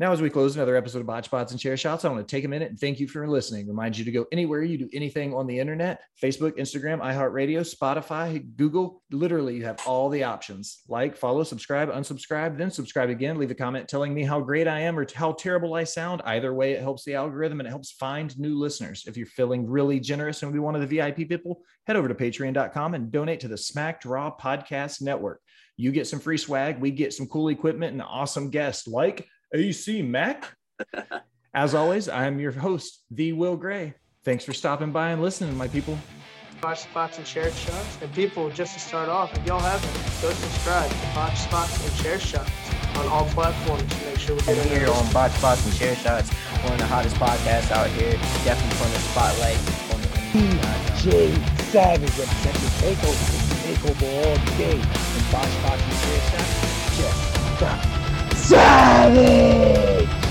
Now, 0.00 0.12
as 0.12 0.22
we 0.22 0.30
close 0.30 0.56
another 0.56 0.76
episode 0.76 1.00
of 1.00 1.06
Botch 1.06 1.26
Spots 1.26 1.52
and 1.52 1.60
Chair 1.60 1.76
Shots, 1.76 2.06
I 2.06 2.08
want 2.08 2.26
to 2.26 2.36
take 2.36 2.46
a 2.46 2.48
minute 2.48 2.70
and 2.70 2.80
thank 2.80 3.00
you 3.00 3.06
for 3.06 3.28
listening. 3.28 3.68
Remind 3.68 3.98
you 3.98 4.04
to 4.06 4.10
go 4.10 4.24
anywhere 4.32 4.62
you 4.62 4.78
do 4.78 4.88
anything 4.94 5.34
on 5.34 5.46
the 5.46 5.58
internet 5.58 6.00
Facebook, 6.22 6.56
Instagram, 6.56 7.02
iHeartRadio, 7.02 7.60
Spotify, 7.60 8.42
Google. 8.56 9.02
Literally, 9.10 9.56
you 9.56 9.64
have 9.66 9.78
all 9.86 10.08
the 10.08 10.24
options 10.24 10.80
like, 10.88 11.18
follow, 11.18 11.42
subscribe, 11.42 11.90
unsubscribe, 11.90 12.56
then 12.56 12.70
subscribe 12.70 13.10
again. 13.10 13.36
Leave 13.36 13.50
a 13.50 13.54
comment 13.54 13.88
telling 13.88 14.14
me 14.14 14.24
how 14.24 14.40
great 14.40 14.66
I 14.66 14.80
am 14.80 14.98
or 14.98 15.06
how 15.14 15.32
terrible 15.32 15.74
I 15.74 15.84
sound. 15.84 16.22
Either 16.24 16.54
way, 16.54 16.72
it 16.72 16.80
helps 16.80 17.04
the 17.04 17.14
algorithm 17.14 17.60
and 17.60 17.66
it 17.66 17.70
helps 17.70 17.92
find 17.92 18.38
new 18.38 18.58
listeners. 18.58 19.04
If 19.06 19.18
you're 19.18 19.26
feeling 19.26 19.68
really 19.68 20.00
generous 20.00 20.42
and 20.42 20.50
be 20.50 20.60
one 20.60 20.74
of 20.74 20.80
the 20.80 20.96
VIP 20.96 21.28
people, 21.28 21.60
head 21.86 21.96
over 21.96 22.08
to 22.08 22.14
patreon.com 22.14 22.94
and 22.94 23.12
donate 23.12 23.40
to 23.40 23.48
the 23.48 23.58
Smacked 23.58 24.06
Raw 24.06 24.34
Podcast 24.34 25.02
Network. 25.02 25.42
You 25.80 25.92
get 25.92 26.06
some 26.06 26.20
free 26.20 26.36
swag, 26.36 26.78
we 26.78 26.90
get 26.90 27.14
some 27.14 27.26
cool 27.26 27.48
equipment 27.48 27.94
and 27.94 28.02
awesome 28.02 28.50
guests 28.50 28.86
like 28.86 29.26
AC 29.54 30.02
Mack. 30.02 30.54
As 31.54 31.74
always, 31.74 32.06
I'm 32.06 32.38
your 32.38 32.52
host, 32.52 33.02
the 33.10 33.32
Will 33.32 33.56
Gray. 33.56 33.94
Thanks 34.22 34.44
for 34.44 34.52
stopping 34.52 34.92
by 34.92 35.12
and 35.12 35.22
listening, 35.22 35.56
my 35.56 35.68
people. 35.68 35.98
Botch 36.60 36.80
spots 36.80 37.16
and 37.16 37.26
chair 37.26 37.50
shots. 37.50 37.96
And 38.02 38.12
people, 38.12 38.50
just 38.50 38.74
to 38.74 38.80
start 38.80 39.08
off, 39.08 39.34
if 39.34 39.46
y'all 39.46 39.58
haven't, 39.58 39.90
go 40.20 40.30
subscribe 40.30 40.90
to 40.90 41.14
Botch 41.14 41.38
spots 41.38 41.82
and 41.82 42.04
chair 42.04 42.20
shots 42.20 42.50
on 42.96 43.06
all 43.06 43.24
platforms 43.28 43.82
to 43.82 44.04
make 44.04 44.18
sure 44.18 44.36
we 44.36 44.42
get 44.42 44.58
And 44.58 44.68
here 44.68 44.86
on 44.86 45.12
Botch 45.14 45.32
Spots 45.32 45.64
and 45.64 45.74
Chair 45.74 45.96
Shots, 45.96 46.28
one 46.62 46.74
of 46.74 46.78
the 46.78 46.86
hottest 46.86 47.16
podcasts 47.16 47.70
out 47.70 47.88
here. 47.88 48.12
Definitely 48.44 48.76
putting 48.76 48.92
the 48.92 48.98
spotlight 48.98 49.56
on 49.94 50.00
the 50.02 50.08
DJ 51.00 51.60
Savage 51.72 52.18
representing 52.18 52.68
Takeover, 52.84 53.64
Takeover 53.64 54.26
all 54.26 54.58
day. 54.58 55.09
Savage! 58.34 60.29